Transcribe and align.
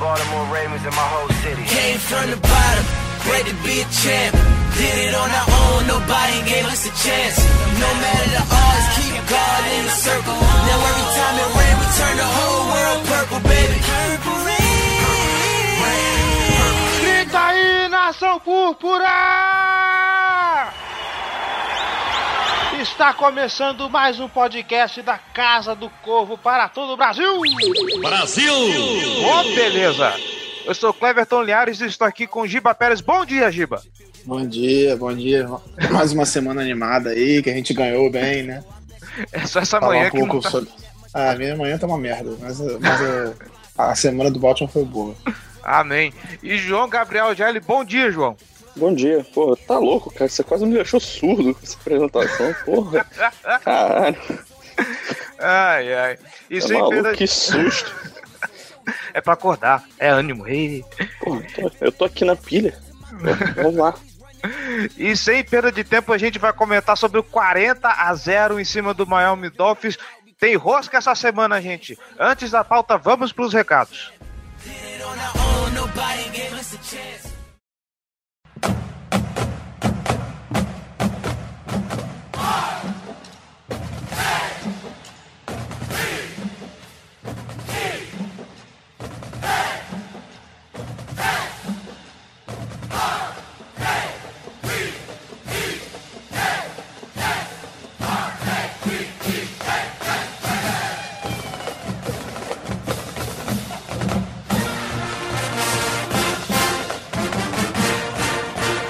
Baltimore 0.00 0.46
Ravens 0.52 0.84
and 0.84 0.94
my 0.94 1.08
whole 1.14 1.28
city. 1.42 1.62
Came 1.64 1.98
from 1.98 2.30
the 2.30 2.36
bottom, 2.36 2.84
great 3.26 3.46
to 3.46 3.54
be 3.62 3.80
a 3.80 3.86
champ. 3.90 4.34
Did 4.74 4.96
it 5.06 5.14
on 5.14 5.30
our 5.30 5.48
own, 5.62 5.86
nobody 5.86 6.38
gave 6.50 6.66
us 6.66 6.82
a 6.82 6.92
chance. 6.98 7.36
No 7.78 7.90
matter 8.02 8.28
the 8.34 8.42
odds, 8.42 8.86
keep 8.98 9.14
God 9.30 9.62
in 9.76 9.82
the 9.86 9.94
circle. 9.94 10.34
Now 10.34 10.88
every 10.90 11.08
time 11.14 11.36
it 11.38 11.50
rain, 11.58 11.74
we 11.78 11.86
turn 11.98 12.16
the 12.18 12.30
whole 12.36 12.64
world 12.74 13.00
purple, 13.06 13.40
baby. 13.46 13.78
Purple 13.86 14.38
rain. 14.46 14.64
Grita 17.00 17.38
aí, 17.38 17.88
nação 17.88 18.40
púrpura! 18.40 19.63
Está 22.84 23.14
começando 23.14 23.88
mais 23.88 24.20
um 24.20 24.28
podcast 24.28 25.00
da 25.00 25.16
Casa 25.16 25.74
do 25.74 25.88
Corvo 25.88 26.36
para 26.36 26.68
todo 26.68 26.92
o 26.92 26.96
Brasil! 26.98 27.40
Brasil! 27.98 28.52
Oh, 29.24 29.42
beleza! 29.54 30.12
Eu 30.66 30.74
sou 30.74 30.92
Cleverton 30.92 31.42
Liares 31.42 31.80
e 31.80 31.86
estou 31.86 32.06
aqui 32.06 32.26
com 32.26 32.46
Giba 32.46 32.74
Pérez. 32.74 33.00
Bom 33.00 33.24
dia, 33.24 33.50
Giba! 33.50 33.82
Bom 34.26 34.46
dia, 34.46 34.94
bom 34.98 35.14
dia. 35.14 35.48
Mais 35.90 36.12
uma 36.12 36.26
semana 36.26 36.60
animada 36.60 37.08
aí, 37.08 37.42
que 37.42 37.48
a 37.48 37.54
gente 37.54 37.72
ganhou 37.72 38.10
bem, 38.10 38.42
né? 38.42 38.62
É 39.32 39.46
só 39.46 39.60
essa 39.60 39.80
Falar 39.80 39.94
manhã 39.94 40.08
um 40.08 40.10
que 40.10 40.18
pouco 40.18 40.34
não 40.34 40.42
tá... 40.42 40.50
sobre. 40.50 40.68
Ah, 41.14 41.30
a 41.30 41.36
minha 41.36 41.56
manhã 41.56 41.78
tá 41.78 41.86
uma 41.86 41.96
merda, 41.96 42.36
mas, 42.38 42.60
mas 42.60 43.00
a, 43.78 43.92
a 43.92 43.94
semana 43.94 44.30
do 44.30 44.38
Baltimore 44.38 44.70
foi 44.70 44.84
boa. 44.84 45.14
Amém. 45.62 46.12
E 46.42 46.58
João 46.58 46.86
Gabriel 46.86 47.34
Gelli, 47.34 47.60
bom 47.60 47.82
dia, 47.82 48.10
João. 48.10 48.36
Bom 48.76 48.92
dia. 48.94 49.24
Pô, 49.32 49.56
tá 49.56 49.78
louco, 49.78 50.12
cara. 50.12 50.28
Você 50.28 50.42
quase 50.42 50.66
me 50.66 50.74
deixou 50.74 50.98
surdo 51.00 51.54
com 51.54 51.60
essa 51.62 51.76
apresentação, 51.76 52.54
porra. 52.64 53.06
Caralho, 53.64 54.16
Ai, 55.38 55.94
ai. 55.94 56.18
E 56.50 56.60
tá 56.60 56.66
sem 56.68 56.80
maluco, 56.80 57.12
que 57.12 57.26
susto. 57.26 57.94
É 59.12 59.20
pra 59.20 59.34
acordar, 59.34 59.84
é 59.98 60.08
ânimo. 60.08 60.46
Ei. 60.48 60.84
Tô- 61.54 61.70
eu 61.80 61.92
tô 61.92 62.04
aqui 62.04 62.24
na 62.24 62.36
pilha. 62.36 62.76
Vamos 63.56 63.76
lá. 63.76 63.94
E 64.98 65.16
sem 65.16 65.42
perda 65.44 65.70
de 65.72 65.84
tempo, 65.84 66.12
a 66.12 66.18
gente 66.18 66.38
vai 66.38 66.52
comentar 66.52 66.96
sobre 66.98 67.18
o 67.18 67.22
40 67.22 67.88
a 67.88 68.14
0 68.14 68.60
em 68.60 68.64
cima 68.64 68.92
do 68.92 69.06
Miami 69.06 69.48
Dolphins. 69.50 69.96
Tem 70.38 70.56
rosca 70.56 70.98
essa 70.98 71.14
semana, 71.14 71.62
gente. 71.62 71.96
Antes 72.18 72.50
da 72.50 72.62
pauta, 72.64 72.98
vamos 72.98 73.32
pros 73.32 73.54
recados. 73.54 74.12
Did 74.64 75.00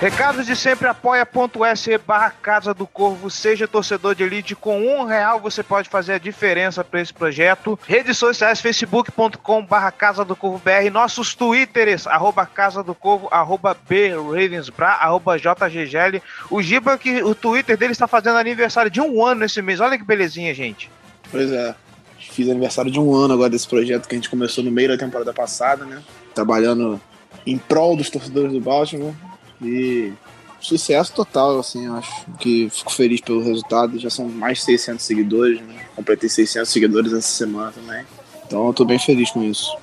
Recados 0.04 0.44
de 0.44 0.54
sempre 0.54 0.86
apoia.se 0.86 1.96
barra 1.96 2.30
Casa 2.30 2.74
do 2.74 2.86
Corvo, 2.86 3.30
seja 3.30 3.66
torcedor 3.66 4.14
de 4.14 4.22
elite, 4.22 4.54
com 4.54 4.78
um 4.78 5.04
real 5.06 5.40
você 5.40 5.62
pode 5.62 5.88
fazer 5.88 6.12
a 6.12 6.18
diferença 6.18 6.84
para 6.84 7.00
esse 7.00 7.10
projeto. 7.10 7.78
Redes 7.88 8.18
sociais, 8.18 8.60
facebook.com 8.60 9.64
barra 9.64 9.90
Casa 9.90 10.22
do 10.22 10.36
Corvo 10.36 10.60
BR, 10.62 10.90
nossos 10.92 11.34
twitters, 11.34 12.06
arroba 12.06 12.44
Casa 12.44 12.82
do 12.82 12.94
Corvo, 12.94 13.28
arroba 13.30 13.74
BRavensBra, 13.88 14.88
arroba 14.88 15.38
JGGL. 15.38 16.20
O 16.50 16.60
Giba, 16.60 16.98
que 16.98 17.22
o 17.22 17.34
twitter 17.34 17.78
dele 17.78 17.92
está 17.92 18.06
fazendo 18.06 18.36
aniversário 18.36 18.90
de 18.90 19.00
um 19.00 19.24
ano 19.24 19.46
esse 19.46 19.62
mês, 19.62 19.80
olha 19.80 19.96
que 19.96 20.04
belezinha, 20.04 20.52
gente. 20.52 20.90
Pois 21.30 21.50
é. 21.50 21.74
Fiz 22.18 22.50
aniversário 22.50 22.90
de 22.90 23.00
um 23.00 23.14
ano 23.14 23.32
agora 23.32 23.48
desse 23.48 23.66
projeto 23.66 24.06
que 24.06 24.14
a 24.14 24.18
gente 24.18 24.28
começou 24.28 24.62
no 24.62 24.70
meio 24.70 24.90
da 24.90 24.98
temporada 24.98 25.32
passada, 25.32 25.86
né? 25.86 26.02
Trabalhando 26.34 27.00
em 27.46 27.56
prol 27.56 27.96
dos 27.96 28.10
torcedores 28.10 28.52
do 28.52 28.60
Baltimore. 28.60 29.14
E 29.64 30.12
sucesso 30.60 31.12
total, 31.12 31.58
assim, 31.58 31.86
eu 31.86 31.96
acho 31.96 32.26
que 32.38 32.68
fico 32.70 32.92
feliz 32.92 33.20
pelo 33.20 33.42
resultado. 33.42 33.98
Já 33.98 34.10
são 34.10 34.28
mais 34.28 34.58
de 34.58 34.64
600 34.64 35.04
seguidores, 35.04 35.60
né? 35.60 35.86
Completei 35.94 36.28
600 36.28 36.68
seguidores 36.68 37.12
essa 37.12 37.28
semana 37.28 37.72
também. 37.72 38.04
Então 38.46 38.66
eu 38.66 38.74
tô 38.74 38.84
bem 38.84 38.98
feliz 38.98 39.30
com 39.30 39.42
isso. 39.42 39.76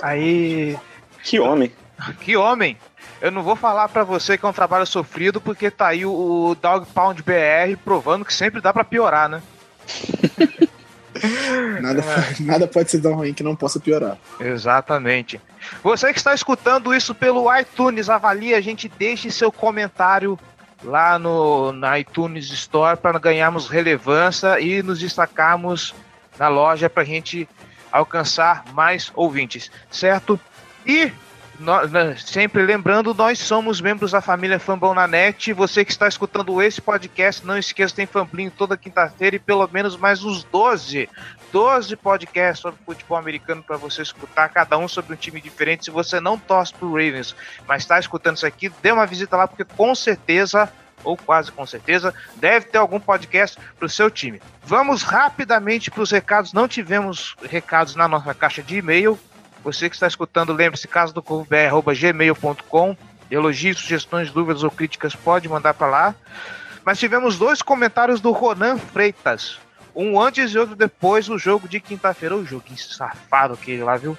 Aí, 0.00 0.76
Que 1.22 1.38
homem. 1.38 1.72
Que 2.20 2.36
homem! 2.36 2.76
Eu 3.20 3.30
não 3.30 3.44
vou 3.44 3.54
falar 3.54 3.88
pra 3.88 4.02
você 4.02 4.36
que 4.36 4.44
é 4.44 4.48
um 4.48 4.52
trabalho 4.52 4.84
sofrido, 4.84 5.40
porque 5.40 5.70
tá 5.70 5.86
aí 5.86 6.04
o 6.04 6.56
Dog 6.60 6.86
Pound 6.92 7.22
BR 7.22 7.76
provando 7.84 8.24
que 8.24 8.34
sempre 8.34 8.60
dá 8.60 8.72
pra 8.72 8.82
piorar, 8.82 9.28
né? 9.28 9.40
Nada, 11.80 12.02
nada 12.40 12.66
pode 12.66 12.90
ser 12.90 13.00
tão 13.00 13.14
ruim 13.14 13.34
que 13.34 13.42
não 13.42 13.54
possa 13.54 13.78
piorar. 13.78 14.16
Exatamente. 14.40 15.40
Você 15.82 16.12
que 16.12 16.18
está 16.18 16.34
escutando 16.34 16.94
isso 16.94 17.14
pelo 17.14 17.54
iTunes, 17.56 18.08
avalie 18.08 18.54
a 18.54 18.60
gente, 18.60 18.88
deixe 18.88 19.30
seu 19.30 19.52
comentário 19.52 20.38
lá 20.82 21.18
no 21.18 21.72
na 21.72 21.98
iTunes 21.98 22.50
Store 22.50 22.96
para 22.96 23.18
ganharmos 23.18 23.68
relevância 23.68 24.58
e 24.60 24.82
nos 24.82 24.98
destacarmos 24.98 25.94
na 26.38 26.48
loja 26.48 26.90
para 26.90 27.02
a 27.02 27.06
gente 27.06 27.48
alcançar 27.90 28.64
mais 28.72 29.12
ouvintes, 29.14 29.70
certo? 29.90 30.40
E 30.86 31.12
nó- 31.62 31.86
né, 31.86 32.16
sempre 32.16 32.62
lembrando, 32.62 33.14
nós 33.14 33.38
somos 33.38 33.80
membros 33.80 34.10
da 34.12 34.20
família 34.20 34.58
Fambão 34.58 34.92
na 34.94 35.06
Net. 35.06 35.52
Você 35.52 35.84
que 35.84 35.90
está 35.92 36.06
escutando 36.08 36.60
esse 36.60 36.80
podcast, 36.80 37.46
não 37.46 37.56
esqueça, 37.56 37.94
tem 37.94 38.06
Famblinho 38.06 38.50
toda 38.50 38.76
quinta-feira 38.76 39.36
e 39.36 39.38
pelo 39.38 39.68
menos 39.72 39.96
mais 39.96 40.22
uns 40.24 40.44
12 40.44 41.08
12 41.52 41.96
podcasts 41.96 42.60
sobre 42.60 42.80
futebol 42.84 43.18
americano 43.18 43.62
para 43.62 43.76
você 43.76 44.00
escutar, 44.00 44.48
cada 44.48 44.78
um 44.78 44.88
sobre 44.88 45.12
um 45.12 45.16
time 45.16 45.38
diferente. 45.40 45.84
Se 45.84 45.90
você 45.90 46.18
não 46.18 46.38
torce 46.38 46.72
pro 46.72 46.88
Ravens, 46.92 47.36
mas 47.68 47.82
está 47.82 47.98
escutando 47.98 48.36
isso 48.36 48.46
aqui, 48.46 48.70
dê 48.82 48.90
uma 48.90 49.04
visita 49.06 49.36
lá, 49.36 49.46
porque 49.46 49.64
com 49.64 49.94
certeza, 49.94 50.72
ou 51.04 51.14
quase 51.14 51.52
com 51.52 51.66
certeza, 51.66 52.14
deve 52.36 52.66
ter 52.66 52.78
algum 52.78 52.98
podcast 52.98 53.58
pro 53.78 53.86
seu 53.88 54.10
time. 54.10 54.40
Vamos 54.64 55.02
rapidamente 55.02 55.90
para 55.90 56.02
os 56.02 56.10
recados. 56.10 56.54
Não 56.54 56.66
tivemos 56.66 57.36
recados 57.42 57.94
na 57.96 58.08
nossa 58.08 58.32
caixa 58.32 58.62
de 58.62 58.78
e-mail. 58.78 59.18
Você 59.64 59.88
que 59.88 59.96
está 59.96 60.06
escutando, 60.06 60.52
lembre-se, 60.52 60.88
casa 60.88 61.12
do 61.12 61.22
gmail.com. 61.22 62.96
Elogios, 63.30 63.78
sugestões, 63.78 64.30
dúvidas 64.30 64.62
ou 64.62 64.70
críticas, 64.70 65.14
pode 65.14 65.48
mandar 65.48 65.74
para 65.74 65.86
lá. 65.86 66.14
Mas 66.84 66.98
tivemos 66.98 67.38
dois 67.38 67.62
comentários 67.62 68.20
do 68.20 68.32
Ronan 68.32 68.76
Freitas. 68.76 69.58
Um 69.94 70.20
antes 70.20 70.52
e 70.52 70.58
outro 70.58 70.74
depois 70.74 71.26
do 71.26 71.38
jogo 71.38 71.68
de 71.68 71.80
quinta-feira. 71.80 72.36
O 72.36 72.44
joguinho 72.44 72.78
safado 72.78 73.54
aquele 73.54 73.82
lá, 73.82 73.96
viu? 73.96 74.18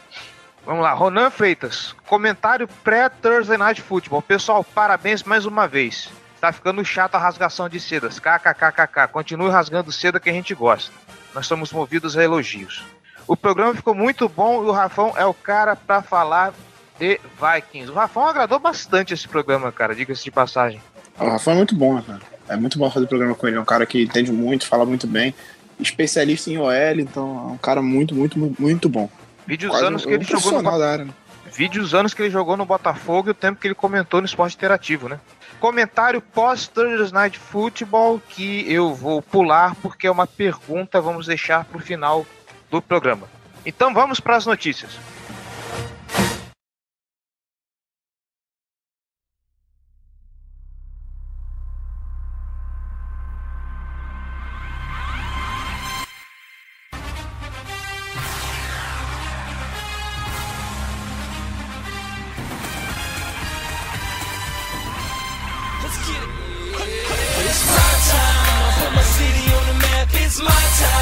Vamos 0.65 0.81
lá, 0.81 0.93
Ronan 0.93 1.29
Freitas. 1.29 1.93
Comentário 2.05 2.67
pré-Thursday 2.83 3.57
Night 3.57 3.81
Football. 3.81 4.21
Pessoal, 4.21 4.63
parabéns 4.63 5.23
mais 5.23 5.45
uma 5.45 5.67
vez. 5.67 6.09
Tá 6.39 6.51
ficando 6.51 6.83
chato 6.85 7.15
a 7.15 7.19
rasgação 7.19 7.67
de 7.67 7.79
sedas. 7.79 8.19
KKKKK. 8.19 9.07
Continue 9.11 9.49
rasgando 9.49 9.91
seda 9.91 10.19
que 10.19 10.29
a 10.29 10.33
gente 10.33 10.55
gosta. 10.55 10.91
Nós 11.33 11.47
somos 11.47 11.71
movidos 11.73 12.17
a 12.17 12.23
elogios. 12.23 12.83
O 13.27 13.37
programa 13.37 13.73
ficou 13.73 13.95
muito 13.95 14.27
bom 14.27 14.63
e 14.63 14.67
o 14.67 14.71
Rafão 14.71 15.13
é 15.15 15.25
o 15.25 15.33
cara 15.33 15.75
pra 15.75 16.01
falar 16.01 16.53
de 16.99 17.19
Vikings. 17.39 17.91
O 17.91 17.95
Rafão 17.95 18.25
agradou 18.27 18.59
bastante 18.59 19.13
esse 19.13 19.27
programa, 19.27 19.71
cara, 19.71 19.95
diga-se 19.95 20.23
de 20.23 20.31
passagem. 20.31 20.81
O 21.19 21.27
Rafa 21.27 21.51
é 21.51 21.55
muito 21.55 21.75
bom, 21.75 21.95
né, 21.95 22.03
cara. 22.05 22.21
É 22.49 22.55
muito 22.55 22.77
bom 22.77 22.89
fazer 22.91 23.07
programa 23.07 23.35
com 23.35 23.47
ele. 23.47 23.57
É 23.57 23.59
um 23.59 23.65
cara 23.65 23.85
que 23.85 24.03
entende 24.03 24.31
muito, 24.31 24.67
fala 24.67 24.85
muito 24.85 25.07
bem. 25.07 25.33
Especialista 25.79 26.49
em 26.49 26.57
OL, 26.57 26.99
então 26.99 27.49
é 27.49 27.53
um 27.53 27.57
cara 27.57 27.81
muito, 27.81 28.13
muito, 28.13 28.37
muito, 28.37 28.61
muito 28.61 28.89
bom. 28.89 29.09
Vídeos 29.47 29.73
anos 29.81 30.03
um, 30.03 30.07
que 30.07 30.13
ele 30.13 30.23
um 30.23 30.27
jogou 30.27 30.61
no 30.61 30.77
da 30.77 30.91
área, 30.91 31.05
né? 31.05 31.13
vídeos 31.53 31.93
anos 31.93 32.13
que 32.13 32.21
ele 32.21 32.29
jogou 32.29 32.57
no 32.57 32.65
Botafogo 32.65 33.29
e 33.29 33.31
o 33.31 33.35
tempo 33.35 33.59
que 33.59 33.67
ele 33.67 33.75
comentou 33.75 34.19
no 34.19 34.25
esporte 34.25 34.55
interativo, 34.55 35.07
né? 35.07 35.19
Comentário 35.59 36.19
pós 36.19 36.67
Thursday 36.67 37.11
Night 37.11 37.39
Football 37.39 38.21
que 38.27 38.71
eu 38.71 38.93
vou 38.93 39.21
pular 39.21 39.75
porque 39.75 40.07
é 40.07 40.11
uma 40.11 40.27
pergunta, 40.27 40.99
vamos 40.99 41.27
deixar 41.27 41.63
para 41.63 41.77
o 41.77 41.81
final 41.81 42.25
do 42.73 42.81
programa. 42.81 43.27
Então 43.63 43.93
vamos 43.93 44.19
para 44.19 44.35
as 44.35 44.47
notícias. 44.47 44.97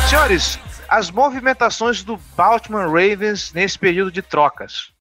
Senhores, 0.09 0.59
as 0.91 1.09
movimentações 1.09 2.03
do 2.03 2.17
Baltimore 2.35 2.85
Ravens 2.85 3.53
nesse 3.53 3.79
período 3.79 4.11
de 4.11 4.21
trocas. 4.21 4.91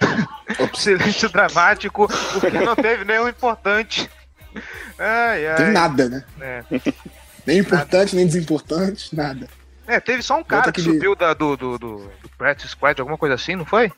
Silêncio 0.74 1.28
dramático, 1.28 2.08
porque 2.40 2.58
não 2.58 2.74
teve 2.74 3.04
nenhum 3.04 3.28
importante. 3.28 4.10
Ai, 4.98 5.46
ai. 5.46 5.56
Tem 5.56 5.72
nada, 5.72 6.08
né? 6.08 6.24
É. 6.40 6.64
Nem 7.46 7.58
importante, 7.58 8.16
nem 8.16 8.26
desimportante, 8.26 9.14
nada. 9.14 9.46
É, 9.86 9.98
teve 10.00 10.22
só 10.22 10.38
um 10.38 10.44
cara 10.44 10.64
que 10.72 10.80
aquele- 10.80 10.94
subiu 10.94 11.14
da- 11.16 11.34
do, 11.34 11.56
do, 11.56 11.78
do, 11.78 11.96
do 11.98 12.28
practice 12.38 12.68
squad, 12.70 13.00
alguma 13.00 13.18
coisa 13.18 13.34
assim, 13.34 13.56
não 13.56 13.64
foi? 13.64 13.90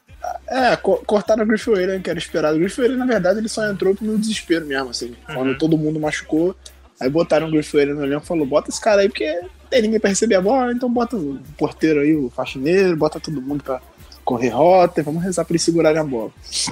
É, 0.49 0.75
co- 0.77 1.03
cortaram 1.07 1.43
o 1.45 1.47
Griffin 1.47 1.71
Whalen, 1.73 2.01
que 2.01 2.09
era 2.09 2.19
esperado. 2.19 2.57
O 2.57 2.59
Griffin 2.61 2.81
Whalen, 2.83 2.97
na 2.97 3.07
verdade, 3.07 3.39
ele 3.39 3.49
só 3.49 3.67
entrou 3.71 3.95
no 4.01 4.19
desespero 4.19 4.65
mesmo, 4.65 4.89
assim. 4.91 5.15
Quando 5.27 5.57
todo 5.59 5.77
mundo 5.77 6.01
machucou, 6.01 6.57
aí 6.99 7.11
botaram 7.11 7.49
o 7.49 7.51
Griffin 7.51 7.77
Whalen 7.77 7.95
no 7.95 8.05
elenco 8.05 8.25
e 8.25 8.27
falou, 8.29 8.47
bota 8.47 8.71
esse 8.71 8.81
cara 8.81 9.03
aí, 9.03 9.09
porque 9.09 9.31
não 9.41 9.51
tem 9.69 9.83
ninguém 9.83 10.01
pra 10.01 10.09
receber 10.09 10.37
a 10.37 10.41
bola, 10.41 10.73
então 10.73 10.91
bota 10.91 11.17
o 11.17 11.39
porteiro 11.59 12.01
aí, 12.01 12.17
o 12.17 12.31
faxineiro, 12.31 12.97
bota 12.97 13.21
todo 13.21 13.43
mundo 13.43 13.63
pra 13.63 13.83
correr 14.25 14.49
rota, 14.49 15.01
e 15.01 15.05
vamos 15.05 15.23
rezar 15.23 15.45
pra 15.45 15.53
eles 15.53 15.63
segurarem 15.63 16.01
a 16.01 16.05
bola. 16.05 16.31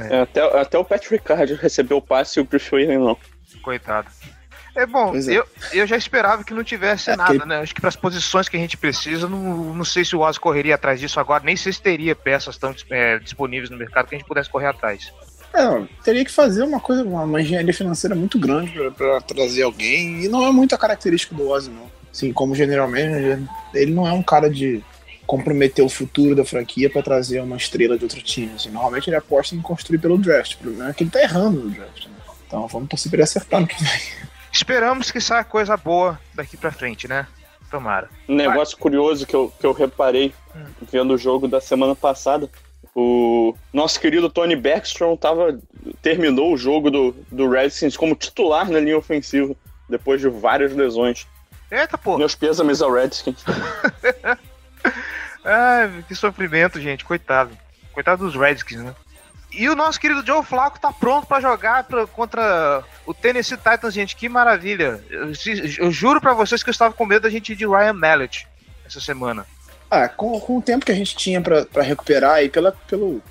É, 0.09 0.21
até, 0.23 0.41
até 0.61 0.79
o 0.79 0.85
Patrick 0.85 1.13
Ricard 1.15 1.53
recebeu 1.55 1.99
o 1.99 2.03
passe 2.03 2.39
e 2.39 2.43
o 2.43 2.47
Griffin 2.47 2.77
Whalen 2.77 2.99
não. 2.99 3.19
Coitado. 3.61 4.09
É 4.75 4.87
bom, 4.87 5.15
é. 5.15 5.19
Eu, 5.29 5.45
eu 5.73 5.87
já 5.87 5.97
esperava 5.97 6.43
que 6.43 6.55
não 6.55 6.65
tivesse 6.65 7.11
É, 7.11 7.17
nada, 7.17 7.31
aquele- 7.35 7.45
né? 7.47 7.59
Acho 7.61 7.75
que 7.75 7.81
para 7.81 7.89
as 7.89 7.97
posições 7.97 8.49
que 8.49 8.57
a 8.57 8.61
gente 8.61 8.77
precisa, 8.77 9.29
não, 9.29 9.75
não 9.75 9.85
sei 9.85 10.05
se 10.05 10.17
o 10.17 10.21
Oz 10.21 10.39
correria 10.39 10.75
atrás 10.77 10.99
disso 10.99 11.21
agora, 11.21 11.45
nem 11.45 11.57
sei 11.57 11.73
se 11.73 11.83
teria 11.83 12.15
peças 12.17 12.57
tão 12.57 12.75
é, 12.91 13.19
disponíveis 13.19 13.69
no 13.71 13.77
mercado 13.77 14.09
que 14.09 14.15
a 14.15 14.19
gente 14.19 14.27
pudesse 14.27 14.49
correr 14.49 14.67
atrás. 14.69 15.13
É, 15.55 15.83
teria 16.03 16.25
que 16.25 16.31
fazer 16.33 16.63
uma 16.63 16.81
coisa, 16.81 17.03
uma, 17.05 17.25
uma 17.25 17.41
engenharia 17.43 17.75
financeira 17.75 18.15
muito 18.17 18.39
grande 18.39 18.71
pra, 18.73 18.91
pra 18.91 19.21
trazer 19.21 19.63
alguém, 19.63 20.25
e 20.25 20.29
não 20.29 20.43
é 20.47 20.51
muita 20.51 20.79
característica 20.79 21.35
do 21.35 21.47
Ozzy, 21.49 21.71
não. 21.71 21.91
Assim, 22.11 22.33
como 22.33 22.55
general 22.55 22.89
manager, 22.89 23.41
ele 23.75 23.93
não 23.93 24.07
é 24.09 24.13
um 24.13 24.23
cara 24.23 24.49
de 24.49 24.83
comprometer 25.27 25.85
o 25.85 25.89
futuro 25.89 26.35
da 26.35 26.45
franquia 26.45 26.89
pra 26.91 27.03
trazer 27.03 27.41
uma 27.41 27.57
estrela 27.57 27.97
de 27.99 28.05
outro 28.05 28.21
time. 28.23 28.53
Assim, 28.55 28.71
normalmente 28.71 29.09
ele 29.09 29.17
aposta 29.17 29.55
em 29.55 29.61
construir 29.63 29.99
pelo 29.99 30.19
draft. 30.19 30.55
O 30.55 30.59
problema 30.59 30.91
é 30.91 30.93
que 30.95 31.05
ele 31.05 31.11
tá 31.11 31.23
errando 31.23 31.61
no 31.61 31.71
draft. 31.71 32.07
Né? 32.07 32.13
Então 32.47 32.67
vamos 32.67 32.89
torcer 32.89 33.09
pra 33.11 33.17
ele 33.17 33.25
acertar 33.25 33.61
no 33.61 33.67
que 33.67 33.83
vem. 33.83 34.01
Esperamos 34.53 35.11
que 35.11 35.21
saia 35.21 35.43
coisa 35.45 35.77
boa 35.77 36.21
daqui 36.35 36.57
pra 36.57 36.71
frente, 36.71 37.09
né? 37.09 37.27
Tomara. 37.71 38.09
Um 38.29 38.35
negócio 38.35 38.77
curioso 38.77 39.27
que 39.27 39.35
eu, 39.35 39.53
que 39.59 39.65
eu 39.67 39.73
reparei 39.73 40.35
vendo 40.91 41.15
o 41.15 41.19
jogo 41.19 41.49
da 41.49 41.61
semana 41.61 41.95
passada. 41.97 42.49
O 42.95 43.55
nosso 43.73 43.99
querido 43.99 44.29
Tony 44.29 44.55
Backstrom 44.55 45.17
tava, 45.17 45.59
terminou 46.03 46.53
o 46.53 46.59
jogo 46.59 46.91
do, 46.91 47.17
do 47.31 47.49
Redskins 47.49 47.97
como 47.97 48.15
titular 48.15 48.69
na 48.71 48.79
linha 48.79 48.99
ofensiva, 48.99 49.55
depois 49.89 50.21
de 50.21 50.29
várias 50.29 50.75
lesões. 50.75 51.27
Eita, 51.71 51.97
pô! 51.97 52.19
Meus 52.19 52.35
pêsames 52.35 52.83
ao 52.83 52.93
Redskins. 52.93 53.43
Ai, 55.45 56.05
que 56.07 56.15
sofrimento, 56.15 56.79
gente. 56.79 57.05
Coitado. 57.05 57.57
Coitado 57.93 58.25
dos 58.27 58.35
Redskins, 58.37 58.83
né? 58.83 58.95
E 59.51 59.69
o 59.69 59.75
nosso 59.75 59.99
querido 59.99 60.25
Joe 60.25 60.43
Flacco 60.45 60.79
tá 60.81 60.93
pronto 60.93 61.27
pra 61.27 61.41
jogar 61.41 61.85
pra- 61.85 62.07
contra 62.07 62.83
o 63.07 63.15
Tennessee 63.15 63.57
Titans, 63.57 63.95
gente. 63.95 64.17
Que 64.17 64.29
maravilha. 64.29 65.03
Eu, 65.11 65.33
eu 65.79 65.91
juro 65.91 66.21
pra 66.21 66.35
vocês 66.35 66.63
que 66.63 66.69
eu 66.69 66.73
estava 66.73 66.95
com 66.95 67.07
medo 67.07 67.23
da 67.23 67.31
gente 67.31 67.53
ir 67.53 67.57
de 67.57 67.67
Ryan 67.67 67.93
Mallet 67.93 68.47
essa 68.87 69.01
semana. 69.01 69.47
Ah, 69.91 70.09
com, 70.09 70.39
com 70.41 70.59
o 70.59 70.63
tempo 70.63 70.87
que 70.87 70.93
a 70.93 70.95
gente 70.95 71.15
tinha 71.17 71.41
pra 71.41 71.83
recuperar 71.83 72.43
e 72.43 72.49
pela, 72.49 72.73
pelo, 72.73 73.23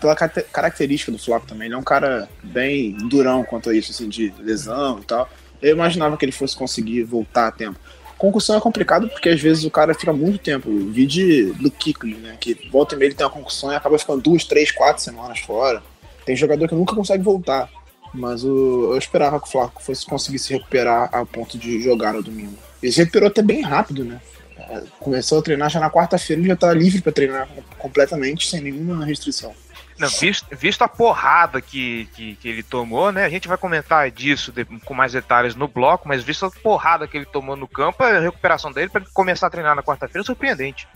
pela 0.00 0.16
característica 0.16 1.12
do 1.12 1.18
Flávio 1.18 1.46
também, 1.46 1.66
ele 1.66 1.74
é 1.74 1.78
um 1.78 1.82
cara 1.82 2.28
bem 2.42 2.96
durão 3.08 3.44
quanto 3.44 3.70
a 3.70 3.74
isso, 3.74 3.92
assim, 3.92 4.08
de 4.08 4.32
lesão 4.38 5.00
e 5.00 5.04
tal. 5.04 5.28
Eu 5.60 5.74
imaginava 5.74 6.16
que 6.16 6.24
ele 6.24 6.32
fosse 6.32 6.56
conseguir 6.56 7.02
voltar 7.02 7.48
a 7.48 7.52
tempo. 7.52 7.78
Concussão 8.16 8.56
é 8.56 8.60
complicado 8.60 9.08
porque 9.08 9.28
às 9.28 9.40
vezes 9.40 9.64
o 9.64 9.70
cara 9.70 9.94
fica 9.94 10.12
muito 10.12 10.38
tempo. 10.38 10.70
Vi 10.90 11.06
de 11.06 11.52
Kikli, 11.78 12.16
né? 12.16 12.36
Que 12.40 12.68
volta 12.70 12.94
e 12.94 12.98
meia 12.98 13.08
ele 13.08 13.14
tem 13.14 13.24
uma 13.24 13.32
concussão 13.32 13.70
e 13.70 13.76
acaba 13.76 13.98
ficando 13.98 14.20
duas, 14.20 14.44
três, 14.44 14.72
quatro 14.72 15.02
semanas 15.02 15.38
fora. 15.40 15.82
Tem 16.24 16.34
jogador 16.34 16.66
que 16.66 16.74
nunca 16.74 16.96
consegue 16.96 17.22
voltar. 17.22 17.70
Mas 18.14 18.42
o, 18.44 18.90
eu 18.92 18.98
esperava 18.98 19.38
que 19.40 19.46
o 19.48 19.50
Flávio 19.50 19.72
fosse 19.80 20.06
conseguir 20.06 20.38
se 20.38 20.52
recuperar 20.54 21.08
a 21.12 21.24
ponto 21.26 21.58
de 21.58 21.80
jogar 21.82 22.12
no 22.14 22.22
domingo. 22.22 22.54
Ele 22.82 22.92
se 22.92 22.98
recuperou 23.00 23.28
até 23.28 23.42
bem 23.42 23.60
rápido, 23.62 24.04
né? 24.04 24.20
É, 24.56 24.82
Começou 24.98 25.38
a 25.38 25.42
treinar 25.42 25.70
já 25.70 25.78
na 25.80 25.90
quarta-feira, 25.90 26.40
ele 26.40 26.48
já 26.48 26.56
tá 26.56 26.72
livre 26.72 27.00
pra 27.00 27.12
treinar 27.12 27.48
completamente, 27.78 28.48
sem 28.48 28.60
nenhuma 28.60 29.04
restrição. 29.04 29.52
Não, 29.98 30.08
visto, 30.08 30.46
visto 30.52 30.82
a 30.82 30.88
porrada 30.88 31.60
que, 31.60 32.08
que, 32.14 32.36
que 32.36 32.48
ele 32.48 32.62
tomou, 32.62 33.10
né? 33.10 33.24
A 33.24 33.28
gente 33.28 33.48
vai 33.48 33.58
comentar 33.58 34.08
disso 34.12 34.52
de- 34.52 34.64
com 34.64 34.94
mais 34.94 35.12
detalhes 35.12 35.56
no 35.56 35.66
bloco, 35.66 36.06
mas 36.06 36.22
visto 36.22 36.46
a 36.46 36.50
porrada 36.50 37.08
que 37.08 37.16
ele 37.16 37.26
tomou 37.26 37.56
no 37.56 37.66
campo, 37.66 38.04
a 38.04 38.20
recuperação 38.20 38.70
dele 38.70 38.88
pra 38.90 39.00
ele 39.00 39.10
começar 39.12 39.48
a 39.48 39.50
treinar 39.50 39.74
na 39.74 39.82
quarta-feira 39.82 40.22
é 40.22 40.24
surpreendente. 40.24 40.86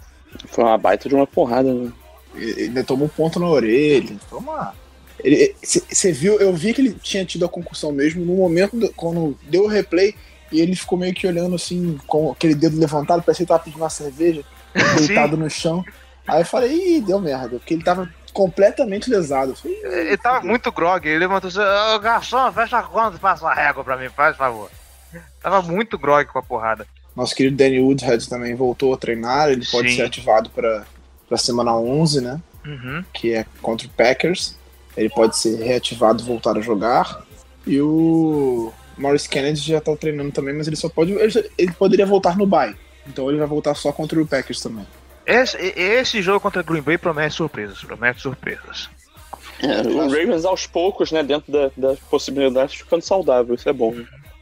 Foi 0.46 0.62
uma 0.62 0.78
baita 0.78 1.08
de 1.08 1.14
uma 1.16 1.26
porrada, 1.26 1.74
né? 1.74 1.92
Ele 2.36 2.62
ainda 2.62 2.84
tomou 2.84 3.06
um 3.06 3.10
ponto 3.10 3.40
na 3.40 3.48
orelha. 3.48 4.16
Toma. 4.30 4.72
Você 5.62 6.12
viu, 6.12 6.38
eu 6.40 6.52
vi 6.52 6.72
que 6.74 6.80
ele 6.80 6.94
tinha 6.94 7.24
tido 7.24 7.44
a 7.44 7.48
concussão 7.48 7.92
mesmo 7.92 8.24
no 8.24 8.34
momento 8.34 8.76
do- 8.76 8.92
quando 8.94 9.38
deu 9.42 9.64
o 9.64 9.68
replay 9.68 10.14
e 10.50 10.60
ele 10.60 10.74
ficou 10.76 10.98
meio 10.98 11.14
que 11.14 11.26
olhando 11.26 11.54
assim, 11.54 11.98
com 12.06 12.30
aquele 12.30 12.54
dedo 12.54 12.78
levantado, 12.78 13.22
parecia 13.22 13.44
que 13.46 13.52
ele 13.52 13.58
tava 13.58 13.64
pedindo 13.64 13.80
uma 13.82 13.90
cerveja, 13.90 14.42
deitado 15.06 15.36
no 15.36 15.48
chão. 15.48 15.84
Aí 16.26 16.40
eu 16.42 16.46
falei, 16.46 16.96
ih, 16.96 17.00
deu 17.00 17.20
merda, 17.20 17.58
porque 17.58 17.74
ele 17.74 17.82
tava 17.84 18.08
completamente 18.32 19.10
lesado. 19.10 19.54
Falei, 19.56 19.76
"Ih, 19.76 19.86
Ele 19.86 20.16
tava 20.16 20.36
fudeu." 20.36 20.50
muito 20.50 20.72
grog, 20.72 21.06
ele 21.06 21.18
levantou 21.18 21.48
assim, 21.48 21.58
ô 21.94 21.98
garçom, 21.98 22.50
fecha 22.52 22.78
a 22.78 22.82
conta 22.82 23.16
e 23.16 23.20
passa 23.20 23.44
uma 23.44 23.54
régua 23.54 23.82
pra 23.84 23.96
mim, 23.96 24.08
faz 24.08 24.36
favor. 24.36 24.70
Tava 25.42 25.60
muito 25.62 25.98
grog 25.98 26.26
com 26.26 26.38
a 26.38 26.42
porrada. 26.42 26.86
Nosso 27.14 27.34
querido 27.34 27.56
Danny 27.56 27.78
Woodhead 27.80 28.26
também 28.28 28.54
voltou 28.54 28.94
a 28.94 28.96
treinar, 28.96 29.50
ele 29.50 29.66
pode 29.66 29.90
Sim. 29.90 29.96
ser 29.96 30.02
ativado 30.04 30.48
para 30.48 30.84
a 31.30 31.36
semana 31.36 31.74
11, 31.76 32.20
né? 32.22 32.40
Uhum. 32.64 33.04
que 33.12 33.34
é 33.34 33.44
contra 33.60 33.86
o 33.86 33.90
Packers. 33.90 34.56
Ele 34.96 35.08
pode 35.08 35.36
ser 35.36 35.56
reativado 35.62 36.22
e 36.22 36.26
voltar 36.26 36.56
a 36.56 36.60
jogar. 36.60 37.22
E 37.66 37.80
o 37.80 38.72
Morris 38.98 39.26
Kennedy 39.26 39.60
já 39.60 39.80
tá 39.80 39.94
treinando 39.96 40.32
também, 40.32 40.54
mas 40.54 40.66
ele 40.66 40.76
só 40.76 40.88
pode. 40.88 41.12
Ele, 41.12 41.50
ele 41.56 41.72
poderia 41.72 42.04
voltar 42.06 42.36
no 42.36 42.46
bye. 42.46 42.74
Então 43.06 43.28
ele 43.28 43.38
vai 43.38 43.46
voltar 43.46 43.74
só 43.74 43.90
contra 43.92 44.20
o 44.20 44.26
Packers 44.26 44.60
também. 44.60 44.86
Esse, 45.26 45.56
esse 45.56 46.20
jogo 46.20 46.40
contra 46.40 46.62
Green 46.62 46.82
Bay 46.82 46.98
promete 46.98 47.34
surpresas, 47.36 47.82
promete 47.82 48.20
surpresas. 48.20 48.90
É, 49.60 49.80
o 49.82 50.08
Ravens 50.08 50.44
aos 50.44 50.66
poucos, 50.66 51.12
né, 51.12 51.22
dentro 51.22 51.52
da- 51.52 51.70
das 51.76 51.98
possibilidades, 52.00 52.74
ficando 52.74 53.02
saudável, 53.02 53.54
isso 53.54 53.68
é 53.68 53.72
bom. 53.72 53.94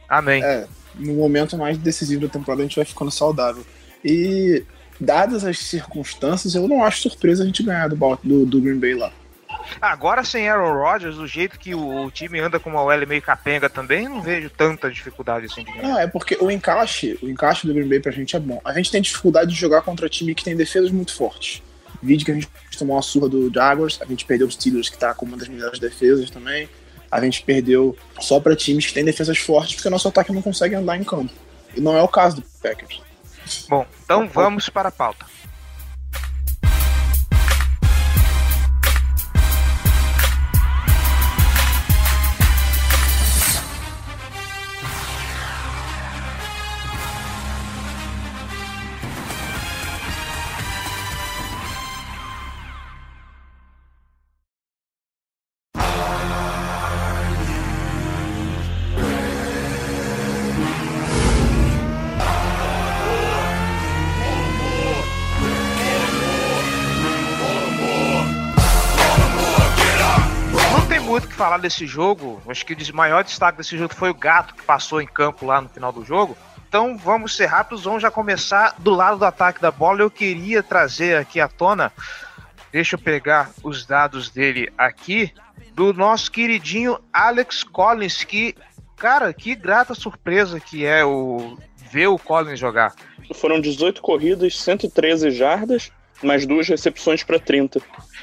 Amém. 0.09 0.43
É, 0.43 0.65
no 0.95 1.13
momento 1.13 1.55
mais 1.57 1.77
decisivo 1.77 2.23
da 2.23 2.27
temporada 2.27 2.63
a 2.63 2.65
gente 2.65 2.75
vai 2.75 2.85
ficando 2.85 3.11
saudável. 3.11 3.63
E 4.03 4.63
dadas 4.99 5.45
as 5.45 5.59
circunstâncias, 5.59 6.55
eu 6.55 6.67
não 6.67 6.83
acho 6.83 7.03
surpresa 7.03 7.43
a 7.43 7.45
gente 7.45 7.61
ganhar 7.61 7.87
do, 7.87 7.95
do, 8.23 8.45
do 8.47 8.59
Green 8.61 8.79
Bay 8.79 8.95
lá. 8.95 9.11
Agora 9.79 10.23
sem 10.23 10.47
Aaron 10.47 10.73
Rodgers, 10.73 11.15
do 11.15 11.27
jeito 11.27 11.57
que 11.57 11.73
o, 11.73 12.05
o 12.05 12.11
time 12.11 12.39
anda 12.39 12.59
com 12.59 12.69
uma 12.69 12.81
OL 12.83 13.07
meio 13.07 13.21
capenga 13.21 13.69
também, 13.69 14.07
não 14.07 14.21
vejo 14.21 14.49
tanta 14.49 14.89
dificuldade 14.89 15.45
assim 15.45 15.63
de 15.63 15.71
ganhar. 15.71 15.87
Não, 15.87 15.99
é 15.99 16.07
porque 16.07 16.37
o 16.39 16.51
encaixe, 16.51 17.17
o 17.21 17.29
encaixe 17.29 17.65
do 17.65 17.73
Green 17.73 17.87
Bay 17.87 17.99
pra 17.99 18.11
gente 18.11 18.35
é 18.35 18.39
bom. 18.39 18.61
A 18.63 18.73
gente 18.73 18.91
tem 18.91 19.01
dificuldade 19.01 19.51
de 19.51 19.57
jogar 19.57 19.81
contra 19.81 20.09
time 20.09 20.35
que 20.35 20.43
tem 20.43 20.55
defesas 20.55 20.91
muito 20.91 21.13
fortes. 21.15 21.61
Vídeo 22.03 22.25
que 22.25 22.31
a 22.31 22.35
gente 22.35 22.49
tomou 22.77 22.95
uma 22.95 23.01
surra 23.01 23.29
do 23.29 23.53
Jaguars, 23.53 23.99
a 24.01 24.05
gente 24.05 24.25
perdeu 24.25 24.47
os 24.47 24.55
Steelers, 24.55 24.89
que 24.89 24.97
tá 24.97 25.13
com 25.13 25.25
uma 25.25 25.37
das 25.37 25.47
melhores 25.47 25.79
defesas 25.79 26.29
também. 26.29 26.67
A 27.11 27.21
gente 27.21 27.43
perdeu 27.43 27.95
só 28.19 28.39
pra 28.39 28.55
times 28.55 28.87
que 28.87 28.93
têm 28.93 29.03
defesas 29.03 29.37
fortes, 29.37 29.75
porque 29.75 29.87
o 29.87 29.91
nosso 29.91 30.07
ataque 30.07 30.31
não 30.31 30.41
consegue 30.41 30.75
andar 30.75 30.97
em 30.97 31.03
campo. 31.03 31.33
E 31.75 31.81
não 31.81 31.95
é 31.95 32.01
o 32.01 32.07
caso 32.07 32.37
do 32.37 32.43
Packers. 32.61 33.01
Bom, 33.67 33.85
então 34.03 34.27
vamos 34.27 34.69
para 34.69 34.89
a 34.89 34.91
pauta. 34.91 35.25
Falar 71.41 71.57
desse 71.57 71.85
jogo. 71.87 72.41
Acho 72.47 72.65
que 72.65 72.73
o 72.73 72.95
maior 72.95 73.23
destaque 73.23 73.57
desse 73.57 73.77
jogo 73.77 73.93
foi 73.93 74.09
o 74.09 74.13
gato 74.13 74.53
que 74.53 74.63
passou 74.63 75.01
em 75.01 75.07
campo 75.07 75.45
lá 75.45 75.61
no 75.61 75.69
final 75.69 75.91
do 75.91 76.05
jogo. 76.05 76.37
Então 76.67 76.97
vamos 76.97 77.35
ser 77.35 77.47
rápidos, 77.47 77.83
vamos 77.83 78.01
já 78.01 78.09
começar 78.09 78.75
do 78.77 78.91
lado 78.91 79.17
do 79.17 79.25
ataque 79.25 79.61
da 79.61 79.71
bola. 79.71 80.01
Eu 80.01 80.11
queria 80.11 80.63
trazer 80.63 81.17
aqui 81.17 81.39
à 81.39 81.47
tona 81.47 81.91
Deixa 82.71 82.95
eu 82.95 82.99
pegar 82.99 83.51
os 83.63 83.85
dados 83.85 84.29
dele 84.29 84.71
aqui. 84.77 85.31
Do 85.73 85.93
nosso 85.93 86.31
queridinho 86.31 86.97
Alex 87.11 87.63
Collins, 87.63 88.23
que, 88.23 88.55
cara, 88.95 89.33
que 89.33 89.55
grata 89.55 89.93
surpresa 89.93 90.59
que 90.59 90.85
é 90.85 91.03
o 91.03 91.57
ver 91.91 92.07
o 92.07 92.17
Collins 92.17 92.59
jogar. 92.59 92.93
Foram 93.35 93.59
18 93.59 94.01
corridas, 94.01 94.57
113 94.57 95.31
jardas, 95.31 95.91
mais 96.23 96.45
duas 96.45 96.67
recepções 96.67 97.23
para 97.23 97.39
30. 97.39 97.81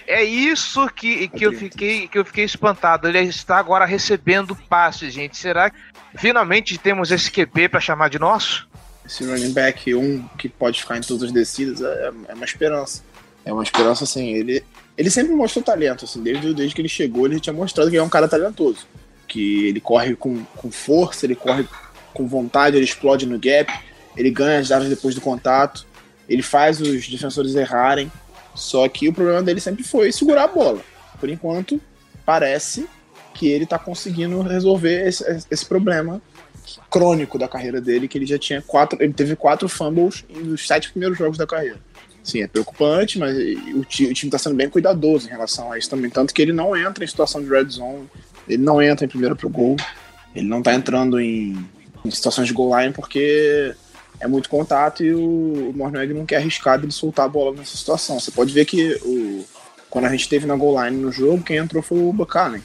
É 0.08 0.24
isso 0.24 0.88
que, 0.88 1.28
que, 1.28 1.44
eu 1.44 1.52
fiquei, 1.52 2.08
que 2.08 2.18
eu 2.18 2.24
fiquei 2.24 2.42
espantado. 2.42 3.06
Ele 3.06 3.18
está 3.18 3.58
agora 3.58 3.84
recebendo 3.84 4.56
passes, 4.56 5.12
gente. 5.12 5.36
Será 5.36 5.68
que 5.68 5.76
finalmente 6.16 6.78
temos 6.78 7.10
esse 7.10 7.30
QB 7.30 7.68
para 7.68 7.78
chamar 7.78 8.08
de 8.08 8.18
nosso? 8.18 8.66
Esse 9.04 9.22
running 9.26 9.52
back, 9.52 9.94
um 9.94 10.26
que 10.38 10.48
pode 10.48 10.80
ficar 10.80 10.96
em 10.96 11.02
todas 11.02 11.24
as 11.24 11.32
descidas, 11.32 11.82
é, 11.82 12.10
é 12.28 12.34
uma 12.34 12.44
esperança. 12.46 13.04
É 13.44 13.52
uma 13.52 13.62
esperança, 13.62 14.04
assim. 14.04 14.30
Ele, 14.30 14.64
ele 14.96 15.10
sempre 15.10 15.34
mostrou 15.34 15.62
talento, 15.62 16.06
assim. 16.06 16.22
Desde, 16.22 16.54
desde 16.54 16.74
que 16.74 16.80
ele 16.80 16.88
chegou, 16.88 17.26
ele 17.26 17.38
tinha 17.38 17.52
mostrado 17.52 17.90
que 17.90 17.98
é 17.98 18.02
um 18.02 18.08
cara 18.08 18.26
talentoso. 18.26 18.86
Que 19.26 19.66
ele 19.66 19.78
corre 19.78 20.16
com, 20.16 20.42
com 20.56 20.70
força, 20.70 21.26
ele 21.26 21.34
corre 21.34 21.68
com 22.14 22.26
vontade, 22.26 22.78
ele 22.78 22.86
explode 22.86 23.26
no 23.26 23.38
gap, 23.38 23.70
ele 24.16 24.30
ganha 24.30 24.58
as 24.58 24.68
jardas 24.68 24.88
depois 24.88 25.14
do 25.14 25.20
contato, 25.20 25.86
ele 26.26 26.42
faz 26.42 26.80
os 26.80 27.06
defensores 27.06 27.54
errarem. 27.54 28.10
Só 28.58 28.88
que 28.88 29.08
o 29.08 29.12
problema 29.12 29.42
dele 29.42 29.60
sempre 29.60 29.84
foi 29.84 30.10
segurar 30.10 30.44
a 30.44 30.48
bola. 30.48 30.80
Por 31.20 31.28
enquanto, 31.28 31.80
parece 32.26 32.88
que 33.34 33.46
ele 33.46 33.64
está 33.64 33.78
conseguindo 33.78 34.42
resolver 34.42 35.06
esse, 35.06 35.24
esse, 35.48 35.64
problema 35.64 36.20
crônico 36.90 37.38
da 37.38 37.46
carreira 37.46 37.80
dele, 37.80 38.08
que 38.08 38.18
ele 38.18 38.26
já 38.26 38.36
tinha 38.36 38.60
quatro. 38.60 39.00
Ele 39.00 39.12
teve 39.12 39.36
quatro 39.36 39.68
fumbles 39.68 40.24
nos 40.28 40.66
sete 40.66 40.90
primeiros 40.90 41.16
jogos 41.16 41.38
da 41.38 41.46
carreira. 41.46 41.78
Sim, 42.22 42.42
é 42.42 42.48
preocupante, 42.48 43.18
mas 43.18 43.36
o, 43.36 43.84
time 43.84 44.12
está 44.12 44.36
sendo 44.36 44.56
bem 44.56 44.68
cuidadoso 44.68 45.28
em 45.28 45.30
relação 45.30 45.70
a 45.70 45.78
isso 45.78 45.88
também. 45.88 46.10
Tanto 46.10 46.34
que 46.34 46.42
ele 46.42 46.52
não 46.52 46.76
entra 46.76 47.04
em 47.04 47.06
situação 47.06 47.40
de 47.40 47.48
red 47.48 47.68
zone, 47.68 48.10
ele 48.48 48.62
não 48.62 48.82
entra 48.82 49.06
em 49.06 49.08
primeiro 49.08 49.36
pro 49.36 49.48
gol, 49.48 49.76
ele 50.34 50.46
não 50.46 50.58
está 50.58 50.74
entrando 50.74 51.20
em, 51.20 51.56
em 52.04 52.10
situações 52.10 52.48
de 52.48 52.52
goal 52.52 52.78
line 52.78 52.92
porque 52.92 53.72
é 54.20 54.26
muito 54.26 54.48
contato 54.48 55.04
e 55.04 55.12
o, 55.12 55.70
o 55.70 55.72
Mornweg 55.74 56.12
não 56.12 56.26
quer 56.26 56.36
arriscar 56.36 56.80
de 56.80 56.92
soltar 56.92 57.26
a 57.26 57.28
bola 57.28 57.56
nessa 57.56 57.76
situação. 57.76 58.18
Você 58.18 58.30
pode 58.30 58.52
ver 58.52 58.64
que 58.64 58.94
o, 59.02 59.44
quando 59.88 60.06
a 60.06 60.10
gente 60.10 60.28
teve 60.28 60.46
na 60.46 60.56
goal 60.56 60.82
line 60.84 60.96
no 60.96 61.12
jogo, 61.12 61.42
quem 61.42 61.56
entrou 61.56 61.82
foi 61.82 61.98
o 61.98 62.12
Buchanan. 62.12 62.60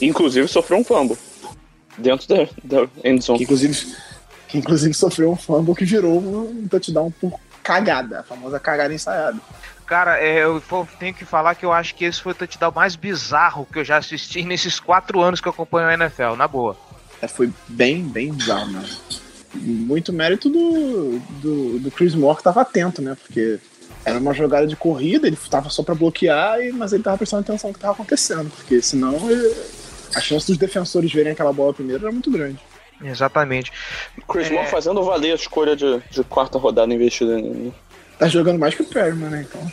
Inclusive 0.00 0.46
sofreu 0.48 0.78
um 0.78 0.84
fumble 0.84 1.16
dentro 1.98 2.28
da, 2.28 2.46
da. 2.62 2.86
Que 2.86 3.44
inclusive, 3.44 3.96
que 4.48 4.58
inclusive 4.58 4.94
sofreu 4.94 5.30
um 5.32 5.36
fumble 5.36 5.74
que 5.74 5.84
virou 5.84 6.18
um 6.18 6.66
touchdown 6.68 7.10
por 7.10 7.38
cagada, 7.62 8.20
a 8.20 8.22
famosa 8.22 8.60
cagada 8.60 8.92
ensaiada. 8.92 9.38
Cara, 9.86 10.18
é, 10.18 10.44
eu 10.44 10.62
tenho 10.98 11.14
que 11.14 11.24
falar 11.24 11.54
que 11.54 11.64
eu 11.64 11.72
acho 11.72 11.94
que 11.94 12.04
esse 12.04 12.20
foi 12.20 12.32
o 12.32 12.34
touchdown 12.34 12.72
mais 12.74 12.96
bizarro 12.96 13.66
que 13.70 13.78
eu 13.78 13.84
já 13.84 13.98
assisti 13.98 14.42
nesses 14.42 14.80
quatro 14.80 15.20
anos 15.20 15.40
que 15.40 15.48
eu 15.48 15.52
acompanho 15.52 15.88
a 15.88 15.94
NFL, 15.94 16.36
na 16.36 16.48
boa. 16.48 16.76
É, 17.20 17.28
foi 17.28 17.52
bem, 17.68 18.02
bem 18.02 18.32
bizarro, 18.32 18.70
né? 18.70 18.82
Muito 19.54 20.12
mérito 20.12 20.48
do, 20.48 21.18
do, 21.40 21.78
do 21.78 21.90
Chris 21.90 22.14
Moore 22.14 22.36
que 22.36 22.40
estava 22.40 22.62
atento, 22.62 23.00
né? 23.00 23.16
Porque 23.20 23.58
era 24.04 24.18
uma 24.18 24.34
jogada 24.34 24.66
de 24.66 24.76
corrida, 24.76 25.26
ele 25.26 25.36
estava 25.36 25.70
só 25.70 25.82
para 25.82 25.94
bloquear, 25.94 26.58
mas 26.74 26.92
ele 26.92 27.00
estava 27.00 27.16
prestando 27.16 27.42
atenção 27.42 27.68
no 27.68 27.74
que 27.74 27.78
estava 27.78 27.94
acontecendo, 27.94 28.50
porque 28.50 28.82
senão 28.82 29.14
ele, 29.30 29.54
a 30.14 30.20
chance 30.20 30.46
dos 30.46 30.58
defensores 30.58 31.12
verem 31.12 31.32
aquela 31.32 31.52
bola 31.52 31.72
primeiro 31.72 32.04
era 32.04 32.12
muito 32.12 32.30
grande. 32.30 32.58
Exatamente. 33.02 33.72
Chris 34.28 34.48
é... 34.48 34.52
Moore 34.52 34.68
fazendo 34.68 35.02
valer 35.02 35.32
a 35.32 35.36
escolha 35.36 35.74
de, 35.74 36.00
de 36.10 36.22
quarta 36.24 36.58
rodada 36.58 36.92
investida 36.92 37.36
nele. 37.36 37.72
Tá 38.18 38.28
jogando 38.28 38.58
mais 38.58 38.74
que 38.74 38.82
o 38.82 38.86
Perryman, 38.86 39.30
né? 39.30 39.46
Então. 39.48 39.72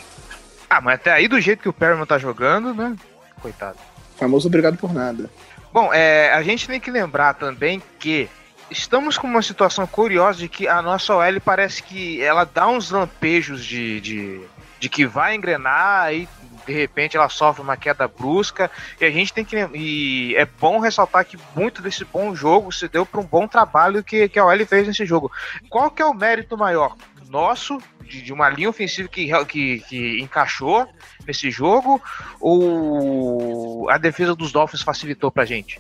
Ah, 0.69 0.81
mas 0.81 0.95
até 0.95 1.11
aí 1.11 1.27
do 1.27 1.39
jeito 1.39 1.61
que 1.61 1.69
o 1.69 1.73
Perryman 1.73 2.05
tá 2.05 2.17
jogando, 2.17 2.73
né? 2.73 2.95
Coitado. 3.41 3.77
Famoso 4.17 4.47
obrigado 4.47 4.77
por 4.77 4.93
nada. 4.93 5.29
Bom, 5.73 5.93
é, 5.93 6.31
a 6.33 6.41
gente 6.41 6.67
tem 6.67 6.79
que 6.79 6.91
lembrar 6.91 7.33
também 7.35 7.81
que 7.99 8.29
estamos 8.71 9.17
com 9.17 9.27
uma 9.27 9.41
situação 9.41 9.85
curiosa 9.85 10.39
de 10.39 10.49
que 10.49 10.67
a 10.67 10.81
nossa 10.81 11.13
OL 11.13 11.41
parece 11.43 11.83
que 11.83 12.21
ela 12.21 12.45
dá 12.45 12.67
uns 12.67 12.89
lampejos 12.89 13.65
de, 13.65 13.99
de, 13.99 14.41
de 14.79 14.89
que 14.89 15.05
vai 15.05 15.35
engrenar 15.35 16.13
e 16.13 16.27
de 16.65 16.73
repente 16.73 17.17
ela 17.17 17.27
sofre 17.27 17.61
uma 17.61 17.75
queda 17.75 18.07
brusca 18.07 18.71
e 18.99 19.05
a 19.05 19.11
gente 19.11 19.33
tem 19.33 19.43
que 19.43 19.57
e 19.73 20.35
é 20.37 20.45
bom 20.45 20.79
ressaltar 20.79 21.25
que 21.25 21.37
muito 21.55 21.81
desse 21.81 22.05
bom 22.05 22.33
jogo 22.33 22.71
se 22.71 22.87
deu 22.87 23.05
para 23.05 23.19
um 23.19 23.25
bom 23.25 23.47
trabalho 23.47 24.03
que, 24.03 24.29
que 24.29 24.39
a 24.39 24.45
OL 24.45 24.65
fez 24.65 24.87
nesse 24.87 25.05
jogo. 25.05 25.31
Qual 25.69 25.91
que 25.91 26.01
é 26.01 26.05
o 26.05 26.13
mérito 26.13 26.57
maior? 26.57 26.95
Nosso, 27.29 27.81
de, 28.03 28.21
de 28.21 28.33
uma 28.33 28.49
linha 28.49 28.69
ofensiva 28.69 29.07
que, 29.07 29.31
que, 29.45 29.79
que 29.87 30.21
encaixou 30.21 30.87
nesse 31.25 31.49
jogo, 31.49 32.01
ou 32.39 33.89
a 33.89 33.97
defesa 33.97 34.35
dos 34.35 34.51
Dolphins 34.51 34.81
facilitou 34.81 35.31
pra 35.31 35.45
gente? 35.45 35.79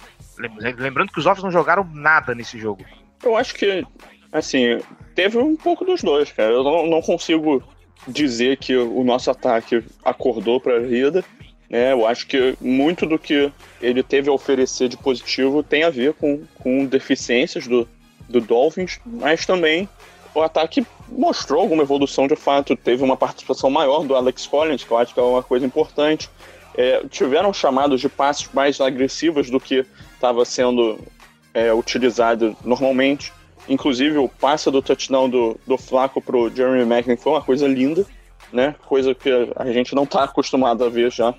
Lembrando 0.77 1.11
que 1.11 1.19
os 1.19 1.25
Dolphins 1.25 1.43
não 1.43 1.51
jogaram 1.51 1.87
nada 1.93 2.33
nesse 2.33 2.59
jogo. 2.59 2.85
Eu 3.23 3.35
acho 3.35 3.53
que, 3.55 3.85
assim, 4.31 4.79
teve 5.15 5.37
um 5.37 5.55
pouco 5.55 5.85
dos 5.85 6.01
dois, 6.01 6.31
cara. 6.31 6.51
Eu 6.51 6.63
não, 6.63 6.87
não 6.87 7.01
consigo 7.01 7.63
dizer 8.07 8.57
que 8.57 8.75
o 8.75 9.03
nosso 9.03 9.29
ataque 9.29 9.83
acordou 10.03 10.59
para 10.59 10.77
a 10.77 10.79
vida. 10.79 11.23
Né? 11.69 11.93
Eu 11.93 12.05
acho 12.05 12.27
que 12.27 12.55
muito 12.59 13.05
do 13.05 13.19
que 13.19 13.51
ele 13.81 14.03
teve 14.03 14.29
a 14.29 14.33
oferecer 14.33 14.89
de 14.89 14.97
positivo 14.97 15.63
tem 15.63 15.83
a 15.83 15.89
ver 15.89 16.13
com, 16.13 16.43
com 16.55 16.85
deficiências 16.85 17.67
do, 17.67 17.87
do 18.27 18.41
Dolphins, 18.41 18.99
mas 19.05 19.45
também 19.45 19.87
o 20.33 20.41
ataque 20.41 20.85
mostrou 21.09 21.61
alguma 21.61 21.83
evolução 21.83 22.27
de 22.27 22.35
fato. 22.35 22.75
Teve 22.75 23.03
uma 23.03 23.17
participação 23.17 23.69
maior 23.69 24.03
do 24.03 24.15
Alex 24.15 24.47
Collins, 24.47 24.83
que 24.83 24.91
eu 24.91 24.97
acho 24.97 25.13
que 25.13 25.19
é 25.19 25.23
uma 25.23 25.43
coisa 25.43 25.65
importante. 25.65 26.29
É, 26.75 27.03
tiveram 27.09 27.53
chamados 27.53 27.99
de 27.99 28.07
passes 28.07 28.49
mais 28.53 28.79
agressivos 28.79 29.49
do 29.49 29.59
que 29.59 29.85
estava 30.13 30.45
sendo 30.45 30.99
é, 31.53 31.73
utilizado 31.73 32.55
normalmente. 32.63 33.33
Inclusive, 33.67 34.17
o 34.17 34.27
passe 34.27 34.69
do 34.71 34.81
touchdown 34.81 35.29
do, 35.29 35.59
do 35.67 35.77
Flaco 35.77 36.21
pro 36.21 36.49
Jeremy 36.49 36.85
Macklin 36.85 37.17
foi 37.17 37.33
uma 37.33 37.41
coisa 37.41 37.67
linda, 37.67 38.05
né? 38.51 38.75
Coisa 38.85 39.13
que 39.13 39.29
a 39.55 39.71
gente 39.71 39.93
não 39.93 40.03
está 40.03 40.23
acostumado 40.23 40.83
a 40.83 40.89
ver 40.89 41.11
já 41.11 41.29
há 41.29 41.35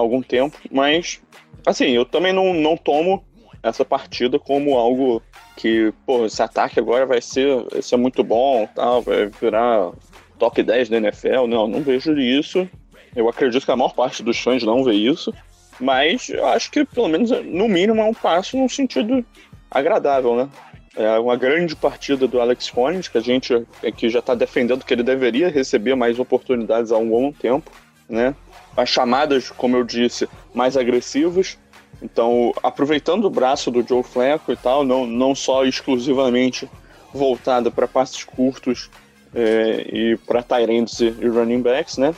algum 0.00 0.22
tempo. 0.22 0.56
Mas, 0.70 1.20
assim, 1.66 1.86
eu 1.86 2.04
também 2.04 2.32
não, 2.32 2.54
não 2.54 2.76
tomo 2.76 3.24
essa 3.62 3.84
partida 3.84 4.38
como 4.38 4.76
algo 4.76 5.22
que, 5.56 5.92
pô, 6.06 6.26
esse 6.26 6.42
ataque 6.42 6.78
agora 6.78 7.06
vai 7.06 7.20
ser, 7.20 7.64
vai 7.70 7.82
ser 7.82 7.96
muito 7.96 8.22
bom, 8.22 8.68
tal, 8.74 9.02
vai 9.02 9.26
virar 9.26 9.92
top 10.38 10.62
10 10.62 10.88
da 10.88 10.96
NFL. 10.98 11.46
Não, 11.46 11.66
não 11.66 11.80
vejo 11.80 12.16
isso. 12.18 12.68
Eu 13.14 13.28
acredito 13.28 13.64
que 13.64 13.70
a 13.70 13.76
maior 13.76 13.94
parte 13.94 14.22
dos 14.22 14.38
fãs 14.38 14.62
não 14.62 14.82
vê 14.84 14.94
isso. 14.94 15.32
Mas 15.80 16.28
eu 16.28 16.46
acho 16.46 16.70
que, 16.70 16.84
pelo 16.84 17.08
menos, 17.08 17.30
no 17.30 17.68
mínimo, 17.68 18.00
é 18.00 18.04
um 18.04 18.14
passo 18.14 18.56
num 18.56 18.68
sentido 18.68 19.24
agradável, 19.70 20.36
né? 20.36 20.48
É 20.96 21.18
uma 21.18 21.36
grande 21.36 21.74
partida 21.74 22.28
do 22.28 22.40
Alex 22.40 22.70
Collins, 22.70 23.08
que 23.08 23.18
a 23.18 23.20
gente 23.20 23.66
aqui 23.84 24.08
já 24.08 24.20
está 24.20 24.34
defendendo 24.34 24.84
que 24.84 24.94
ele 24.94 25.02
deveria 25.02 25.48
receber 25.48 25.96
mais 25.96 26.18
oportunidades 26.20 26.92
há 26.92 26.96
um 26.96 27.08
bom 27.08 27.32
tempo, 27.32 27.70
né? 28.08 28.34
As 28.76 28.88
chamadas, 28.88 29.50
como 29.50 29.76
eu 29.76 29.82
disse, 29.82 30.28
mais 30.54 30.76
agressivas. 30.76 31.58
Então, 32.00 32.52
aproveitando 32.62 33.24
o 33.24 33.30
braço 33.30 33.70
do 33.70 33.86
Joe 33.86 34.02
Flacco 34.02 34.52
e 34.52 34.56
tal, 34.56 34.84
não, 34.84 35.06
não 35.06 35.34
só 35.34 35.64
exclusivamente 35.64 36.68
voltada 37.12 37.70
para 37.70 37.88
passes 37.88 38.22
curtos 38.22 38.90
é, 39.34 39.86
e 39.92 40.16
para 40.26 40.42
tight 40.42 41.04
e 41.20 41.28
running 41.28 41.62
backs, 41.62 41.98
né? 41.98 42.14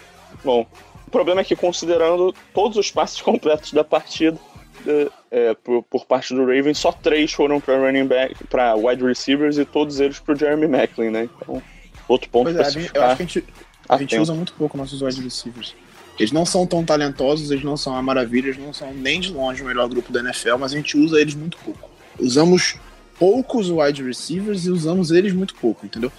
Bom, 0.47 0.65
o 1.09 1.11
problema 1.11 1.41
é 1.41 1.45
que, 1.45 1.57
considerando 1.57 2.33
todos 2.55 2.79
os 2.79 2.89
passes 2.89 3.21
completos 3.23 3.73
da 3.73 3.83
partida, 3.83 4.39
é, 4.87 5.09
é, 5.31 5.55
por, 5.55 5.83
por, 5.83 6.07
parte 6.07 6.33
do 6.33 6.43
Ravens, 6.43 6.79
só 6.79 6.93
três 6.93 7.33
foram 7.33 7.61
para 7.61 7.77
running 7.77 8.07
back, 8.07 8.45
para 8.45 8.77
wide 8.77 9.03
receivers 9.03 9.59
e 9.59 9.65
todos 9.65 9.99
eles 9.99 10.21
para 10.21 10.35
o 10.35 10.39
Jeremy 10.39 10.69
Macklin, 10.69 11.11
né? 11.11 11.29
Então, 11.43 11.61
outro 12.07 12.31
ponto 12.31 12.53
para 12.53 12.63
é, 12.63 12.71
se 12.71 12.91
Eu 12.95 13.03
acho 13.03 13.17
que 13.17 13.23
a 13.23 13.27
gente, 13.27 13.45
a 13.89 13.99
gente 13.99 14.19
usa 14.19 14.33
muito 14.33 14.53
pouco 14.53 14.79
nossos 14.79 15.03
wide 15.03 15.21
receivers. 15.21 15.75
Eles 16.17 16.31
não 16.31 16.47
são 16.47 16.65
tão 16.65 16.85
talentosos, 16.85 17.51
eles 17.51 17.65
não 17.65 17.77
são 17.77 17.97
a 17.97 18.01
maravilha, 18.01 18.49
eles 18.49 18.59
não 18.59 18.73
são 18.73 18.95
nem 18.95 19.21
de 19.21 19.33
longe 19.33 19.63
o 19.63 19.67
melhor 19.67 19.89
grupo 19.89 20.13
da 20.13 20.21
NFL, 20.21 20.57
mas 20.59 20.73
a 20.73 20.77
gente 20.77 20.97
usa 20.97 21.21
eles 21.21 21.35
muito 21.35 21.59
pouco. 21.59 21.91
Usamos 22.19 22.79
poucos 23.19 23.69
wide 23.69 24.03
receivers 24.03 24.65
e 24.65 24.71
usamos 24.71 25.11
eles 25.11 25.33
muito 25.33 25.55
pouco, 25.57 25.85
entendeu? 25.85 26.13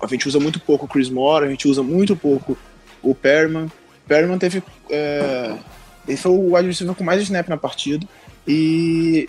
A 0.00 0.06
gente 0.08 0.26
usa 0.26 0.40
muito 0.40 0.58
pouco 0.58 0.86
o 0.86 0.88
Chris 0.88 1.08
Moore, 1.08 1.46
a 1.46 1.48
gente 1.48 1.68
usa 1.68 1.82
muito 1.82 2.16
pouco 2.16 2.58
o 3.02 3.14
Perman, 3.14 3.70
Perryman 4.08 4.38
teve. 4.38 4.62
É, 4.90 5.54
ele 6.08 6.16
foi 6.16 6.32
o 6.32 6.54
receiver 6.54 6.96
com 6.96 7.04
mais 7.04 7.22
snap 7.22 7.46
na 7.48 7.56
partida. 7.56 8.06
E. 8.46 9.28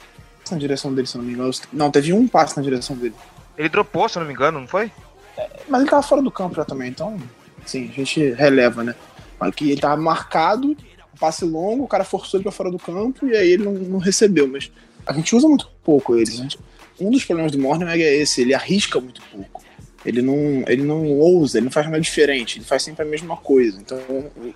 Na 0.49 0.57
direção 0.57 0.91
dele, 0.91 1.05
se 1.05 1.15
não 1.15 1.23
me 1.23 1.33
engano. 1.33 1.51
Não, 1.71 1.91
teve 1.91 2.11
um 2.11 2.27
passe 2.27 2.57
na 2.57 2.63
direção 2.63 2.95
dele. 2.95 3.13
Ele 3.55 3.69
dropou, 3.69 4.09
se 4.09 4.17
não 4.17 4.25
me 4.25 4.33
engano, 4.33 4.59
não 4.59 4.67
foi? 4.67 4.91
É, 5.37 5.47
mas 5.67 5.81
ele 5.81 5.89
tava 5.89 6.01
fora 6.01 6.23
do 6.23 6.31
campo 6.31 6.55
já 6.55 6.65
também, 6.65 6.89
então. 6.89 7.19
Sim, 7.65 7.89
a 7.89 7.91
gente 7.91 8.31
releva, 8.31 8.83
né? 8.83 8.95
Aqui 9.39 9.71
ele 9.71 9.81
tava 9.81 10.01
marcado, 10.01 10.75
passe 11.19 11.45
longo, 11.45 11.83
o 11.83 11.87
cara 11.87 12.03
forçou 12.03 12.39
ele 12.39 12.43
pra 12.43 12.51
fora 12.51 12.71
do 12.71 12.79
campo 12.79 13.27
e 13.27 13.35
aí 13.35 13.51
ele 13.51 13.63
não, 13.63 13.73
não 13.73 13.99
recebeu. 13.99 14.47
Mas 14.47 14.71
a 15.05 15.13
gente 15.13 15.35
usa 15.35 15.47
muito 15.47 15.69
pouco 15.83 16.15
eles. 16.15 16.35
Gente, 16.35 16.57
um 16.99 17.11
dos 17.11 17.23
problemas 17.23 17.51
do 17.51 17.59
Morning 17.59 17.85
é 17.85 18.15
esse, 18.15 18.41
ele 18.41 18.55
arrisca 18.55 18.99
muito 18.99 19.21
pouco. 19.31 19.61
Ele 20.05 20.21
não, 20.21 20.63
ele 20.67 20.83
não 20.83 21.05
ousa, 21.19 21.57
ele 21.57 21.65
não 21.65 21.71
faz 21.71 21.85
nada 21.87 21.99
diferente, 21.99 22.57
ele 22.57 22.65
faz 22.65 22.83
sempre 22.83 23.03
a 23.03 23.07
mesma 23.07 23.35
coisa. 23.35 23.79
Então 23.79 23.99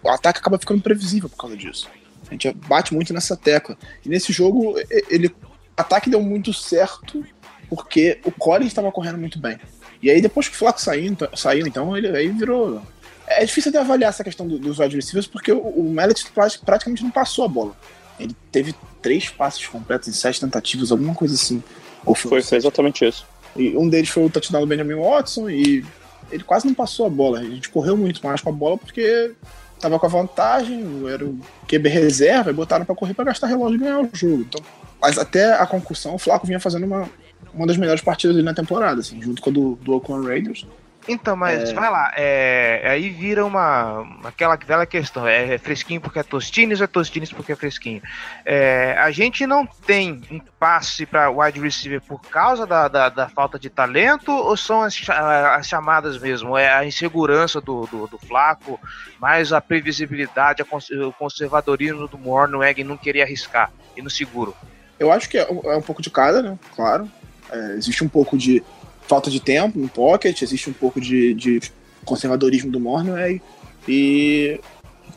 o 0.01 0.09
ataque 0.09 0.39
acaba 0.39 0.57
ficando 0.57 0.81
previsível 0.81 1.29
por 1.29 1.38
causa 1.38 1.57
disso. 1.57 1.89
A 2.27 2.31
gente 2.31 2.51
bate 2.67 2.93
muito 2.93 3.13
nessa 3.13 3.35
tecla. 3.35 3.77
E 4.05 4.09
nesse 4.09 4.31
jogo, 4.31 4.75
ele, 5.09 5.27
o 5.27 5.33
ataque 5.75 6.09
deu 6.09 6.21
muito 6.21 6.53
certo 6.53 7.25
porque 7.69 8.19
o 8.23 8.31
Collins 8.31 8.67
estava 8.67 8.91
correndo 8.91 9.17
muito 9.17 9.38
bem. 9.38 9.59
E 10.01 10.09
aí 10.09 10.21
depois 10.21 10.47
que 10.47 10.55
o 10.55 10.57
Flaco 10.57 10.81
saiu, 10.81 11.05
então, 11.05 11.29
saiu 11.35 11.67
então 11.67 11.95
ele 11.95 12.07
aí 12.07 12.29
virou. 12.29 12.81
É 13.27 13.43
difícil 13.45 13.71
de 13.71 13.77
avaliar 13.77 14.09
essa 14.09 14.23
questão 14.23 14.47
do, 14.47 14.59
dos 14.59 14.77
receivers 14.77 15.27
porque 15.27 15.51
o, 15.51 15.59
o 15.59 15.89
Mellet 15.89 16.25
praticamente 16.65 17.03
não 17.03 17.12
passou 17.12 17.45
a 17.45 17.47
bola. 17.47 17.75
Ele 18.19 18.35
teve 18.51 18.75
três 19.01 19.29
passes 19.29 19.65
completos 19.65 20.07
em 20.07 20.13
sete 20.13 20.39
tentativas, 20.39 20.91
alguma 20.91 21.15
coisa 21.15 21.35
assim. 21.35 21.63
Ou 22.05 22.13
foi, 22.13 22.41
foi 22.41 22.57
exatamente 22.57 23.05
isso. 23.05 23.25
E 23.55 23.75
um 23.77 23.88
deles 23.88 24.10
foi 24.10 24.25
o 24.25 24.29
touchdown 24.29 24.62
do 24.62 24.67
Benjamin 24.67 24.95
Watson 24.95 25.50
e 25.50 25.86
ele 26.31 26.43
quase 26.43 26.65
não 26.65 26.74
passou 26.74 27.05
a 27.05 27.10
bola. 27.10 27.39
A 27.39 27.43
gente 27.43 27.69
correu 27.69 27.95
muito 27.95 28.25
mais 28.25 28.41
com 28.41 28.50
a 28.50 28.53
bola 28.53 28.77
porque 28.77 29.33
tava 29.79 30.00
com 30.00 30.05
a 30.05 30.10
vantagem, 30.10 30.83
era 31.07 31.25
o 31.25 31.38
QB 31.67 31.89
reserva 31.89 32.50
e 32.50 32.53
botaram 32.53 32.86
para 32.86 32.95
correr 32.95 33.13
para 33.13 33.25
gastar 33.25 33.48
relógio 33.48 33.75
e 33.75 33.79
ganhar 33.79 34.00
o 34.00 34.10
jogo. 34.13 34.41
Então, 34.41 34.62
mas 35.01 35.17
até 35.17 35.53
a 35.53 35.65
concussão, 35.67 36.15
o 36.15 36.17
Flaco 36.17 36.48
vinha 36.48 36.60
fazendo 36.60 36.86
uma, 36.86 37.10
uma 37.53 37.67
das 37.67 37.75
melhores 37.75 38.01
partidas 38.01 38.36
dele 38.36 38.45
na 38.45 38.53
temporada, 38.53 39.01
assim, 39.01 39.22
junto 39.22 39.41
com 39.41 39.50
a 39.50 39.53
do, 39.53 39.75
do 39.75 39.93
Oakland 39.93 40.25
Raiders. 40.25 40.65
Então, 41.07 41.36
mas 41.36 41.69
é... 41.69 41.74
vai 41.74 41.89
lá, 41.89 42.13
é, 42.15 42.81
aí 42.86 43.10
vira 43.10 43.45
uma 43.45 44.07
aquela 44.24 44.55
velha 44.55 44.86
questão, 44.86 45.27
é, 45.27 45.57
fresquinho 45.57 46.00
porque 46.00 46.19
é 46.19 46.24
Tostines 46.24 46.79
ou 46.79 46.86
é 46.86 46.88
Tostines 46.88 47.31
porque 47.31 47.51
é 47.51 47.55
fresquinho? 47.55 48.01
É, 48.45 48.95
a 48.98 49.12
gente 49.12 49.45
não 49.45 49.65
tem 49.65 50.22
um 50.31 50.39
passe 50.39 51.05
para 51.05 51.29
wide 51.29 51.60
receiver 51.60 52.01
por 52.01 52.22
causa 52.22 52.65
da, 52.65 52.88
da, 52.88 53.10
da, 53.10 53.27
falta 53.27 53.60
de 53.60 53.69
talento 53.69 54.31
ou 54.31 54.55
são 54.55 54.81
as, 54.81 54.98
as 55.10 55.67
chamadas 55.67 56.17
mesmo? 56.17 56.57
É 56.57 56.74
a 56.74 56.86
insegurança 56.86 57.60
do, 57.60 57.86
do, 57.88 58.07
do 58.07 58.17
Flaco, 58.17 58.79
mais 59.19 59.51
a 59.51 59.60
previsibilidade, 59.60 60.62
a, 60.62 61.05
o 61.05 61.12
conservadorismo 61.12 62.07
do 62.07 62.17
Mornweg 62.17 62.83
não 62.83 62.95
querer 62.95 63.24
arriscar 63.24 63.72
e 63.98 64.01
no 64.01 64.10
seguro? 64.10 64.55
Eu 64.98 65.12
acho 65.12 65.27
que 65.27 65.38
é, 65.38 65.41
é 65.41 65.75
um 65.75 65.81
pouco 65.81 66.01
de 66.01 66.10
cada, 66.10 66.41
né? 66.41 66.57
Claro. 66.75 67.12
É, 67.51 67.74
existe 67.74 68.03
um 68.03 68.10
pouco 68.10 68.38
de 68.38 68.63
falta 69.07 69.29
de 69.29 69.39
tempo 69.39 69.79
no 69.79 69.88
pocket, 69.88 70.41
existe 70.41 70.69
um 70.69 70.74
pouco 70.74 71.00
de, 71.00 71.33
de 71.33 71.62
conservadorismo 72.05 72.72
do 72.72 72.79
Mornway 72.79 73.41
e, 73.88 74.60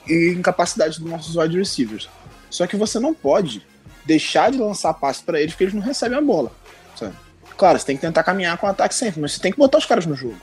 e 0.08 0.34
incapacidade 0.36 1.00
dos 1.00 1.10
nossos 1.10 1.36
wide 1.36 1.58
receivers. 1.58 2.08
Só 2.50 2.66
que 2.66 2.76
você 2.76 2.98
não 2.98 3.12
pode 3.12 3.62
deixar 4.04 4.50
de 4.50 4.58
lançar 4.58 4.94
passe 4.94 5.22
para 5.22 5.40
eles 5.40 5.52
porque 5.52 5.64
eles 5.64 5.74
não 5.74 5.82
recebem 5.82 6.18
a 6.18 6.22
bola. 6.22 6.52
Sabe? 6.94 7.14
Claro, 7.56 7.78
você 7.78 7.86
tem 7.86 7.96
que 7.96 8.02
tentar 8.02 8.22
caminhar 8.22 8.56
com 8.58 8.66
o 8.66 8.70
ataque 8.70 8.94
sempre, 8.94 9.20
mas 9.20 9.32
você 9.32 9.40
tem 9.40 9.52
que 9.52 9.58
botar 9.58 9.78
os 9.78 9.86
caras 9.86 10.06
no 10.06 10.14
jogo. 10.14 10.36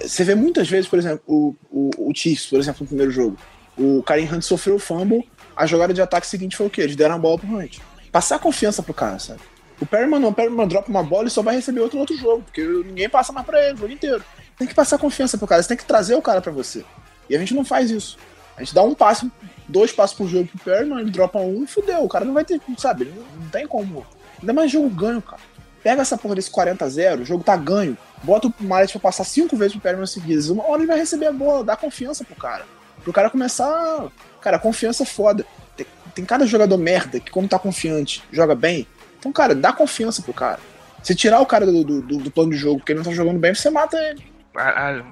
Você 0.00 0.22
vê 0.22 0.34
muitas 0.34 0.68
vezes, 0.68 0.88
por 0.88 0.98
exemplo, 0.98 1.22
o, 1.26 1.54
o, 1.70 2.10
o 2.10 2.14
Chiefs, 2.14 2.46
por 2.46 2.58
exemplo, 2.58 2.82
no 2.82 2.86
primeiro 2.86 3.10
jogo. 3.10 3.36
O 3.76 4.02
Karim 4.02 4.28
Hunt 4.32 4.42
sofreu 4.42 4.76
o 4.76 4.78
fumble, 4.78 5.28
a 5.56 5.66
jogada 5.66 5.94
de 5.94 6.00
ataque 6.00 6.26
seguinte 6.26 6.56
foi 6.56 6.66
o 6.66 6.70
quê? 6.70 6.82
Eles 6.82 6.96
deram 6.96 7.14
a 7.14 7.18
bola 7.18 7.38
pro 7.38 7.48
Hunt. 7.48 7.78
Passar 8.12 8.38
confiança 8.38 8.82
pro 8.82 8.94
cara, 8.94 9.18
sabe? 9.18 9.40
O 9.80 9.86
Perryman 9.86 10.18
não, 10.18 10.30
o 10.30 10.34
Perryman 10.34 10.66
dropa 10.66 10.90
uma 10.90 11.02
bola 11.02 11.28
e 11.28 11.30
só 11.30 11.42
vai 11.42 11.54
receber 11.54 11.80
outro 11.80 11.96
no 11.96 12.00
outro 12.00 12.16
jogo, 12.16 12.42
porque 12.42 12.62
ninguém 12.62 13.08
passa 13.08 13.32
mais 13.32 13.46
pra 13.46 13.62
ele 13.64 13.74
o 13.74 13.78
jogo 13.78 13.92
inteiro. 13.92 14.24
Tem 14.58 14.66
que 14.66 14.74
passar 14.74 14.98
confiança 14.98 15.38
pro 15.38 15.46
cara, 15.46 15.62
você 15.62 15.68
tem 15.68 15.76
que 15.76 15.84
trazer 15.84 16.16
o 16.16 16.22
cara 16.22 16.40
pra 16.40 16.50
você. 16.50 16.84
E 17.30 17.36
a 17.36 17.38
gente 17.38 17.54
não 17.54 17.64
faz 17.64 17.90
isso. 17.90 18.18
A 18.56 18.60
gente 18.60 18.74
dá 18.74 18.82
um 18.82 18.92
passo, 18.92 19.30
dois 19.68 19.92
passos 19.92 20.16
por 20.16 20.26
jogo 20.26 20.48
pro 20.48 20.58
Perryman, 20.58 21.00
ele 21.00 21.10
dropa 21.10 21.38
um 21.38 21.62
e 21.62 21.66
fudeu. 21.66 22.02
O 22.02 22.08
cara 22.08 22.24
não 22.24 22.34
vai 22.34 22.44
ter, 22.44 22.60
sabe, 22.76 23.04
não, 23.04 23.22
não 23.40 23.50
tem 23.50 23.66
como. 23.68 24.04
Ainda 24.40 24.52
mais 24.52 24.70
jogo 24.70 24.88
ganho, 24.90 25.22
cara. 25.22 25.40
Pega 25.80 26.02
essa 26.02 26.18
porra 26.18 26.34
desse 26.34 26.50
40 26.50 26.84
a 26.84 26.88
0, 26.88 27.22
o 27.22 27.24
jogo 27.24 27.44
tá 27.44 27.56
ganho. 27.56 27.96
Bota 28.24 28.48
o 28.48 28.54
Mallet 28.58 28.90
pra 28.92 29.00
passar 29.00 29.22
cinco 29.22 29.56
vezes 29.56 29.74
pro 29.74 29.82
Perryman 29.82 30.06
seguidas. 30.06 30.48
Uma 30.48 30.68
hora 30.68 30.80
ele 30.80 30.88
vai 30.88 30.98
receber 30.98 31.26
a 31.26 31.32
bola, 31.32 31.62
dá 31.62 31.76
confiança 31.76 32.24
pro 32.24 32.34
cara. 32.34 32.66
Pro 33.04 33.12
cara 33.12 33.30
começar. 33.30 34.08
Cara, 34.40 34.58
confiança 34.58 35.04
é 35.04 35.06
foda. 35.06 35.46
Tem, 35.76 35.86
tem 36.16 36.24
cada 36.24 36.44
jogador 36.44 36.76
merda 36.76 37.20
que, 37.20 37.30
quando 37.30 37.48
tá 37.48 37.60
confiante, 37.60 38.24
joga 38.32 38.56
bem 38.56 38.88
então, 39.18 39.32
cara, 39.32 39.54
dá 39.54 39.72
confiança 39.72 40.22
pro 40.22 40.32
cara. 40.32 40.60
Se 41.02 41.14
tirar 41.14 41.40
o 41.40 41.46
cara 41.46 41.66
do, 41.66 41.84
do, 41.84 42.02
do 42.02 42.30
plano 42.30 42.50
de 42.50 42.56
jogo 42.56 42.78
porque 42.78 42.92
ele 42.92 42.98
não 42.98 43.04
tá 43.04 43.12
jogando 43.12 43.38
bem, 43.38 43.54
você 43.54 43.70
mata 43.70 43.96
ele. 43.96 44.24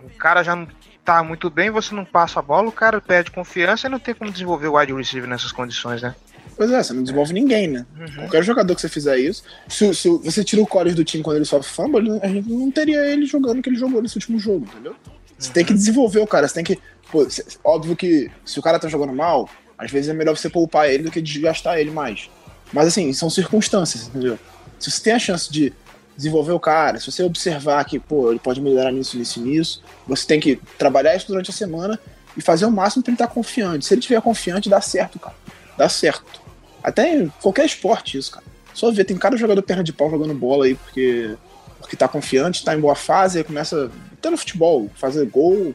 O 0.04 0.18
cara 0.18 0.42
já 0.42 0.56
não 0.56 0.66
tá 1.04 1.22
muito 1.22 1.48
bem, 1.48 1.70
você 1.70 1.94
não 1.94 2.04
passa 2.04 2.40
a 2.40 2.42
bola, 2.42 2.68
o 2.68 2.72
cara 2.72 3.00
perde 3.00 3.30
confiança 3.30 3.86
e 3.86 3.90
não 3.90 3.98
tem 3.98 4.12
como 4.14 4.30
desenvolver 4.30 4.66
o 4.66 4.76
wide 4.76 4.92
receiver 4.92 5.28
nessas 5.28 5.52
condições, 5.52 6.02
né? 6.02 6.14
Pois 6.56 6.70
é, 6.70 6.82
você 6.82 6.92
não 6.92 7.02
desenvolve 7.02 7.32
ninguém, 7.32 7.68
né? 7.68 7.86
Uhum. 7.98 8.14
Qualquer 8.16 8.42
jogador 8.42 8.74
que 8.74 8.80
você 8.80 8.88
fizer 8.88 9.18
isso, 9.18 9.44
se, 9.68 9.94
se 9.94 10.08
você 10.08 10.42
tira 10.42 10.62
o 10.62 10.66
Collins 10.66 10.94
do 10.94 11.04
time 11.04 11.22
quando 11.22 11.36
ele 11.36 11.44
sofre 11.44 11.70
fumble, 11.70 12.18
a 12.22 12.28
gente 12.28 12.50
não 12.50 12.70
teria 12.70 13.06
ele 13.06 13.26
jogando 13.26 13.58
o 13.58 13.62
que 13.62 13.68
ele 13.68 13.76
jogou 13.76 14.02
nesse 14.02 14.16
último 14.16 14.38
jogo, 14.38 14.66
entendeu? 14.66 14.96
Você 15.38 15.48
uhum. 15.48 15.54
tem 15.54 15.64
que 15.64 15.72
uhum. 15.72 15.78
desenvolver 15.78 16.20
o 16.20 16.26
cara, 16.26 16.48
você 16.48 16.54
tem 16.54 16.64
que. 16.64 16.78
Pô, 17.10 17.26
óbvio 17.62 17.94
que 17.94 18.30
se 18.44 18.58
o 18.58 18.62
cara 18.62 18.78
tá 18.78 18.88
jogando 18.88 19.12
mal, 19.12 19.48
às 19.78 19.90
vezes 19.90 20.08
é 20.08 20.14
melhor 20.14 20.36
você 20.36 20.48
poupar 20.48 20.88
ele 20.90 21.04
do 21.04 21.10
que 21.10 21.20
desgastar 21.20 21.78
ele 21.78 21.90
mais. 21.90 22.30
Mas 22.72 22.88
assim, 22.88 23.12
são 23.12 23.30
circunstâncias, 23.30 24.08
entendeu? 24.08 24.38
Se 24.78 24.90
você 24.90 25.02
tem 25.02 25.12
a 25.14 25.18
chance 25.18 25.50
de 25.50 25.72
desenvolver 26.16 26.52
o 26.52 26.60
cara, 26.60 26.98
se 26.98 27.10
você 27.10 27.22
observar 27.22 27.84
que, 27.84 27.98
pô, 27.98 28.30
ele 28.30 28.38
pode 28.38 28.60
melhorar 28.60 28.90
nisso, 28.90 29.18
nisso 29.18 29.40
nisso, 29.40 29.82
você 30.06 30.26
tem 30.26 30.40
que 30.40 30.56
trabalhar 30.78 31.14
isso 31.14 31.26
durante 31.26 31.50
a 31.50 31.54
semana 31.54 31.98
e 32.36 32.40
fazer 32.40 32.66
o 32.66 32.70
máximo 32.70 33.02
para 33.02 33.10
ele 33.10 33.16
estar 33.16 33.28
confiante. 33.28 33.86
Se 33.86 33.94
ele 33.94 34.00
estiver 34.00 34.20
confiante, 34.20 34.68
dá 34.68 34.80
certo, 34.80 35.18
cara. 35.18 35.36
Dá 35.76 35.88
certo. 35.88 36.40
Até 36.82 37.14
em 37.14 37.28
qualquer 37.40 37.66
esporte 37.66 38.18
isso, 38.18 38.30
cara. 38.30 38.44
Só 38.72 38.90
ver, 38.90 39.04
tem 39.04 39.16
cada 39.16 39.36
jogador 39.36 39.62
perna 39.62 39.82
de 39.82 39.92
pau 39.92 40.10
jogando 40.10 40.34
bola 40.34 40.66
aí 40.66 40.74
porque, 40.74 41.34
porque 41.78 41.96
tá 41.96 42.06
confiante, 42.06 42.64
tá 42.64 42.74
em 42.74 42.80
boa 42.80 42.94
fase, 42.94 43.38
aí 43.38 43.44
começa 43.44 43.90
até 44.12 44.30
no 44.30 44.36
futebol, 44.36 44.90
fazer 44.94 45.24
gol. 45.26 45.74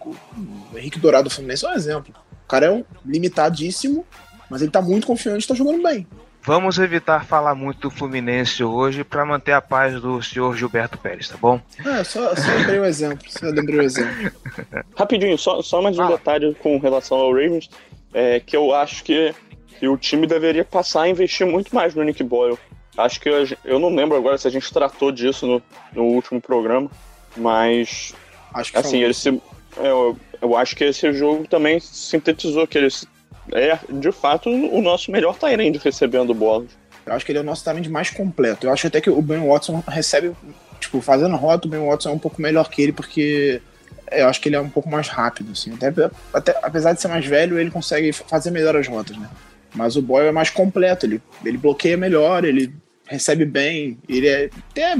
O 0.72 0.78
Henrique 0.78 1.00
Dourado 1.00 1.30
do 1.30 1.34
Fluminense 1.34 1.66
é 1.66 1.70
um 1.70 1.74
exemplo. 1.74 2.14
O 2.46 2.48
cara 2.48 2.68
é 2.68 2.72
um 2.72 2.84
limitadíssimo, 3.06 4.06
mas 4.50 4.62
ele 4.62 4.72
tá 4.72 4.82
muito 4.82 5.08
confiante 5.08 5.48
tá 5.48 5.56
jogando 5.56 5.82
bem. 5.82 6.08
Vamos 6.44 6.80
evitar 6.80 7.24
falar 7.26 7.54
muito 7.54 7.82
do 7.82 7.92
Fluminense 7.92 8.64
hoje 8.64 9.04
para 9.04 9.24
manter 9.24 9.52
a 9.52 9.62
paz 9.62 10.02
do 10.02 10.22
senhor 10.24 10.58
Gilberto 10.58 10.98
Pérez, 10.98 11.30
tá 11.30 11.38
bom? 11.38 11.62
É, 11.86 12.04
só, 12.04 12.36
só 12.36 12.52
lembrei 12.58 12.80
o 12.80 12.86
exemplo. 12.86 13.26
Só 13.30 13.46
lembrei 13.46 13.80
o 13.80 13.84
exemplo. 13.84 14.32
Rapidinho, 14.98 15.38
só, 15.38 15.62
só 15.62 15.82
mais 15.84 16.00
um 16.00 16.04
ah. 16.04 16.08
detalhe 16.08 16.56
com 16.56 16.80
relação 16.80 17.20
ao 17.20 17.32
Ravens, 17.32 17.70
é 18.12 18.40
que 18.40 18.58
eu 18.58 18.74
acho 18.74 19.04
que, 19.04 19.36
que 19.80 19.88
o 19.88 19.96
time 19.96 20.26
deveria 20.26 20.66
passar 20.66 21.04
a 21.04 21.10
investir 21.10 21.46
muito 21.46 21.76
mais 21.76 21.94
no 21.94 22.04
Nick 22.04 22.24
Boyle. 22.24 22.58
Acho 22.98 23.22
que 23.22 23.30
eu, 23.30 23.48
eu 23.64 23.80
não 23.80 23.94
lembro 23.94 24.18
agora 24.18 24.38
se 24.38 24.48
a 24.48 24.52
gente 24.52 24.74
tratou 24.74 25.12
disso 25.12 25.46
no, 25.46 25.62
no 25.94 26.04
último 26.04 26.42
programa, 26.42 26.90
mas 27.38 28.16
acho 28.52 28.72
que 28.72 28.78
assim, 28.80 29.04
ele 29.04 29.14
se, 29.14 29.30
é, 29.78 29.88
eu, 29.88 30.18
eu 30.42 30.58
acho 30.58 30.76
que 30.76 30.84
esse 30.86 31.14
jogo 31.14 31.48
também 31.48 31.80
sintetizou 31.80 32.66
que 32.66 32.80
ele 32.80 32.90
é, 33.52 33.78
de 33.90 34.12
fato, 34.12 34.50
o 34.50 34.82
nosso 34.82 35.12
melhor 35.12 35.38
Tyrande 35.38 35.80
recebendo 35.84 36.34
bolas. 36.34 36.70
Eu 37.06 37.14
acho 37.14 37.26
que 37.26 37.32
ele 37.32 37.40
é 37.40 37.42
o 37.42 37.46
nosso 37.46 37.64
Tyrande 37.64 37.90
mais 37.90 38.10
completo. 38.10 38.68
Eu 38.68 38.72
acho 38.72 38.88
até 38.88 39.02
que 39.02 39.10
o 39.10 39.22
Ben 39.22 39.48
Watson 39.48 39.84
recebe, 39.88 40.32
tipo, 40.80 41.02
fazendo 41.02 41.36
rota, 41.36 41.68
o 41.68 41.72
Ben 41.72 41.86
Watson 41.86 42.10
é 42.10 42.14
um 42.14 42.20
pouco 42.20 42.42
melhor 42.42 42.70
que 42.70 42.82
ele, 42.82 42.92
porque 42.92 43.62
eu 44.12 44.28
acho 44.28 44.40
que 44.40 44.50
ele 44.50 44.56
é 44.56 44.62
um 44.62 44.70
pouco 44.70 44.90
mais 44.90 45.08
rápido, 45.08 45.52
assim. 45.52 45.74
Até, 45.74 46.12
até, 46.34 46.60
apesar 46.62 46.94
de 46.94 47.02
ser 47.02 47.08
mais 47.08 47.26
velho, 47.26 47.58
ele 47.58 47.72
consegue 47.72 48.12
fazer 48.12 48.52
melhor 48.52 48.76
as 48.76 48.88
rotas, 48.88 49.18
né? 49.18 49.30
Mas 49.74 49.96
o 49.96 50.02
Boyle 50.02 50.28
é 50.28 50.32
mais 50.32 50.50
completo, 50.50 51.06
ele, 51.06 51.22
ele 51.46 51.58
bloqueia 51.58 51.96
melhor, 51.96 52.44
ele 52.44 52.74
recebe 53.06 53.46
bem, 53.46 53.98
ele 54.08 54.28
é 54.28 54.50
até. 54.70 54.98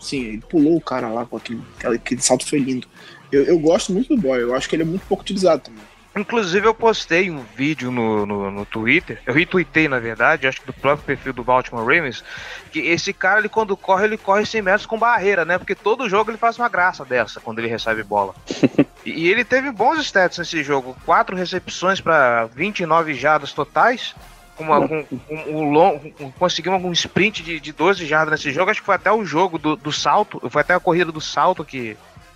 Sim, 0.00 0.24
ele 0.24 0.42
pulou 0.48 0.76
o 0.76 0.80
cara 0.80 1.08
lá 1.08 1.24
com 1.26 1.36
aquele, 1.36 1.60
aquele 1.82 2.20
salto 2.20 2.46
foi 2.46 2.58
lindo. 2.58 2.86
Eu, 3.30 3.44
eu 3.44 3.58
gosto 3.58 3.92
muito 3.92 4.14
do 4.14 4.20
Boyle, 4.20 4.42
eu 4.42 4.54
acho 4.54 4.68
que 4.68 4.76
ele 4.76 4.82
é 4.82 4.86
muito 4.86 5.06
pouco 5.06 5.22
utilizado 5.22 5.62
também. 5.62 5.82
Inclusive, 6.16 6.66
eu 6.66 6.74
postei 6.74 7.30
um 7.30 7.44
vídeo 7.54 7.90
no, 7.90 8.24
no, 8.24 8.50
no, 8.50 8.64
Twitter, 8.64 9.20
eu 9.26 9.34
retuitei, 9.34 9.86
na 9.86 9.98
verdade, 9.98 10.46
acho 10.46 10.60
que 10.62 10.66
do 10.66 10.72
próprio 10.72 11.04
perfil 11.04 11.34
do 11.34 11.44
Baltimore 11.44 11.84
Ravens, 11.84 12.24
que 12.72 12.80
esse 12.80 13.12
cara, 13.12 13.40
ele 13.40 13.50
quando 13.50 13.76
corre, 13.76 14.04
ele 14.04 14.16
corre 14.16 14.46
100 14.46 14.62
metros 14.62 14.86
com 14.86 14.98
barreira, 14.98 15.44
né? 15.44 15.58
Porque 15.58 15.74
todo 15.74 16.08
jogo 16.08 16.30
ele 16.30 16.38
faz 16.38 16.58
uma 16.58 16.70
graça 16.70 17.04
dessa 17.04 17.38
quando 17.38 17.58
ele 17.58 17.68
recebe 17.68 18.02
bola. 18.02 18.34
e, 19.04 19.28
ele 19.28 19.44
teve 19.44 19.70
bons 19.70 19.98
stats 19.98 20.38
nesse 20.38 20.62
jogo, 20.62 20.96
quatro 21.04 21.36
recepções 21.36 22.00
para 22.00 22.46
29 22.46 23.12
jardas 23.12 23.52
totais, 23.52 24.14
com 24.56 24.64
uma, 24.64 24.88
com, 24.88 25.04
com, 25.04 25.34
um 25.48 25.70
long, 25.70 26.00
conseguiu 26.38 26.72
um 26.72 26.92
sprint 26.92 27.42
de, 27.42 27.60
de 27.60 27.72
12 27.72 28.06
jardas 28.06 28.40
nesse 28.40 28.54
jogo, 28.54 28.70
acho 28.70 28.80
que 28.80 28.86
foi 28.86 28.94
até 28.94 29.12
o 29.12 29.22
jogo 29.22 29.58
do, 29.58 29.76
do 29.76 29.92
salto, 29.92 30.40
foi 30.48 30.62
até 30.62 30.72
a 30.72 30.80
corrida 30.80 31.12
do 31.12 31.20
salto 31.20 31.62
que 31.62 31.94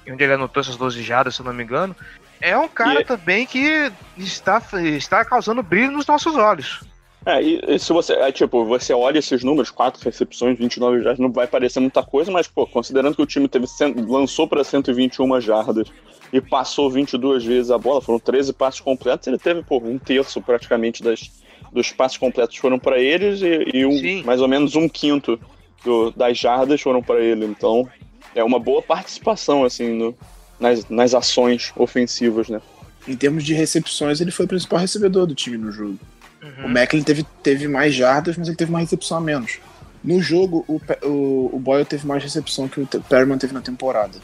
onde 0.08 0.24
ele 0.24 0.34
anotou 0.34 0.60
essas 0.60 0.76
12 0.76 1.02
jardas, 1.02 1.34
se 1.34 1.40
eu 1.40 1.46
não 1.46 1.52
me 1.52 1.62
engano. 1.62 1.94
É 2.40 2.56
um 2.56 2.68
cara 2.68 3.02
e... 3.02 3.04
também 3.04 3.46
que 3.46 3.92
está, 4.16 4.62
está 4.96 5.24
causando 5.24 5.62
brilho 5.62 5.92
nos 5.92 6.06
nossos 6.06 6.34
olhos. 6.36 6.80
É, 7.24 7.40
e, 7.42 7.78
se 7.78 7.92
você, 7.92 8.14
é, 8.14 8.32
tipo, 8.32 8.64
você 8.64 8.94
olha 8.94 9.18
esses 9.18 9.44
números, 9.44 9.70
4 9.70 10.02
recepções, 10.02 10.58
29 10.58 11.02
jardas, 11.02 11.18
não 11.18 11.30
vai 11.30 11.46
parecer 11.46 11.78
muita 11.78 12.02
coisa, 12.02 12.30
mas, 12.30 12.48
pô, 12.48 12.66
considerando 12.66 13.14
que 13.14 13.22
o 13.22 13.26
time 13.26 13.46
teve, 13.46 13.66
lançou 14.08 14.48
para 14.48 14.64
121 14.64 15.38
jardas 15.40 15.88
e 16.32 16.40
passou 16.40 16.90
22 16.90 17.44
vezes 17.44 17.70
a 17.70 17.76
bola, 17.76 18.00
foram 18.00 18.18
13 18.18 18.54
passos 18.54 18.80
completos, 18.80 19.26
ele 19.26 19.38
teve, 19.38 19.62
pô, 19.62 19.78
um 19.78 19.98
terço 19.98 20.40
praticamente 20.40 21.02
das, 21.02 21.30
dos 21.70 21.92
passos 21.92 22.16
completos 22.16 22.56
foram 22.56 22.78
para 22.78 22.98
eles 22.98 23.42
e, 23.42 23.64
e 23.74 23.84
um, 23.84 24.24
mais 24.24 24.40
ou 24.40 24.48
menos 24.48 24.74
um 24.74 24.88
quinto 24.88 25.38
do, 25.84 26.10
das 26.12 26.38
jardas 26.38 26.80
foram 26.80 27.02
para 27.02 27.20
ele, 27.20 27.44
então 27.44 27.86
é 28.34 28.42
uma 28.42 28.58
boa 28.58 28.80
participação, 28.80 29.62
assim, 29.62 29.90
no, 29.90 30.16
nas, 30.60 30.88
nas 30.88 31.14
ações 31.14 31.72
ofensivas, 31.74 32.48
né? 32.48 32.60
Em 33.08 33.16
termos 33.16 33.42
de 33.42 33.54
recepções, 33.54 34.20
ele 34.20 34.30
foi 34.30 34.44
o 34.44 34.48
principal 34.48 34.78
recebedor 34.78 35.26
do 35.26 35.34
time 35.34 35.56
no 35.56 35.72
jogo. 35.72 35.98
Uhum. 36.42 36.66
O 36.66 36.68
Macklin 36.68 37.02
teve, 37.02 37.24
teve 37.42 37.66
mais 37.66 37.94
jardas, 37.94 38.36
mas 38.36 38.46
ele 38.46 38.56
teve 38.56 38.70
uma 38.70 38.80
recepção 38.80 39.18
a 39.18 39.20
menos. 39.20 39.58
No 40.02 40.20
jogo, 40.22 40.64
o, 40.68 40.80
o, 41.06 41.56
o 41.56 41.58
Boyle 41.58 41.84
teve 41.84 42.06
mais 42.06 42.22
recepção 42.22 42.68
que 42.68 42.80
o 42.80 42.86
Perriman 42.86 43.38
teve 43.38 43.52
na 43.52 43.60
temporada. 43.60 44.18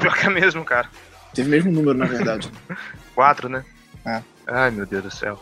Pior 0.00 0.14
que 0.16 0.26
é 0.26 0.30
mesmo, 0.30 0.64
cara. 0.64 0.88
Teve 1.34 1.48
o 1.48 1.50
mesmo 1.50 1.72
número, 1.72 1.96
na 1.96 2.06
verdade. 2.06 2.50
Quatro, 3.14 3.48
né? 3.48 3.64
É. 4.04 4.22
Ai, 4.46 4.70
meu 4.70 4.86
Deus 4.86 5.04
do 5.04 5.10
céu. 5.10 5.40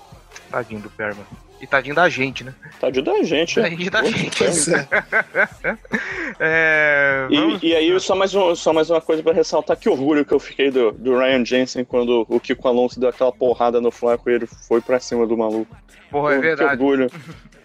Tadinho 0.51 0.81
do 0.81 0.90
Perman. 0.90 1.25
E 1.61 1.66
tadinho 1.66 1.94
da 1.94 2.09
gente, 2.09 2.42
né? 2.42 2.55
Tadinho 2.81 3.05
da 3.05 3.23
gente, 3.23 3.61
né? 3.61 3.68
Tadinho 3.70 3.90
da 3.90 4.03
gente. 4.05 4.38
Pois 4.38 4.68
é. 4.68 4.88
É, 6.42 7.27
vamos- 7.31 7.62
E, 7.62 7.68
e 7.68 7.75
aí, 7.77 8.01
só 8.01 8.14
mais, 8.14 8.35
um, 8.35 8.55
só 8.55 8.73
mais 8.73 8.88
uma 8.88 9.01
coisa 9.01 9.23
pra 9.23 9.33
ressaltar: 9.33 9.77
que 9.77 9.88
orgulho 9.90 10.25
que 10.25 10.33
eu 10.33 10.38
fiquei 10.40 10.70
do, 10.70 10.92
do 10.92 11.18
Ryan 11.18 11.44
Jensen 11.44 11.85
quando 11.85 12.25
o 12.29 12.40
Kiko 12.40 12.66
Alonso 12.66 12.99
deu 12.99 13.09
aquela 13.11 13.33
porrada 13.33 13.81
no 13.81 13.90
Flaco 13.90 14.31
e 14.31 14.35
ele 14.35 14.46
foi 14.46 14.81
pra 14.81 14.99
cima 14.99 15.27
do 15.27 15.37
maluco. 15.37 15.77
Porra, 16.11 16.35
é 16.35 16.38
verdade. 16.38 16.77
Que 16.79 16.83
orgulho. 16.83 17.11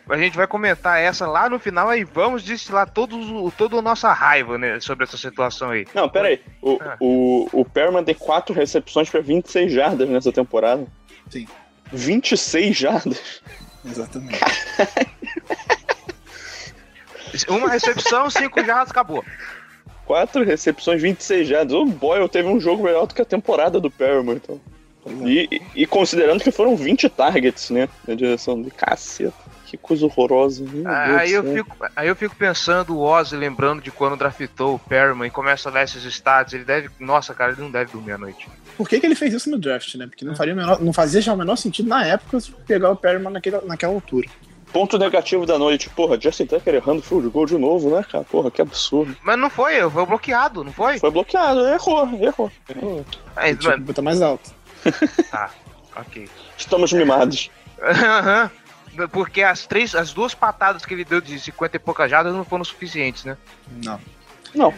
A 0.07 0.17
gente 0.17 0.37
vai 0.37 0.45
comentar 0.45 0.99
essa 0.99 1.25
lá 1.25 1.49
no 1.49 1.57
final 1.57 1.89
aí 1.89 2.03
vamos 2.03 2.43
destilar 2.43 2.87
todos, 2.91 3.27
o- 3.31 3.51
toda 3.57 3.77
a 3.77 3.81
nossa 3.81 4.13
raiva 4.13 4.55
né, 4.55 4.79
sobre 4.79 5.03
essa 5.03 5.17
situação 5.17 5.71
aí. 5.71 5.87
Não, 5.95 6.07
pera 6.07 6.27
aí. 6.27 6.39
O, 6.61 6.77
Ah. 6.79 6.95
o, 6.99 7.49
o 7.51 7.65
Perman 7.65 8.03
tem 8.03 8.13
4 8.13 8.53
recepções 8.53 9.09
pra 9.09 9.19
26 9.21 9.71
jardas 9.73 10.07
nessa 10.07 10.31
temporada. 10.31 10.85
Sim. 11.27 11.47
26 11.91 12.77
jardas? 12.77 13.41
Exatamente. 13.85 14.39
Uma 17.47 17.69
recepção, 17.69 18.29
cinco 18.29 18.63
jardas, 18.63 18.91
acabou. 18.91 19.23
4 20.05 20.43
recepções, 20.43 21.01
26 21.01 21.47
jardas. 21.47 21.73
O 21.73 21.85
Boyle 21.85 22.29
teve 22.29 22.47
um 22.47 22.59
jogo 22.59 22.83
melhor 22.83 23.07
do 23.07 23.13
que 23.13 23.21
a 23.21 23.25
temporada 23.25 23.79
do 23.79 23.89
Perman, 23.89 24.35
então. 24.35 24.59
É. 25.05 25.27
E, 25.27 25.61
e 25.75 25.85
considerando 25.85 26.43
que 26.43 26.51
foram 26.51 26.75
20 26.75 27.09
targets, 27.09 27.69
né? 27.69 27.89
Na 28.07 28.15
direção 28.15 28.61
de 28.61 28.71
caceta. 28.71 29.44
Que 29.65 29.77
coisa 29.77 30.05
horrorosa. 30.05 30.63
meu 30.63 30.71
Deus 30.83 30.85
Aí 30.87 31.31
eu, 31.31 31.43
céu. 31.43 31.53
fico, 31.55 31.75
aí 31.95 32.07
eu 32.07 32.15
fico 32.15 32.35
pensando 32.35 32.95
o 32.95 33.01
Ozzy 33.01 33.35
lembrando 33.35 33.81
de 33.81 33.91
quando 33.91 34.15
draftou 34.15 34.75
o 34.75 34.79
Perriman 34.79 35.25
e 35.27 35.31
começa 35.31 35.69
a 35.69 35.71
dar 35.71 35.83
esses 35.83 36.03
stats. 36.05 36.53
Ele 36.53 36.63
deve. 36.63 36.89
Nossa, 36.99 37.33
cara, 37.33 37.51
ele 37.53 37.61
não 37.61 37.71
deve 37.71 37.91
dormir 37.91 38.11
à 38.13 38.17
noite. 38.17 38.47
Por 38.77 38.87
que, 38.87 38.99
que 38.99 39.05
ele 39.05 39.15
fez 39.15 39.33
isso 39.33 39.49
no 39.49 39.57
draft, 39.57 39.95
né? 39.95 40.05
Porque 40.05 40.23
não, 40.23 40.35
faria 40.35 40.53
o 40.53 40.57
menor- 40.57 40.79
não 40.81 40.93
fazia 40.93 41.21
já 41.21 41.33
o 41.33 41.37
menor 41.37 41.55
sentido 41.55 41.89
na 41.89 42.05
época 42.05 42.37
pegar 42.67 42.91
o 42.91 42.95
Perriman 42.95 43.31
naquele, 43.31 43.59
naquela 43.61 43.93
altura. 43.93 44.27
Ponto 44.71 44.97
negativo 44.97 45.45
da 45.45 45.57
noite. 45.57 45.89
Porra, 45.89 46.19
Justin 46.19 46.45
Tucker 46.47 46.75
errando 46.75 47.01
field 47.01 47.29
goal 47.29 47.45
de 47.45 47.57
novo, 47.57 47.89
né, 47.95 48.03
cara? 48.11 48.25
Porra, 48.25 48.51
que 48.51 48.61
absurdo. 48.61 49.15
Mas 49.23 49.39
não 49.39 49.49
foi, 49.49 49.89
foi 49.89 50.05
bloqueado, 50.05 50.63
não 50.65 50.73
foi? 50.73 50.99
Foi 50.99 51.09
bloqueado, 51.09 51.61
errou, 51.67 52.03
errou. 52.21 52.51
errou. 52.69 53.05
Botar 53.79 54.01
mais 54.01 54.21
alto. 54.21 54.51
tá, 55.31 55.49
ok. 55.95 56.27
Estamos 56.57 56.91
mimados. 56.91 57.49
Aham. 57.81 58.51
Porque 59.11 59.41
as 59.43 59.65
três, 59.65 59.93
as 59.95 60.13
duas 60.13 60.33
patadas 60.33 60.85
que 60.85 60.93
ele 60.93 61.03
deu 61.05 61.19
de 61.21 61.39
50 61.39 61.75
e 61.75 61.79
poucas 61.79 62.09
jardas 62.09 62.33
não 62.33 62.45
foram 62.45 62.63
suficientes, 62.63 63.23
né? 63.25 63.37
Não. 63.83 63.99
Não. 64.53 64.73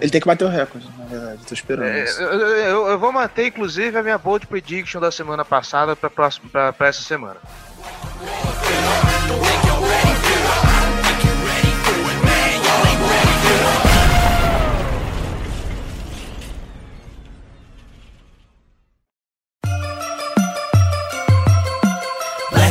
Ele 0.00 0.10
tem 0.10 0.20
que 0.20 0.26
bater 0.26 0.44
o 0.44 0.48
recorde, 0.48 0.86
na 0.98 1.06
verdade. 1.06 1.40
Tô 1.46 1.54
esperando 1.54 1.86
É, 1.86 2.04
isso. 2.04 2.20
eu, 2.20 2.40
eu- 2.40 2.86
eu 2.88 2.98
vou 2.98 3.10
manter, 3.10 3.46
inclusive, 3.46 3.96
a 3.96 4.02
minha 4.02 4.18
bold 4.18 4.46
prediction 4.46 5.00
da 5.00 5.10
semana 5.10 5.42
passada 5.44 5.96
pra 5.96 6.88
essa 6.88 7.00
semana. 7.02 7.36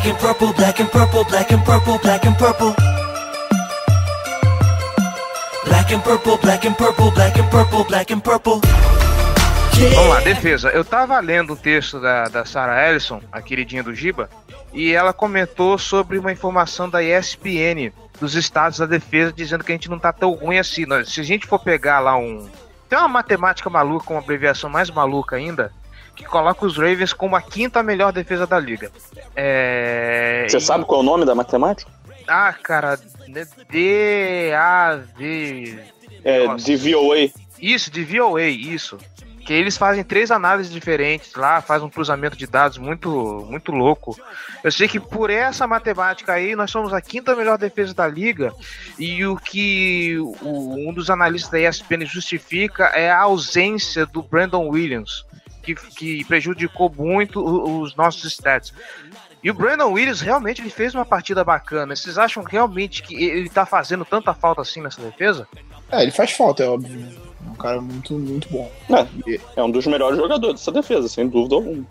Black 0.04 0.08
and 0.14 0.18
purple, 0.20 0.54
black 0.54 0.80
and 0.82 0.88
purple, 0.92 1.24
black 1.26 1.52
and 1.54 1.64
purple, 1.64 1.98
black 2.00 2.26
and 2.26 2.34
purple. 2.38 2.76
Black 5.66 5.92
and 5.94 6.02
purple, 6.04 6.38
black 6.38 6.66
and 6.68 6.74
purple, 6.76 7.12
black 7.12 7.38
and 7.40 7.50
purple, 7.50 7.84
black 7.86 8.12
and 8.14 8.20
purple. 8.22 8.62
Vamos 9.96 10.10
lá, 10.10 10.20
defesa. 10.22 10.70
Eu 10.70 10.84
tava 10.84 11.20
lendo 11.20 11.54
um 11.54 11.56
texto 11.56 12.00
da, 12.00 12.26
da 12.26 12.46
Sarah 12.46 12.90
Ellison, 12.90 13.22
a 13.32 13.42
queridinha 13.42 13.84
do 13.84 13.94
Giba, 13.94 14.30
e 14.74 14.92
ela 14.92 15.14
comentou 15.14 15.78
sobre 15.78 16.18
uma 16.18 16.32
informação 16.32 16.90
da 16.90 17.02
ESPN 17.04 17.92
dos 18.20 18.36
estados 18.36 18.80
da 18.80 18.86
defesa, 18.86 19.32
dizendo 19.34 19.64
que 19.64 19.72
a 19.72 19.76
gente 19.76 19.90
não 19.90 20.00
tá 20.00 20.12
tão 20.12 20.32
ruim 20.34 20.58
assim. 20.58 20.86
Nós- 20.86 21.10
Se 21.14 21.22
a 21.22 21.24
gente 21.24 21.46
for 21.48 21.60
pegar 21.60 22.00
lá 22.00 22.16
um. 22.18 22.48
Tem 22.90 22.98
uma 22.98 23.08
matemática 23.08 23.70
maluca, 23.70 24.12
uma 24.14 24.20
abreviação 24.20 24.70
mais 24.70 24.90
maluca 24.90 25.36
ainda, 25.36 25.72
que 26.22 26.28
coloca 26.28 26.66
os 26.66 26.78
Ravens 26.78 27.12
como 27.14 27.36
a 27.36 27.42
quinta 27.42 27.84
melhor 27.84 28.12
defesa 28.14 28.48
da 28.48 28.58
liga. 28.60 28.90
É. 29.36 30.46
Você 30.50 30.58
e- 30.58 30.62
sabe 30.62 30.86
qual 30.86 31.02
é 31.02 31.04
o 31.04 31.06
nome 31.06 31.26
da 31.26 31.36
matemática? 31.36 31.92
Ah, 32.28 32.54
cara. 32.54 32.98
D-A-V. 33.70 35.80
É 36.24 36.46
Nossa. 36.46 36.66
de 36.66 36.76
VOA. 36.76 37.30
Isso, 37.60 37.92
de 37.92 38.04
VOA, 38.04 38.44
isso. 38.44 38.98
Que 39.46 39.54
eles 39.54 39.76
fazem 39.76 40.04
três 40.04 40.30
análises 40.30 40.72
diferentes 40.72 41.34
lá, 41.34 41.62
faz 41.62 41.82
um 41.82 41.90
cruzamento 41.90 42.38
de 42.38 42.46
dados 42.46 42.78
muito, 42.78 43.10
muito 43.50 43.72
louco. 43.72 44.16
Eu 44.64 44.72
sei 44.72 44.88
que 44.88 45.00
por 45.00 45.32
essa 45.32 45.66
matemática 45.66 46.34
aí, 46.34 46.56
nós 46.56 46.70
somos 46.70 46.94
a 46.94 47.02
quinta 47.02 47.36
melhor 47.36 47.58
defesa 47.58 47.92
da 47.94 48.08
liga. 48.08 48.54
E 49.00 49.26
o 49.26 49.36
que 49.38 50.16
o- 50.20 50.88
um 50.88 50.94
dos 50.94 51.10
analistas 51.10 51.50
da 51.52 51.60
ESPN 51.60 52.06
justifica 52.06 52.86
é 52.94 53.10
a 53.10 53.20
ausência 53.22 54.06
do 54.06 54.22
Brandon 54.22 54.68
Williams, 54.70 55.26
que, 55.62 55.76
que 55.76 56.26
prejudicou 56.26 56.92
muito 56.96 57.40
os 57.44 57.96
nossos 57.96 58.24
stats. 58.34 58.74
E 59.44 59.50
o 59.50 59.54
Brandon 59.54 59.92
Williams 59.92 60.22
realmente 60.22 60.62
ele 60.62 60.70
fez 60.70 60.94
uma 60.94 61.06
partida 61.06 61.44
bacana. 61.44 61.96
Vocês 61.96 62.18
acham 62.18 62.44
realmente 62.44 63.02
que 63.02 63.16
ele 63.16 63.50
tá 63.50 63.66
fazendo 63.66 64.06
tanta 64.06 64.34
falta 64.34 64.62
assim 64.62 64.82
nessa 64.82 65.02
defesa? 65.02 65.48
É, 65.92 66.04
ele 66.04 66.12
faz 66.12 66.32
falta, 66.32 66.64
é 66.64 66.68
óbvio. 66.68 67.00
né? 67.00 67.12
É 67.48 67.50
um 67.50 67.56
cara 67.56 67.82
muito, 67.82 68.14
muito 68.14 68.48
bom. 68.50 68.72
É, 69.28 69.40
é 69.56 69.64
um 69.64 69.72
dos 69.72 69.86
melhores 69.88 70.18
jogadores 70.18 70.60
dessa 70.60 70.72
defesa, 70.72 71.08
sem 71.08 71.28
dúvida 71.28 71.56
alguma. 71.56 71.84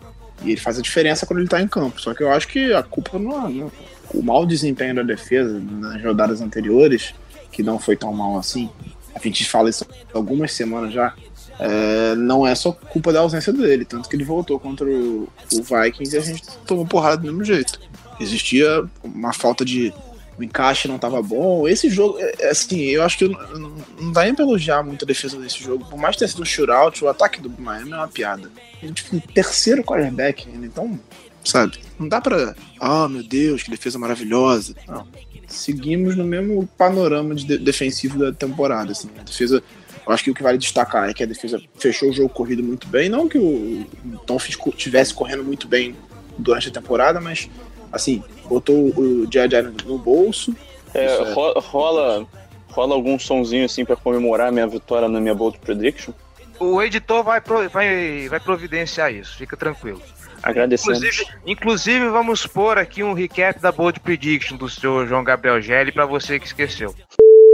e 0.43 0.53
ele 0.53 0.61
faz 0.61 0.79
a 0.79 0.83
diferença 0.83 1.27
quando 1.27 1.41
ele 1.41 1.49
tá 1.49 1.61
em 1.61 1.67
campo. 1.69 2.01
Só 2.01 2.15
que 2.15 2.23
eu 2.23 2.31
acho 2.33 2.47
que 2.47 2.73
a 2.73 2.83
culpa 2.85 3.19
não 3.19 3.47
é. 3.47 3.51
não- 3.51 3.73
o 4.15 4.23
mau 4.23 4.45
desempenho 4.47 4.95
da 4.97 5.03
defesa 5.03 5.61
nas 5.61 6.03
rodadas 6.03 6.41
anteriores, 6.41 7.15
que 7.53 7.63
não 7.63 7.79
foi 7.79 7.97
tão 7.97 8.13
mal 8.13 8.37
assim, 8.39 8.69
a 9.15 9.19
gente 9.21 9.45
fala 9.49 9.71
isso 9.71 9.85
há 10.13 10.17
algumas 10.19 10.53
semanas 10.53 10.93
já, 10.93 11.15
é, 11.61 12.15
não 12.15 12.47
é 12.47 12.55
só 12.55 12.73
culpa 12.73 13.13
da 13.13 13.21
ausência 13.21 13.53
dele. 13.53 13.85
Tanto 13.85 14.09
que 14.09 14.17
ele 14.17 14.25
voltou 14.25 14.59
contra 14.59 14.87
o, 14.87 15.29
o 15.53 15.63
Vikings 15.63 16.15
e 16.15 16.19
a 16.19 16.23
gente 16.23 16.43
tomou 16.67 16.87
porrada 16.87 17.19
do 17.19 17.25
mesmo 17.25 17.45
jeito. 17.45 17.79
Existia 18.19 18.85
uma 19.05 19.33
falta 19.33 19.65
de. 19.65 19.93
O 20.39 20.43
encaixe 20.43 20.89
não 20.89 20.99
tava 20.99 21.21
bom. 21.21 21.69
Esse 21.69 21.91
jogo, 21.91 22.19
é, 22.19 22.35
é 22.39 22.51
assim, 22.51 22.79
eu 22.81 23.03
acho 23.03 23.19
que 23.19 23.25
eu 23.25 23.59
não, 24.01 24.11
dá 24.11 24.25
nem 24.25 24.35
pra 24.35 24.43
elogiar 24.45 24.83
muito 24.83 25.05
a 25.05 25.07
defesa 25.07 25.39
desse 25.39 25.63
jogo. 25.63 25.85
Por 25.85 25.99
mais 25.99 26.17
ter 26.17 26.27
sido 26.29 26.41
um 26.41 26.47
shootout, 26.47 27.05
o 27.05 27.09
ataque 27.09 27.43
do 27.43 27.51
Miami 27.61 27.93
é 27.93 27.97
uma 27.97 28.09
piada. 28.09 28.51
A 28.83 28.87
gente 28.87 29.03
foi 29.03 29.19
o 29.19 29.23
terceiro 29.35 29.85
quarterback 29.85 30.49
ainda, 30.49 30.65
então, 30.65 30.99
sabe? 31.45 31.79
Não 31.99 32.09
dá 32.09 32.23
pra. 32.23 32.55
Ah, 32.81 33.07
meu 33.07 33.23
Deus, 33.23 33.63
que 33.63 33.71
defesa 33.71 33.99
maravilhosa. 33.99 34.75
Não. 34.89 35.07
Seguimos 35.47 36.17
no 36.17 36.25
mesmo 36.25 36.67
panorama 36.79 37.35
de 37.35 37.45
de- 37.45 37.59
defensivo 37.59 38.19
da 38.19 38.33
temporada. 38.33 38.93
Assim. 38.93 39.11
A 39.19 39.23
defesa. 39.23 39.63
Eu 40.07 40.13
acho 40.13 40.25
que 40.25 40.31
o 40.31 40.35
que 40.35 40.43
vale 40.43 40.59
destacar 40.59 41.09
é 41.09 41.15
que 41.15 41.23
a 41.23 41.27
defesa 41.27 41.61
fechou 41.79 42.11
o 42.11 42.13
jogo 42.13 42.29
corrido 42.29 42.63
muito 42.63 42.87
bem. 42.89 43.09
Não 43.09 43.29
que 43.29 43.39
o 43.39 43.87
Dolphins 44.27 44.57
estivesse 44.69 45.15
correndo 45.15 45.45
muito 45.45 45.69
bem 45.69 45.95
durante 46.39 46.69
a 46.69 46.73
temporada, 46.73 47.21
mas 47.21 47.49
assim, 47.93 48.23
botou 48.47 48.89
o 48.97 49.27
J.J. 49.27 49.63
No 49.85 49.99
bolso. 49.99 50.55
É, 50.95 51.05
é. 51.05 51.33
ro- 51.33 51.59
rola, 51.61 52.27
rola 52.69 52.95
algum 52.95 53.19
sonzinho 53.19 53.65
assim 53.65 53.85
pra 53.85 53.95
comemorar 53.97 54.49
a 54.49 54.53
minha 54.53 54.67
vitória 54.67 55.09
na 55.09 55.21
minha 55.21 55.35
Bold 55.35 55.59
Prediction? 55.59 56.13
O 56.59 56.83
editor 56.83 57.23
vai, 57.23 57.41
pro- 57.41 57.69
vai, 57.71 58.29
vai 58.29 58.39
providenciar 58.41 59.13
isso, 59.15 59.37
fica 59.37 59.57
tranquilo. 59.57 60.03
Agradecemos. 60.43 60.99
Inclusive, 61.03 61.31
inclusive, 61.47 62.09
vamos 62.09 62.47
pôr 62.47 62.79
aqui 62.79 63.03
um 63.03 63.13
recap 63.13 63.61
da 63.61 63.71
Bold 63.71 64.01
Prediction 64.01 64.57
do 64.57 64.69
seu 64.69 65.07
João 65.07 65.23
Gabriel 65.23 65.61
Gelli 65.61 65.93
pra 65.93 66.07
você 66.07 66.39
que 66.39 66.47
esqueceu. 66.47 66.95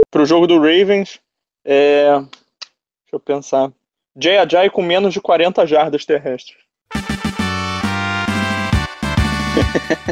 Pro 0.09 0.25
jogo 0.25 0.47
do 0.47 0.57
Ravens, 0.57 1.19
é. 1.67 2.13
Deixa 2.13 3.13
eu 3.13 3.19
pensar. 3.19 3.71
Jay 4.19 4.37
Ajay 4.37 4.69
com 4.69 4.81
menos 4.81 5.13
de 5.13 5.21
40 5.21 5.67
jardas 5.67 6.05
terrestres. 6.05 6.57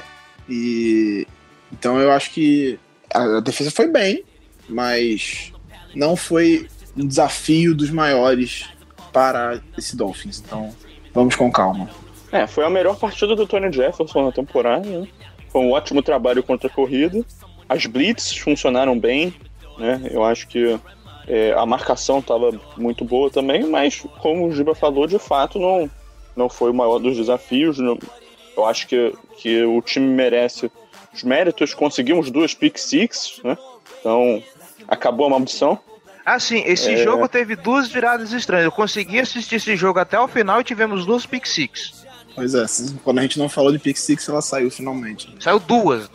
E 0.47 1.27
então 1.71 1.99
eu 1.99 2.11
acho 2.11 2.31
que 2.31 2.79
a, 3.13 3.39
defesa 3.39 3.71
foi 3.71 3.87
bem, 3.87 4.23
mas 4.69 5.53
não 5.93 6.15
foi 6.15 6.67
um 6.95 7.05
desafio 7.05 7.75
dos 7.75 7.89
maiores 7.89 8.69
para 9.11 9.61
esse 9.77 9.95
Dolphins. 9.95 10.41
Então 10.45 10.73
vamos 11.13 11.35
com 11.35 11.51
calma. 11.51 11.89
É, 12.31 12.47
foi 12.47 12.65
a 12.65 12.69
melhor 12.69 12.97
partida 12.97 13.35
do 13.35 13.47
Tony 13.47 13.71
Jefferson 13.71 14.25
na 14.25 14.31
temporada, 14.31 14.87
né? 14.87 15.07
Foi 15.49 15.61
um 15.61 15.71
ótimo 15.71 16.01
trabalho 16.01 16.43
contra 16.43 16.67
a 16.67 16.71
corrida. 16.71 17.23
As 17.67 17.85
blitz 17.85 18.35
funcionaram 18.37 18.99
bem, 18.99 19.33
né? 19.77 20.01
Eu 20.11 20.23
acho 20.23 20.47
que 20.47 20.79
É, 21.27 21.53
a 21.53 21.65
marcação 21.65 22.19
estava 22.19 22.51
muito 22.77 23.03
boa 23.03 23.29
também, 23.31 23.65
mas 23.65 24.03
como 24.21 24.45
o 24.47 24.51
Giba 24.51 24.75
falou, 24.75 25.07
de 25.07 25.17
fato 25.17 25.57
não, 25.59 25.89
não 26.35 26.47
foi 26.49 26.69
o 26.69 26.73
maior 26.73 26.99
dos 26.99 27.17
desafios. 27.17 27.79
Não- 27.79 27.97
eu 28.55 28.65
acho 28.65 28.88
que, 28.88 29.13
que 29.38 29.63
o 29.63 29.81
time 29.81 30.07
merece 30.07 30.71
os 31.13 31.23
méritos. 31.23 31.73
Conseguimos 31.73 32.29
duas 32.29 32.53
pick 32.53 32.77
six, 32.77 33.39
né? 33.43 33.57
Então 33.99 34.41
acabou 34.88 35.25
a 35.27 35.29
maldição. 35.31 35.79
Assim, 36.25 36.63
esse 36.65 36.91
É. 36.93 36.97
jogo 37.03 37.27
teve 37.27 37.55
duas 37.55 37.88
viradas 37.88 38.31
estranhas. 38.31 38.65
Eu 38.65 38.71
consegui 38.71 39.19
assistir 39.19 39.55
esse 39.55 39.75
jogo 39.75 39.99
até 39.99 40.19
o 40.19 40.27
final 40.27 40.61
e 40.61 40.63
tivemos 40.63 41.05
duas 41.05 41.25
pick 41.25 41.45
six. 41.45 42.05
Pois 42.35 42.53
é, 42.53 42.65
quando 43.03 43.19
a 43.19 43.21
gente 43.21 43.39
não 43.39 43.47
falou 43.47 43.71
de 43.71 43.79
Pick 43.79 43.95
Six, 43.95 44.27
ela 44.27 44.41
saiu 44.41 44.69
finalmente. 44.69 45.33
Saiu 45.39 45.57
duas. 45.57 46.09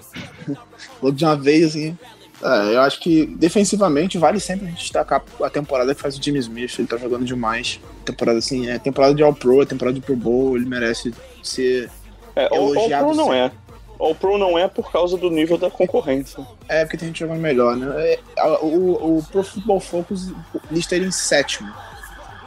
Logo 1.01 1.17
de 1.17 1.25
uma 1.25 1.35
vez, 1.35 1.69
assim. 1.71 1.97
É, 2.43 2.75
eu 2.75 2.81
acho 2.81 3.01
que 3.01 3.27
defensivamente 3.27 4.17
vale 4.17 4.41
sempre 4.41 4.67
a 4.67 4.71
gente 4.71 4.81
destacar 4.81 5.23
a 5.43 5.51
temporada 5.51 5.95
que 5.95 6.01
faz 6.01 6.17
o 6.17 6.23
Jimmy 6.23 6.39
Smith. 6.39 6.79
Ele 6.79 6.89
tá 6.89 6.97
jogando 6.97 7.25
demais. 7.25 7.81
Temporada 8.05 8.39
assim, 8.39 8.69
é 8.69 8.79
temporada 8.79 9.15
de 9.15 9.23
All-Pro, 9.23 9.63
é 9.63 9.67
temporada 9.67 9.95
de 9.95 10.01
Pro 10.01 10.17
Bowl. 10.17 10.57
Ele 10.57 10.67
merece 10.67 11.13
ser. 11.43 11.91
É, 12.35 12.55
Elogiado 12.55 13.07
Pro 13.07 13.15
não 13.15 13.33
é. 13.33 13.51
All 13.99 14.15
Pro 14.15 14.39
não 14.39 14.59
é 14.59 14.67
por 14.67 14.91
causa 14.91 15.19
do 15.19 15.31
nível 15.31 15.59
da 15.59 15.71
concorrência. 15.71 16.45
É, 16.67 16.85
porque 16.85 16.97
tem 16.97 17.09
gente 17.09 17.21
jogando 17.21 17.41
melhor, 17.41 17.77
né? 17.77 18.15
É, 18.15 18.19
o, 18.63 19.19
o 19.19 19.23
Pro 19.31 19.43
Football 19.43 19.81
Focus 19.81 20.33
lista 20.71 20.97
ele 20.97 21.07
em 21.07 21.13
sétimo. 21.13 21.71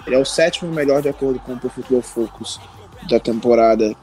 Ele 0.08 0.15
é 0.15 0.19
o 0.19 0.25
sétimo 0.25 0.71
melhor 0.71 1.01
de 1.01 1.10
acordo 1.10 1.39
com 1.39 1.53
o 1.53 1.60
Pro 1.60 1.69
Football 1.69 2.01
Focus 2.01 2.60
da 3.08 3.19
temporada. 3.19 3.95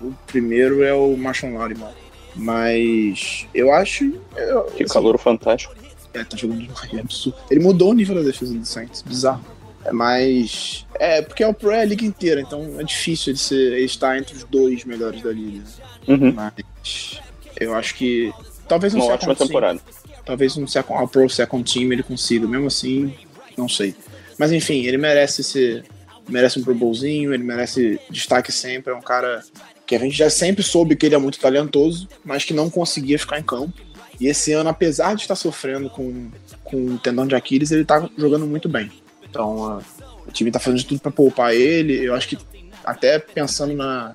O 0.00 0.12
primeiro 0.26 0.82
é 0.82 0.94
o 0.94 1.14
Marshall 1.16 1.52
Lattimore. 1.52 2.05
Mas 2.36 3.46
eu 3.54 3.72
acho. 3.72 4.12
Eu, 4.36 4.64
Que 4.64 4.84
assim, 4.84 4.92
calor 4.92 5.18
fantástico. 5.18 5.74
É, 6.14 6.24
tá 6.24 6.36
jogando 6.36 6.62
demais, 6.62 6.94
é 6.94 7.00
absurdo. 7.00 7.38
Ele 7.50 7.60
mudou 7.60 7.90
o 7.90 7.94
nível 7.94 8.14
da 8.14 8.22
defesa 8.22 8.54
do 8.54 8.64
Saints, 8.64 9.02
bizarro. 9.02 9.44
É, 9.84 9.92
mas. 9.92 10.86
É, 10.98 11.22
porque 11.22 11.42
é 11.42 11.48
o 11.48 11.54
Pro 11.54 11.70
é 11.70 11.82
a 11.82 11.84
liga 11.84 12.04
inteira, 12.04 12.40
então 12.40 12.76
é 12.78 12.84
difícil 12.84 13.32
ele, 13.32 13.38
ser, 13.38 13.72
ele 13.72 13.84
estar 13.84 14.16
entre 14.18 14.34
os 14.36 14.44
dois 14.44 14.84
melhores 14.84 15.22
da 15.22 15.30
liga. 15.32 15.64
Uhum. 16.08 16.32
Mas. 16.32 17.20
Eu 17.58 17.74
acho 17.74 17.94
que. 17.94 18.32
Talvez 18.68 18.94
um 18.94 18.98
Uma 18.98 19.12
ótima 19.14 19.34
team- 19.34 19.46
temporada. 19.46 19.80
Talvez 20.24 20.56
um 20.56 20.66
second, 20.66 20.98
All 20.98 21.06
Pro 21.06 21.28
Second 21.30 21.72
Team 21.72 21.92
ele 21.92 22.02
consiga, 22.02 22.48
mesmo 22.48 22.66
assim, 22.66 23.14
não 23.56 23.68
sei. 23.68 23.94
Mas 24.38 24.50
enfim, 24.52 24.84
ele 24.84 24.96
merece 24.98 25.42
ser. 25.44 25.84
Merece 26.28 26.58
um 26.58 26.64
Pro 26.64 26.74
Bowlzinho, 26.74 27.32
ele 27.32 27.44
merece 27.44 28.00
destaque 28.10 28.50
sempre. 28.50 28.92
É 28.92 28.96
um 28.96 29.00
cara 29.00 29.44
que 29.86 29.94
a 29.94 29.98
gente 29.98 30.16
já 30.16 30.28
sempre 30.28 30.62
soube 30.62 30.96
que 30.96 31.06
ele 31.06 31.14
é 31.14 31.18
muito 31.18 31.38
talentoso, 31.38 32.08
mas 32.24 32.44
que 32.44 32.52
não 32.52 32.68
conseguia 32.68 33.18
ficar 33.18 33.38
em 33.38 33.42
campo. 33.42 33.72
E 34.20 34.26
esse 34.26 34.52
ano, 34.52 34.68
apesar 34.70 35.14
de 35.14 35.22
estar 35.22 35.34
sofrendo 35.36 35.88
com, 35.90 36.28
com 36.64 36.94
o 36.94 36.98
tendão 36.98 37.26
de 37.26 37.34
Aquiles, 37.34 37.70
ele 37.70 37.84
tá 37.84 38.08
jogando 38.16 38.46
muito 38.46 38.68
bem. 38.68 38.90
Então, 39.28 39.82
o 40.26 40.32
time 40.32 40.50
tá 40.50 40.58
fazendo 40.58 40.78
de 40.80 40.86
tudo 40.86 41.00
para 41.00 41.12
poupar 41.12 41.54
ele. 41.54 42.04
Eu 42.04 42.14
acho 42.14 42.28
que 42.28 42.38
até 42.84 43.18
pensando 43.18 43.74
na, 43.74 44.14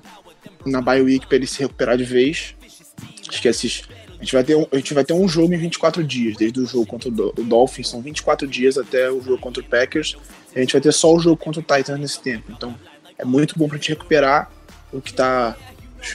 na 0.66 0.80
bye 0.80 1.00
week 1.00 1.26
para 1.26 1.36
ele 1.36 1.46
se 1.46 1.60
recuperar 1.60 1.96
de 1.96 2.04
vez. 2.04 2.54
Acho 3.28 3.40
que 3.40 3.48
esses, 3.48 3.84
a, 4.18 4.22
gente 4.22 4.32
vai 4.32 4.42
ter 4.44 4.56
um, 4.56 4.66
a 4.70 4.76
gente 4.76 4.92
vai 4.92 5.04
ter 5.04 5.12
um 5.14 5.28
jogo 5.28 5.54
em 5.54 5.58
24 5.58 6.02
dias, 6.04 6.36
desde 6.36 6.60
o 6.60 6.66
jogo 6.66 6.84
contra 6.84 7.08
o, 7.08 7.12
Do- 7.12 7.34
o 7.38 7.44
Dolphins, 7.44 7.88
são 7.88 8.02
24 8.02 8.46
dias 8.46 8.76
até 8.76 9.10
o 9.10 9.22
jogo 9.22 9.38
contra 9.38 9.62
o 9.62 9.66
Packers. 9.66 10.16
A 10.54 10.58
gente 10.58 10.72
vai 10.72 10.80
ter 10.80 10.92
só 10.92 11.14
o 11.14 11.20
jogo 11.20 11.36
contra 11.36 11.60
o 11.60 11.62
Titans 11.62 11.98
nesse 11.98 12.20
tempo. 12.20 12.50
Então, 12.50 12.74
é 13.16 13.24
muito 13.24 13.56
bom 13.58 13.68
pra 13.68 13.76
gente 13.78 13.90
recuperar 13.90 14.50
o 14.92 15.00
que 15.00 15.12
tá 15.12 15.56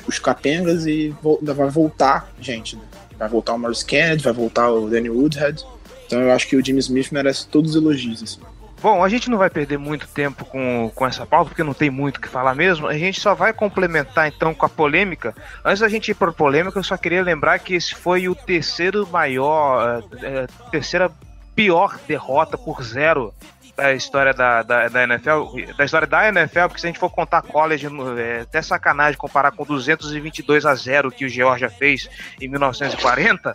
os, 0.08 0.20
capengas 0.20 0.86
e 0.86 1.16
vai 1.42 1.70
voltar 1.70 2.32
gente, 2.40 2.76
né? 2.76 2.84
Vai 3.18 3.30
voltar 3.30 3.54
o 3.54 3.60
Morris 3.60 3.84
Kennedy, 3.84 4.24
vai 4.24 4.34
voltar 4.34 4.70
o 4.70 4.90
Danny 4.90 5.10
Woodhead. 5.10 5.64
Então 6.06 6.22
eu 6.22 6.32
acho 6.32 6.48
que 6.48 6.56
o 6.56 6.64
Jimmy 6.64 6.80
Smith 6.80 7.12
merece 7.12 7.48
todos 7.48 7.72
os 7.72 7.82
elogios, 7.82 8.22
assim. 8.22 8.40
Bom, 8.80 9.04
a 9.04 9.10
gente 9.10 9.30
não 9.30 9.40
vai 9.40 9.50
perder 9.50 9.80
muito 9.80 10.08
tempo 10.08 10.46
com, 10.46 10.92
com 10.94 11.08
essa 11.08 11.26
pauta, 11.26 11.50
porque 11.50 11.64
não 11.64 11.74
tem 11.74 11.90
muito 11.90 12.18
o 12.18 12.22
que 12.22 12.28
falar 12.28 12.54
mesmo. 12.54 12.86
A 12.86 12.96
gente 12.96 13.20
só 13.20 13.34
vai 13.34 13.52
complementar 13.52 14.28
então 14.28 14.54
com 14.54 14.66
a 14.68 14.70
polêmica. 14.70 15.36
Antes 15.66 15.80
da 15.80 15.90
gente 15.90 16.12
ir 16.12 16.14
para 16.14 16.32
polêmica, 16.32 16.78
eu 16.78 16.84
só 16.84 16.96
queria 16.96 17.24
lembrar 17.24 17.58
que 17.58 17.74
esse 17.74 17.96
foi 17.96 18.30
o 18.30 18.36
terceiro 18.36 19.08
maior, 19.08 20.04
eh, 20.22 20.46
terceira 20.70 21.12
pior 21.56 22.00
derrota 22.08 22.56
por 22.56 22.84
zero 22.84 23.34
da 23.78 23.94
história 23.94 24.34
da, 24.34 24.64
da, 24.64 24.88
da 24.88 25.04
NFL, 25.04 25.74
da 25.78 25.86
história 25.86 26.08
da 26.08 26.28
NFL, 26.30 26.62
porque 26.68 26.82
se 26.82 26.88
a 26.88 26.90
gente 26.90 27.00
for 27.00 27.12
contar 27.12 27.44
college, 27.44 27.88
é 28.18 28.42
até 28.42 28.62
sacanagem 28.62 29.18
comparar 29.18 29.52
com 29.52 29.64
222 29.64 30.66
a 30.66 30.74
0 30.74 31.12
que 31.12 31.26
o 31.26 31.30
Georgia 31.30 31.70
fez 31.70 32.10
em 32.42 32.48
1940. 32.48 33.54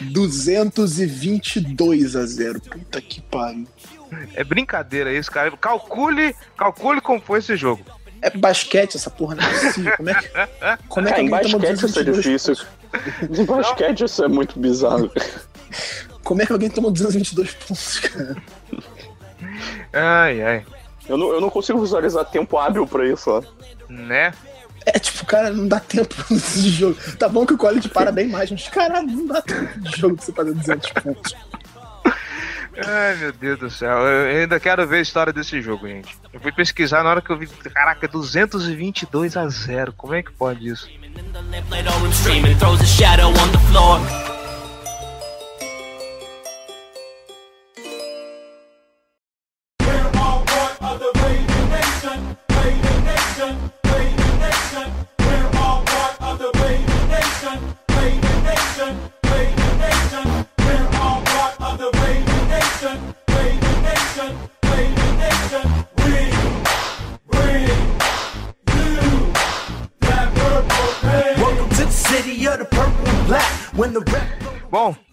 222 0.00 2.16
a 2.16 2.26
0. 2.26 2.60
Puta 2.60 3.00
que 3.00 3.20
pariu. 3.22 3.68
É 4.34 4.42
brincadeira 4.42 5.12
isso, 5.12 5.30
cara. 5.30 5.56
Calcule, 5.56 6.34
calcule 6.56 7.00
como 7.00 7.20
foi 7.20 7.38
esse 7.38 7.56
jogo. 7.56 7.84
É 8.20 8.28
basquete 8.28 8.96
essa 8.96 9.08
porra, 9.08 9.36
não 9.36 9.44
é 9.44 9.60
possível. 9.60 9.96
Como 9.96 10.10
é 10.10 10.14
que, 10.14 10.28
como 10.88 11.08
é 11.08 11.12
que 11.12 11.16
Cara, 11.16 11.22
em 11.22 11.30
basquete 11.30 11.74
isso 11.74 12.00
é 12.00 12.04
222 12.04 12.16
difícil. 12.16 12.56
Em 13.22 13.44
basquete 13.44 14.04
isso 14.04 14.24
é 14.24 14.28
muito 14.28 14.58
bizarro. 14.58 15.10
Como 16.22 16.42
é 16.42 16.46
que 16.46 16.52
alguém 16.52 16.70
toma 16.70 16.90
222 16.90 17.54
pontos, 17.54 17.98
cara? 18.00 18.36
Ai, 19.92 20.42
ai. 20.42 20.66
Eu 21.08 21.16
não, 21.16 21.32
eu 21.32 21.40
não 21.40 21.50
consigo 21.50 21.80
visualizar 21.80 22.24
tempo 22.24 22.56
hábil 22.56 22.86
pra 22.86 23.06
isso, 23.06 23.30
ó. 23.30 23.42
Né? 23.88 24.32
É 24.86 24.98
tipo, 24.98 25.26
cara, 25.26 25.50
não 25.50 25.66
dá 25.66 25.80
tempo 25.80 26.14
de 26.30 26.70
jogo. 26.70 26.96
Tá 27.18 27.28
bom 27.28 27.44
que 27.44 27.54
o 27.54 27.58
college 27.58 27.88
para 27.88 28.12
bem 28.12 28.28
mais, 28.28 28.50
mas 28.50 28.68
caralho, 28.68 29.08
não 29.08 29.26
dá 29.26 29.42
tempo 29.42 29.80
de 29.80 29.98
jogo 29.98 30.16
pra 30.16 30.24
você 30.24 30.32
fazer 30.32 30.54
200 30.54 30.90
pontos. 30.92 31.36
Ai, 32.86 33.16
meu 33.16 33.32
Deus 33.32 33.58
do 33.58 33.70
céu. 33.70 33.90
Eu 33.90 34.40
ainda 34.40 34.58
quero 34.58 34.86
ver 34.86 34.98
a 34.98 35.02
história 35.02 35.32
desse 35.32 35.60
jogo, 35.60 35.86
gente. 35.86 36.16
Eu 36.32 36.40
fui 36.40 36.52
pesquisar 36.52 37.02
na 37.02 37.10
hora 37.10 37.20
que 37.20 37.30
eu 37.30 37.36
vi. 37.36 37.46
Caraca, 37.46 38.08
222 38.08 39.36
a 39.36 39.48
0. 39.48 39.92
Como 39.92 40.14
é 40.14 40.22
que 40.22 40.32
pode 40.32 40.68
isso? 40.68 40.88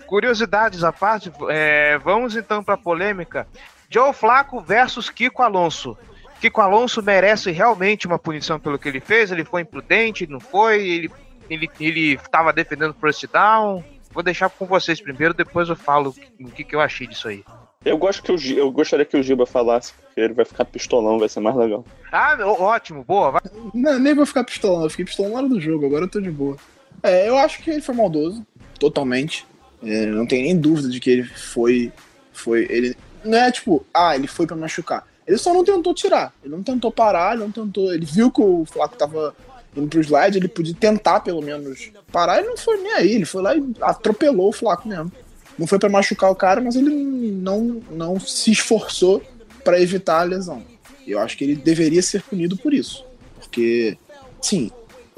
Curiosidades 0.07 0.83
à 0.83 0.91
parte, 0.91 1.31
é, 1.49 1.97
vamos 1.99 2.35
então 2.35 2.63
para 2.63 2.77
polêmica. 2.77 3.47
Joe 3.89 4.13
Flaco 4.13 4.59
versus 4.61 5.09
Kiko 5.09 5.43
Alonso. 5.43 5.97
Kiko 6.41 6.61
Alonso 6.61 7.03
merece 7.03 7.51
realmente 7.51 8.07
uma 8.07 8.17
punição 8.17 8.59
pelo 8.59 8.79
que 8.79 8.87
ele 8.87 8.99
fez? 8.99 9.31
Ele 9.31 9.43
foi 9.43 9.61
imprudente? 9.61 10.25
Não 10.27 10.39
foi? 10.39 10.87
Ele 10.87 11.11
ele 11.49 11.69
ele 11.79 12.13
estava 12.13 12.51
defendendo 12.53 12.95
first 12.99 13.25
down? 13.31 13.83
Vou 14.11 14.23
deixar 14.23 14.49
com 14.49 14.65
vocês 14.65 14.99
primeiro, 15.01 15.33
depois 15.33 15.69
eu 15.69 15.75
falo 15.75 16.13
o 16.39 16.51
que, 16.51 16.63
que 16.63 16.75
eu 16.75 16.81
achei 16.81 17.07
disso 17.07 17.27
aí. 17.27 17.43
Eu 17.85 17.97
gosto 17.97 18.23
que 18.23 18.31
o 18.31 18.57
eu 18.57 18.71
gostaria 18.71 19.05
que 19.05 19.15
o 19.15 19.23
Giba 19.23 19.45
falasse, 19.45 19.93
porque 19.93 20.19
ele 20.19 20.33
vai 20.33 20.43
ficar 20.43 20.65
pistolão, 20.65 21.19
vai 21.19 21.29
ser 21.29 21.39
mais 21.39 21.55
legal. 21.55 21.85
Ah, 22.11 22.35
ótimo, 22.45 23.03
boa. 23.03 23.31
Vai. 23.31 23.41
Não, 23.73 23.99
nem 23.99 24.15
vou 24.15 24.25
ficar 24.25 24.43
pistolando, 24.43 24.85
eu 24.85 24.89
fiquei 24.89 25.05
pistolando 25.05 25.33
na 25.35 25.39
hora 25.39 25.49
do 25.49 25.61
jogo, 25.61 25.85
agora 25.85 26.05
eu 26.05 26.09
tô 26.09 26.19
de 26.19 26.31
boa. 26.31 26.57
É, 27.03 27.29
eu 27.29 27.37
acho 27.37 27.61
que 27.61 27.69
ele 27.69 27.81
foi 27.81 27.95
maldoso, 27.95 28.45
totalmente. 28.79 29.45
É, 29.83 30.05
não 30.07 30.25
tem 30.25 30.43
nem 30.43 30.57
dúvida 30.57 30.89
de 30.89 30.99
que 30.99 31.09
ele 31.09 31.23
foi. 31.23 31.91
foi 32.33 32.65
ele 32.69 32.95
Não 33.23 33.37
é 33.37 33.51
tipo, 33.51 33.85
ah, 33.93 34.15
ele 34.15 34.27
foi 34.27 34.47
pra 34.47 34.55
machucar. 34.55 35.05
Ele 35.25 35.37
só 35.37 35.53
não 35.53 35.63
tentou 35.63 35.93
tirar. 35.93 36.33
Ele 36.43 36.55
não 36.55 36.63
tentou 36.63 36.91
parar, 36.91 37.33
ele 37.33 37.43
não 37.43 37.51
tentou. 37.51 37.93
Ele 37.93 38.05
viu 38.05 38.31
que 38.31 38.41
o 38.41 38.65
Flaco 38.65 38.95
tava 38.95 39.35
indo 39.75 39.87
pro 39.87 40.01
slide, 40.01 40.37
ele 40.37 40.47
podia 40.47 40.73
tentar 40.73 41.19
pelo 41.19 41.41
menos 41.41 41.91
parar, 42.11 42.39
ele 42.39 42.47
não 42.47 42.57
foi 42.57 42.77
nem 42.77 42.93
aí. 42.93 43.11
Ele 43.11 43.25
foi 43.25 43.41
lá 43.41 43.55
e 43.55 43.63
atropelou 43.81 44.49
o 44.49 44.53
Flaco 44.53 44.87
mesmo. 44.87 45.11
Não 45.57 45.67
foi 45.67 45.79
pra 45.79 45.89
machucar 45.89 46.31
o 46.31 46.35
cara, 46.35 46.61
mas 46.61 46.75
ele 46.75 46.89
não, 46.89 47.81
não 47.91 48.19
se 48.19 48.51
esforçou 48.51 49.21
pra 49.63 49.81
evitar 49.81 50.21
a 50.21 50.23
lesão. 50.23 50.63
Eu 51.05 51.19
acho 51.19 51.37
que 51.37 51.43
ele 51.43 51.55
deveria 51.55 52.01
ser 52.01 52.21
punido 52.21 52.55
por 52.57 52.73
isso. 52.73 53.05
Porque, 53.39 53.97
sim, 54.41 54.71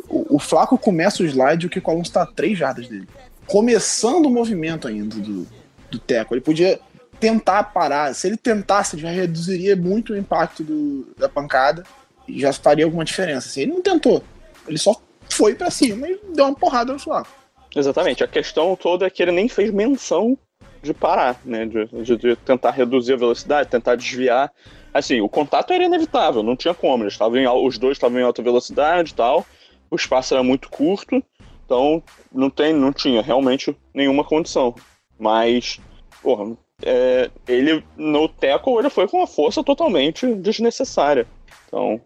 o, 0.07 0.35
o 0.35 0.39
Flaco 0.39 0.77
começa 0.77 1.21
o 1.21 1.25
slide 1.25 1.67
e 1.67 1.79
o 1.79 1.91
Alonso 1.91 2.11
tá 2.11 2.23
a 2.23 2.25
três 2.25 2.57
jardas 2.57 2.87
dele. 2.87 3.07
Começando 3.49 4.27
o 4.27 4.29
movimento 4.29 4.87
ainda 4.87 5.15
do, 5.17 5.47
do 5.89 5.99
Teco. 5.99 6.33
Ele 6.33 6.41
podia 6.41 6.79
tentar 7.19 7.63
parar. 7.63 8.13
Se 8.13 8.27
ele 8.27 8.37
tentasse, 8.37 8.97
já 8.97 9.09
reduziria 9.09 9.75
muito 9.75 10.13
o 10.13 10.17
impacto 10.17 10.63
do- 10.63 11.07
da 11.17 11.27
pancada 11.27 11.83
e 12.27 12.39
já 12.39 12.53
faria 12.53 12.85
alguma 12.85 13.03
diferença. 13.03 13.47
Assim, 13.47 13.61
ele 13.61 13.73
não 13.73 13.81
tentou. 13.81 14.23
Ele 14.67 14.77
só 14.77 14.95
foi 15.29 15.55
pra 15.55 15.71
cima 15.71 16.07
e 16.07 16.19
deu 16.33 16.45
uma 16.45 16.55
porrada 16.55 16.93
no 16.93 16.99
Flaco. 16.99 17.29
Exatamente. 17.75 18.23
A 18.23 18.27
questão 18.27 18.75
toda 18.75 19.05
é 19.05 19.09
que 19.09 19.21
ele 19.23 19.31
nem 19.31 19.47
fez 19.49 19.71
menção 19.71 20.37
de 20.81 20.93
parar, 20.93 21.39
né? 21.43 21.65
De, 21.65 21.85
de, 22.03 22.17
de 22.17 22.35
tentar 22.37 22.71
reduzir 22.71 23.13
a 23.13 23.17
velocidade, 23.17 23.69
tentar 23.69 23.95
desviar. 23.95 24.51
Assim, 24.93 25.21
o 25.21 25.29
contato 25.29 25.73
era 25.73 25.83
inevitável, 25.83 26.41
não 26.41 26.55
tinha 26.55 26.73
como. 26.73 27.03
Eles 27.03 27.13
estavam 27.13 27.65
os 27.65 27.77
dois 27.77 27.97
estavam 27.97 28.19
em 28.19 28.23
alta 28.23 28.41
velocidade 28.41 29.11
e 29.11 29.15
tal. 29.15 29.45
O 29.91 29.95
espaço 29.95 30.33
era 30.35 30.43
muito 30.43 30.69
curto, 30.69 31.23
então 31.69 32.01
não, 32.33 32.49
tem, 32.49 32.73
não 32.73 32.91
tinha 32.91 33.21
realmente 33.21 33.77
nenhuma 33.93 34.23
condição. 34.23 34.73
Mas, 35.19 35.79
porra, 36.19 36.57
é, 36.81 37.29
ele 37.47 37.83
no 37.95 38.27
tackle 38.27 38.79
ele 38.79 38.89
foi 38.89 39.07
com 39.07 39.17
uma 39.17 39.27
força 39.27 39.63
totalmente 39.63 40.25
desnecessária. 40.33 41.27
Então, 41.67 42.01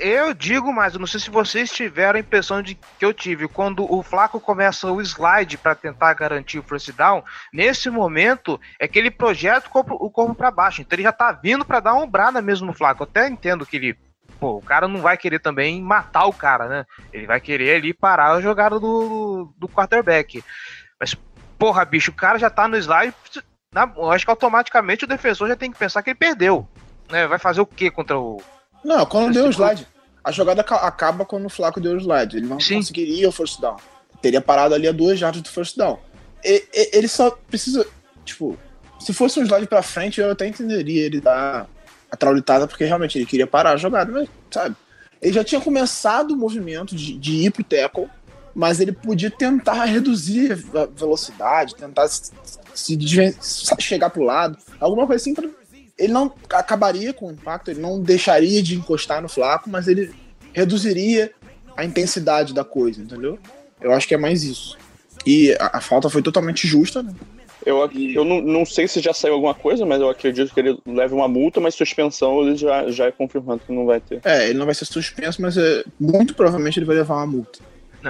Eu 0.00 0.32
digo, 0.32 0.72
mas 0.72 0.94
eu 0.94 1.00
não 1.00 1.06
sei 1.06 1.18
se 1.18 1.28
vocês 1.28 1.70
tiveram 1.70 2.16
a 2.16 2.20
impressão 2.20 2.62
de 2.62 2.74
que 2.74 3.04
eu 3.04 3.12
tive. 3.12 3.48
Quando 3.48 3.92
o 3.92 4.02
Flaco 4.02 4.38
começa 4.40 4.90
o 4.90 5.00
slide 5.02 5.58
para 5.58 5.74
tentar 5.74 6.14
garantir 6.14 6.58
o 6.58 6.62
first 6.62 6.92
down, 6.92 7.22
nesse 7.52 7.90
momento 7.90 8.60
é 8.80 8.86
que 8.86 8.98
ele 8.98 9.10
projeta 9.10 9.68
o 9.68 10.10
corpo, 10.10 10.34
para 10.34 10.50
baixo. 10.50 10.80
Então 10.80 10.96
ele 10.96 11.02
já 11.02 11.12
tá 11.12 11.32
vindo 11.32 11.64
para 11.64 11.80
dar 11.80 11.94
uma 11.94 12.04
ombrada 12.04 12.40
mesmo 12.40 12.66
no 12.66 12.72
Flaco. 12.72 13.02
Eu 13.02 13.08
até 13.10 13.28
entendo 13.28 13.66
que 13.66 13.76
ele. 13.76 13.98
Pô, 14.38 14.56
o 14.58 14.62
cara 14.62 14.86
não 14.86 15.00
vai 15.00 15.16
querer 15.16 15.38
também 15.38 15.80
matar 15.80 16.26
o 16.26 16.32
cara, 16.32 16.68
né? 16.68 16.86
Ele 17.12 17.26
vai 17.26 17.40
querer 17.40 17.76
ali 17.76 17.94
parar 17.94 18.32
a 18.32 18.40
jogada 18.40 18.78
do, 18.78 19.52
do 19.56 19.66
quarterback. 19.68 20.44
Mas, 21.00 21.16
porra, 21.58 21.84
bicho, 21.84 22.10
o 22.10 22.14
cara 22.14 22.38
já 22.38 22.50
tá 22.50 22.68
no 22.68 22.76
slide. 22.76 23.14
na- 23.72 23.90
eu 23.96 24.10
acho 24.10 24.24
que 24.24 24.30
automaticamente 24.30 25.04
o 25.04 25.08
defensor 25.08 25.48
já 25.48 25.56
tem 25.56 25.70
que 25.70 25.78
pensar 25.78 26.02
que 26.02 26.10
ele 26.10 26.18
perdeu. 26.18 26.66
Né? 27.10 27.26
Vai 27.26 27.38
fazer 27.38 27.60
o 27.60 27.66
que 27.66 27.90
contra 27.90 28.18
o. 28.18 28.40
Não, 28.84 29.04
quando 29.06 29.32
deu 29.32 29.46
o 29.46 29.50
slide. 29.50 29.86
A 30.22 30.30
jogada 30.32 30.60
aca- 30.60 30.76
acaba 30.86 31.24
quando 31.24 31.46
o 31.46 31.50
Flaco 31.50 31.80
deu 31.80 31.92
o 31.94 31.98
slide. 32.00 32.36
Ele 32.36 32.46
não 32.46 32.58
Sim. 32.60 32.76
conseguiria 32.76 33.28
o 33.28 33.32
first 33.32 33.60
down. 33.60 33.76
Teria 34.20 34.40
parado 34.40 34.74
ali 34.74 34.88
a 34.88 34.92
duas 34.92 35.18
jardas 35.18 35.40
do 35.40 35.48
first 35.48 35.76
down. 35.76 35.98
E- 36.44 36.66
e- 36.74 36.90
ele 36.98 37.06
só 37.08 37.30
precisa. 37.30 37.86
Tipo, 38.24 38.58
se 38.98 39.12
fosse 39.14 39.38
um 39.38 39.44
slide 39.44 39.66
pra 39.68 39.82
frente, 39.82 40.20
eu 40.20 40.30
até 40.30 40.46
entenderia 40.48 41.06
ele 41.06 41.20
dar 41.20 41.66
a 42.10 42.16
traulitada, 42.16 42.66
porque 42.66 42.84
realmente 42.84 43.18
ele 43.18 43.26
queria 43.26 43.46
parar 43.46 43.72
a 43.72 43.76
jogada, 43.76 44.10
mas, 44.12 44.28
sabe? 44.50 44.76
Ele 45.20 45.32
já 45.32 45.44
tinha 45.44 45.60
começado 45.60 46.32
o 46.32 46.36
movimento 46.36 46.94
de, 46.94 47.16
de 47.18 47.32
ir 47.32 47.50
pro 47.50 47.64
tackle, 47.64 48.08
mas 48.54 48.80
ele 48.80 48.92
podia 48.92 49.30
tentar 49.30 49.84
reduzir 49.84 50.52
a 50.52 50.86
velocidade, 50.86 51.74
tentar 51.74 52.08
se, 52.08 52.32
se 52.74 53.76
chegar 53.80 54.10
pro 54.10 54.22
lado, 54.22 54.56
alguma 54.80 55.06
coisa 55.06 55.22
assim 55.22 55.34
pra 55.34 55.48
ele 55.98 56.12
não 56.12 56.32
acabaria 56.50 57.12
com 57.12 57.28
o 57.28 57.32
impacto, 57.32 57.70
ele 57.70 57.80
não 57.80 58.00
deixaria 58.00 58.62
de 58.62 58.76
encostar 58.76 59.22
no 59.22 59.28
Flaco, 59.28 59.70
mas 59.70 59.88
ele 59.88 60.14
reduziria 60.52 61.32
a 61.76 61.84
intensidade 61.84 62.52
da 62.52 62.64
coisa, 62.64 63.00
entendeu? 63.00 63.38
Eu 63.80 63.92
acho 63.92 64.06
que 64.06 64.14
é 64.14 64.18
mais 64.18 64.42
isso. 64.42 64.76
E 65.24 65.52
a, 65.58 65.78
a 65.78 65.80
falta 65.80 66.10
foi 66.10 66.22
totalmente 66.22 66.66
justa, 66.66 67.02
né? 67.02 67.14
Eu, 67.66 67.90
eu 68.14 68.24
não, 68.24 68.40
não 68.40 68.64
sei 68.64 68.86
se 68.86 69.00
já 69.00 69.12
saiu 69.12 69.34
alguma 69.34 69.54
coisa, 69.54 69.84
mas 69.84 70.00
eu 70.00 70.08
acredito 70.08 70.54
que 70.54 70.60
ele 70.60 70.78
leve 70.86 71.12
uma 71.12 71.26
multa, 71.26 71.60
mas 71.60 71.74
suspensão 71.74 72.42
ele 72.42 72.56
já, 72.56 72.88
já 72.90 73.06
é 73.06 73.12
confirmado 73.12 73.60
que 73.66 73.72
não 73.72 73.84
vai 73.84 74.00
ter. 74.00 74.20
É, 74.24 74.48
ele 74.48 74.58
não 74.58 74.64
vai 74.64 74.74
ser 74.74 74.84
suspenso, 74.84 75.42
mas 75.42 75.56
é, 75.56 75.84
muito 75.98 76.34
provavelmente 76.34 76.78
ele 76.78 76.86
vai 76.86 76.94
levar 76.94 77.16
uma 77.16 77.26
multa. 77.26 77.58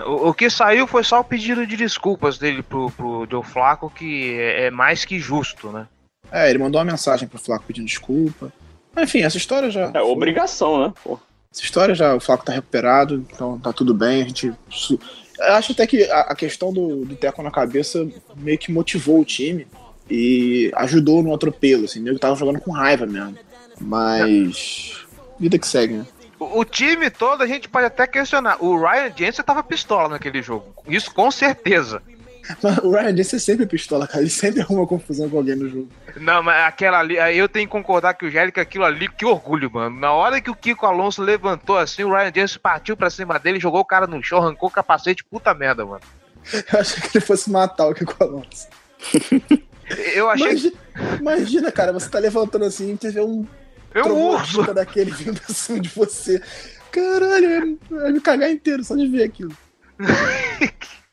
O, 0.06 0.28
o 0.28 0.34
que 0.34 0.50
saiu 0.50 0.86
foi 0.86 1.02
só 1.02 1.20
o 1.20 1.24
pedido 1.24 1.66
de 1.66 1.74
desculpas 1.74 2.36
dele 2.36 2.62
pro, 2.62 2.90
pro 2.90 3.26
Joe 3.30 3.42
Flaco, 3.42 3.88
que 3.88 4.34
é, 4.34 4.66
é 4.66 4.70
mais 4.70 5.04
que 5.06 5.18
justo, 5.18 5.70
né? 5.70 5.88
É, 6.30 6.50
ele 6.50 6.58
mandou 6.58 6.78
uma 6.78 6.90
mensagem 6.92 7.26
pro 7.26 7.38
Flaco 7.38 7.64
pedindo 7.66 7.86
desculpa. 7.86 8.52
Mas, 8.94 9.04
Enfim, 9.04 9.22
essa 9.22 9.38
história 9.38 9.70
já. 9.70 9.90
É 9.94 10.02
obrigação, 10.02 10.86
né? 10.86 10.92
Pô. 11.02 11.18
Essa 11.50 11.62
história 11.62 11.94
já, 11.94 12.14
o 12.14 12.20
Flaco 12.20 12.44
tá 12.44 12.52
recuperado, 12.52 13.24
então 13.32 13.58
tá 13.58 13.72
tudo 13.72 13.94
bem. 13.94 14.22
A 14.22 14.26
gente. 14.26 14.52
Eu 15.38 15.54
acho 15.54 15.72
até 15.72 15.86
que 15.86 16.04
a, 16.04 16.34
questão 16.34 16.72
do, 16.72 17.04
do 17.04 17.14
teco 17.14 17.42
na 17.42 17.50
cabeça 17.50 18.06
meio 18.36 18.58
que 18.58 18.72
motivou 18.72 19.20
o 19.20 19.24
time 19.24 19.66
e 20.10 20.70
ajudou 20.74 21.22
no 21.22 21.34
atropelo, 21.34 21.84
assim. 21.84 22.00
Nego 22.00 22.18
tava 22.18 22.36
jogando 22.36 22.60
com 22.60 22.70
raiva 22.70 23.06
mesmo. 23.06 23.36
Mas. 23.80 25.04
Vida 25.38 25.58
que 25.58 25.66
segue, 25.66 25.94
né? 25.94 26.06
O, 26.38 26.60
o 26.60 26.64
time 26.64 27.10
todo 27.10 27.42
a 27.42 27.46
gente 27.46 27.68
pode 27.68 27.86
até 27.86 28.06
questionar. 28.06 28.62
O 28.62 28.78
Ryan 28.78 29.12
Jensen 29.14 29.44
tava 29.44 29.62
pistola 29.62 30.08
naquele 30.08 30.40
jogo. 30.42 30.74
Isso 30.88 31.12
com 31.12 31.30
certeza. 31.30 32.02
Mas 32.62 32.78
o 32.84 32.90
Ryan 32.90 33.16
Jensen 33.16 33.36
é 33.36 33.40
sempre 33.40 33.66
pistola, 33.66 34.06
cara. 34.06 34.20
Ele 34.20 34.30
sempre 34.30 34.60
arruma 34.60 34.86
confusão 34.86 35.28
com 35.28 35.38
alguém 35.38 35.56
no 35.56 35.68
jogo. 35.68 35.88
Não, 36.16 36.42
mas 36.42 36.64
aquela 36.64 36.98
ali, 36.98 37.16
eu 37.36 37.48
tenho 37.48 37.66
que 37.66 37.72
concordar 37.72 38.14
que 38.14 38.26
o 38.26 38.30
Gélica, 38.30 38.62
aquilo 38.62 38.84
ali, 38.84 39.08
que 39.08 39.24
orgulho, 39.24 39.70
mano. 39.70 39.98
Na 39.98 40.12
hora 40.12 40.40
que 40.40 40.50
o 40.50 40.54
Kiko 40.54 40.86
Alonso 40.86 41.22
levantou 41.22 41.78
assim, 41.78 42.04
o 42.04 42.10
Ryan 42.12 42.32
Jensen 42.34 42.60
partiu 42.60 42.96
pra 42.96 43.10
cima 43.10 43.38
dele, 43.38 43.60
jogou 43.60 43.80
o 43.80 43.84
cara 43.84 44.06
no 44.06 44.22
chão, 44.22 44.38
arrancou 44.38 44.68
o 44.68 44.72
capacete, 44.72 45.24
puta 45.24 45.52
merda, 45.54 45.84
mano. 45.84 46.02
Eu 46.72 46.80
achei 46.80 47.02
que 47.02 47.18
ele 47.18 47.24
fosse 47.24 47.50
matar 47.50 47.88
o 47.88 47.94
Kiko 47.94 48.22
Alonso. 48.22 48.68
Eu 50.14 50.28
achei 50.30 50.46
Imagina, 50.46 50.76
imagina, 51.20 51.72
cara, 51.72 51.92
você 51.92 52.08
tá 52.08 52.18
levantando 52.18 52.64
assim 52.64 52.98
e 53.00 53.08
vê 53.10 53.20
um 53.20 53.46
um 54.04 54.30
urso. 54.30 54.74
daquele 54.74 55.10
vindo 55.10 55.40
pra 55.40 55.54
cima 55.54 55.80
de 55.80 55.88
você. 55.88 56.42
Caralho, 56.90 57.78
vai 57.90 58.12
me 58.12 58.20
cagar 58.20 58.50
inteiro 58.50 58.84
só 58.84 58.94
de 58.94 59.06
ver 59.06 59.24
aquilo. 59.24 59.56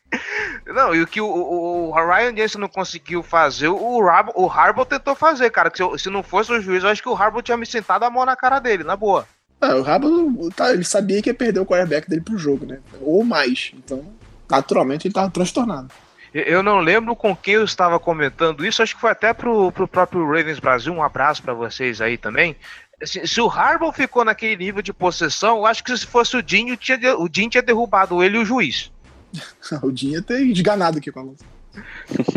Não, 0.67 0.93
e 0.95 1.01
o 1.01 1.07
que 1.07 1.19
o, 1.19 1.25
o, 1.25 1.89
o 1.89 1.91
Ryan 1.93 2.35
Jensen 2.35 2.61
não 2.61 2.67
conseguiu 2.69 3.21
fazer, 3.21 3.67
o, 3.67 4.01
Rab, 4.03 4.29
o 4.35 4.47
Harbaugh 4.49 4.85
tentou 4.85 5.13
fazer, 5.15 5.49
cara. 5.49 5.71
Se, 5.73 5.81
eu- 5.81 5.97
se 5.97 6.09
não 6.09 6.23
fosse 6.23 6.51
o 6.51 6.61
juiz, 6.61 6.83
eu 6.83 6.89
acho 6.89 7.01
que 7.01 7.09
o 7.09 7.15
Harbaugh 7.15 7.41
tinha 7.41 7.57
me 7.57 7.65
sentado 7.65 8.03
a 8.03 8.09
mão 8.09 8.25
na 8.25 8.35
cara 8.35 8.59
dele, 8.59 8.83
na 8.83 8.95
boa. 8.95 9.27
Ah, 9.61 9.75
o 9.75 9.81
Rabo, 9.81 10.49
tá, 10.51 10.71
ele 10.73 10.83
sabia 10.83 11.21
que 11.21 11.29
ia 11.29 11.33
perder 11.33 11.59
o 11.61 11.65
quarterback 11.65 12.09
dele 12.09 12.21
pro 12.21 12.37
jogo, 12.37 12.65
né? 12.65 12.79
Ou 13.01 13.23
mais. 13.23 13.71
Então, 13.73 14.03
naturalmente, 14.49 15.07
ele 15.07 15.13
tava 15.13 15.29
transtornado. 15.29 15.89
Eu- 16.33 16.63
não 16.63 16.79
lembro 16.79 17.15
com 17.15 17.35
quem 17.35 17.53
eu 17.55 17.63
estava 17.63 17.99
comentando 17.99 18.65
isso, 18.65 18.81
acho 18.81 18.95
que 18.95 19.01
foi 19.01 19.11
até 19.11 19.33
pro, 19.33 19.71
pro 19.71 19.87
próprio 19.87 20.25
Ravens 20.25 20.59
Brasil. 20.59 20.91
Um 20.93 21.03
abraço 21.03 21.41
pra 21.43 21.53
vocês 21.53 22.01
aí 22.01 22.17
também. 22.17 22.55
Se, 23.03 23.25
se 23.27 23.39
o 23.41 23.47
Harbaugh 23.47 23.91
ficou 23.93 24.25
naquele 24.25 24.55
nível 24.57 24.81
de 24.81 24.91
possessão, 24.93 25.57
eu 25.57 25.65
acho 25.65 25.83
que 25.83 25.95
se 25.95 26.05
fosse 26.07 26.35
o 26.35 26.41
Dinho, 26.43 26.75
tinha, 26.75 27.15
o 27.17 27.29
Dinho 27.29 27.49
tinha 27.49 27.61
derrubado 27.63 28.23
ele 28.23 28.37
e 28.37 28.41
o 28.41 28.45
juiz. 28.45 28.91
O 29.81 29.91
Dinho 29.91 30.13
ia 30.13 30.21
ter 30.21 30.41
esganado 30.41 30.97
aqui 30.97 31.11
com 31.11 31.19
a 31.19 31.23
Alonso. 31.23 31.43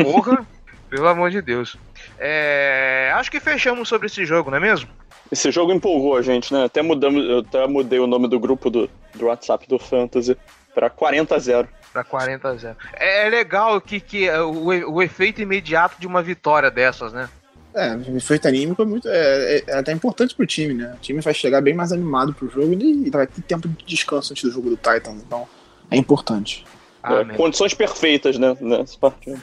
Porra, 0.03 0.45
pelo 0.89 1.07
amor 1.07 1.29
de 1.29 1.41
Deus. 1.41 1.77
É, 2.19 3.11
acho 3.15 3.29
que 3.29 3.39
fechamos 3.39 3.87
sobre 3.87 4.07
esse 4.07 4.25
jogo, 4.25 4.49
não 4.49 4.57
é 4.57 4.61
mesmo? 4.61 4.89
Esse 5.31 5.51
jogo 5.51 5.73
empolgou 5.73 6.15
a 6.15 6.21
gente, 6.21 6.53
né? 6.53 6.63
Até 6.65 6.81
mudamos, 6.81 7.23
eu 7.23 7.39
até 7.39 7.67
mudei 7.67 7.99
o 7.99 8.07
nome 8.07 8.27
do 8.27 8.39
grupo 8.39 8.69
do, 8.69 8.89
do 9.13 9.25
WhatsApp 9.25 9.67
do 9.67 9.77
Fantasy 9.77 10.37
pra 10.73 10.89
40 10.89 11.35
a 11.35 11.39
0. 11.39 11.67
Pra 11.91 12.03
40 12.03 12.47
a 12.47 12.55
0. 12.55 12.75
É, 12.93 13.27
é 13.27 13.29
legal 13.29 13.79
que, 13.81 13.99
que 13.99 14.27
é, 14.27 14.41
o, 14.41 14.93
o 14.93 15.01
efeito 15.01 15.41
imediato 15.41 15.99
de 15.99 16.07
uma 16.07 16.21
vitória 16.23 16.71
dessas, 16.71 17.11
né? 17.11 17.29
É, 17.73 17.93
o 17.95 18.15
efeito 18.17 18.47
anímico 18.47 18.81
é 18.81 18.85
muito. 18.85 19.07
É, 19.07 19.57
é- 19.57 19.63
é 19.67 19.77
até 19.77 19.91
importante 19.91 20.33
pro 20.33 20.47
time, 20.47 20.73
né? 20.73 20.93
O 20.95 20.99
time 20.99 21.19
vai 21.21 21.33
chegar 21.33 21.61
bem 21.61 21.73
mais 21.75 21.91
animado 21.91 22.33
pro 22.33 22.49
jogo 22.49 22.73
e 22.73 23.09
vai 23.11 23.27
ter 23.27 23.41
tempo 23.41 23.67
de 23.67 23.85
descanso 23.85 24.31
antes 24.33 24.43
do 24.45 24.51
jogo 24.51 24.69
do 24.69 24.77
Titans. 24.77 25.21
Então, 25.25 25.47
é 25.91 25.97
importante. 25.97 26.65
Amém. 27.07 27.33
É, 27.33 27.37
condições 27.37 27.73
perfeitas, 27.73 28.37
né? 28.37 28.55
Nessa 28.59 28.97
partida. 28.97 29.39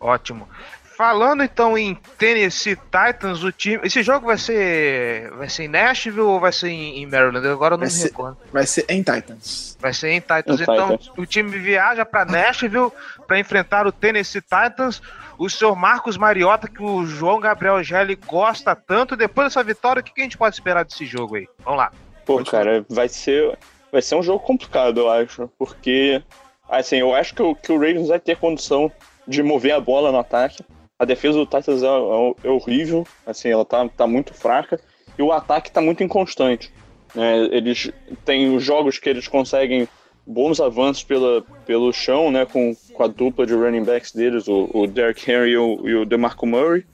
Ótimo. 0.00 0.48
Falando 0.96 1.42
então 1.42 1.76
em 1.76 1.94
Tennessee 2.16 2.74
Titans, 2.76 3.42
o 3.44 3.52
time. 3.52 3.80
Esse 3.84 4.02
jogo 4.02 4.26
vai 4.26 4.38
ser. 4.38 5.30
Vai 5.32 5.46
ser 5.48 5.64
em 5.64 5.68
Nashville 5.68 6.20
ou 6.20 6.40
vai 6.40 6.52
ser 6.52 6.68
em, 6.68 7.02
em 7.02 7.06
Maryland? 7.06 7.46
Agora 7.46 7.74
eu 7.74 7.78
não 7.78 7.86
Vai 7.86 7.94
me 7.94 8.00
ser- 8.00 8.08
recordo. 8.08 8.38
Vai 8.50 8.66
ser 8.66 8.86
em 8.88 9.02
Titans. 9.02 9.76
Vai 9.78 9.92
ser 9.92 10.08
em 10.12 10.20
Titans. 10.20 10.58
Em 10.58 10.62
então, 10.62 10.96
Titans. 10.96 11.12
o 11.18 11.26
time 11.26 11.50
viaja 11.50 12.06
para 12.06 12.24
Nashville 12.24 12.90
para 13.26 13.38
enfrentar 13.38 13.86
o 13.86 13.92
Tennessee 13.92 14.40
Titans. 14.40 15.02
O 15.38 15.50
senhor 15.50 15.76
Marcos 15.76 16.16
Mariota, 16.16 16.66
que 16.66 16.82
o 16.82 17.04
João 17.04 17.38
Gabriel 17.40 17.82
Gelli 17.82 18.16
gosta 18.16 18.74
tanto. 18.74 19.14
Depois 19.16 19.48
dessa 19.48 19.62
vitória, 19.62 20.00
o 20.00 20.02
que 20.02 20.18
a 20.18 20.24
gente 20.24 20.38
pode 20.38 20.56
esperar 20.56 20.82
desse 20.82 21.04
jogo 21.04 21.36
aí? 21.36 21.46
Vamos 21.62 21.78
lá. 21.78 21.92
Pô, 22.24 22.36
Pode 22.38 22.50
cara, 22.50 22.86
vai 22.88 23.06
ser, 23.10 23.56
vai 23.92 24.00
ser 24.00 24.14
um 24.14 24.22
jogo 24.22 24.40
complicado, 24.40 25.00
eu 25.00 25.10
acho. 25.10 25.46
Porque, 25.58 26.22
assim, 26.68 26.96
eu 26.96 27.14
acho 27.14 27.34
que 27.34 27.42
o, 27.42 27.54
que 27.54 27.72
o 27.72 27.76
Ravens 27.78 28.08
vai 28.08 28.20
ter 28.20 28.36
condição 28.36 28.90
de 29.26 29.42
mover 29.42 29.72
a 29.74 29.80
bola 29.80 30.12
no 30.12 30.18
ataque. 30.18 30.62
A 30.98 31.04
defesa 31.04 31.38
do 31.38 31.44
Titans 31.44 31.82
é, 31.82 31.86
é- 31.86 32.34
é 32.44 32.50
horrível, 32.50 33.06
assim, 33.26 33.48
ela 33.50 33.64
tá, 33.64 33.88
tá 33.88 34.06
muito 34.06 34.32
fraca. 34.32 34.80
E 35.18 35.22
o 35.22 35.32
ataque 35.32 35.70
tá 35.70 35.80
muito 35.80 36.02
inconstante. 36.02 36.72
né? 37.14 37.48
eles 37.52 37.90
têm 38.24 38.54
os 38.54 38.62
jogos 38.62 38.98
que 38.98 39.08
eles 39.08 39.26
conseguem 39.28 39.88
bons 40.26 40.60
avanços 40.60 41.04
pela, 41.04 41.42
pelo 41.64 41.92
chão, 41.92 42.30
né? 42.30 42.44
Com, 42.44 42.74
com 42.92 43.02
a 43.02 43.06
dupla 43.06 43.46
de 43.46 43.54
running 43.54 43.84
backs 43.84 44.12
deles, 44.12 44.48
o, 44.48 44.68
o 44.74 44.86
Derrick 44.86 45.30
Henry 45.30 45.50
e 45.52 45.56
o, 45.56 45.88
e 45.88 45.94
o 45.94 46.04
DeMarco 46.04 46.46
Murray. 46.46 46.84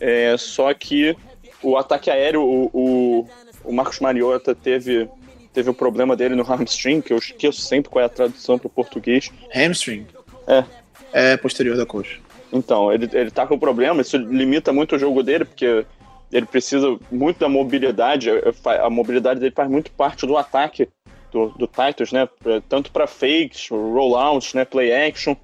É, 0.00 0.36
só 0.38 0.72
que 0.72 1.16
o 1.62 1.76
ataque 1.76 2.10
aéreo, 2.10 2.42
o, 2.42 2.70
o, 2.72 3.28
o 3.64 3.72
Marcos 3.72 4.00
Mariota 4.00 4.54
teve, 4.54 5.08
teve 5.54 5.70
o 5.70 5.74
problema 5.74 6.16
dele 6.16 6.34
no 6.34 6.42
hamstring, 6.42 7.00
que 7.00 7.12
eu 7.12 7.18
esqueço 7.18 7.60
sempre 7.62 7.90
qual 7.90 8.02
é 8.02 8.06
a 8.06 8.10
tradução 8.10 8.58
para 8.58 8.66
o 8.66 8.70
português. 8.70 9.30
Hamstring. 9.54 10.06
É. 10.46 10.64
É 11.12 11.36
posterior 11.36 11.76
da 11.76 11.86
coxa. 11.86 12.18
Então, 12.52 12.92
ele, 12.92 13.08
ele 13.12 13.30
tá 13.30 13.46
com 13.46 13.58
problema, 13.58 14.02
isso 14.02 14.16
limita 14.16 14.72
muito 14.72 14.96
o 14.96 14.98
jogo 14.98 15.22
dele, 15.22 15.44
porque 15.44 15.86
ele 16.32 16.46
precisa 16.46 16.98
muito 17.10 17.38
da 17.38 17.48
mobilidade, 17.48 18.28
eh, 18.28 18.52
fa- 18.52 18.84
a 18.84 18.90
mobilidade 18.90 19.40
dele 19.40 19.52
faz 19.54 19.70
muito 19.70 19.90
parte 19.92 20.26
do 20.26 20.36
ataque 20.36 20.88
do, 21.30 21.48
do 21.50 21.66
Titans, 21.66 22.12
né? 22.12 22.28
Tanto 22.68 22.90
para 22.90 23.06
fakes, 23.06 23.68
rollouts, 23.70 24.54
né? 24.54 24.64
Play 24.64 24.92
action. 24.92 25.36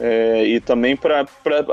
É, 0.00 0.44
e 0.44 0.60
também 0.60 0.96
para 0.96 1.26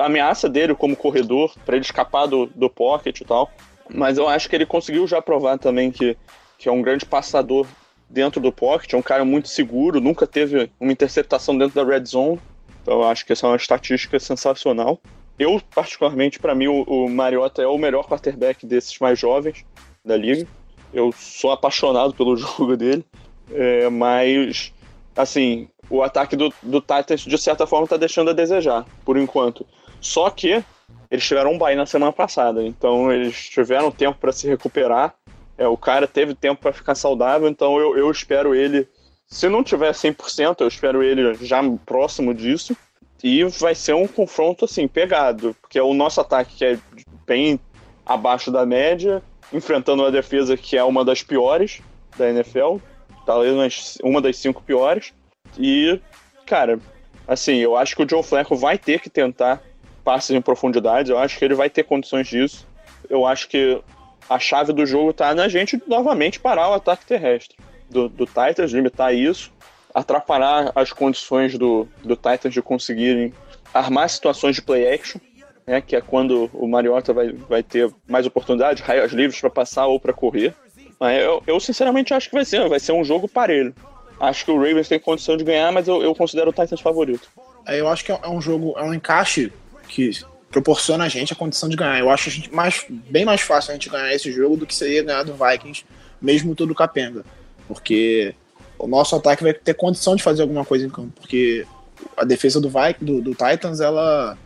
ameaça 0.04 0.50
dele 0.50 0.74
como 0.74 0.96
corredor, 0.96 1.54
para 1.64 1.76
ele 1.76 1.86
escapar 1.86 2.26
do, 2.26 2.48
do 2.48 2.70
pocket 2.70 3.22
e 3.22 3.26
tal. 3.26 3.52
Mas 3.94 4.18
eu 4.18 4.28
acho 4.28 4.50
que 4.50 4.56
ele 4.56 4.66
conseguiu 4.66 5.06
já 5.06 5.22
provar 5.22 5.60
também 5.60 5.92
que, 5.92 6.18
que 6.58 6.68
é 6.68 6.72
um 6.72 6.82
grande 6.82 7.06
passador 7.06 7.68
dentro 8.16 8.40
do 8.40 8.50
pocket, 8.50 8.94
é 8.94 8.98
um 8.98 9.02
cara 9.02 9.26
muito 9.26 9.50
seguro, 9.50 10.00
nunca 10.00 10.26
teve 10.26 10.72
uma 10.80 10.94
interceptação 10.94 11.58
dentro 11.58 11.76
da 11.76 11.84
red 11.84 12.06
zone. 12.06 12.40
Então 12.82 13.04
acho 13.04 13.26
que 13.26 13.34
essa 13.34 13.46
é 13.46 13.50
uma 13.50 13.58
estatística 13.58 14.18
sensacional. 14.18 15.02
Eu, 15.38 15.62
particularmente, 15.74 16.40
para 16.40 16.56
mim, 16.56 16.68
o, 16.68 16.84
o 16.84 17.10
Mariota 17.10 17.62
é 17.62 17.68
o 17.68 17.78
melhor 17.78 18.08
quarterback 18.08 18.66
desses 18.66 18.98
mais 19.00 19.20
jovens 19.20 19.66
da 20.04 20.16
liga. 20.16 20.48
Eu 20.94 21.12
sou 21.12 21.52
apaixonado 21.52 22.14
pelo 22.14 22.38
jogo 22.38 22.78
dele, 22.78 23.04
é, 23.52 23.90
mas, 23.90 24.72
assim, 25.14 25.68
o 25.90 26.02
ataque 26.02 26.38
do, 26.38 26.54
do 26.64 26.80
Titans, 26.80 27.22
de 27.22 27.38
certa 27.38 27.68
forma, 27.68 27.84
está 27.84 27.98
deixando 27.98 28.30
a 28.30 28.34
desejar, 28.34 28.86
por 29.04 29.18
enquanto. 29.18 29.66
Só 30.00 30.30
que 30.30 30.64
eles 31.12 31.28
tiveram 31.28 31.52
um 31.52 31.58
bye 31.58 31.76
na 31.76 31.86
semana 31.86 32.14
passada, 32.14 32.64
então 32.64 33.12
eles 33.12 33.50
tiveram 33.50 33.92
tempo 33.92 34.18
para 34.20 34.32
se 34.32 34.48
recuperar. 34.48 35.14
É, 35.58 35.68
o 35.68 35.78
cara 35.78 36.08
teve 36.08 36.36
tempo 36.36 36.62
para 36.62 36.74
ficar 36.74 36.96
saudável, 36.96 37.48
então 37.48 37.80
eu, 37.80 37.98
eu 37.98 38.12
espero 38.12 38.54
ele. 38.54 38.88
Se 39.28 39.48
não 39.50 39.64
tiver 39.64 39.92
100%, 39.92 40.58
eu 40.60 40.68
espero 40.68 41.02
ele 41.02 41.34
já 41.36 41.62
próximo 41.86 42.34
disso. 42.34 42.76
E 43.24 43.44
vai 43.46 43.74
ser 43.74 43.94
um 43.94 44.08
confronto 44.08 44.66
assim, 44.66 44.88
pegado, 44.88 45.56
porque 45.62 45.80
o 45.80 45.94
nosso 45.94 46.22
ataque 46.22 46.58
que 46.58 46.66
é 46.66 46.78
bem 47.26 47.60
abaixo 48.06 48.52
da 48.52 48.66
média, 48.66 49.24
enfrentando 49.52 50.04
uma 50.04 50.12
defesa 50.12 50.56
que 50.56 50.78
é 50.78 50.84
uma 50.84 51.04
das 51.04 51.24
piores 51.24 51.82
da 52.18 52.30
NFL, 52.30 52.78
talvez 53.26 53.98
uma 54.04 54.22
das 54.22 54.38
cinco 54.38 54.62
piores. 54.62 55.14
E, 55.58 56.00
cara, 56.46 56.80
assim, 57.28 57.56
eu 57.56 57.76
acho 57.76 57.96
que 57.96 58.04
o 58.04 58.10
Joe 58.10 58.22
Flacco 58.22 58.56
vai 58.56 58.78
ter 58.78 59.00
que 59.00 59.10
tentar 59.10 59.62
passes 60.04 60.30
em 60.30 60.42
profundidade, 60.42 61.10
eu 61.10 61.18
acho 61.18 61.40
que 61.40 61.44
ele 61.44 61.56
vai 61.56 61.70
ter 61.70 61.84
condições 61.84 62.28
disso. 62.28 62.68
Eu 63.10 63.26
acho 63.26 63.48
que 63.48 63.82
a 64.30 64.40
chave 64.40 64.74
do 64.74 64.86
jogo 64.86 65.14
tá 65.14 65.34
na 65.34 65.48
gente 65.48 65.82
novamente 65.88 66.40
parar 66.40 66.70
o 66.70 66.74
ataque 66.74 67.06
terrestre 67.06 67.56
do, 67.90 68.10
do 68.10 68.26
Titans, 68.26 68.72
limitar 68.72 69.14
isso, 69.14 69.52
atrapalhar 69.94 70.72
as 70.76 70.92
condições 70.92 71.58
do, 71.58 71.88
do 72.04 72.16
Titans 72.16 72.54
de 72.54 72.62
conseguirem 72.62 73.34
armar 73.74 74.10
situações 74.10 74.56
de 74.56 74.62
play 74.62 74.92
action, 74.94 75.20
né, 75.66 75.82
que 75.82 75.96
é 75.96 76.02
quando 76.02 76.50
o 76.54 76.68
Mariota 76.68 77.14
vai, 77.14 77.32
vai 77.32 77.64
ter 77.64 77.92
mais 78.08 78.26
oportunidade, 78.26 78.84
raios 78.84 79.12
livres 79.12 79.40
para 79.40 79.50
passar 79.50 79.88
ou 79.88 80.00
para 80.00 80.14
correr. 80.14 80.54
Mas 81.00 81.22
eu, 81.22 81.44
eu 81.46 81.60
sinceramente 81.60 82.14
acho 82.14 82.30
que 82.30 82.36
vai 82.36 82.46
ser, 82.46 82.68
vai 82.70 82.80
ser 82.80 82.94
um 82.94 83.04
jogo 83.04 83.28
parelho. 83.28 83.76
Acho 84.20 84.46
que 84.46 84.52
o 84.52 84.58
Ravens 84.58 84.88
tem 84.88 85.00
condição 85.00 85.36
de 85.36 85.44
ganhar, 85.44 85.72
mas 85.72 85.88
eu, 85.88 86.02
eu 86.02 86.16
considero 86.16 86.50
o 86.50 86.54
Titans 86.54 86.80
favorito. 86.80 87.30
É, 87.68 87.80
eu 87.80 87.88
acho 87.90 88.06
que 88.06 88.12
é 88.12 88.30
um 88.30 88.40
jogo, 88.40 88.74
é 88.78 88.84
um 88.84 88.94
encaixe 88.94 89.52
que 89.90 90.12
proporciona 90.56 91.04
a 91.04 91.10
gente 91.10 91.34
a 91.34 91.36
condição 91.36 91.68
de 91.68 91.76
ganhar. 91.76 92.00
Eu 92.00 92.10
acho 92.10 92.30
a 92.30 92.32
gente 92.32 92.54
mais, 92.54 92.86
bem 92.90 93.26
mais 93.26 93.42
fácil 93.42 93.72
a 93.72 93.74
gente 93.74 93.90
ganhar 93.90 94.14
esse 94.14 94.32
jogo 94.32 94.56
do 94.56 94.66
que 94.66 94.74
seria 94.74 95.04
ganhar 95.04 95.24
do 95.24 95.34
Vikings, 95.34 95.84
mesmo 96.22 96.56
todo 96.56 96.74
capenga. 96.74 97.26
Porque 97.68 98.34
o 98.80 98.88
nosso 98.88 99.14
ataque 99.18 99.44
vai 99.44 99.54
ter 99.54 99.74
condição 99.74 100.16
de 100.16 100.24
fazer 100.24 100.44
alguma 100.44 100.64
coisa 100.64 100.86
em 100.86 100.90
campo. 100.90 101.12
Porque 101.20 101.68
a 102.16 102.24
defesa 102.24 102.62
do, 102.62 102.70
Vikings, 102.70 103.04
do, 103.04 103.22
do 103.22 103.32
Titans, 103.32 103.82
ela. 103.82 104.38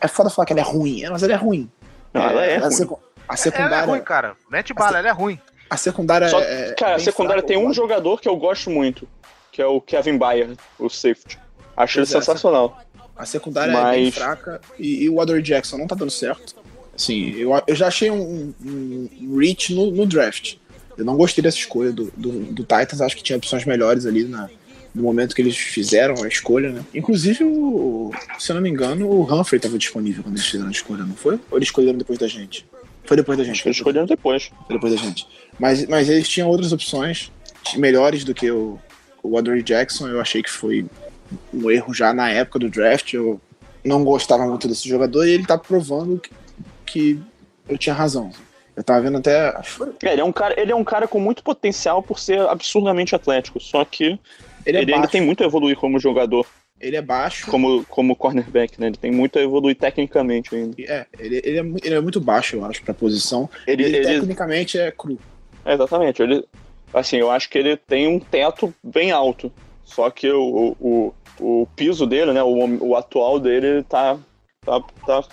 É 0.00 0.08
foda 0.08 0.30
falar 0.30 0.46
que 0.46 0.54
ela 0.54 0.62
é 0.62 0.64
ruim, 0.64 1.02
mas 1.10 1.22
ela 1.22 1.34
é 1.34 1.36
ruim. 1.36 1.70
Não, 2.14 2.22
ela 2.22 2.46
é, 2.46 2.56
a, 2.56 2.60
ruim. 2.60 2.70
secu- 2.70 3.00
a 3.28 3.36
secundária. 3.36 3.74
Ela 3.74 3.82
é 3.82 3.86
ruim, 3.86 4.00
cara. 4.00 4.36
Mete 4.50 4.72
bala, 4.72 4.98
ela 5.00 5.08
é 5.08 5.12
ruim. 5.12 5.38
A 5.68 5.76
secundária 5.76 6.28
Só- 6.30 6.40
é. 6.40 6.72
cara, 6.78 6.94
a 6.96 6.98
secundária 6.98 7.42
fraca. 7.42 7.48
tem 7.54 7.58
um 7.58 7.74
jogador 7.74 8.18
que 8.22 8.28
eu 8.28 8.36
gosto 8.36 8.70
muito, 8.70 9.06
que 9.52 9.60
é 9.60 9.66
o 9.66 9.82
Kevin 9.82 10.16
Bayer, 10.16 10.48
o 10.78 10.88
safety. 10.88 11.38
Acho 11.76 11.98
ele 11.98 12.04
é, 12.04 12.06
sensacional. 12.06 12.78
A 13.18 13.26
secundária 13.26 13.72
é 13.72 13.90
bem 13.92 14.04
Mas- 14.06 14.14
fraca 14.14 14.60
e, 14.78 15.02
e 15.04 15.10
o 15.10 15.20
Adore 15.20 15.42
Jackson 15.42 15.76
não 15.76 15.86
tá 15.86 15.94
dando 15.96 16.10
certo. 16.10 16.54
Assim, 16.96 17.32
eu, 17.36 17.50
eu 17.66 17.74
já 17.74 17.88
achei 17.88 18.10
um, 18.10 18.54
um, 18.64 19.08
um 19.20 19.36
reach 19.36 19.74
no, 19.74 19.90
no 19.90 20.06
draft. 20.06 20.54
Eu 20.96 21.04
não 21.04 21.16
gostei 21.16 21.42
dessa 21.42 21.56
escolha 21.56 21.92
do, 21.92 22.12
do, 22.16 22.30
do 22.52 22.62
Titans, 22.62 23.00
acho 23.00 23.16
que 23.16 23.22
tinha 23.22 23.36
opções 23.36 23.64
melhores 23.64 24.04
ali 24.06 24.24
na, 24.24 24.48
no 24.94 25.02
momento 25.02 25.34
que 25.34 25.42
eles 25.42 25.56
fizeram 25.56 26.22
a 26.24 26.28
escolha, 26.28 26.70
né? 26.70 26.84
Inclusive, 26.92 27.44
o, 27.44 28.10
se 28.38 28.50
eu 28.50 28.54
não 28.54 28.62
me 28.62 28.68
engano, 28.68 29.08
o 29.08 29.22
Humphrey 29.22 29.58
estava 29.58 29.78
disponível 29.78 30.24
quando 30.24 30.34
eles 30.34 30.46
fizeram 30.46 30.68
a 30.68 30.72
escolha, 30.72 31.04
não 31.04 31.14
foi? 31.14 31.38
Ou 31.50 31.58
eles 31.58 31.68
escolheram 31.68 31.98
depois 31.98 32.18
da 32.18 32.26
gente? 32.26 32.66
Foi 33.04 33.16
depois 33.16 33.38
da 33.38 33.44
gente. 33.44 33.64
Eles 33.64 33.76
escolheram 33.76 34.06
depois. 34.06 34.50
Foi 34.66 34.74
depois 34.74 34.92
da 34.92 34.98
gente. 35.00 35.26
Mas, 35.58 35.86
mas 35.86 36.08
eles 36.08 36.28
tinham 36.28 36.48
outras 36.48 36.72
opções 36.72 37.30
melhores 37.76 38.24
do 38.24 38.34
que 38.34 38.50
o, 38.50 38.78
o 39.22 39.38
Adore 39.38 39.62
Jackson. 39.62 40.08
Eu 40.08 40.20
achei 40.20 40.42
que 40.42 40.50
foi 40.50 40.84
um 41.52 41.70
erro 41.70 41.92
já 41.94 42.12
na 42.12 42.30
época 42.30 42.58
do 42.58 42.68
draft. 42.70 43.12
Eu 43.14 43.40
não 43.84 44.04
gostava 44.04 44.46
muito 44.46 44.66
desse 44.68 44.88
jogador 44.88 45.26
e 45.26 45.30
ele 45.32 45.46
tá 45.46 45.56
provando 45.58 46.18
que, 46.20 46.30
que 46.86 47.20
eu 47.68 47.78
tinha 47.78 47.94
razão. 47.94 48.30
Eu 48.76 48.84
tava 48.84 49.00
vendo 49.00 49.18
até. 49.18 49.48
É, 50.04 50.12
ele, 50.12 50.20
é 50.20 50.24
um 50.24 50.32
cara, 50.32 50.60
ele 50.60 50.70
é 50.72 50.74
um 50.76 50.84
cara 50.84 51.08
com 51.08 51.18
muito 51.18 51.42
potencial 51.42 52.02
por 52.02 52.18
ser 52.18 52.40
absurdamente 52.40 53.14
atlético, 53.14 53.58
só 53.60 53.84
que 53.84 54.18
Ele 54.64 54.78
é 54.78 54.82
ele 54.82 54.94
ainda 54.94 55.08
tem 55.08 55.20
muito 55.20 55.42
a 55.42 55.46
evoluir 55.46 55.76
como 55.76 55.98
jogador, 55.98 56.46
Ele 56.80 56.94
é 56.96 57.02
baixo. 57.02 57.50
como, 57.50 57.84
como 57.86 58.14
cornerback, 58.14 58.80
né? 58.80 58.86
Ele 58.86 58.96
tem 58.96 59.10
muito 59.10 59.36
a 59.36 59.42
evoluir 59.42 59.74
tecnicamente 59.76 60.54
ainda. 60.54 60.76
É, 60.80 61.06
ele, 61.18 61.40
ele, 61.44 61.58
é, 61.58 61.86
ele 61.86 61.94
é 61.96 62.00
muito 62.00 62.20
baixo, 62.20 62.54
eu 62.54 62.64
acho, 62.64 62.82
pra 62.84 62.94
posição. 62.94 63.50
Ele, 63.66 63.82
Ele, 63.82 63.96
ele- 63.96 64.06
tecnicamente 64.06 64.78
é 64.78 64.92
cru. 64.92 65.18
é, 65.64 65.74
exatamente. 65.74 66.22
Ele, 66.22 66.44
assim, 66.94 67.16
eu 67.16 67.32
acho 67.32 67.50
que 67.50 67.58
ele 67.58 67.76
tem 67.76 68.06
um 68.06 68.20
teto 68.20 68.72
bem 68.80 69.10
alto. 69.10 69.50
Só 69.84 70.08
que 70.10 70.30
o, 70.30 70.76
o, 70.78 71.14
o 71.40 71.66
piso 71.76 72.06
dele, 72.06 72.32
né? 72.32 72.42
O, 72.42 72.88
o 72.88 72.96
atual 72.96 73.38
dele 73.38 73.66
ele 73.66 73.82
tá, 73.82 74.18
tá, 74.64 74.80
tá. 75.06 75.24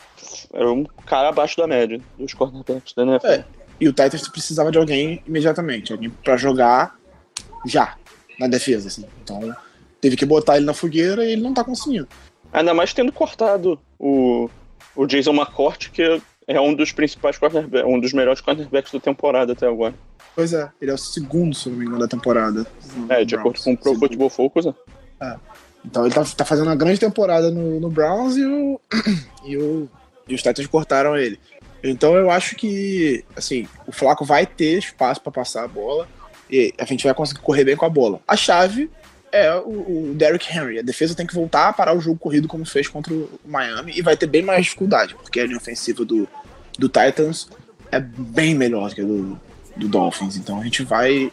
É 0.54 0.66
um 0.66 0.84
cara 1.06 1.30
abaixo 1.30 1.58
da 1.58 1.68
média 1.68 2.00
dos 2.18 2.34
cornerbacks 2.34 2.94
da 2.94 3.04
NFL. 3.04 3.28
É. 3.28 3.46
E 3.80 3.88
o 3.88 3.94
Titans 3.94 4.28
precisava 4.28 4.72
de 4.72 4.78
alguém 4.78 5.22
imediatamente, 5.28 5.92
alguém 5.92 6.10
pra 6.10 6.38
jogar 6.38 6.96
já 7.66 7.96
na 8.40 8.48
defesa, 8.48 8.88
assim. 8.88 9.06
Então 9.24 9.56
teve 10.00 10.16
que 10.16 10.26
botar 10.26 10.58
ele 10.58 10.66
na 10.66 10.74
fogueira 10.74 11.26
e 11.26 11.34
ele 11.34 11.42
não 11.42 11.54
tá 11.54 11.64
conseguindo. 11.64 12.08
Ainda 12.54 12.74
mais 12.74 12.94
tendo 12.94 13.12
cortado 13.12 13.80
o, 14.00 14.50
o 14.96 15.06
Jason 15.06 15.34
McCourt, 15.34 15.90
que 15.92 16.22
é 16.48 16.62
um 16.62 16.74
dos 16.74 16.92
principais 16.92 17.38
cornerbacks, 17.38 17.90
um 17.90 18.00
dos 18.00 18.14
melhores 18.14 18.40
cornerbacks 18.40 18.94
da 18.94 19.00
temporada 19.00 19.54
até 19.54 19.68
agora. 19.68 19.94
Pois 20.36 20.54
é, 20.54 20.70
ele 20.82 20.92
é 20.92 20.94
o 20.94 20.98
segundo, 20.98 21.56
se 21.56 21.70
não 21.70 21.78
me 21.78 21.86
engano, 21.86 22.00
da 22.00 22.08
temporada. 22.08 22.66
É, 23.10 23.24
de 23.26 23.36
acordo 23.36 23.60
com 23.62 23.74
o 23.74 23.78
Pro. 23.78 23.96
Football 23.96 24.30
Focus, 24.30 24.66
né? 24.66 24.76
Então 25.86 26.06
ele 26.06 26.14
tá, 26.14 26.24
tá 26.24 26.46
fazendo 26.46 26.68
uma 26.68 26.76
grande 26.76 27.00
temporada 27.00 27.52
no, 27.52 27.80
no 27.80 27.90
Browns 27.90 28.36
e, 28.36 28.46
o, 28.46 28.80
e, 29.46 29.58
o, 29.58 29.90
e 30.28 30.36
os 30.36 30.42
Titans 30.42 30.68
cortaram 30.68 31.16
ele. 31.16 31.40
Então 31.84 32.16
eu 32.16 32.32
acho 32.32 32.56
que, 32.56 33.24
assim, 33.36 33.68
o 33.86 33.92
Flaco 33.92 34.26
vai 34.26 34.46
ter 34.46 34.80
espaço 34.80 35.22
pra 35.22 35.32
passar 35.32 35.64
a 35.64 35.68
bola 35.68 36.08
e 36.50 36.74
a 36.78 36.86
gente 36.86 37.04
vai 37.04 37.14
conseguir 37.14 37.42
correr 37.42 37.64
bem 37.64 37.76
com 37.76 37.86
a 37.86 37.90
bola. 37.90 38.20
A 38.28 38.36
chave 38.36 38.90
é 39.32 39.54
o, 39.54 40.12
o 40.12 40.14
Derrick 40.16 40.52
Henry. 40.52 40.80
A 40.80 40.82
defesa 40.82 41.14
tem 41.14 41.28
que 41.28 41.36
voltar 41.36 41.70
a 41.70 41.74
parar 41.74 41.96
o 41.96 42.02
jogo 42.02 42.18
corrido 42.18 42.48
como 42.48 42.66
fez 42.66 42.88
contra 42.88 43.14
o 43.14 43.30
Miami 43.46 43.94
e 43.96 44.02
vai 44.02 44.18
ter 44.18 44.28
bem 44.28 44.42
mais 44.42 44.64
dificuldade, 44.64 45.14
porque 45.16 45.40
a 45.40 45.46
linha 45.46 45.58
ofensiva 45.58 46.04
do, 46.04 46.28
do 46.80 46.90
Titans 46.90 47.48
é 47.92 48.00
bem 48.00 48.56
melhor 48.56 48.94
que 48.94 49.02
a 49.02 49.04
do, 49.04 49.40
do 49.76 49.88
Dolphins. 49.88 50.38
Então 50.38 50.60
a 50.60 50.64
gente 50.64 50.84
vai, 50.84 51.32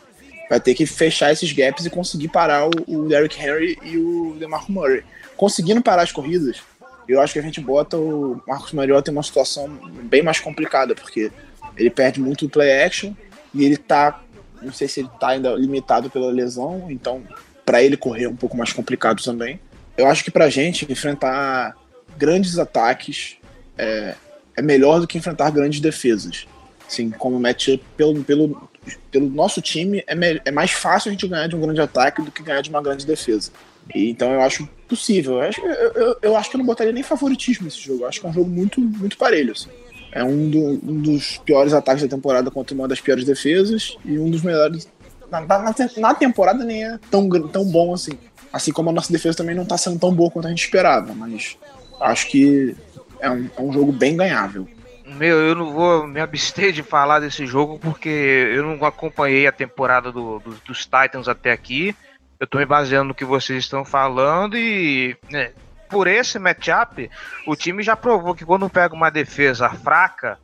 vai 0.52 0.60
ter 0.60 0.74
que 0.74 0.84
fechar 0.84 1.32
esses 1.32 1.50
gaps 1.50 1.86
e 1.86 1.88
conseguir 1.88 2.28
parar 2.28 2.66
o, 2.66 2.70
o 2.86 3.08
Derrick 3.08 3.40
Henry 3.40 3.78
e 3.82 3.96
o 3.96 4.36
DeMarco 4.38 4.70
Murray. 4.70 5.02
Conseguindo 5.34 5.80
parar 5.80 6.02
as 6.02 6.12
corridas, 6.12 6.60
eu 7.08 7.22
acho 7.22 7.32
que 7.32 7.38
a 7.38 7.42
gente 7.42 7.58
bota 7.58 7.96
o 7.96 8.38
Marcos 8.46 8.70
Mariota 8.74 9.10
em 9.10 9.14
uma 9.14 9.22
situação 9.22 9.66
bem 10.02 10.22
mais 10.22 10.40
complicada, 10.40 10.94
porque 10.94 11.32
ele 11.74 11.88
perde 11.88 12.20
muito 12.20 12.44
o 12.44 12.50
play 12.50 12.82
action 12.82 13.14
e 13.54 13.64
ele 13.64 13.78
tá, 13.78 14.22
não 14.60 14.74
sei 14.74 14.88
se 14.88 15.00
ele 15.00 15.08
tá 15.18 15.28
ainda 15.28 15.54
limitado 15.54 16.10
pela 16.10 16.30
lesão, 16.30 16.86
então 16.90 17.22
para 17.64 17.82
ele 17.82 17.96
correr 17.96 18.24
é 18.24 18.28
um 18.28 18.36
pouco 18.36 18.54
mais 18.54 18.74
complicado 18.74 19.22
também. 19.22 19.58
Eu 19.96 20.06
acho 20.06 20.22
que 20.22 20.30
pra 20.30 20.50
gente 20.50 20.84
enfrentar 20.92 21.74
grandes 22.18 22.58
ataques 22.58 23.38
é, 23.78 24.14
é 24.54 24.60
melhor 24.60 25.00
do 25.00 25.06
que 25.06 25.16
enfrentar 25.16 25.48
grandes 25.48 25.80
defesas. 25.80 26.46
Assim, 26.86 27.08
como 27.08 27.40
matchup 27.40 27.82
pelo, 27.96 28.22
pelo, 28.22 28.68
pelo 29.10 29.28
nosso 29.30 29.60
time, 29.62 30.02
é, 30.06 30.40
é 30.44 30.50
mais 30.50 30.70
fácil 30.72 31.08
a 31.08 31.12
gente 31.12 31.26
ganhar 31.28 31.46
de 31.48 31.56
um 31.56 31.60
grande 31.60 31.80
ataque 31.80 32.22
do 32.22 32.30
que 32.30 32.42
ganhar 32.42 32.60
de 32.62 32.70
uma 32.70 32.82
grande 32.82 33.06
defesa. 33.06 33.50
E, 33.94 34.10
então 34.10 34.32
eu 34.32 34.40
acho 34.42 34.68
possível. 34.88 35.34
Eu 35.34 35.40
acho, 35.42 35.60
eu, 35.60 35.92
eu- 35.92 36.16
eu 36.22 36.36
acho 36.36 36.50
que 36.50 36.56
eu 36.56 36.58
não 36.58 36.66
botaria 36.66 36.92
nem 36.92 37.02
favoritismo 37.02 37.64
nesse 37.64 37.78
jogo. 37.80 38.02
Eu 38.04 38.08
acho 38.08 38.20
que 38.20 38.26
é 38.26 38.30
um 38.30 38.32
jogo 38.32 38.48
muito, 38.50 38.80
muito 38.80 39.16
parelho. 39.16 39.52
assim. 39.52 39.68
É 40.12 40.22
um, 40.22 40.50
do- 40.50 40.80
um 40.84 41.00
dos 41.00 41.38
piores 41.38 41.72
ataques 41.72 42.02
da 42.02 42.08
temporada 42.08 42.50
contra 42.50 42.74
uma 42.74 42.86
das 42.86 43.00
piores 43.00 43.24
defesas 43.24 43.96
e 44.04 44.18
um 44.18 44.30
dos 44.30 44.42
melhores. 44.42 44.86
Na, 45.30 45.40
na, 45.40 45.74
na 45.96 46.14
temporada 46.14 46.62
nem 46.64 46.84
é 46.84 46.98
tão, 47.10 47.28
tão 47.48 47.64
bom 47.64 47.94
assim. 47.94 48.12
Assim 48.52 48.70
como 48.72 48.90
a 48.90 48.92
nossa 48.92 49.10
defesa 49.10 49.38
também 49.38 49.54
não 49.54 49.64
tá 49.64 49.78
sendo 49.78 49.98
tão 49.98 50.12
boa 50.12 50.30
quanto 50.30 50.46
a 50.46 50.50
gente 50.50 50.62
esperava, 50.64 51.14
mas 51.14 51.56
acho 52.00 52.28
que 52.28 52.76
é 53.18 53.30
um, 53.30 53.48
é 53.56 53.62
um 53.62 53.72
jogo 53.72 53.90
bem 53.92 54.14
ganhável. 54.16 54.68
Meu, 55.16 55.36
eu 55.38 55.54
não 55.54 55.72
vou 55.72 56.06
me 56.06 56.20
abster 56.20 56.72
de 56.72 56.82
falar 56.82 57.20
desse 57.20 57.46
jogo 57.46 57.78
porque 57.78 58.08
eu 58.08 58.62
não 58.62 58.84
acompanhei 58.84 59.46
a 59.46 59.52
temporada 59.52 60.10
do- 60.12 60.38
do- 60.40 60.60
dos 60.66 60.84
Titans 60.84 61.28
até 61.28 61.52
aqui. 61.52 61.94
Eu 62.40 62.46
tô 62.46 62.58
me 62.58 62.66
baseando 62.66 63.08
no 63.08 63.14
que 63.14 63.24
vocês 63.24 63.58
estão 63.64 63.84
falando 63.84 64.56
e 64.56 65.16
né, 65.30 65.52
por 65.88 66.06
esse 66.06 66.38
matchup, 66.38 67.10
o 67.46 67.54
time 67.54 67.82
já 67.82 67.94
provou 67.94 68.34
que 68.34 68.44
quando 68.44 68.68
pega 68.70 68.94
uma 68.94 69.10
defesa 69.10 69.68
fraca, 69.68 70.38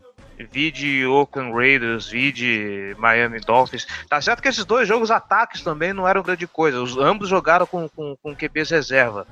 vide 0.53 1.05
Oakland 1.07 1.53
Raiders, 1.53 2.09
vide 2.09 2.95
Miami 2.99 3.41
Dolphins. 3.41 3.87
Tá 4.09 4.21
certo 4.21 4.43
que 4.43 4.49
esses 4.49 4.65
dois 4.65 4.87
jogos 4.87 5.11
ataques 5.11 5.63
também 5.63 5.93
não 5.93 6.07
eram 6.07 6.23
grande 6.23 6.47
coisa. 6.47 6.81
Os, 6.81 6.97
ambos 6.97 7.29
jogaram 7.29 7.67
com, 7.67 7.89
com, 7.89 8.15
com 8.23 8.37
QBs 8.37 8.71
reserva. 8.71 9.27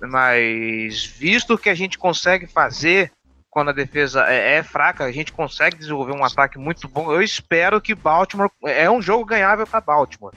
Mas 0.00 1.04
visto 1.04 1.58
que 1.58 1.68
a 1.68 1.74
gente 1.74 1.98
consegue 1.98 2.46
fazer 2.46 3.10
quando 3.50 3.70
a 3.70 3.72
defesa 3.72 4.24
é, 4.28 4.56
é, 4.56 4.62
fraca, 4.62 5.04
a 5.04 5.12
gente 5.12 5.32
consegue 5.32 5.76
desenvolver 5.76 6.12
um 6.12 6.24
ataque 6.24 6.58
muito 6.58 6.86
bom. 6.86 7.12
Eu 7.12 7.20
espero 7.20 7.80
que 7.80 7.94
Baltimore 7.94 8.50
é 8.64 8.88
um 8.88 9.02
jogo 9.02 9.24
ganhável 9.24 9.66
para 9.66 9.80
Baltimore. 9.80 10.32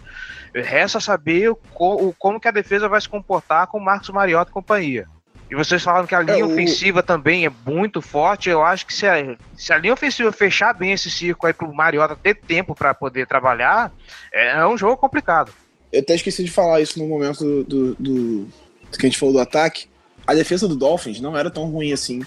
Resta 0.54 1.00
saber 1.00 1.50
o, 1.50 1.60
o, 1.80 2.14
como 2.18 2.40
que 2.40 2.48
a 2.48 2.52
defesa 2.52 2.90
vai 2.90 3.00
se 3.00 3.08
comportar 3.08 3.68
com 3.68 3.80
Marcos 3.80 4.10
Mariota 4.10 4.50
e 4.50 4.54
companhia. 4.54 5.08
E 5.50 5.56
vocês 5.56 5.84
falaram 5.84 6.08
que 6.08 6.16
a 6.16 6.22
linha 6.22 6.40
é, 6.40 6.44
o... 6.44 6.52
ofensiva 6.52 7.04
também 7.04 7.46
é 7.46 7.52
muito 7.66 8.02
forte. 8.02 8.50
Eu 8.50 8.64
acho 8.64 8.88
que 8.88 8.94
se 8.94 9.06
a, 9.06 9.38
se 9.56 9.72
a 9.72 9.78
linha 9.78 9.94
ofensiva 9.94 10.32
fechar 10.32 10.74
bem 10.74 10.94
esse 10.94 11.12
circo 11.12 11.46
aí 11.46 11.54
pro 11.54 11.72
Mariota 11.72 12.16
ter 12.16 12.34
tempo 12.34 12.74
para 12.74 12.96
poder 12.96 13.28
trabalhar, 13.28 13.92
é, 14.34 14.58
é, 14.58 14.66
um 14.66 14.76
jogo 14.76 14.98
complicado. 14.98 15.54
Eu 15.92 16.02
até 16.02 16.16
esqueci 16.16 16.44
de 16.44 16.50
falar 16.50 16.82
isso 16.82 16.98
no 16.98 17.08
momento 17.08 17.44
do, 17.44 17.64
do, 17.64 17.96
do, 17.96 18.48
que 18.98 19.06
a 19.06 19.10
gente 19.10 19.20
falou 19.20 19.36
do 19.36 19.42
ataque. 19.42 19.88
A 20.26 20.34
defesa 20.34 20.68
do 20.68 20.76
Dolphins 20.76 21.22
não 21.22 21.38
era 21.38 21.52
tão 21.52 21.70
ruim 21.70 21.94
assim 21.94 22.24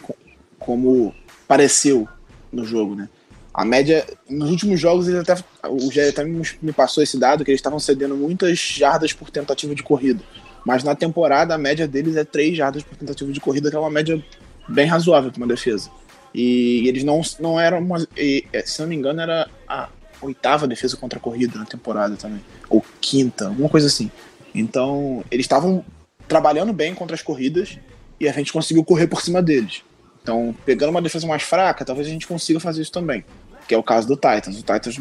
como 0.58 1.14
pareceu 1.46 2.08
no 2.52 2.64
jogo, 2.64 2.94
né? 2.94 3.08
A 3.52 3.64
média, 3.64 4.06
nos 4.28 4.50
últimos 4.50 4.78
jogos, 4.78 5.08
ele 5.08 5.18
até, 5.18 5.34
o 5.68 5.90
Gé 5.90 6.10
até 6.10 6.22
me 6.24 6.72
passou 6.74 7.02
esse 7.02 7.18
dado, 7.18 7.42
que 7.42 7.50
eles 7.50 7.58
estavam 7.58 7.78
cedendo 7.78 8.14
muitas 8.14 8.58
jardas 8.58 9.14
por 9.14 9.30
tentativa 9.30 9.74
de 9.74 9.82
corrida. 9.82 10.22
Mas 10.64 10.84
na 10.84 10.94
temporada, 10.94 11.54
a 11.54 11.58
média 11.58 11.88
deles 11.88 12.16
é 12.16 12.24
3 12.24 12.54
jardas 12.54 12.82
por 12.82 12.96
tentativa 12.96 13.32
de 13.32 13.40
corrida, 13.40 13.70
que 13.70 13.76
é 13.76 13.78
uma 13.78 13.90
média 13.90 14.22
bem 14.68 14.86
razoável 14.86 15.30
para 15.30 15.38
uma 15.38 15.46
defesa. 15.46 15.90
E 16.34 16.86
eles 16.86 17.02
não, 17.02 17.22
não 17.40 17.58
eram, 17.58 17.78
uma, 17.78 18.06
e, 18.14 18.44
é, 18.52 18.60
se 18.60 18.80
não 18.82 18.88
me 18.88 18.94
engano, 18.94 19.22
era 19.22 19.48
a 19.66 19.88
oitava 20.20 20.66
defesa 20.66 20.96
contra 20.96 21.18
a 21.18 21.22
corrida 21.22 21.58
na 21.58 21.64
temporada 21.64 22.14
também. 22.16 22.44
Ou 22.68 22.84
quinta, 23.00 23.46
alguma 23.46 23.70
coisa 23.70 23.86
assim. 23.86 24.10
Então, 24.54 25.24
eles 25.30 25.44
estavam 25.44 25.82
trabalhando 26.28 26.74
bem 26.74 26.94
contra 26.94 27.14
as 27.14 27.22
corridas 27.22 27.78
e 28.20 28.28
a 28.28 28.32
gente 28.32 28.52
conseguiu 28.52 28.84
correr 28.84 29.06
por 29.06 29.22
cima 29.22 29.40
deles. 29.42 29.82
Então, 30.26 30.52
pegando 30.64 30.90
uma 30.90 31.00
defesa 31.00 31.24
mais 31.24 31.44
fraca, 31.44 31.84
talvez 31.84 32.08
a 32.08 32.10
gente 32.10 32.26
consiga 32.26 32.58
fazer 32.58 32.82
isso 32.82 32.90
também. 32.90 33.24
Que 33.68 33.76
é 33.76 33.78
o 33.78 33.82
caso 33.82 34.08
do 34.08 34.16
Titans. 34.16 34.58
O 34.58 34.62
Titans, 34.64 34.96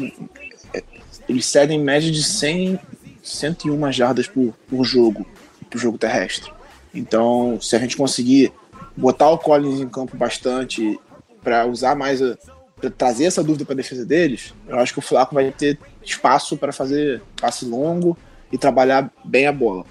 é, 0.72 0.84
eles 1.28 1.44
cedem 1.46 1.80
em 1.80 1.82
média 1.82 2.12
de 2.12 2.22
100, 2.22 2.78
101 3.24 3.90
jardas 3.90 4.28
por, 4.28 4.54
por 4.68 4.84
jogo, 4.84 5.26
pro 5.68 5.80
jogo 5.80 5.98
terrestre. 5.98 6.52
Então, 6.94 7.58
se 7.60 7.74
a 7.74 7.78
gente 7.80 7.96
conseguir 7.96 8.52
botar 8.96 9.28
o 9.30 9.36
Collins 9.36 9.80
em 9.80 9.88
campo 9.88 10.16
bastante 10.16 10.96
para 11.42 11.66
usar 11.66 11.96
mais 11.96 12.22
a, 12.22 12.38
trazer 12.96 13.24
essa 13.24 13.42
dúvida 13.42 13.64
para 13.64 13.74
a 13.74 13.78
defesa 13.78 14.06
deles, 14.06 14.54
eu 14.68 14.78
acho 14.78 14.92
que 14.92 15.00
o 15.00 15.02
Flaco 15.02 15.34
vai 15.34 15.50
ter 15.50 15.76
espaço 16.04 16.56
para 16.56 16.72
fazer 16.72 17.20
passe 17.40 17.64
longo 17.64 18.16
e 18.52 18.56
trabalhar 18.56 19.10
bem 19.24 19.48
a 19.48 19.52
bola. 19.52 19.84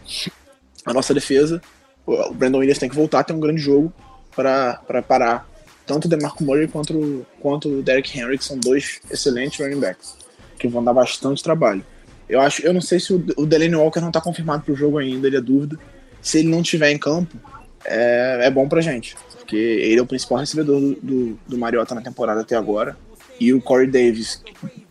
A 0.85 0.93
nossa 0.93 1.13
defesa, 1.13 1.61
o 2.05 2.33
Brandon 2.33 2.59
Williams 2.59 2.79
tem 2.79 2.87
que 2.87 2.95
voltar 2.95 3.19
a 3.19 3.23
ter 3.25 3.33
um 3.33 3.39
grande 3.41 3.59
jogo 3.59 3.91
para 4.35 5.01
parar 5.07 5.47
tanto 5.85 6.05
o 6.05 6.09
DeMarco 6.09 6.43
Murray 6.43 6.67
quanto, 6.67 7.25
quanto 7.39 7.69
o 7.69 7.83
Derrick 7.83 8.17
Henry, 8.17 8.37
que 8.37 8.43
são 8.43 8.57
dois 8.57 8.99
excelentes 9.09 9.59
running 9.59 9.79
backs, 9.79 10.15
que 10.57 10.67
vão 10.67 10.83
dar 10.83 10.93
bastante 10.93 11.43
trabalho. 11.43 11.85
Eu 12.27 12.41
acho, 12.41 12.65
eu 12.65 12.73
não 12.73 12.81
sei 12.81 12.99
se 12.99 13.13
o, 13.13 13.23
o 13.37 13.45
Delaney 13.45 13.75
Walker 13.75 13.99
não 13.99 14.07
está 14.07 14.19
confirmado 14.19 14.63
para 14.63 14.73
o 14.73 14.75
jogo 14.75 14.97
ainda, 14.97 15.27
ele 15.27 15.37
é 15.37 15.41
dúvida. 15.41 15.77
Se 16.21 16.39
ele 16.39 16.49
não 16.49 16.61
estiver 16.61 16.91
em 16.91 16.97
campo, 16.97 17.37
é, 17.85 18.47
é 18.47 18.49
bom 18.51 18.67
pra 18.67 18.81
gente, 18.81 19.15
porque 19.37 19.55
ele 19.55 19.99
é 19.99 20.01
o 20.01 20.07
principal 20.07 20.39
recebedor 20.39 20.81
do, 20.81 20.95
do, 20.95 21.39
do 21.47 21.57
Mariota 21.57 21.93
na 21.93 22.01
temporada 22.01 22.41
até 22.41 22.55
agora. 22.55 22.97
E 23.39 23.53
o 23.53 23.61
Corey 23.61 23.87
Davis 23.87 24.41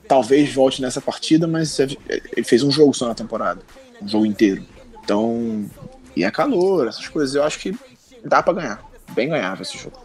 talvez 0.07 0.53
volte 0.53 0.81
nessa 0.81 1.01
partida, 1.01 1.49
mas 1.49 1.81
é, 1.81 1.89
ele 2.37 2.45
fez 2.45 2.63
um 2.63 2.71
jogo 2.71 2.95
só 2.95 3.09
na 3.09 3.15
temporada, 3.15 3.63
um 4.01 4.07
jogo 4.07 4.27
inteiro. 4.27 4.63
Então, 5.03 5.69
e 6.15 6.23
é 6.23 6.31
calor, 6.31 6.87
essas 6.87 7.09
coisas, 7.09 7.35
eu 7.35 7.43
acho 7.43 7.59
que 7.59 7.77
dá 8.25 8.43
para 8.43 8.53
ganhar 8.53 8.94
bem 9.13 9.29
ganhável 9.29 9.63
esse 9.63 9.77
jogo. 9.77 9.99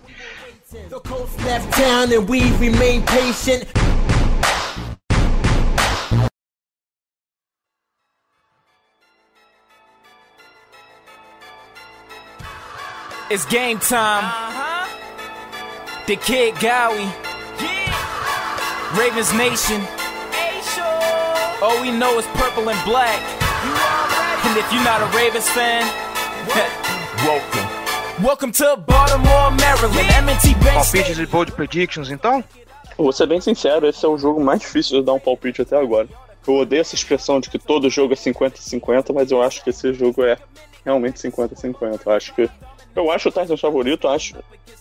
It's 13.31 13.45
game 13.45 13.77
time. 13.77 14.25
Uh-huh. 14.25 14.87
The 16.07 16.15
Kid 16.15 16.55
Gowie. 16.55 17.05
Yeah. 17.61 18.97
Ravens 18.97 19.31
Nation. 19.33 19.85
All 21.61 21.79
we 21.79 21.91
know 21.91 22.17
is 22.17 22.25
purple 22.33 22.67
and 22.69 22.85
black. 22.85 23.21
And 24.45 24.57
if 24.57 24.65
you're 24.73 24.83
not 24.83 25.01
a 25.03 25.15
Ravens 25.15 25.47
fan, 25.49 25.85
welcome. 28.21 28.51
To 28.51 28.77
Baltimore, 28.77 29.51
Maryland. 29.51 30.11
M&T 30.17 30.55
Palpites 30.63 31.17
e 31.17 31.25
bold 31.25 31.51
predictions, 31.53 32.09
então? 32.09 32.43
Vou 32.97 33.11
ser 33.11 33.27
bem 33.27 33.39
sincero, 33.39 33.87
esse 33.87 34.05
é 34.05 34.07
o 34.07 34.17
jogo 34.17 34.43
mais 34.43 34.59
difícil 34.59 34.99
de 34.99 35.05
dar 35.05 35.13
um 35.13 35.19
palpite 35.19 35.61
até 35.61 35.77
agora. 35.77 36.07
Eu 36.45 36.55
odeio 36.55 36.81
essa 36.81 36.95
expressão 36.95 37.39
de 37.39 37.49
que 37.49 37.57
todo 37.57 37.89
jogo 37.89 38.13
é 38.13 38.15
50-50, 38.17 39.13
mas 39.13 39.31
eu 39.31 39.41
acho 39.41 39.63
que 39.63 39.69
esse 39.69 39.93
jogo 39.93 40.23
é 40.23 40.37
realmente 40.83 41.19
50-50. 41.19 42.01
Eu 42.05 42.11
acho 42.11 42.33
que. 42.33 42.49
Eu 42.95 43.11
acho 43.11 43.29
o 43.29 43.31
Titans 43.31 43.59
favorito, 43.59 44.07
acho. 44.07 44.35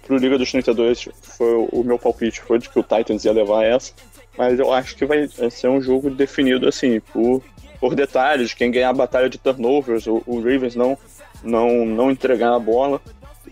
Pro 0.07 0.17
Liga 0.17 0.39
dos 0.39 0.51
32 0.51 1.09
foi 1.23 1.69
o 1.71 1.85
meu 1.85 1.99
palpite, 1.99 2.41
foi 2.41 2.59
de 2.59 2.69
que 2.69 2.79
o 2.79 2.83
Titans 2.83 3.25
ia 3.25 3.33
levar 3.33 3.65
essa. 3.65 3.93
Mas 4.37 4.59
eu 4.59 4.73
acho 4.73 4.97
que 4.97 5.05
vai 5.05 5.29
ser 5.51 5.69
um 5.69 5.81
jogo 5.81 6.11
definido 6.11 6.67
assim, 6.67 7.01
por, 7.01 7.43
por 7.79 7.95
detalhes, 7.95 8.55
quem 8.55 8.71
ganhar 8.71 8.91
a 8.91 8.95
batalha 8.95 9.29
de 9.29 9.37
turnovers, 9.37 10.07
o, 10.07 10.23
o 10.27 10.37
Ravens 10.37 10.75
não, 10.75 10.97
não, 11.43 11.85
não 11.85 12.11
entregar 12.11 12.55
a 12.55 12.59
bola 12.59 13.01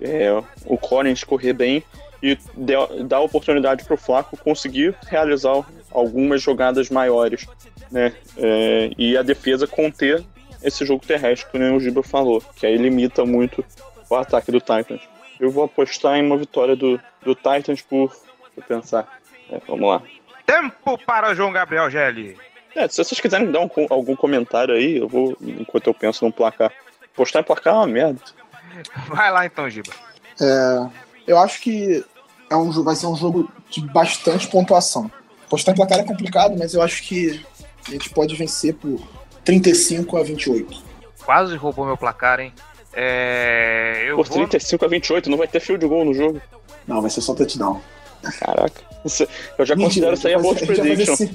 é, 0.01 0.31
o 0.65 0.77
Collins 0.77 1.25
correr 1.25 1.53
bem 1.53 1.83
e 2.23 2.39
dar 3.05 3.21
oportunidade 3.21 3.85
para 3.85 3.95
o 3.95 3.99
Flaco 3.99 4.37
conseguir 4.37 4.95
realizar 5.07 5.65
algumas 5.91 6.43
jogadas 6.43 6.91
maiores, 6.91 7.47
né? 7.91 8.13
É, 8.37 8.91
e 8.97 9.17
a 9.17 9.23
defesa 9.23 9.67
conter 9.67 10.25
esse 10.63 10.85
jogo 10.85 11.07
terrestre, 11.07 11.51
que 11.51 11.59
o 11.59 11.81
Giba 11.81 12.03
falou, 12.03 12.43
que 12.57 12.67
aí 12.67 12.77
limita 12.77 13.25
muito 13.25 13.65
o 14.09 14.15
ataque 14.17 14.51
do 14.51 14.61
Titans. 14.61 15.03
Eu 15.39 15.51
vou 15.51 15.65
apostar 15.65 16.17
em 16.17 16.25
uma 16.25 16.37
vitória 16.37 16.75
do, 16.75 17.01
do 17.23 17.35
Titans 17.35 17.83
por, 17.83 18.17
por 18.55 18.65
pensar. 18.65 19.21
É, 19.51 19.61
vamos 19.67 19.89
lá. 19.89 20.03
Tempo 20.47 20.99
para 21.05 21.35
João 21.35 21.53
Gabriel 21.53 21.91
Gelli. 21.91 22.37
É, 22.75 22.89
se 22.89 23.03
vocês 23.03 23.21
quiserem 23.21 23.51
dar 23.51 23.61
um, 23.61 23.71
algum 23.91 24.17
comentário 24.17 24.75
aí, 24.75 24.99
eu 24.99 25.09
vou, 25.09 25.37
enquanto 25.41 25.87
eu 25.87 25.95
penso 25.95 26.25
no 26.25 26.33
placar. 26.33 26.73
Postar 27.15 27.41
em 27.41 27.45
placar 27.45 27.75
é 27.75 27.77
uma 27.79 27.87
merda. 27.87 28.21
Vai 29.09 29.31
lá 29.31 29.47
então, 29.47 29.69
Giba. 29.69 29.93
É, 30.41 30.87
eu 31.27 31.39
acho 31.39 31.61
que 31.61 32.05
é 32.51 32.57
um, 32.57 32.71
vai 32.83 32.95
ser 32.95 33.07
um 33.07 33.17
jogo 33.17 33.51
de 33.71 33.81
bastante 33.81 34.49
pontuação. 34.49 35.11
Postar 35.49 35.73
em 35.73 35.75
placar 35.77 35.99
é 35.99 36.05
complicado, 36.05 36.57
mas 36.59 36.75
eu 36.75 36.83
acho 36.83 37.03
que 37.03 37.45
a 37.87 37.91
gente 37.91 38.11
pode 38.11 38.35
vencer 38.35 38.75
por 38.75 39.01
35 39.45 40.17
a 40.17 40.23
28. 40.23 40.83
Quase 41.25 41.57
roubou 41.57 41.87
meu 41.87 41.97
placar, 41.97 42.41
hein? 42.41 42.53
É, 42.93 44.07
eu 44.09 44.17
por 44.17 44.27
vou... 44.27 44.39
35 44.39 44.85
a 44.85 44.89
28, 44.89 45.31
não 45.31 45.39
vai 45.39 45.47
ter 45.47 45.61
field 45.61 45.87
goal 45.87 46.05
no 46.05 46.15
jogo. 46.15 46.41
Não, 46.87 47.01
vai 47.01 47.11
ser 47.11 47.21
só 47.21 47.35
touchdown. 47.35 47.81
Caraca. 48.41 48.81
Eu 49.59 49.65
já 49.65 49.77
Mentira, 49.77 50.09
considero 50.09 50.15
isso 50.15 50.27
aí 50.27 50.35
a 50.35 50.39
bold 50.39 50.67
prediction. 50.67 51.29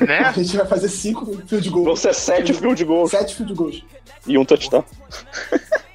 Né? 0.00 0.18
A 0.26 0.32
gente 0.32 0.56
vai 0.56 0.66
fazer 0.66 0.88
5 0.88 1.42
field 1.46 1.70
goals. 1.70 1.86
Vão 1.86 1.96
ser 1.96 2.14
7 2.14 2.52
field 2.52 2.84
goals. 2.84 3.10
7 3.10 3.34
field 3.36 3.54
goals. 3.54 3.84
E 4.26 4.36
um 4.36 4.44
touchdown. 4.44 4.84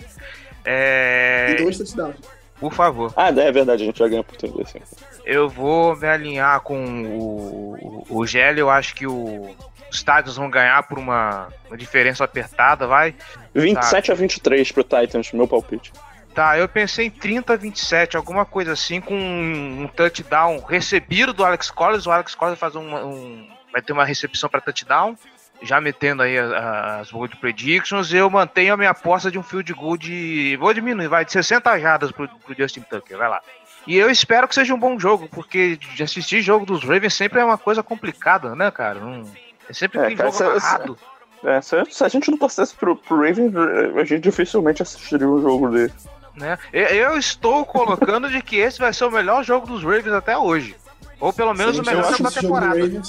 É... 0.65 1.55
E 1.57 1.63
dois 1.63 1.77
touchdowns. 1.77 2.15
Por 2.59 2.73
favor. 2.73 3.13
Ah, 3.15 3.29
é 3.29 3.51
verdade, 3.51 3.83
a 3.83 3.85
gente 3.85 3.99
vai 3.99 4.09
ganhar 4.09 4.23
por 4.23 4.35
35. 4.35 4.85
Eu 5.25 5.47
vou 5.47 5.95
me 5.95 6.07
alinhar 6.07 6.59
com 6.61 7.03
o, 7.05 8.05
o, 8.09 8.17
o 8.17 8.27
Gelli, 8.27 8.59
eu 8.59 8.69
acho 8.69 8.93
que 8.95 9.07
o, 9.07 9.55
os 9.89 9.99
Titans 9.99 10.35
vão 10.35 10.49
ganhar 10.49 10.83
por 10.83 10.99
uma, 10.99 11.47
uma 11.67 11.77
diferença 11.77 12.23
apertada, 12.23 12.85
vai. 12.85 13.15
27 13.55 14.07
tá. 14.07 14.13
a 14.13 14.15
23 14.15 14.71
pro 14.73 14.83
Titans, 14.83 15.31
meu 15.31 15.47
palpite. 15.47 15.93
Tá, 16.35 16.57
eu 16.57 16.67
pensei 16.67 17.07
em 17.07 17.09
30 17.09 17.53
a 17.53 17.55
27, 17.55 18.17
alguma 18.17 18.45
coisa 18.45 18.73
assim, 18.73 19.01
com 19.01 19.15
um, 19.15 19.83
um 19.83 19.87
touchdown 19.87 20.59
recebido 20.59 21.33
do 21.33 21.43
Alex 21.43 21.71
Collins. 21.71 22.05
O 22.05 22.11
Alex 22.11 22.35
Collins 22.35 22.59
faz 22.59 22.75
um, 22.75 22.95
um 22.95 23.47
vai 23.71 23.81
ter 23.81 23.93
uma 23.93 24.05
recepção 24.05 24.49
para 24.49 24.61
touchdown 24.61 25.15
já 25.61 25.81
metendo 25.81 26.23
aí 26.23 26.37
as 26.37 27.11
bold 27.11 27.35
predictions, 27.37 28.13
eu 28.13 28.29
mantenho 28.29 28.73
a 28.73 28.77
minha 28.77 28.91
aposta 28.91 29.29
de 29.29 29.37
um 29.37 29.43
field 29.43 29.73
goal 29.73 29.97
de. 29.97 30.57
Vou 30.57 30.73
diminuir, 30.73 31.07
vai, 31.07 31.25
de 31.25 31.31
60 31.31 31.79
jardas 31.79 32.11
pro, 32.11 32.27
pro 32.27 32.55
Justin 32.57 32.81
Tucker, 32.81 33.17
vai 33.17 33.29
lá. 33.29 33.41
E 33.87 33.97
eu 33.97 34.09
espero 34.09 34.47
que 34.47 34.55
seja 34.55 34.73
um 34.73 34.79
bom 34.79 34.99
jogo, 34.99 35.27
porque 35.29 35.77
de 35.77 36.03
assistir 36.03 36.41
jogo 36.41 36.65
dos 36.65 36.83
Ravens 36.83 37.13
sempre 37.13 37.39
é 37.39 37.45
uma 37.45 37.57
coisa 37.57 37.81
complicada, 37.81 38.55
né, 38.55 38.69
cara? 38.71 38.99
Não, 38.99 39.23
é 39.67 39.73
sempre 39.73 39.99
é, 39.99 40.15
cara, 40.15 40.31
jogo. 40.31 40.97
É, 41.43 41.61
se, 41.61 41.75
se, 41.89 42.03
a 42.03 42.09
gente 42.09 42.29
não 42.29 42.37
torcesse 42.37 42.75
pro, 42.75 42.95
pro 42.95 43.17
Ravens, 43.17 43.53
a 43.55 44.03
gente 44.03 44.21
dificilmente 44.21 44.81
assistiria 44.81 45.27
um 45.27 45.41
jogo 45.41 45.69
dele. 45.69 45.93
né? 46.35 46.57
Eu, 46.73 47.17
estou 47.17 47.65
colocando 47.65 48.29
de 48.29 48.41
que 48.41 48.57
esse 48.57 48.77
vai 48.77 48.91
ser 48.93 49.05
o 49.05 49.11
melhor 49.11 49.43
jogo 49.43 49.65
dos 49.65 49.83
Ravens 49.83 50.13
até 50.13 50.37
hoje. 50.37 50.75
Ou 51.19 51.31
pelo 51.31 51.53
menos 51.53 51.75
Se 51.75 51.81
o 51.81 51.85
melhor 51.85 52.11
jogo 52.11 52.23
da 52.23 52.31
temporada. 52.31 53.01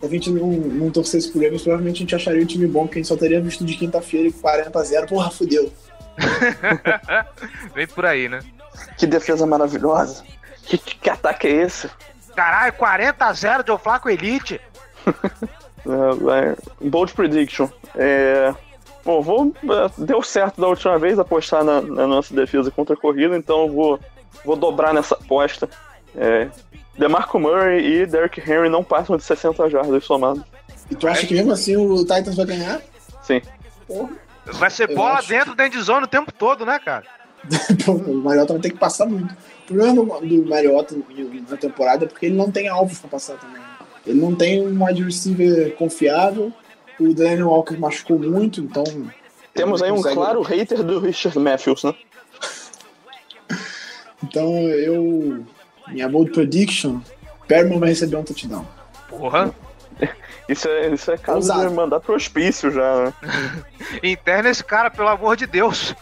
Se 0.00 0.06
a 0.06 0.08
gente 0.08 0.30
não, 0.30 0.46
não 0.48 0.90
torcesse 0.90 1.30
pro 1.30 1.42
Ravens, 1.42 1.62
provavelmente 1.62 1.96
a 1.96 2.00
gente 2.00 2.14
acharia 2.14 2.42
o 2.42 2.46
time 2.46 2.66
bom, 2.66 2.86
porque 2.86 2.98
a 2.98 3.02
gente 3.02 3.08
só 3.08 3.16
teria 3.16 3.40
visto 3.40 3.64
de 3.64 3.74
quinta-feira 3.74 4.28
e 4.28 4.32
40 4.32 4.78
a 4.78 4.82
0. 4.82 5.06
Porra, 5.06 5.30
fudeu. 5.30 5.70
Vem 7.74 7.86
por 7.86 8.06
aí, 8.06 8.28
né? 8.28 8.40
Que 8.96 9.06
defesa 9.06 9.46
maravilhosa. 9.46 10.24
Que, 10.64 10.78
que, 10.78 10.96
que 10.96 11.10
ataque 11.10 11.46
é 11.46 11.50
esse? 11.50 11.90
Caralho, 12.34 12.72
40 12.74 13.24
a 13.24 13.32
0 13.32 13.64
Joe 13.66 13.78
Flaco 13.78 14.08
Elite. 14.08 14.60
É, 15.80 16.88
bold 16.88 17.14
prediction. 17.14 17.66
É, 17.96 18.54
bom, 19.02 19.22
vou, 19.22 19.54
é, 19.64 19.90
deu 19.96 20.22
certo 20.22 20.60
da 20.60 20.68
última 20.68 20.98
vez 20.98 21.18
apostar 21.18 21.64
na, 21.64 21.80
na 21.80 22.06
nossa 22.06 22.34
defesa 22.34 22.70
contra 22.70 22.94
a 22.94 22.98
corrida, 22.98 23.34
então 23.34 23.62
eu 23.62 23.72
vou, 23.72 24.00
vou 24.44 24.56
dobrar 24.56 24.92
nessa 24.92 25.14
aposta. 25.14 25.68
É, 26.16 26.48
DeMarco 26.98 27.38
Murray 27.38 27.84
e 28.02 28.06
Derrick 28.06 28.40
Henry 28.40 28.68
não 28.68 28.82
passam 28.84 29.16
de 29.16 29.22
60 29.22 29.70
jardas 29.70 30.04
somados. 30.04 30.42
E 30.90 30.94
tu 30.94 31.06
acha 31.06 31.26
que 31.26 31.34
mesmo 31.34 31.52
assim 31.52 31.76
o 31.76 31.98
Titans 31.98 32.34
vai 32.36 32.46
ganhar? 32.46 32.80
Sim. 33.22 33.40
Porra. 33.86 34.10
Vai 34.46 34.70
ser 34.70 34.90
Eu 34.90 34.96
bola 34.96 35.18
acho 35.18 35.28
dentro 35.28 35.54
da 35.54 35.66
endzone 35.66 36.04
o 36.04 36.08
tempo 36.08 36.32
todo, 36.32 36.66
né, 36.66 36.78
cara? 36.78 37.04
O 37.86 38.14
Mariota 38.14 38.52
vai 38.54 38.62
ter 38.62 38.70
que 38.70 38.78
passar 38.78 39.06
muito. 39.06 39.32
O 39.32 39.66
problema 39.66 39.94
do, 39.94 40.26
do 40.26 40.48
Mariota 40.48 40.96
na 41.48 41.56
temporada 41.56 42.04
é 42.04 42.08
porque 42.08 42.26
ele 42.26 42.34
não 42.36 42.50
tem 42.50 42.68
alvos 42.68 42.98
pra 42.98 43.08
passar 43.10 43.36
também. 43.38 43.62
Ele 44.06 44.20
não 44.20 44.34
tem 44.34 44.66
um 44.66 44.84
wide 44.84 45.02
receiver 45.04 45.74
confiável. 45.76 46.52
O 46.98 47.14
Daniel 47.14 47.48
Walker 47.48 47.76
machucou 47.78 48.18
muito, 48.18 48.60
então. 48.60 48.84
Temos 49.54 49.80
aí 49.82 49.90
um 49.90 49.96
consegue- 49.96 50.16
claro 50.16 50.42
hater 50.42 50.82
do 50.82 50.98
Richard 50.98 51.38
Matthews, 51.38 51.84
né? 51.84 51.94
Então 54.22 54.52
eu. 54.68 55.44
Minha 55.92 56.08
bold 56.08 56.30
prediction: 56.32 57.00
Perman 57.46 57.78
vai 57.78 57.88
receber 57.90 58.16
um 58.16 58.22
touchdown. 58.24 58.66
Porra. 59.08 59.52
Isso 60.48 60.66
é, 60.68 60.88
isso 60.92 61.10
é 61.12 61.16
caso 61.18 61.36
Ousado. 61.38 61.68
de 61.68 61.74
mandar 61.74 62.00
pro 62.00 62.14
hospício 62.14 62.70
já, 62.70 63.04
né? 63.04 63.14
Interna 64.02 64.48
esse 64.50 64.64
cara, 64.64 64.90
pelo 64.90 65.08
amor 65.08 65.36
de 65.36 65.46
Deus. 65.46 65.94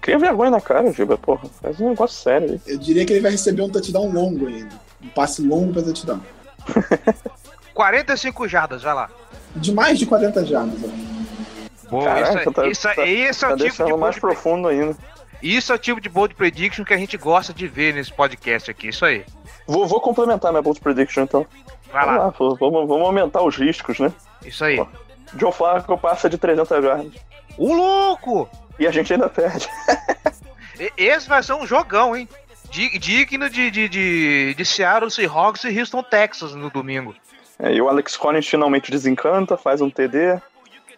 Cria 0.00 0.18
vergonha 0.18 0.50
na 0.52 0.60
cara, 0.60 0.92
Giba, 0.92 1.18
porra. 1.18 1.48
Faz 1.60 1.80
um 1.80 1.88
negócio 1.90 2.22
sério 2.22 2.52
aí. 2.52 2.60
Eu 2.66 2.78
diria 2.78 3.04
que 3.04 3.12
ele 3.12 3.20
vai 3.20 3.32
receber 3.32 3.62
um 3.62 3.68
touchdown 3.68 4.10
longo 4.12 4.46
ainda. 4.46 4.70
Um 5.02 5.08
passe 5.08 5.42
longo 5.42 5.72
pra 5.72 5.82
touchdown. 5.82 6.20
45 7.74 8.46
jardas, 8.48 8.82
vai 8.82 8.94
lá. 8.94 9.10
De 9.56 9.72
mais 9.72 9.98
de 9.98 10.06
40 10.06 10.44
jardas. 10.46 10.78
ó. 10.84 11.90
Boa, 11.90 12.04
Caraca, 12.04 12.40
isso, 12.40 12.52
tá- 12.52 12.66
isso, 12.68 12.82
tá- 12.82 13.06
esse 13.06 13.44
é 13.44 13.48
Tá 13.48 13.54
o 13.54 13.56
tipo 13.58 13.84
de 13.84 13.94
mais 13.96 14.18
profundo 14.18 14.68
ainda. 14.68 14.96
Isso 15.42 15.72
é 15.72 15.74
o 15.74 15.78
tipo 15.78 16.00
de 16.00 16.08
bold 16.08 16.34
prediction 16.34 16.84
que 16.84 16.94
a 16.94 16.96
gente 16.98 17.16
gosta 17.16 17.52
de 17.52 17.66
ver 17.66 17.94
nesse 17.94 18.12
podcast 18.12 18.70
aqui. 18.70 18.88
Isso 18.88 19.04
aí. 19.04 19.24
Vou, 19.66 19.86
vou 19.86 20.00
complementar 20.00 20.52
minha 20.52 20.62
bold 20.62 20.80
prediction 20.80 21.22
então. 21.24 21.46
Vai 21.92 22.04
Vamos 22.04 22.18
lá. 22.18 22.24
lá, 22.26 22.30
vamos, 22.38 22.88
vamos 22.88 23.06
aumentar 23.06 23.42
os 23.42 23.56
riscos, 23.56 23.98
né? 23.98 24.12
Isso 24.44 24.64
aí. 24.64 24.78
Ó. 24.80 24.86
Joe 25.38 25.52
Flacco 25.52 25.96
passa 25.98 26.28
de 26.28 26.38
300 26.38 26.82
jardas. 26.84 27.12
O 27.58 27.74
louco! 27.74 28.48
E 28.78 28.86
a 28.86 28.90
gente 28.90 29.12
ainda 29.12 29.28
perde. 29.28 29.68
Esse 30.96 31.28
vai 31.28 31.42
ser 31.42 31.52
um 31.54 31.66
jogão, 31.66 32.16
hein? 32.16 32.28
Di- 32.70 32.98
Digno 32.98 33.48
de, 33.50 33.70
de, 33.70 33.88
de, 33.88 34.54
de 34.54 34.64
Seattle 34.64 35.10
Seahawks 35.10 35.64
e 35.64 35.78
Houston, 35.78 36.02
Texas 36.02 36.54
no 36.54 36.70
domingo. 36.70 37.14
É, 37.58 37.72
e 37.72 37.80
o 37.80 37.88
Alex 37.88 38.16
Collins 38.16 38.48
finalmente 38.48 38.90
desencanta, 38.90 39.56
faz 39.56 39.80
um 39.80 39.90
TD. 39.90 40.40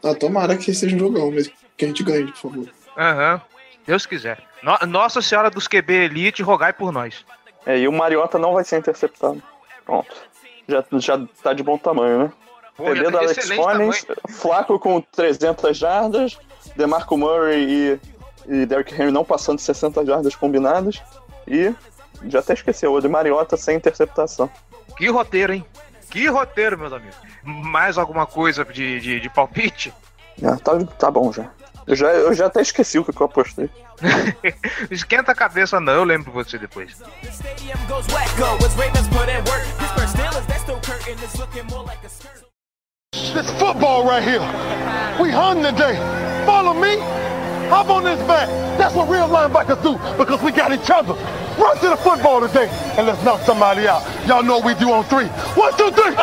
Ah, 0.03 0.15
tomara 0.15 0.57
que 0.57 0.73
seja 0.73 0.95
um 0.95 0.99
jogão, 0.99 1.31
mas 1.33 1.51
que 1.77 1.85
a 1.85 1.89
gente 1.89 2.03
ganhe, 2.05 2.27
por 2.27 2.37
favor. 2.37 2.69
Aham. 2.97 3.41
Deus 3.87 4.07
quiser. 4.07 4.43
No- 4.63 4.79
Nossa 4.87 5.21
Senhora 5.21 5.51
dos 5.51 5.69
QB 5.69 5.93
Elite, 6.07 6.43
rogai 6.43 6.73
por 6.73 6.93
nós. 6.93 7.25
É, 7.67 7.79
e 7.79 7.89
o 7.89 7.93
Mariota 7.93 8.39
não 8.39 8.53
vai 8.53 8.65
ser 8.65 8.79
interceptado. 8.79 9.43
Pronto. 9.85 10.15
Já, 10.69 10.85
já 10.99 11.21
tá 11.43 11.53
de 11.53 11.63
bom 11.63 11.77
tamanho, 11.79 12.19
né? 12.25 12.33
Pô, 12.77 12.93
do 12.93 13.13
tá 13.13 13.19
Alex 13.19 13.51
Collins, 13.51 14.07
Flaco 14.31 14.79
com 14.79 15.01
300 15.01 15.77
jardas, 15.77 16.39
DeMarco 16.75 17.17
Murray 17.17 17.65
e, 17.69 18.01
e 18.63 18.67
Derrick 18.67 18.93
Henry 18.95 19.13
não 19.13 19.25
passando 19.25 19.57
de 19.59 19.63
60 19.63 20.05
jardas 20.05 20.35
combinadas. 20.35 21.01
E 21.47 21.73
já 22.27 22.41
até 22.41 22.55
esqueceu, 22.55 22.93
o 22.93 23.01
de 23.01 23.09
Mariota 23.09 23.57
sem 23.57 23.77
interceptação. 23.77 24.51
Que 24.97 25.09
roteiro, 25.09 25.53
hein? 25.53 25.65
Que 26.11 26.27
roteiro, 26.27 26.79
meus 26.79 26.93
amigos. 26.93 27.17
Mais 27.45 27.97
alguma 27.99 28.27
coisa 28.27 28.65
de, 28.65 28.99
de, 29.01 29.21
de 29.21 29.31
palpite? 29.31 29.93
Ah, 30.43 30.57
tá, 30.57 30.79
tá 30.99 31.11
bom 31.11 31.33
já. 31.33 31.51
Eu 31.87 31.95
já, 31.95 32.09
eu 32.09 32.35
já 32.35 32.47
até 32.47 32.63
esqueci 32.63 32.99
o 32.99 33.05
que 33.05 33.21
eu 33.21 33.27
apostei. 33.27 33.69
Esquenta 34.91 35.33
a 35.33 35.35
cabeça, 35.35 35.79
não, 35.81 35.93
eu 35.93 36.05
lembro 36.05 36.33
você 36.33 36.59
depois. 36.59 36.97
This 43.33 43.51
football 43.59 44.05
right 44.05 44.23
here. 44.23 44.43
We 45.21 45.31
hung 45.31 45.63
today. 45.63 45.97
Follow 46.45 46.75
me. 46.75 46.97
Hop 47.71 47.89
on 47.89 48.05
this 48.05 48.21
back. 48.27 48.49
That's 48.79 48.95
what 48.95 49.09
real 49.09 49.29
linebackers 49.29 49.83
do 49.83 49.99
because 50.17 50.43
we 50.43 50.53
got 50.53 50.73
each 50.73 50.91
other. 50.91 51.15
Run 51.59 51.77
to 51.79 51.89
the 51.89 51.97
football 51.97 52.41
today 52.41 52.69
and 52.97 53.07
let's 53.07 53.23
knock 53.25 53.41
somebody 53.43 53.87
out. 53.87 54.03
Y'all 54.27 54.43
know 54.43 54.59
what 54.59 54.67
we 54.67 54.75
do 54.75 54.93
on 54.93 55.05
three. 55.05 55.27
One, 55.55 55.73
two, 55.77 55.91
three. 55.93 56.15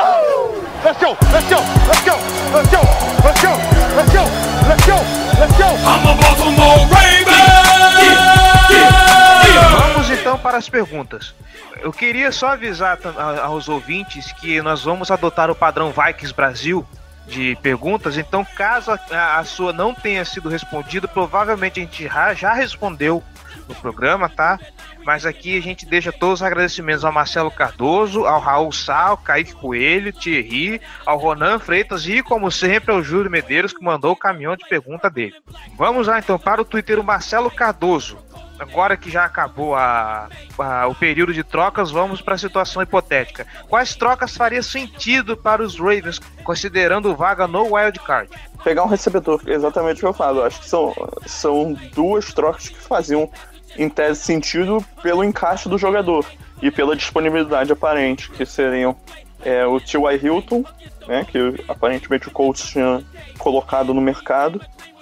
Let's 0.84 1.00
go. 1.00 1.16
Let's 1.32 1.50
go. 1.50 1.60
Let's 1.88 2.04
go. 2.04 2.16
Let's 2.54 2.72
go. 2.72 2.82
Let's 3.24 3.42
go. 3.42 3.54
Let's 3.96 4.14
go. 4.14 4.24
Let's 4.68 4.86
go. 4.86 4.98
Let's 5.40 5.58
go. 5.58 5.68
I'm 5.68 6.08
a 6.08 6.14
Baltimore 6.22 6.86
Raven. 6.90 7.42
Vamos 9.80 10.10
então 10.10 10.38
para 10.38 10.58
as 10.58 10.70
perguntas. 10.70 11.34
Eu 11.82 11.92
queria 11.92 12.32
só 12.32 12.50
avisar 12.50 13.00
aos 13.44 13.68
ouvintes 13.68 14.32
que 14.34 14.62
nós 14.62 14.84
vamos 14.84 15.10
adotar 15.12 15.50
o 15.50 15.56
padrão 15.56 15.92
Vikings 15.92 16.34
Brasil 16.34 16.86
de 17.32 17.58
perguntas, 17.62 18.18
então 18.18 18.46
caso 18.46 18.92
a, 18.92 19.40
a 19.40 19.44
sua 19.46 19.72
não 19.72 19.94
tenha 19.94 20.26
sido 20.26 20.50
respondida, 20.50 21.08
provavelmente 21.08 21.80
a 21.80 21.84
gente 21.84 22.04
já, 22.04 22.34
já 22.34 22.54
respondeu 22.54 23.24
no 23.68 23.74
programa, 23.76 24.28
tá? 24.28 24.60
Mas 25.06 25.26
aqui 25.26 25.58
a 25.58 25.62
gente 25.62 25.86
deixa 25.86 26.12
todos 26.12 26.42
os 26.42 26.44
agradecimentos 26.44 27.06
ao 27.06 27.12
Marcelo 27.12 27.50
Cardoso, 27.50 28.26
ao 28.26 28.40
Raul 28.40 28.72
Sal, 28.72 29.18
Kaique 29.18 29.54
Coelho, 29.54 30.14
Thierry, 30.14 30.82
ao 31.06 31.18
Ronan 31.18 31.58
Freitas 31.58 32.06
e, 32.06 32.22
como 32.22 32.52
sempre, 32.52 32.92
ao 32.92 33.02
Júlio 33.02 33.32
Medeiros 33.32 33.74
que 33.74 33.84
mandou 33.84 34.12
o 34.12 34.16
caminhão 34.16 34.56
de 34.56 34.68
pergunta 34.68 35.10
dele. 35.10 35.34
Vamos 35.78 36.08
lá 36.08 36.20
então 36.20 36.38
para 36.38 36.62
o 36.62 36.66
Twitter 36.66 37.00
o 37.00 37.04
Marcelo 37.04 37.50
Cardoso 37.50 38.18
agora 38.62 38.96
que 38.96 39.10
já 39.10 39.26
acabou 39.26 39.76
a, 39.76 40.28
a- 40.58 40.88
o 40.88 40.94
período 40.96 41.34
de 41.34 41.44
trocas, 41.44 41.90
vamos 41.92 42.22
para 42.22 42.36
a 42.36 42.38
situação 42.38 42.82
hipotética. 42.82 43.46
Quais 43.68 43.96
trocas 43.96 44.36
faria 44.38 44.62
sentido 44.62 45.36
para 45.36 45.62
os 45.64 45.78
Ravens, 45.80 46.20
considerando 46.44 47.16
vaga 47.16 47.48
no 47.48 47.74
Wild 47.76 48.00
Card? 48.00 48.30
Pegar 48.64 48.84
um 48.84 48.88
recebedor, 48.88 49.42
é 49.48 49.54
exatamente 49.54 49.98
o 49.98 50.00
que 50.02 50.06
eu 50.06 50.14
falo. 50.14 50.44
Acho 50.44 50.60
que 50.60 50.70
são, 50.70 50.94
são 51.26 51.74
duas 51.94 52.34
trocas 52.34 52.70
que 52.70 52.78
faziam, 52.78 53.30
em 53.78 53.90
tese, 53.90 54.22
sentido 54.22 54.86
pelo 55.02 55.24
encaixe 55.24 55.68
do 55.68 55.78
jogador 55.78 56.26
e 56.62 56.70
pela 56.70 56.96
disponibilidade 56.96 57.72
aparente, 57.72 58.30
que 58.30 58.46
seriam 58.46 58.96
é, 59.44 59.66
o 59.66 59.80
T.Y. 59.80 60.18
Hilton, 60.24 60.64
né, 61.08 61.26
que 61.28 61.56
aparentemente 61.68 62.28
o 62.28 62.32
Colts 62.32 62.70
tinha 62.70 63.04
colocado 63.40 63.92
no 63.94 64.00
mercado, 64.02 64.62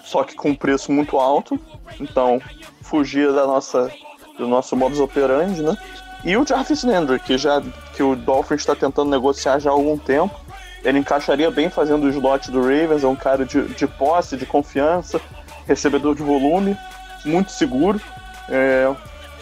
só 0.09 0.23
que 0.23 0.35
com 0.35 0.49
um 0.49 0.55
preço 0.55 0.91
muito 0.91 1.17
alto, 1.19 1.59
então 1.99 2.41
fugia 2.81 3.31
da 3.31 3.45
nossa, 3.45 3.91
do 4.37 4.47
nosso 4.47 4.75
modus 4.75 4.99
operandi, 4.99 5.61
né? 5.61 5.77
E 6.23 6.35
o 6.35 6.45
Jarvis 6.45 6.83
Landry, 6.83 7.19
que, 7.19 7.37
já, 7.37 7.61
que 7.93 8.01
o 8.01 8.15
Dolphins 8.15 8.61
está 8.61 8.75
tentando 8.75 9.11
negociar 9.11 9.59
já 9.59 9.69
há 9.69 9.73
algum 9.73 9.97
tempo, 9.97 10.35
ele 10.83 10.97
encaixaria 10.97 11.51
bem 11.51 11.69
fazendo 11.69 12.05
o 12.05 12.09
slot 12.09 12.49
do 12.49 12.59
Ravens, 12.59 13.03
é 13.03 13.07
um 13.07 13.15
cara 13.15 13.45
de, 13.45 13.61
de 13.67 13.85
posse, 13.85 14.35
de 14.35 14.47
confiança, 14.47 15.21
recebedor 15.67 16.15
de 16.15 16.23
volume, 16.23 16.75
muito 17.23 17.51
seguro. 17.51 18.01
É, 18.49 18.91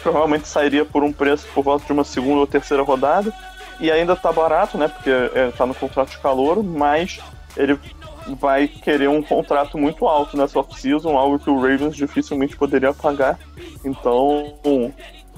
provavelmente 0.02 0.46
sairia 0.46 0.84
por 0.84 1.02
um 1.02 1.12
preço 1.12 1.46
por 1.54 1.64
volta 1.64 1.86
de 1.86 1.92
uma 1.92 2.04
segunda 2.04 2.40
ou 2.40 2.46
terceira 2.46 2.82
rodada. 2.82 3.32
E 3.80 3.90
ainda 3.90 4.14
tá 4.14 4.30
barato, 4.30 4.76
né? 4.76 4.88
Porque 4.88 5.10
é, 5.10 5.50
tá 5.56 5.64
no 5.64 5.74
contrato 5.74 6.10
de 6.10 6.18
calor, 6.18 6.62
mas 6.62 7.20
ele 7.56 7.78
vai 8.36 8.68
querer 8.68 9.08
um 9.08 9.22
contrato 9.22 9.78
muito 9.78 10.06
alto 10.06 10.36
nessa 10.36 10.58
off-season, 10.58 11.16
algo 11.16 11.38
que 11.38 11.50
o 11.50 11.60
Ravens 11.60 11.96
dificilmente 11.96 12.56
poderia 12.56 12.92
pagar. 12.92 13.38
Então, 13.84 14.54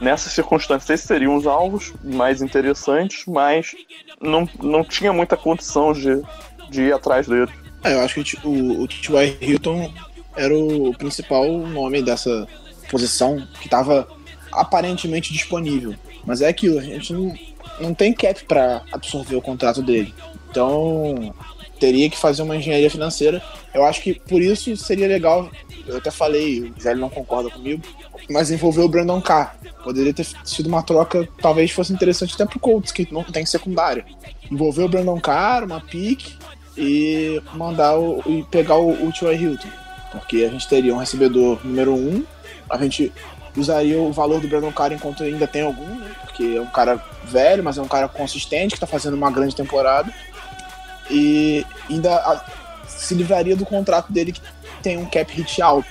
nessas 0.00 0.32
circunstâncias, 0.32 1.00
seriam 1.00 1.36
os 1.36 1.46
alvos 1.46 1.92
mais 2.02 2.42
interessantes, 2.42 3.24
mas 3.26 3.74
não, 4.20 4.48
não 4.62 4.82
tinha 4.82 5.12
muita 5.12 5.36
condição 5.36 5.92
de, 5.92 6.22
de 6.70 6.82
ir 6.82 6.92
atrás 6.92 7.26
dele. 7.26 7.50
É, 7.84 7.94
eu 7.94 8.00
acho 8.00 8.22
que 8.22 8.46
o, 8.46 8.82
o 8.82 8.88
T.Y. 8.88 9.36
Hilton 9.40 9.92
era 10.36 10.54
o 10.56 10.94
principal 10.94 11.46
nome 11.46 12.02
dessa 12.02 12.46
posição 12.90 13.46
que 13.60 13.66
estava 13.66 14.06
aparentemente 14.52 15.32
disponível. 15.32 15.94
Mas 16.24 16.40
é 16.42 16.48
aquilo, 16.48 16.78
a 16.78 16.82
gente 16.82 17.12
não, 17.12 17.34
não 17.80 17.94
tem 17.94 18.12
cap 18.12 18.44
para 18.44 18.82
absorver 18.92 19.36
o 19.36 19.42
contrato 19.42 19.82
dele. 19.82 20.14
Então, 20.50 21.34
teria 21.80 22.10
que 22.10 22.16
fazer 22.16 22.42
uma 22.42 22.54
engenharia 22.54 22.90
financeira. 22.90 23.42
Eu 23.74 23.84
acho 23.84 24.02
que 24.02 24.14
por 24.14 24.40
isso 24.40 24.76
seria 24.76 25.08
legal. 25.08 25.50
Eu 25.86 25.96
até 25.96 26.10
falei, 26.10 26.60
o 26.60 26.80
Zé 26.80 26.94
não 26.94 27.08
concorda 27.08 27.50
comigo, 27.50 27.82
mas 28.28 28.50
envolver 28.50 28.82
o 28.82 28.88
Brandon 28.88 29.20
Carr. 29.20 29.56
Poderia 29.82 30.12
ter 30.12 30.26
sido 30.44 30.66
uma 30.66 30.82
troca, 30.82 31.26
talvez 31.40 31.70
fosse 31.70 31.92
interessante 31.92 32.34
até 32.34 32.44
pro 32.44 32.60
Colts, 32.60 32.92
que 32.92 33.12
não 33.12 33.24
tem 33.24 33.46
secundária. 33.46 34.04
Envolver 34.50 34.84
o 34.84 34.88
Brandon 34.88 35.18
Carr, 35.18 35.64
uma 35.64 35.80
pique 35.80 36.34
e 36.76 37.42
mandar 37.54 37.98
o, 37.98 38.22
e 38.26 38.44
pegar 38.44 38.76
o, 38.76 38.90
o 39.08 39.12
T.Y. 39.12 39.32
Hilton. 39.32 39.68
Porque 40.12 40.44
a 40.44 40.48
gente 40.48 40.68
teria 40.68 40.94
um 40.94 40.98
recebedor 40.98 41.58
número 41.64 41.94
um, 41.94 42.24
a 42.68 42.76
gente 42.76 43.10
usaria 43.56 43.98
o 43.98 44.12
valor 44.12 44.40
do 44.40 44.48
Brandon 44.48 44.72
Carr 44.72 44.92
enquanto 44.92 45.22
ainda 45.22 45.46
tem 45.46 45.62
algum, 45.62 45.94
né? 45.96 46.10
Porque 46.20 46.54
é 46.56 46.60
um 46.60 46.66
cara 46.66 47.02
velho, 47.24 47.64
mas 47.64 47.78
é 47.78 47.82
um 47.82 47.88
cara 47.88 48.08
consistente 48.08 48.74
que 48.74 48.80
tá 48.80 48.86
fazendo 48.86 49.14
uma 49.14 49.30
grande 49.30 49.56
temporada. 49.56 50.12
E 51.10 51.66
ainda 51.88 52.44
se 52.86 53.14
livraria 53.14 53.56
do 53.56 53.66
contrato 53.66 54.12
dele 54.12 54.32
que 54.32 54.40
tem 54.82 54.96
um 54.96 55.06
cap 55.06 55.32
hit 55.32 55.60
alto. 55.60 55.88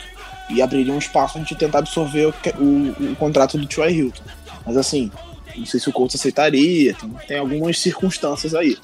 E 0.50 0.62
abriria 0.62 0.94
um 0.94 0.98
espaço 0.98 1.38
a 1.38 1.42
gente 1.42 1.56
tentar 1.56 1.80
absorver 1.80 2.28
o, 2.28 2.34
o, 2.58 3.12
o 3.12 3.16
contrato 3.16 3.58
do 3.58 3.68
Troy 3.68 3.92
Hilton. 3.92 4.24
Mas 4.66 4.78
assim, 4.78 5.12
não 5.56 5.66
sei 5.66 5.80
se 5.80 5.90
o 5.90 5.94
Colts 5.94 6.16
aceitaria, 6.16 6.94
tem, 6.96 7.10
tem 7.28 7.38
algumas 7.38 7.80
circunstâncias 7.80 8.56
aí. 8.56 8.78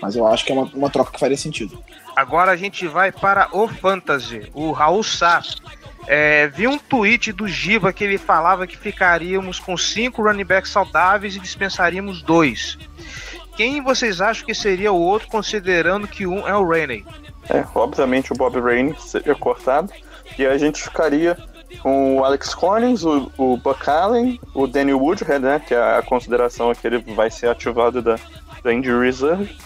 Mas 0.00 0.16
eu 0.16 0.26
acho 0.26 0.44
que 0.44 0.52
é 0.52 0.54
uma, 0.54 0.64
uma 0.74 0.90
troca 0.90 1.12
que 1.12 1.18
faria 1.18 1.36
sentido. 1.36 1.82
Agora 2.14 2.52
a 2.52 2.56
gente 2.56 2.86
vai 2.86 3.10
para 3.10 3.48
o 3.56 3.66
Fantasy. 3.66 4.50
O 4.52 4.70
Raul 4.72 5.02
Sá 5.02 5.42
é, 6.06 6.48
vi 6.48 6.66
um 6.66 6.78
tweet 6.78 7.32
do 7.32 7.46
Giba 7.46 7.92
que 7.92 8.04
ele 8.04 8.18
falava 8.18 8.66
que 8.66 8.76
ficaríamos 8.76 9.58
com 9.60 9.76
cinco 9.76 10.22
running 10.22 10.44
backs 10.44 10.70
saudáveis 10.70 11.36
e 11.36 11.40
dispensaríamos 11.40 12.22
dois. 12.22 12.78
Quem 13.56 13.82
vocês 13.82 14.20
acham 14.20 14.46
que 14.46 14.54
seria 14.54 14.92
o 14.92 15.00
outro, 15.00 15.28
considerando 15.28 16.08
que 16.08 16.26
um 16.26 16.46
é 16.46 16.56
o 16.56 16.66
Rainey? 16.66 17.04
É, 17.48 17.64
obviamente 17.74 18.32
o 18.32 18.36
Bob 18.36 18.58
Rainey 18.60 18.94
seria 18.98 19.34
cortado. 19.34 19.92
E 20.38 20.46
a 20.46 20.56
gente 20.56 20.82
ficaria 20.82 21.36
com 21.80 22.16
o 22.16 22.24
Alex 22.24 22.54
Collins, 22.54 23.04
o, 23.04 23.30
o 23.36 23.56
Buck 23.56 23.88
Allen, 23.88 24.40
o 24.54 24.66
Daniel 24.66 24.98
Woodhead, 24.98 25.40
né? 25.40 25.60
Que 25.60 25.74
é 25.74 25.98
a 25.98 26.02
consideração 26.02 26.74
que 26.74 26.86
ele 26.86 26.98
vai 27.14 27.30
ser 27.30 27.48
ativado 27.48 28.00
da, 28.00 28.18
da 28.62 28.72
Injury 28.72 29.06
Reserve. 29.06 29.56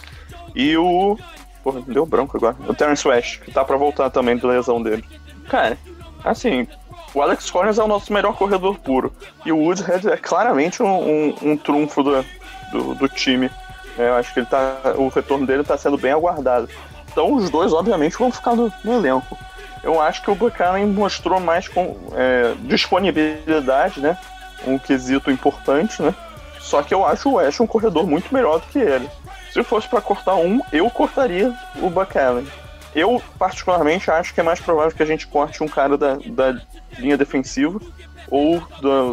E 0.55 0.76
o. 0.76 1.18
Porra, 1.62 1.82
deu 1.87 2.07
branco 2.07 2.37
agora. 2.37 2.57
O 2.68 2.74
Terence 2.74 3.07
West, 3.07 3.41
que 3.41 3.51
tá 3.51 3.64
pra 3.64 3.76
voltar 3.76 4.11
também 4.11 4.37
da 4.37 4.49
lesão 4.49 4.82
dele. 4.82 5.05
Cara, 5.49 5.76
assim, 6.24 6.66
o 7.12 7.20
Alex 7.20 7.51
Collins 7.51 7.78
é 7.78 7.82
o 7.82 7.89
nosso 7.89 8.12
melhor 8.12 8.37
corredor 8.37 8.78
puro. 8.78 9.12
E 9.45 9.53
o 9.53 9.59
Woodhead 9.59 10.09
é 10.09 10.16
claramente 10.16 10.82
um, 10.82 10.87
um, 10.87 11.34
um 11.43 11.57
trunfo 11.57 12.03
do, 12.03 12.24
do, 12.72 12.95
do 12.95 13.09
time. 13.09 13.51
É, 13.99 14.09
eu 14.09 14.14
acho 14.14 14.32
que 14.32 14.40
ele 14.40 14.47
tá, 14.47 14.76
o 14.97 15.09
retorno 15.09 15.47
dele 15.47 15.62
está 15.62 15.76
sendo 15.76 15.97
bem 15.97 16.12
aguardado. 16.12 16.68
Então 17.11 17.32
os 17.34 17.49
dois, 17.49 17.72
obviamente, 17.72 18.18
vão 18.18 18.30
ficar 18.30 18.55
no, 18.55 18.72
no 18.84 18.94
elenco. 18.94 19.38
Eu 19.82 20.01
acho 20.01 20.22
que 20.22 20.30
o 20.30 20.34
Buchanan 20.34 20.86
mostrou 20.86 21.40
mais 21.40 21.68
com, 21.68 21.97
é, 22.14 22.55
disponibilidade, 22.61 24.01
né? 24.01 24.18
Um 24.66 24.78
quesito 24.78 25.30
importante, 25.30 26.03
né? 26.03 26.14
Só 26.59 26.82
que 26.82 26.92
eu 26.92 27.07
acho 27.07 27.28
o 27.28 27.34
West 27.34 27.61
um 27.61 27.66
corredor 27.66 28.07
muito 28.07 28.34
melhor 28.34 28.59
do 28.59 28.66
que 28.66 28.78
ele. 28.78 29.09
Se 29.53 29.62
fosse 29.62 29.88
para 29.88 30.01
cortar 30.01 30.34
um, 30.34 30.61
eu 30.72 30.90
cortaria 30.90 31.55
o 31.76 31.88
Buchanan. 31.88 32.44
Eu, 32.97 33.22
particularmente, 33.38 34.11
acho 34.11 34.32
que 34.32 34.40
é 34.40 34.42
mais 34.42 34.59
provável 34.59 34.97
que 34.97 35.03
a 35.03 35.07
gente 35.07 35.26
corte 35.26 35.62
um 35.62 35.68
cara 35.68 35.99
da, 35.99 36.14
da 36.14 36.59
linha 36.99 37.18
defensiva 37.18 37.78
ou 38.30 38.59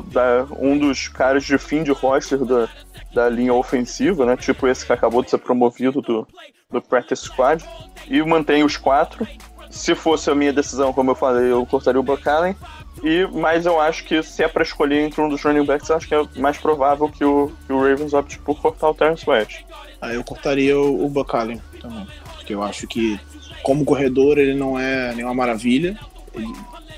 da, 0.09 0.47
um 0.57 0.77
dos 0.77 1.09
caras 1.09 1.43
de 1.43 1.57
fim 1.57 1.83
de 1.83 1.91
roster 1.91 2.39
da, 2.45 2.69
da 3.13 3.29
linha 3.29 3.53
ofensiva, 3.53 4.25
né? 4.25 4.37
Tipo 4.37 4.69
esse 4.69 4.85
que 4.85 4.93
acabou 4.93 5.21
de 5.21 5.29
ser 5.29 5.37
promovido 5.37 6.01
do, 6.01 6.25
do 6.71 6.81
Practice 6.81 7.25
Squad. 7.25 7.61
E 8.07 8.23
mantém 8.23 8.63
os 8.63 8.77
quatro. 8.77 9.27
Se 9.69 9.93
fosse 9.93 10.29
a 10.29 10.35
minha 10.35 10.53
decisão, 10.53 10.93
como 10.93 11.11
eu 11.11 11.15
falei, 11.15 11.51
eu 11.51 11.65
cortaria 11.65 11.99
o 11.99 12.03
Buck 12.03 12.25
Allen. 12.29 12.55
E, 13.03 13.27
mas 13.33 13.65
eu 13.65 13.81
acho 13.81 14.05
que 14.05 14.23
se 14.23 14.43
é 14.43 14.47
para 14.47 14.63
escolher 14.63 15.01
entre 15.01 15.19
um 15.19 15.27
dos 15.27 15.43
running 15.43 15.65
backs, 15.65 15.91
acho 15.91 16.07
que 16.07 16.15
é 16.15 16.25
mais 16.37 16.57
provável 16.57 17.09
que 17.09 17.25
o, 17.25 17.51
que 17.67 17.73
o 17.73 17.79
Ravens 17.79 18.13
opte 18.13 18.39
por 18.39 18.61
cortar 18.61 18.89
o 18.89 18.93
Terrence 18.93 19.29
West. 19.29 19.63
Ah, 19.99 20.13
eu 20.13 20.23
cortaria 20.23 20.79
o, 20.79 21.05
o 21.05 21.09
Buck 21.09 21.35
Allen 21.35 21.61
também. 21.81 22.07
Porque 22.35 22.53
eu 22.53 22.63
acho 22.63 22.87
que, 22.87 23.19
como 23.63 23.85
corredor, 23.85 24.37
ele 24.37 24.53
não 24.53 24.77
é 24.77 25.13
nenhuma 25.15 25.33
maravilha. 25.33 25.97
Ele, 26.35 26.53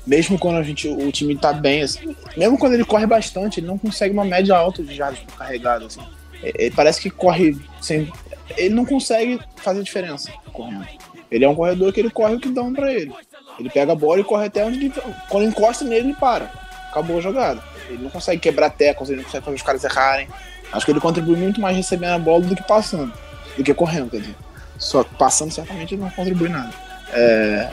mesmo 0.06 0.38
quando 0.38 0.56
a 0.56 0.62
gente, 0.62 0.88
o 0.88 1.10
time 1.10 1.36
tá 1.36 1.52
bem, 1.52 1.82
assim, 1.82 2.14
mesmo 2.36 2.58
quando 2.58 2.74
ele 2.74 2.84
corre 2.84 3.06
bastante, 3.06 3.60
ele 3.60 3.66
não 3.66 3.78
consegue 3.78 4.12
uma 4.12 4.24
média 4.24 4.54
alta 4.54 4.82
de 4.82 4.94
jardas 4.94 5.20
por 5.20 5.42
assim. 5.42 6.00
Ele 6.42 6.70
parece 6.70 7.00
que 7.00 7.08
corre 7.08 7.56
sem. 7.80 8.12
Ele 8.56 8.74
não 8.74 8.84
consegue 8.84 9.40
fazer 9.56 9.82
diferença 9.82 10.30
correndo. 10.52 10.86
Ele 11.30 11.44
é 11.44 11.48
um 11.48 11.54
corredor 11.54 11.92
que 11.92 12.00
ele 12.00 12.10
corre 12.10 12.34
o 12.34 12.40
que 12.40 12.48
dão 12.48 12.72
para 12.72 12.92
ele. 12.92 13.12
Ele 13.58 13.70
pega 13.70 13.92
a 13.92 13.96
bola 13.96 14.20
e 14.20 14.24
corre 14.24 14.46
até 14.46 14.64
onde. 14.64 14.92
Quando 15.28 15.48
encosta 15.48 15.84
nele, 15.84 16.08
ele 16.08 16.14
para. 16.14 16.44
Acabou 16.90 17.18
a 17.18 17.20
jogada. 17.20 17.62
Ele 17.88 18.02
não 18.02 18.10
consegue 18.10 18.40
quebrar 18.40 18.70
tecos, 18.70 19.08
ele 19.08 19.18
não 19.18 19.24
consegue 19.24 19.44
fazer 19.44 19.56
os 19.56 19.62
caras 19.62 19.84
errarem. 19.84 20.28
Acho 20.72 20.84
que 20.84 20.92
ele 20.92 21.00
contribui 21.00 21.36
muito 21.36 21.60
mais 21.60 21.76
recebendo 21.76 22.12
a 22.12 22.18
bola 22.18 22.42
do 22.42 22.54
que 22.54 22.62
passando. 22.62 23.12
Do 23.56 23.64
que 23.64 23.74
correndo, 23.74 24.10
quer 24.10 24.20
dizer. 24.20 24.36
Só 24.78 25.04
passando 25.04 25.52
certamente 25.52 25.94
ele 25.94 26.02
não 26.02 26.10
contribui 26.10 26.48
nada. 26.48 26.72
É... 27.10 27.70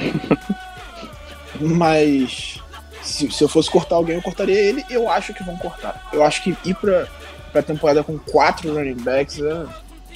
Mas 1.59 2.59
se, 3.01 3.29
se, 3.31 3.43
eu 3.43 3.49
fosse 3.49 3.69
cortar 3.69 3.95
alguém, 3.95 4.15
eu 4.15 4.21
cortaria 4.21 4.59
ele. 4.59 4.83
Eu 4.89 5.09
acho 5.09 5.33
que 5.33 5.43
vão 5.43 5.57
cortar. 5.57 6.09
Eu 6.11 6.23
acho 6.23 6.41
que 6.43 6.55
ir 6.65 6.75
pra, 6.75 7.07
pra 7.51 7.61
temporada 7.61 8.03
com 8.03 8.17
quatro 8.17 8.73
running 8.73 8.95
backs 8.95 9.39
é, 9.39 9.65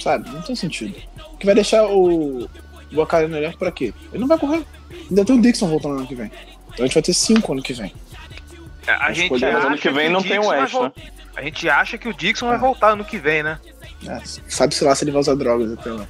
sabe, 0.00 0.28
não 0.30 0.42
tem 0.42 0.56
sentido. 0.56 0.96
O 1.32 1.36
que 1.36 1.46
vai 1.46 1.54
deixar 1.54 1.86
o, 1.86 2.48
Bacalhau 2.90 3.28
no 3.28 3.36
elenco 3.36 3.58
pra 3.58 3.70
quê? 3.70 3.92
Ele 4.10 4.20
não 4.20 4.28
vai 4.28 4.38
correr. 4.38 4.64
Ainda 5.10 5.24
tem 5.24 5.36
o 5.36 5.40
Dixon 5.40 5.68
voltando 5.68 5.98
ano 5.98 6.06
que 6.06 6.14
vem. 6.14 6.30
Então 6.68 6.84
a 6.84 6.86
gente 6.86 6.94
vai 6.94 7.02
ter 7.02 7.14
cinco 7.14 7.52
ano 7.52 7.62
que 7.62 7.72
vem. 7.72 7.92
É, 8.86 8.92
a, 8.92 9.12
gente 9.12 9.44
acha 9.44 9.66
ano 9.66 9.76
que 9.76 9.90
vem 9.90 10.06
que 10.06 10.12
não 10.12 10.22
tem 10.22 10.38
o 10.38 10.48
West, 10.48 10.74
né? 10.74 10.92
A 11.36 11.42
gente 11.42 11.68
acha 11.68 11.98
que 11.98 12.08
o 12.08 12.14
Dixon 12.14 12.46
é. 12.46 12.50
vai 12.50 12.58
voltar 12.58 12.92
ano 12.92 13.04
que 13.04 13.18
vem, 13.18 13.42
né? 13.42 13.58
É, 14.06 14.20
sabe-se 14.48 14.82
lá 14.82 14.94
se 14.94 15.04
ele 15.04 15.10
vai 15.10 15.20
usar 15.20 15.34
drogas 15.34 15.72
até 15.72 15.90
lá. 15.90 16.06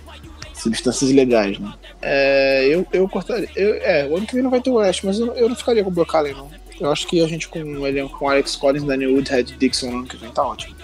Substâncias 0.58 1.10
ilegais, 1.10 1.58
né? 1.58 1.72
É, 2.02 2.66
eu, 2.66 2.86
eu 2.92 3.08
cortaria. 3.08 3.48
Eu, 3.54 3.74
é, 3.76 4.06
o 4.06 4.16
ano 4.16 4.26
que 4.26 4.34
vem 4.34 4.42
não 4.42 4.50
vai 4.50 4.60
ter 4.60 4.70
o 4.70 4.74
West, 4.74 5.04
mas 5.04 5.18
eu, 5.18 5.32
eu 5.34 5.48
não 5.48 5.56
ficaria 5.56 5.82
com 5.84 5.90
o 5.90 5.92
Brock 5.92 6.12
não. 6.14 6.50
Eu 6.80 6.92
acho 6.92 7.06
que 7.06 7.22
a 7.22 7.26
gente 7.26 7.48
com 7.48 7.86
ele 7.86 8.08
com 8.08 8.28
Alex 8.28 8.56
Collins, 8.56 8.84
Daniel 8.84 9.12
Woodhead 9.12 9.56
Dixon 9.56 9.88
ano 9.90 10.06
que 10.06 10.16
vem 10.16 10.30
tá 10.30 10.44
ótimo. 10.44 10.76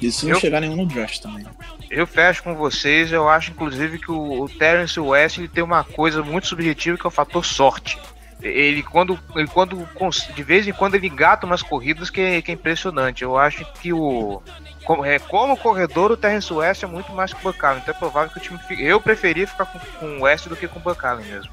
Isso 0.00 0.26
não 0.26 0.34
eu, 0.34 0.40
chegar 0.40 0.60
nenhum 0.60 0.76
no 0.76 0.86
draft 0.86 1.20
também. 1.20 1.44
Eu 1.90 2.06
fecho 2.06 2.42
com 2.42 2.54
vocês, 2.54 3.10
eu 3.12 3.28
acho 3.28 3.50
inclusive 3.50 3.98
que 3.98 4.10
o, 4.10 4.42
o 4.42 4.48
Terence 4.48 4.98
West 4.98 5.38
ele 5.38 5.48
tem 5.48 5.64
uma 5.64 5.82
coisa 5.82 6.22
muito 6.22 6.46
subjetiva 6.46 6.98
que 6.98 7.06
é 7.06 7.08
o 7.08 7.10
fator 7.10 7.44
sorte. 7.44 7.98
Ele 8.42 8.82
quando, 8.82 9.18
ele 9.34 9.46
quando 9.46 9.88
de 10.34 10.42
vez 10.42 10.68
em 10.68 10.72
quando 10.72 10.96
ele 10.96 11.06
engata 11.06 11.46
umas 11.46 11.62
corridas 11.62 12.10
que 12.10 12.20
é, 12.20 12.42
que 12.42 12.50
é 12.50 12.54
impressionante. 12.54 13.22
Eu 13.22 13.38
acho 13.38 13.64
que 13.80 13.92
o 13.92 14.42
como, 14.84 15.04
é, 15.04 15.18
como 15.18 15.56
corredor, 15.56 16.12
o 16.12 16.16
Terence 16.16 16.52
West 16.52 16.82
é 16.82 16.86
muito 16.86 17.12
mais 17.12 17.32
que 17.32 17.40
o 17.40 17.42
Buckallen. 17.42 17.80
Então 17.82 17.94
é 17.94 17.98
provável 17.98 18.30
que 18.30 18.38
o 18.38 18.40
time 18.40 18.58
fique. 18.68 18.84
Eu 18.84 19.00
preferia 19.00 19.46
ficar 19.46 19.66
com, 19.66 19.78
com 19.78 20.18
o 20.18 20.22
West 20.22 20.46
do 20.48 20.56
que 20.56 20.68
com 20.68 20.78
o 20.78 20.82
Buckallen 20.82 21.24
mesmo. 21.24 21.50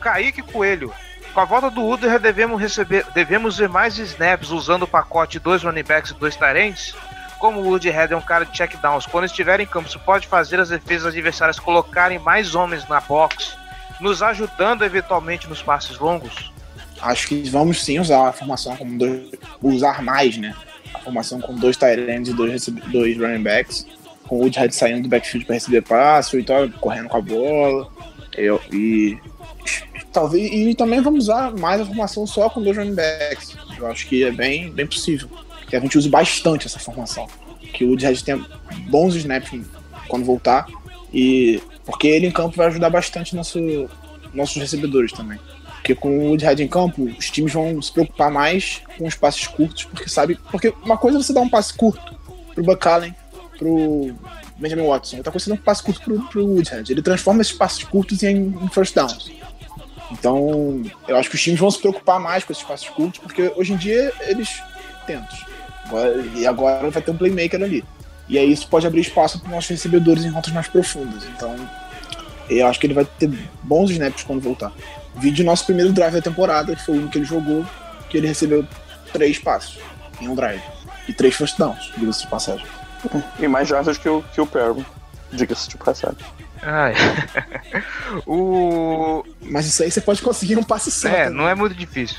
Kaique 0.00 0.42
Coelho. 0.42 0.92
Com 1.32 1.40
a 1.40 1.44
volta 1.44 1.70
do 1.70 1.84
Uder, 1.86 2.18
devemos, 2.18 2.60
receber, 2.60 3.04
devemos 3.14 3.58
ver 3.58 3.68
mais 3.68 3.98
snaps 3.98 4.50
usando 4.50 4.84
o 4.84 4.88
pacote 4.88 5.38
dois 5.38 5.62
running 5.62 5.82
backs 5.82 6.10
e 6.10 6.14
dois 6.14 6.34
tarentes? 6.34 6.94
Como 7.38 7.60
o 7.60 7.68
Woodhead 7.68 8.14
é 8.14 8.16
um 8.16 8.22
cara 8.22 8.46
de 8.46 8.56
checkdowns, 8.56 9.04
quando 9.04 9.26
estiver 9.26 9.60
em 9.60 9.66
campo, 9.66 9.86
isso 9.86 9.98
pode 9.98 10.26
fazer 10.26 10.58
as 10.58 10.70
defesas 10.70 11.08
adversárias 11.08 11.58
colocarem 11.58 12.18
mais 12.18 12.54
homens 12.54 12.88
na 12.88 12.98
box, 13.00 13.54
nos 14.00 14.22
ajudando 14.22 14.82
eventualmente 14.82 15.46
nos 15.46 15.62
passes 15.62 15.98
longos? 15.98 16.50
Acho 17.02 17.28
que 17.28 17.50
vamos 17.50 17.84
sim 17.84 18.00
usar 18.00 18.28
a 18.28 18.32
formação 18.32 18.74
como 18.74 18.96
dois, 18.96 19.30
usar 19.60 20.02
mais, 20.02 20.38
né? 20.38 20.54
Formação 20.98 21.40
com 21.40 21.54
dois 21.54 21.76
tight 21.76 22.00
ends 22.10 22.28
e 22.28 22.34
dois, 22.34 22.68
dois 22.68 23.16
running 23.18 23.42
backs, 23.42 23.86
com 24.26 24.36
o 24.36 24.40
Woodhead 24.40 24.74
saindo 24.74 25.02
do 25.02 25.08
backfield 25.08 25.46
para 25.46 25.54
receber 25.54 25.82
passe, 25.82 26.36
o 26.36 26.40
Vitória 26.40 26.72
correndo 26.80 27.08
com 27.08 27.16
a 27.16 27.20
bola. 27.20 27.88
Eu, 28.36 28.60
e 28.72 29.18
talvez 30.12 30.50
e 30.52 30.74
também 30.74 31.00
vamos 31.00 31.24
usar 31.24 31.52
mais 31.52 31.80
a 31.80 31.86
formação 31.86 32.26
só 32.26 32.48
com 32.48 32.62
dois 32.62 32.76
running 32.76 32.94
backs. 32.94 33.56
Eu 33.78 33.86
acho 33.86 34.06
que 34.06 34.24
é 34.24 34.30
bem, 34.30 34.70
bem 34.70 34.86
possível. 34.86 35.28
Que 35.68 35.76
a 35.76 35.80
gente 35.80 35.98
use 35.98 36.08
bastante 36.08 36.66
essa 36.66 36.78
formação. 36.78 37.26
Que 37.72 37.84
o 37.84 37.88
Woodhead 37.88 38.22
tenha 38.24 38.44
bons 38.88 39.14
snaps 39.14 39.60
quando 40.08 40.24
voltar. 40.24 40.66
E 41.12 41.60
porque 41.84 42.08
ele 42.08 42.26
em 42.26 42.30
campo 42.30 42.56
vai 42.56 42.66
ajudar 42.66 42.90
bastante 42.90 43.34
nosso, 43.34 43.58
nossos 44.34 44.56
recebedores 44.56 45.12
também. 45.12 45.38
Porque 45.86 45.94
com 45.94 46.18
o 46.18 46.30
Woodhead 46.30 46.60
em 46.60 46.66
campo, 46.66 47.04
os 47.04 47.30
times 47.30 47.52
vão 47.52 47.80
se 47.80 47.92
preocupar 47.92 48.28
mais 48.28 48.82
com 48.98 49.06
os 49.06 49.14
passes 49.14 49.46
curtos, 49.46 49.84
porque 49.84 50.10
sabe. 50.10 50.36
Porque 50.50 50.74
uma 50.82 50.98
coisa 50.98 51.16
é 51.16 51.22
você 51.22 51.32
dar 51.32 51.42
um 51.42 51.48
passe 51.48 51.72
curto 51.72 52.12
pro 52.52 52.64
Buck 52.64 52.88
Allen, 52.88 53.14
pro 53.56 54.12
Benjamin 54.56 54.88
Watson, 54.88 55.18
outra 55.18 55.30
coisa 55.30 55.44
é 55.44 55.46
você 55.46 55.50
dar 55.50 55.62
um 55.62 55.64
passe 55.64 55.84
curto 55.84 56.00
pro, 56.00 56.20
pro 56.28 56.44
Woodhead. 56.44 56.90
Ele 56.90 57.00
transforma 57.00 57.40
esses 57.40 57.52
passes 57.52 57.84
curtos 57.84 58.20
em, 58.24 58.48
em 58.60 58.68
first 58.70 58.96
downs. 58.96 59.30
Então, 60.10 60.82
eu 61.06 61.16
acho 61.16 61.30
que 61.30 61.36
os 61.36 61.42
times 61.42 61.60
vão 61.60 61.70
se 61.70 61.78
preocupar 61.78 62.18
mais 62.18 62.42
com 62.42 62.52
esses 62.52 62.64
passes 62.64 62.88
curtos, 62.88 63.20
porque 63.20 63.52
hoje 63.54 63.72
em 63.72 63.76
dia 63.76 64.12
eles 64.22 64.60
tentam. 65.06 65.38
E 66.34 66.48
agora 66.48 66.90
vai 66.90 67.00
ter 67.00 67.12
um 67.12 67.16
playmaker 67.16 67.62
ali. 67.62 67.84
E 68.28 68.36
aí 68.36 68.50
isso 68.50 68.66
pode 68.66 68.88
abrir 68.88 69.02
espaço 69.02 69.38
para 69.38 69.52
nossos 69.52 69.70
recebedores 69.70 70.24
em 70.24 70.30
rotas 70.30 70.52
mais 70.52 70.66
profundas. 70.66 71.22
Então, 71.36 71.54
eu 72.50 72.66
acho 72.66 72.80
que 72.80 72.88
ele 72.88 72.94
vai 72.94 73.04
ter 73.04 73.30
bons 73.62 73.92
snaps 73.92 74.24
quando 74.24 74.40
voltar. 74.40 74.72
Vídeo 75.16 75.44
nosso 75.44 75.64
primeiro 75.64 75.92
drive 75.92 76.14
da 76.14 76.22
temporada, 76.22 76.74
que 76.74 76.84
foi 76.84 76.94
o 76.94 76.98
único 76.98 77.12
que 77.12 77.18
ele 77.18 77.24
jogou, 77.24 77.64
que 78.08 78.18
ele 78.18 78.26
recebeu 78.26 78.66
três 79.12 79.38
passos 79.38 79.78
em 80.20 80.28
um 80.28 80.34
drive. 80.34 80.62
E 81.08 81.12
três 81.12 81.34
first 81.34 81.56
downs, 81.58 81.92
diga-se 81.96 82.22
de 82.22 82.28
passagem. 82.28 82.66
E 83.38 83.46
mais 83.46 83.68
jardas 83.68 83.96
que 83.98 84.08
o, 84.08 84.22
que 84.22 84.40
o 84.40 84.46
Perry. 84.46 84.84
Diga-se 85.32 85.68
de 85.68 85.76
passagem. 85.76 86.18
Ai. 86.62 86.94
o. 88.26 89.24
Mas 89.42 89.66
isso 89.66 89.82
aí 89.82 89.90
você 89.90 90.00
pode 90.00 90.22
conseguir 90.22 90.56
um 90.56 90.62
passe 90.62 90.90
só. 90.90 91.08
É, 91.08 91.24
tá? 91.24 91.30
não 91.30 91.48
é 91.48 91.54
muito 91.54 91.74
difícil. 91.74 92.18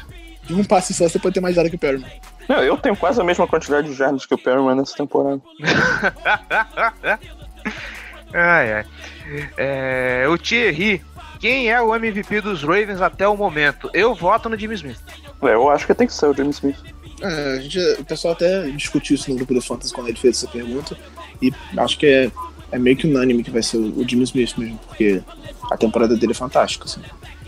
Em 0.49 0.55
um 0.55 0.63
passe 0.63 0.93
só 0.93 1.07
você 1.07 1.19
pode 1.19 1.33
ter 1.33 1.39
mais 1.39 1.55
jarda 1.55 1.69
que 1.69 1.75
o 1.75 1.79
Perryman. 1.79 2.11
Não, 2.47 2.63
eu 2.63 2.77
tenho 2.77 2.95
quase 2.95 3.19
a 3.19 3.23
mesma 3.23 3.47
quantidade 3.47 3.89
de 3.89 3.93
jardas 3.93 4.25
que 4.25 4.33
o 4.33 4.37
Perryman 4.37 4.75
nessa 4.75 4.95
temporada. 4.95 5.41
ai, 8.33 8.73
ai. 8.73 8.85
É, 9.57 10.25
o 10.29 10.37
Thierry, 10.37 11.03
quem 11.39 11.69
é 11.69 11.81
o 11.81 11.93
MVP 11.95 12.41
dos 12.41 12.61
Ravens 12.63 13.01
até 13.01 13.27
o 13.27 13.35
momento? 13.37 13.89
Eu 13.93 14.13
voto 14.15 14.49
no 14.49 14.57
Jimmy 14.57 14.75
Smith. 14.75 14.99
É, 15.41 15.53
eu 15.53 15.69
acho 15.69 15.85
que 15.85 15.93
tem 15.93 16.07
que 16.07 16.13
ser 16.13 16.27
o 16.27 16.33
James 16.33 16.55
Smith. 16.57 16.77
É, 17.21 17.53
a 17.57 17.59
gente, 17.61 17.79
o 17.99 18.05
pessoal 18.05 18.33
até 18.33 18.69
discutiu 18.71 19.15
isso 19.15 19.29
no 19.29 19.35
grupo 19.37 19.53
do 19.53 19.61
Fantasy 19.61 19.93
quando 19.93 20.07
ele 20.09 20.17
fez 20.19 20.37
essa 20.37 20.47
pergunta. 20.51 20.97
E 21.41 21.51
acho 21.77 21.97
que 21.97 22.05
é, 22.05 22.31
é 22.71 22.79
meio 22.79 22.95
que 22.97 23.07
unânime 23.07 23.43
que 23.43 23.51
vai 23.51 23.63
ser 23.63 23.77
o, 23.77 23.99
o 23.99 24.07
Jimmy 24.07 24.23
Smith 24.23 24.55
mesmo, 24.57 24.77
porque 24.87 25.21
a 25.71 25.77
temporada 25.77 26.15
dele 26.15 26.31
é 26.31 26.35
fantástica. 26.35 26.85
Assim. 26.85 27.01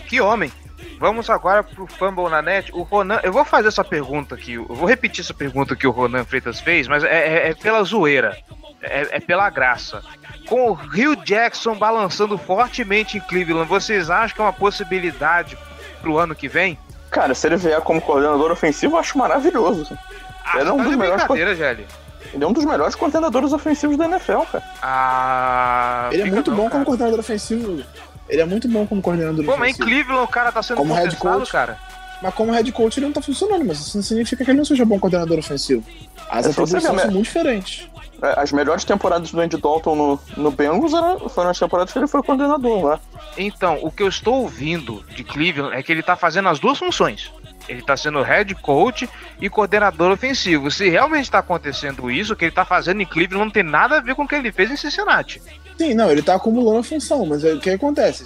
Que 0.07 0.19
homem! 0.21 0.51
Vamos 0.99 1.29
agora 1.29 1.63
pro 1.63 1.87
Fumble 1.87 2.29
na 2.29 2.41
net. 2.41 2.71
O 2.73 2.83
Ronan, 2.83 3.19
eu 3.23 3.31
vou 3.31 3.45
fazer 3.45 3.69
essa 3.69 3.83
pergunta 3.85 4.35
aqui, 4.35 4.53
eu 4.55 4.65
vou 4.65 4.85
repetir 4.85 5.21
essa 5.23 5.33
pergunta 5.33 5.73
que 5.75 5.87
o 5.87 5.91
Ronan 5.91 6.25
Freitas 6.25 6.59
fez, 6.59 6.87
mas 6.89 7.03
é, 7.05 7.07
é- 7.07 7.49
é 7.49 7.53
pela 7.53 7.81
zoeira, 7.83 8.37
é, 8.81 9.07
é 9.11 9.19
pela 9.21 9.49
graça. 9.49 10.03
Com 10.47 10.71
o 10.71 10.73
Rio 10.73 11.15
Jackson 11.15 11.75
balançando 11.75 12.37
fortemente 12.37 13.17
em 13.17 13.21
Cleveland, 13.21 13.67
vocês 13.67 14.09
acham 14.09 14.35
que 14.35 14.41
é 14.41 14.45
uma 14.45 14.53
possibilidade 14.53 15.57
pro 16.01 16.17
ano 16.17 16.33
que 16.35 16.47
vem? 16.47 16.77
Cara, 17.11 17.33
se 17.35 17.47
ele 17.47 17.57
vier 17.57 17.79
como 17.81 18.01
coordenador 18.01 18.51
ofensivo, 18.51 18.95
eu 18.95 18.99
acho 18.99 19.17
maravilhoso. 19.17 19.97
Ah, 20.45 20.59
Ele 20.59 20.69
é 20.69 20.73
um 20.73 20.77
tá 20.77 20.83
dos 20.83 20.95
melhores 20.95 21.57
Gelli. 21.57 21.87
Ele 22.33 22.43
é 22.43 22.47
um 22.47 22.53
dos 22.53 22.65
melhores 22.65 22.95
coordenadores 22.95 23.51
ofensivos 23.53 23.97
da 23.97 24.05
NFL, 24.05 24.41
cara. 24.51 24.63
Ah, 24.81 26.09
Ele 26.11 26.23
é 26.23 26.25
muito 26.25 26.51
não, 26.51 26.57
bom 26.57 26.63
cara. 26.63 26.73
como 26.73 26.85
coordenador 26.85 27.19
ofensivo. 27.19 27.83
Ele 28.27 28.41
é 28.41 28.45
muito 28.45 28.67
bom 28.67 28.85
como 28.85 29.01
coordenador 29.01 29.43
Pô, 29.43 29.57
mas 29.57 29.69
em 29.69 29.73
ofensivo. 29.81 29.87
Cleveland 29.87 30.23
o 30.23 30.27
cara 30.27 30.51
tá 30.51 30.61
sendo 30.61 30.77
Como 30.77 30.93
head 30.93 31.07
contestado, 31.15 31.39
coach. 31.39 31.51
cara. 31.51 31.77
Mas 32.21 32.33
como 32.33 32.51
head 32.51 32.71
coach 32.71 32.97
ele 32.97 33.05
não 33.05 33.13
tá 33.13 33.21
funcionando, 33.21 33.65
mas 33.65 33.79
isso 33.79 33.97
não 33.97 34.03
significa 34.03 34.43
que 34.43 34.51
ele 34.51 34.57
não 34.57 34.65
seja 34.65 34.85
bom 34.85 34.99
coordenador 34.99 35.39
ofensivo. 35.39 35.83
As 36.29 36.45
É 36.45 36.49
atribuições 36.49 36.83
são 36.83 36.95
né? 36.95 37.05
muito 37.05 37.23
diferentes. 37.23 37.87
É, 38.21 38.39
As 38.39 38.51
melhores 38.51 38.83
temporadas 38.83 39.31
do 39.31 39.39
Andy 39.39 39.57
Dalton 39.57 39.95
no, 39.95 40.19
no 40.35 40.51
Bengals 40.51 40.93
eram, 40.93 41.29
foram 41.29 41.49
as 41.49 41.57
temporadas 41.59 41.93
que 41.93 41.99
ele 41.99 42.07
foi 42.07 42.21
coordenador 42.21 42.83
lá. 42.83 42.99
Então, 43.37 43.79
o 43.81 43.89
que 43.89 44.03
eu 44.03 44.09
estou 44.09 44.41
ouvindo 44.41 45.03
de 45.15 45.23
Cleveland 45.23 45.75
é 45.75 45.81
que 45.81 45.91
ele 45.91 46.03
tá 46.03 46.15
fazendo 46.17 46.49
as 46.49 46.59
duas 46.59 46.77
funções. 46.77 47.31
Ele 47.69 47.81
tá 47.81 47.95
sendo 47.95 48.21
head 48.21 48.53
coach 48.55 49.07
e 49.39 49.49
coordenador 49.49 50.11
ofensivo. 50.11 50.69
Se 50.71 50.89
realmente 50.89 51.29
tá 51.31 51.39
acontecendo 51.39 52.09
isso, 52.11 52.33
o 52.33 52.35
que 52.35 52.45
ele 52.45 52.51
tá 52.51 52.65
fazendo 52.65 53.01
em 53.01 53.05
Cleveland 53.05 53.45
não 53.45 53.51
tem 53.51 53.63
nada 53.63 53.97
a 53.97 54.01
ver 54.01 54.15
com 54.15 54.23
o 54.23 54.27
que 54.27 54.35
ele 54.35 54.51
fez 54.51 54.71
em 54.71 54.75
Cincinnati. 54.75 55.41
Sim, 55.79 55.93
não, 55.93 56.11
ele 56.11 56.21
tá 56.21 56.35
acumulando 56.35 56.79
a 56.79 56.83
função, 56.83 57.25
mas 57.25 57.41
é- 57.41 57.53
o 57.53 57.59
que 57.61 57.69
acontece? 57.69 58.25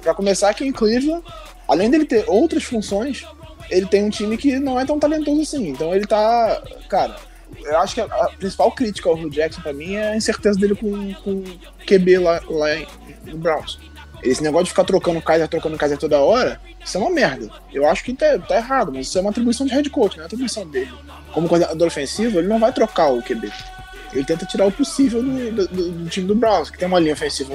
Pra 0.00 0.14
começar 0.14 0.48
aqui 0.48 0.64
em 0.64 0.70
Cleveland, 0.70 1.24
além 1.66 1.90
dele 1.90 2.04
ter 2.04 2.24
outras 2.28 2.62
funções, 2.62 3.24
ele 3.68 3.84
tem 3.86 4.04
um 4.04 4.10
time 4.10 4.36
que 4.36 4.60
não 4.60 4.78
é 4.78 4.86
tão 4.86 4.96
talentoso 4.96 5.40
assim. 5.40 5.70
Então 5.70 5.92
ele 5.92 6.06
tá. 6.06 6.62
Cara, 6.88 7.16
eu 7.64 7.78
acho 7.80 7.96
que 7.96 8.00
a, 8.00 8.04
a 8.04 8.28
principal 8.38 8.70
crítica 8.70 9.08
ao 9.08 9.16
Hugh 9.16 9.28
Jackson 9.28 9.60
pra 9.60 9.72
mim 9.72 9.96
é 9.96 10.10
a 10.10 10.16
incerteza 10.16 10.56
dele 10.56 10.76
com, 10.76 11.12
com 11.14 11.42
QB 11.84 12.18
lá, 12.18 12.40
lá 12.48 12.76
em, 12.76 12.86
no 13.24 13.38
Browns. 13.38 13.76
Esse 14.22 14.40
negócio 14.40 14.66
de 14.66 14.70
ficar 14.70 14.84
trocando 14.84 15.20
Kaiser, 15.20 15.48
trocando 15.48 15.76
Kaiser 15.76 15.98
toda 15.98 16.20
hora, 16.20 16.60
isso 16.84 16.96
é 16.96 17.00
uma 17.00 17.10
merda. 17.10 17.50
Eu 17.72 17.88
acho 17.88 18.04
que 18.04 18.14
tá, 18.14 18.38
tá 18.38 18.56
errado, 18.56 18.92
mas 18.94 19.08
isso 19.08 19.18
é 19.18 19.20
uma 19.20 19.30
atribuição 19.30 19.66
de 19.66 19.72
head 19.72 19.90
coach, 19.90 20.16
não 20.16 20.22
é 20.22 20.26
atribuição 20.26 20.64
dele. 20.64 20.92
Como 21.32 21.48
coordenador 21.48 21.88
ofensivo, 21.88 22.38
ele 22.38 22.46
não 22.46 22.60
vai 22.60 22.72
trocar 22.72 23.08
o 23.08 23.20
QB. 23.20 23.52
Ele 24.12 24.24
tenta 24.24 24.46
tirar 24.46 24.66
o 24.66 24.72
possível 24.72 25.22
do, 25.22 25.52
do- 25.52 25.68
do- 25.68 26.08
time 26.08 26.26
do 26.26 26.34
Browns, 26.34 26.70
que 26.70 26.78
tem 26.78 26.88
uma 26.88 26.98
linha 26.98 27.12
ofensiva 27.12 27.54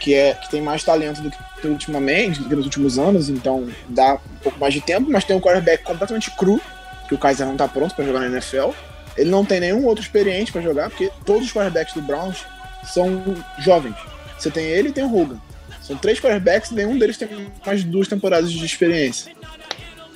que, 0.00 0.14
é, 0.14 0.34
que 0.34 0.48
tem 0.50 0.62
mais 0.62 0.84
talento 0.84 1.20
do 1.20 1.30
que 1.30 1.66
ultimamente, 1.66 2.40
do 2.40 2.48
que 2.48 2.54
nos 2.54 2.64
últimos 2.66 2.98
anos, 2.98 3.28
então 3.28 3.66
dá 3.88 4.14
um 4.14 4.38
pouco 4.42 4.58
mais 4.60 4.72
de 4.72 4.80
tempo, 4.80 5.10
mas 5.10 5.24
tem 5.24 5.34
um 5.36 5.40
quarterback 5.40 5.82
completamente 5.82 6.30
cru, 6.32 6.60
que 7.08 7.14
o 7.14 7.18
Kaiser 7.18 7.46
não 7.46 7.56
tá 7.56 7.66
pronto 7.66 7.94
para 7.94 8.04
jogar 8.04 8.20
na 8.20 8.26
NFL. 8.26 8.70
Ele 9.16 9.30
não 9.30 9.44
tem 9.44 9.58
nenhum 9.58 9.84
outro 9.86 10.02
experiente 10.02 10.52
para 10.52 10.60
jogar, 10.60 10.90
porque 10.90 11.10
todos 11.24 11.46
os 11.46 11.52
quarterbacks 11.52 11.94
do 11.94 12.02
Browns 12.02 12.44
são 12.84 13.22
jovens. 13.58 13.96
Você 14.38 14.50
tem 14.50 14.64
ele 14.66 14.90
e 14.90 14.92
tem 14.92 15.02
o 15.04 15.12
Hogan. 15.16 15.38
São 15.82 15.96
três 15.96 16.20
quarterbacks 16.20 16.70
e 16.70 16.74
nenhum 16.74 16.96
deles 16.98 17.16
tem 17.16 17.28
mais 17.66 17.82
duas 17.82 18.06
temporadas 18.06 18.52
de 18.52 18.64
experiência. 18.64 19.32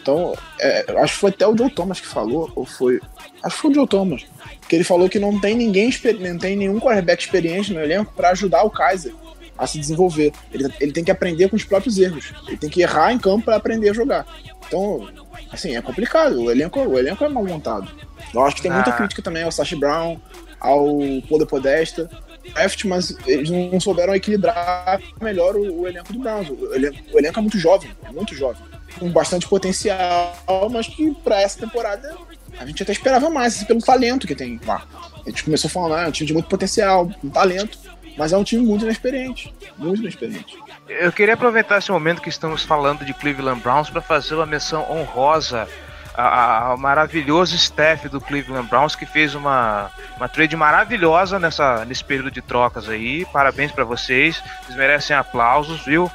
Então, 0.02 0.34
é, 0.58 0.84
acho 0.98 1.14
que 1.14 1.20
foi 1.20 1.30
até 1.30 1.46
o 1.46 1.56
Joe 1.56 1.70
Thomas 1.70 2.00
que 2.00 2.06
falou, 2.08 2.50
ou 2.56 2.66
foi. 2.66 3.00
Acho 3.42 3.54
que 3.56 3.62
foi 3.62 3.70
o 3.70 3.74
Joe 3.74 3.86
Thomas. 3.86 4.24
Que 4.68 4.74
ele 4.76 4.84
falou 4.84 5.08
que 5.08 5.20
não 5.20 5.40
tem 5.40 5.54
ninguém, 5.54 5.90
não 6.18 6.38
tem 6.38 6.56
nenhum 6.56 6.80
quarterback 6.80 7.22
experiente 7.22 7.72
no 7.72 7.80
elenco 7.80 8.12
para 8.14 8.30
ajudar 8.30 8.64
o 8.64 8.70
Kaiser 8.70 9.14
a 9.56 9.66
se 9.66 9.78
desenvolver. 9.78 10.32
Ele, 10.52 10.68
ele 10.80 10.92
tem 10.92 11.04
que 11.04 11.10
aprender 11.10 11.48
com 11.48 11.54
os 11.54 11.62
próprios 11.64 11.98
erros. 11.98 12.32
Ele 12.48 12.56
tem 12.56 12.68
que 12.68 12.82
errar 12.82 13.12
em 13.12 13.18
campo 13.18 13.44
para 13.44 13.56
aprender 13.56 13.90
a 13.90 13.94
jogar. 13.94 14.26
Então, 14.66 15.08
assim, 15.52 15.76
é 15.76 15.82
complicado. 15.82 16.42
O 16.42 16.50
elenco, 16.50 16.80
o 16.80 16.98
elenco 16.98 17.24
é 17.24 17.28
mal 17.28 17.44
montado. 17.44 17.88
Eu 18.34 18.42
acho 18.44 18.56
que 18.56 18.62
tem 18.62 18.72
muita 18.72 18.90
Ah. 18.90 18.94
crítica 18.94 19.22
também 19.22 19.44
ao 19.44 19.52
Sashi 19.52 19.76
Brown, 19.76 20.18
ao 20.58 20.84
Poder 21.28 21.46
Podesta. 21.46 22.10
Draft, 22.54 22.84
mas 22.86 23.16
eles 23.24 23.50
não 23.50 23.78
souberam 23.78 24.14
equilibrar 24.16 25.00
melhor 25.20 25.54
o, 25.54 25.82
o 25.82 25.88
elenco 25.88 26.12
do 26.12 26.18
Browns. 26.18 26.48
O 26.50 26.74
elenco, 26.74 26.98
o 27.12 27.18
elenco 27.18 27.38
é 27.38 27.42
muito 27.42 27.56
jovem, 27.58 27.90
é 28.04 28.10
muito 28.10 28.34
jovem. 28.34 28.60
Com 28.98 29.10
bastante 29.10 29.48
potencial, 29.48 30.34
mas 30.70 30.86
que 30.86 31.12
para 31.24 31.40
essa 31.40 31.58
temporada 31.58 32.16
a 32.58 32.66
gente 32.66 32.82
até 32.82 32.92
esperava 32.92 33.30
mais 33.30 33.62
pelo 33.64 33.80
talento 33.80 34.26
que 34.26 34.34
tem 34.34 34.60
lá. 34.66 34.82
A 35.24 35.28
gente 35.30 35.44
começou 35.44 35.70
falando, 35.70 35.94
ah, 35.94 36.02
é 36.02 36.08
um 36.08 36.12
time 36.12 36.26
de 36.26 36.32
muito 36.32 36.48
potencial, 36.48 37.10
um 37.24 37.30
talento, 37.30 37.78
mas 38.16 38.32
é 38.32 38.36
um 38.36 38.44
time 38.44 38.64
muito 38.64 38.84
inexperiente. 38.84 39.52
Muito 39.78 40.02
inexperiente. 40.02 40.56
Eu 40.88 41.12
queria 41.12 41.34
aproveitar 41.34 41.78
esse 41.78 41.90
momento 41.90 42.20
que 42.20 42.28
estamos 42.28 42.62
falando 42.62 43.04
de 43.04 43.14
Cleveland 43.14 43.60
Browns 43.60 43.88
para 43.88 44.02
fazer 44.02 44.34
uma 44.34 44.46
menção 44.46 44.86
honrosa 44.90 45.66
ao 46.14 46.76
maravilhoso 46.76 47.56
staff 47.56 48.06
do 48.08 48.20
Cleveland 48.20 48.68
Browns 48.68 48.94
que 48.94 49.06
fez 49.06 49.34
uma, 49.34 49.90
uma 50.18 50.28
trade 50.28 50.54
maravilhosa 50.56 51.38
nessa, 51.38 51.84
nesse 51.86 52.04
período 52.04 52.30
de 52.30 52.42
trocas 52.42 52.88
aí. 52.88 53.24
Parabéns 53.32 53.72
para 53.72 53.84
vocês, 53.84 54.42
vocês 54.62 54.76
merecem 54.76 55.16
aplausos, 55.16 55.82
viu? 55.84 56.10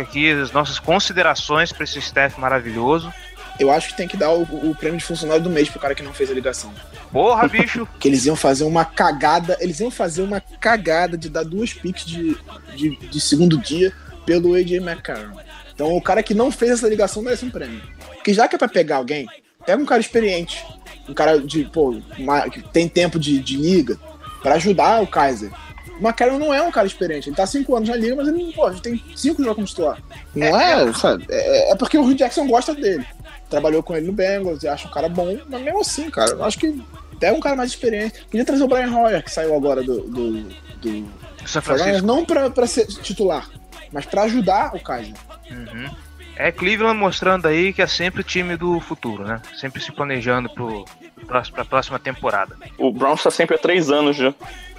Aqui 0.00 0.30
as 0.30 0.52
nossas 0.52 0.78
considerações 0.78 1.72
para 1.72 1.84
esse 1.84 1.98
staff 1.98 2.38
maravilhoso. 2.40 3.12
Eu 3.58 3.72
acho 3.72 3.88
que 3.88 3.96
tem 3.96 4.06
que 4.06 4.16
dar 4.16 4.30
o, 4.32 4.42
o 4.42 4.74
prêmio 4.74 4.98
de 4.98 5.04
funcionário 5.04 5.42
do 5.42 5.50
mês 5.50 5.68
pro 5.68 5.80
cara 5.80 5.94
que 5.94 6.02
não 6.02 6.12
fez 6.14 6.30
a 6.30 6.34
ligação. 6.34 6.72
Porra, 7.12 7.48
bicho! 7.48 7.88
Que 7.98 8.06
eles 8.08 8.24
iam 8.26 8.36
fazer 8.36 8.62
uma 8.64 8.84
cagada, 8.84 9.56
eles 9.60 9.80
iam 9.80 9.90
fazer 9.90 10.22
uma 10.22 10.40
cagada 10.60 11.16
de 11.18 11.28
dar 11.28 11.42
duas 11.44 11.72
picks 11.72 12.04
de, 12.04 12.36
de, 12.76 12.96
de 12.96 13.20
segundo 13.20 13.58
dia 13.58 13.92
pelo 14.24 14.54
AJ 14.54 14.74
McCarron. 14.74 15.36
Então 15.74 15.96
o 15.96 16.00
cara 16.02 16.22
que 16.22 16.34
não 16.34 16.52
fez 16.52 16.72
essa 16.72 16.88
ligação 16.88 17.22
merece 17.22 17.44
um 17.44 17.50
prêmio. 17.50 17.82
Porque 18.14 18.32
já 18.32 18.46
que 18.46 18.54
é 18.54 18.58
pra 18.58 18.68
pegar 18.68 18.96
alguém, 18.98 19.26
pega 19.66 19.82
um 19.82 19.86
cara 19.86 20.00
experiente, 20.00 20.64
um 21.08 21.14
cara 21.14 21.40
de, 21.40 21.64
pô, 21.64 22.00
uma- 22.16 22.48
que 22.48 22.62
tem 22.62 22.88
tempo 22.88 23.18
de, 23.18 23.40
de 23.40 23.56
liga, 23.56 23.98
pra 24.42 24.54
ajudar 24.54 25.02
o 25.02 25.06
Kaiser. 25.06 25.50
O 25.98 26.02
McCarron 26.06 26.38
não 26.38 26.54
é 26.54 26.62
um 26.62 26.70
cara 26.70 26.86
experiente, 26.86 27.28
ele 27.28 27.36
tá 27.36 27.42
há 27.42 27.46
cinco 27.46 27.74
anos 27.76 27.88
na 27.88 27.96
liga, 27.96 28.14
mas 28.14 28.28
ele, 28.28 28.52
pô, 28.52 28.70
tem 28.70 29.02
cinco 29.16 29.42
jogos 29.42 29.56
como 29.56 29.66
titular. 29.66 29.98
Não 30.34 30.60
é, 30.60 30.92
sabe? 30.92 31.26
É, 31.28 31.72
é 31.72 31.76
porque 31.76 31.98
o 31.98 32.02
Hugh 32.02 32.14
Jackson 32.14 32.46
gosta 32.46 32.74
dele. 32.74 33.04
Trabalhou 33.50 33.82
com 33.82 33.96
ele 33.96 34.06
no 34.06 34.12
Bengals 34.12 34.62
e 34.62 34.68
acha 34.68 34.86
um 34.86 34.90
cara 34.90 35.08
bom, 35.08 35.36
mas 35.48 35.62
mesmo 35.62 35.80
assim, 35.80 36.10
cara, 36.10 36.32
eu 36.32 36.44
acho 36.44 36.58
que 36.58 36.82
pega 37.18 37.36
um 37.36 37.40
cara 37.40 37.56
mais 37.56 37.70
experiente. 37.70 38.24
Podia 38.24 38.44
trazer 38.44 38.62
o 38.62 38.68
Brian 38.68 38.94
Hoyer, 38.94 39.22
que 39.24 39.30
saiu 39.30 39.54
agora 39.54 39.82
do, 39.82 40.02
do, 40.02 40.42
do 40.42 41.08
São 41.46 41.62
49ers, 41.62 41.62
Francisco. 41.62 42.06
não 42.06 42.24
pra, 42.24 42.50
pra 42.50 42.66
ser 42.66 42.86
titular, 42.86 43.48
mas 43.92 44.04
pra 44.06 44.22
ajudar 44.22 44.74
o 44.74 44.80
Kaiser. 44.80 45.14
Uhum. 45.50 45.90
É 46.36 46.52
Cleveland 46.52 46.96
mostrando 46.98 47.46
aí 47.46 47.72
que 47.72 47.82
é 47.82 47.86
sempre 47.86 48.20
o 48.20 48.24
time 48.24 48.56
do 48.56 48.78
futuro, 48.78 49.24
né? 49.24 49.40
Sempre 49.58 49.82
se 49.82 49.90
planejando 49.90 50.48
pro, 50.50 50.84
pra 51.26 51.64
próxima 51.64 51.98
temporada. 51.98 52.56
O 52.78 52.92
Browns 52.92 53.22
tá 53.22 53.30
sempre 53.30 53.56
há 53.56 53.58
três 53.58 53.90
anos 53.90 54.16
já 54.16 54.32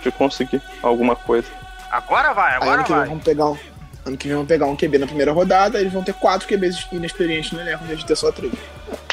de 0.04 0.12
conseguir 0.12 0.62
alguma 0.82 1.16
coisa. 1.16 1.48
Agora 1.92 2.34
vai, 2.34 2.56
agora 2.56 2.72
ano 2.74 2.84
que 2.84 2.90
vem 2.90 3.00
vai. 3.00 3.08
vamos 3.10 3.24
pegar 3.24 3.46
um. 3.48 3.58
Ano 4.06 4.18
que 4.18 4.28
vem 4.28 4.38
vão 4.38 4.46
pegar 4.46 4.66
um 4.66 4.76
QB 4.76 4.98
na 5.00 5.06
primeira 5.08 5.32
rodada, 5.32 5.80
eles 5.80 5.92
vão 5.92 6.04
ter 6.04 6.14
quatro 6.14 6.48
QBs 6.48 6.88
inexperientes 6.92 7.52
no 7.52 7.60
elenco, 7.60 7.84
em 7.84 7.88
vez 7.88 8.00
de 8.00 8.06
ter 8.06 8.16
só 8.16 8.32
três. 8.32 8.54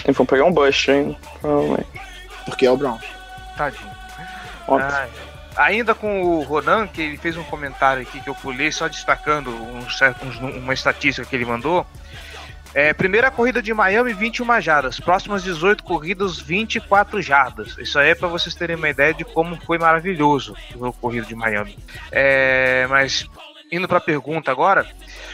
E 0.06 0.12
vão 0.12 0.24
pegar 0.24 0.44
um 0.44 0.52
bust 0.52 0.90
ainda, 0.90 1.16
provavelmente. 1.40 1.86
Porque 2.44 2.64
é 2.66 2.70
o 2.70 2.76
Brown. 2.76 2.98
Tadinho. 3.56 3.90
Óbvio. 4.68 4.88
Ai. 4.92 5.08
Ainda 5.56 5.94
com 5.94 6.22
o 6.22 6.42
Ronan, 6.42 6.86
que 6.86 7.00
ele 7.00 7.16
fez 7.16 7.36
um 7.36 7.42
comentário 7.44 8.02
aqui 8.02 8.20
que 8.20 8.28
eu 8.28 8.34
pulei, 8.34 8.70
só 8.70 8.88
destacando 8.88 9.50
um 9.50 9.80
nu- 10.40 10.58
uma 10.58 10.74
estatística 10.74 11.26
que 11.26 11.34
ele 11.34 11.46
mandou. 11.46 11.86
É, 12.76 12.92
primeira 12.92 13.30
corrida 13.30 13.62
de 13.62 13.72
Miami, 13.72 14.12
21 14.12 14.60
jardas. 14.60 15.00
Próximas 15.00 15.42
18 15.42 15.82
corridas, 15.82 16.38
24 16.38 17.22
jardas. 17.22 17.74
Isso 17.78 17.98
aí 17.98 18.10
é 18.10 18.14
para 18.14 18.28
vocês 18.28 18.54
terem 18.54 18.76
uma 18.76 18.90
ideia 18.90 19.14
de 19.14 19.24
como 19.24 19.58
foi 19.62 19.78
maravilhoso 19.78 20.54
o 20.74 20.92
corrido 20.92 21.26
de 21.26 21.34
Miami. 21.34 21.78
É, 22.12 22.86
mas 22.90 23.26
indo 23.72 23.88
pra 23.88 23.98
pergunta 23.98 24.50
agora. 24.50 24.86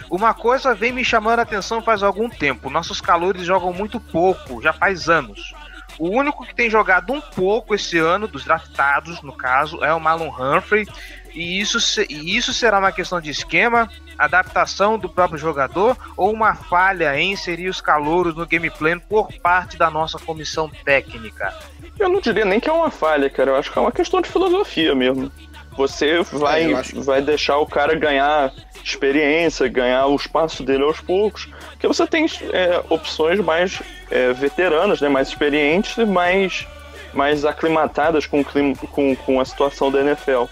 Uma 0.09 0.33
coisa 0.33 0.73
vem 0.73 0.93
me 0.93 1.05
chamando 1.05 1.41
a 1.41 1.43
atenção 1.43 1.83
faz 1.83 2.05
algum 2.05 2.31
tempo. 2.31 2.71
Nossos 2.71 3.01
calores 3.01 3.45
jogam 3.45 3.73
muito 3.73 3.99
pouco, 3.99 4.63
já 4.63 4.73
faz 4.73 5.09
anos. 5.09 5.53
O 5.99 6.11
único 6.11 6.47
que 6.47 6.55
tem 6.55 6.71
jogado 6.71 7.13
um 7.13 7.21
pouco 7.21 7.75
esse 7.75 7.99
ano, 7.99 8.29
dos 8.29 8.45
draftados, 8.45 9.21
no 9.21 9.33
caso, 9.33 9.85
é 9.85 9.93
o 9.93 9.99
Marlon 9.99 10.31
Humphrey. 10.31 10.87
E 11.35 11.61
isso, 11.61 11.79
e 12.09 12.37
isso 12.37 12.53
será 12.53 12.79
uma 12.79 12.93
questão 12.93 13.21
de 13.21 13.31
esquema, 13.31 13.89
adaptação 14.19 14.99
do 14.99 15.09
próprio 15.09 15.39
jogador 15.39 15.97
ou 16.17 16.31
uma 16.33 16.55
falha 16.55 17.19
em 17.19 17.33
inserir 17.33 17.69
os 17.69 17.81
calouros 17.81 18.35
no 18.35 18.47
game 18.47 18.71
plan 18.71 18.99
por 18.99 19.33
parte 19.43 19.77
da 19.77 19.91
nossa 19.91 20.19
comissão 20.19 20.71
técnica? 20.85 21.55
Eu 21.99 22.09
não 22.09 22.21
diria 22.21 22.45
nem 22.45 22.59
que 22.61 22.69
é 22.69 22.73
uma 22.73 22.91
falha, 22.91 23.29
cara. 23.31 23.51
Eu 23.51 23.57
acho 23.57 23.71
que 23.73 23.79
é 23.79 23.83
uma 23.83 23.93
questão 23.93 24.21
de 24.21 24.29
filosofia 24.29 24.95
mesmo. 24.95 25.31
Você 25.77 26.23
vai, 26.23 26.73
É, 26.73 26.83
vai 26.97 27.23
deixar 27.23 27.57
o 27.59 27.67
cara 27.67 27.95
ganhar 27.95 28.53
experiência, 28.85 29.69
ganhar 29.69 30.07
o 30.07 30.17
espaço 30.17 30.63
dele 30.63 30.83
aos 30.85 31.01
poucos. 31.01 31.49
Porque 31.71 31.87
você 31.89 32.07
tem 32.07 32.27
é, 32.53 32.83
opções 32.91 33.41
mais 33.41 33.81
é, 34.11 34.33
veteranas, 34.33 35.01
né? 35.01 35.09
mais 35.09 35.29
experientes 35.29 35.97
e 35.97 36.05
mais, 36.05 36.67
mais 37.15 37.45
aclimatadas 37.45 38.27
com, 38.27 38.41
o 38.41 38.45
clima- 38.45 38.75
com, 38.91 39.15
com 39.17 39.41
a 39.41 39.45
situação 39.45 39.91
da 39.91 40.01
NFL. 40.01 40.45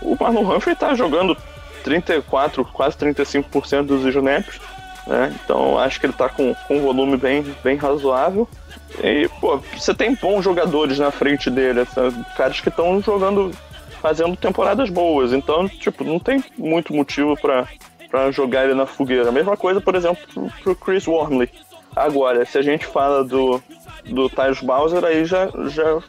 O 0.00 0.16
Marlon 0.20 0.54
Humphrey 0.56 0.76
tá 0.76 0.94
jogando 0.94 1.36
34, 1.82 2.64
quase 2.66 2.96
35% 2.96 3.86
dos 3.86 4.04
snaps. 4.04 4.60
Né? 5.06 5.34
Então 5.42 5.78
acho 5.78 5.98
que 5.98 6.06
ele 6.06 6.12
tá 6.12 6.28
com, 6.28 6.54
com 6.54 6.78
um 6.78 6.82
volume 6.82 7.16
bem, 7.16 7.42
bem 7.62 7.76
razoável. 7.76 8.48
E, 9.02 9.28
pô, 9.40 9.58
você 9.76 9.94
tem 9.94 10.14
bons 10.14 10.42
jogadores 10.42 10.98
na 10.98 11.10
frente 11.10 11.50
dele, 11.50 11.86
caras 12.36 12.60
que 12.60 12.68
estão 12.68 13.00
jogando, 13.00 13.50
fazendo 14.02 14.36
temporadas 14.36 14.90
boas. 14.90 15.32
Então, 15.32 15.68
tipo, 15.68 16.04
não 16.04 16.18
tem 16.18 16.42
muito 16.56 16.92
motivo 16.92 17.36
pra 17.36 17.66
pra 18.08 18.30
jogar 18.30 18.64
ele 18.64 18.74
na 18.74 18.86
fogueira. 18.86 19.30
Mesma 19.30 19.56
coisa, 19.56 19.80
por 19.80 19.94
exemplo, 19.94 20.26
pro, 20.32 20.50
pro 20.62 20.76
Chris 20.76 21.06
Wormley. 21.06 21.50
Agora, 21.94 22.44
se 22.44 22.58
a 22.58 22.62
gente 22.62 22.86
fala 22.86 23.24
do, 23.24 23.62
do 24.04 24.28
Tyus 24.28 24.60
Bowser, 24.60 25.04
aí 25.04 25.24
já, 25.24 25.48
já 25.68 26.00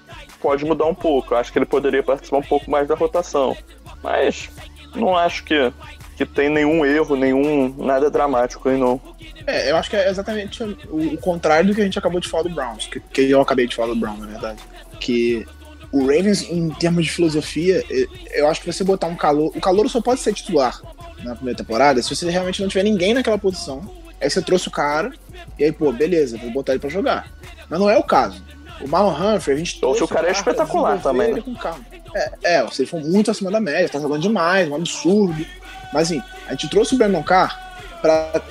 pode 0.41 0.65
mudar 0.65 0.85
um 0.85 0.95
pouco. 0.95 1.35
Acho 1.35 1.51
que 1.51 1.59
ele 1.59 1.65
poderia 1.65 2.03
participar 2.03 2.37
um 2.37 2.43
pouco 2.43 2.69
mais 2.69 2.87
da 2.87 2.95
rotação. 2.95 3.55
Mas 4.03 4.49
não 4.95 5.15
acho 5.15 5.43
que, 5.43 5.71
que 6.15 6.25
tem 6.25 6.49
nenhum 6.49 6.85
erro, 6.85 7.15
nenhum 7.15 7.73
nada 7.77 8.09
dramático 8.09 8.69
aí, 8.69 8.77
não. 8.77 8.99
É, 9.45 9.71
eu 9.71 9.75
acho 9.77 9.89
que 9.89 9.95
é 9.95 10.09
exatamente 10.09 10.63
o, 10.63 11.13
o 11.13 11.17
contrário 11.17 11.69
do 11.69 11.75
que 11.75 11.81
a 11.81 11.83
gente 11.83 11.99
acabou 11.99 12.19
de 12.19 12.27
falar 12.27 12.43
do 12.43 12.49
Browns, 12.49 12.87
que, 12.87 12.99
que 12.99 13.29
eu 13.29 13.41
acabei 13.41 13.67
de 13.67 13.75
falar 13.75 13.93
do 13.93 13.99
Browns, 13.99 14.19
na 14.19 14.27
verdade. 14.27 14.59
Que 14.99 15.45
o 15.91 16.01
Ravens, 16.01 16.43
em 16.43 16.69
termos 16.69 17.05
de 17.05 17.11
filosofia, 17.11 17.83
eu 18.31 18.47
acho 18.47 18.61
que 18.61 18.71
você 18.71 18.83
botar 18.83 19.07
um 19.07 19.15
calor. 19.15 19.51
O 19.55 19.61
calor 19.61 19.89
só 19.89 19.99
pode 19.99 20.19
ser 20.19 20.33
titular 20.33 20.79
na 21.23 21.35
primeira 21.35 21.57
temporada 21.57 22.01
se 22.01 22.15
você 22.15 22.29
realmente 22.29 22.61
não 22.61 22.69
tiver 22.69 22.83
ninguém 22.83 23.13
naquela 23.13 23.37
posição. 23.37 23.81
Aí 24.21 24.29
você 24.29 24.41
trouxe 24.41 24.67
o 24.67 24.71
cara, 24.71 25.13
e 25.57 25.63
aí, 25.63 25.71
pô, 25.71 25.91
beleza, 25.91 26.37
vou 26.37 26.51
botar 26.51 26.73
ele 26.73 26.79
pra 26.79 26.89
jogar. 26.89 27.31
Mas 27.69 27.79
não 27.79 27.89
é 27.89 27.97
o 27.97 28.03
caso. 28.03 28.43
O 28.81 28.87
Marlon 28.87 29.13
Humphrey, 29.35 29.55
a 29.55 29.57
gente 29.59 29.73
se 29.73 29.79
trouxe 29.79 30.03
o 30.03 30.07
cara 30.07 30.27
é 30.27 30.31
pra 30.31 30.39
espetacular 30.39 31.01
também, 31.01 31.27
ele 31.31 31.35
né? 31.35 31.41
com 31.41 31.55
calma. 31.55 31.79
É, 32.15 32.31
é, 32.43 32.65
ele 32.77 32.87
for 32.87 33.01
muito 33.01 33.29
acima 33.29 33.51
da 33.51 33.59
média, 33.59 33.89
tá 33.89 33.99
jogando 33.99 34.21
demais, 34.21 34.67
um 34.69 34.75
absurdo. 34.75 35.45
Mas 35.93 36.03
assim, 36.11 36.23
a 36.47 36.51
gente 36.51 36.69
trouxe 36.69 36.95
o 36.95 36.97
Brandon 36.97 37.23
Carr 37.23 37.59
pra 38.01 38.41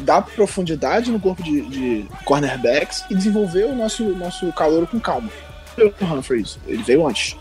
dar 0.00 0.22
profundidade 0.22 1.10
no 1.10 1.18
corpo 1.18 1.42
de, 1.42 1.62
de 1.62 2.08
cornerbacks 2.24 3.04
e 3.10 3.14
desenvolver 3.14 3.64
o 3.64 3.74
nosso, 3.74 4.04
nosso 4.10 4.52
calor 4.52 4.86
com 4.86 5.00
calma. 5.00 5.28
O 5.78 6.04
Humphrey, 6.04 6.44
ele 6.66 6.82
veio 6.82 7.06
antes. 7.06 7.36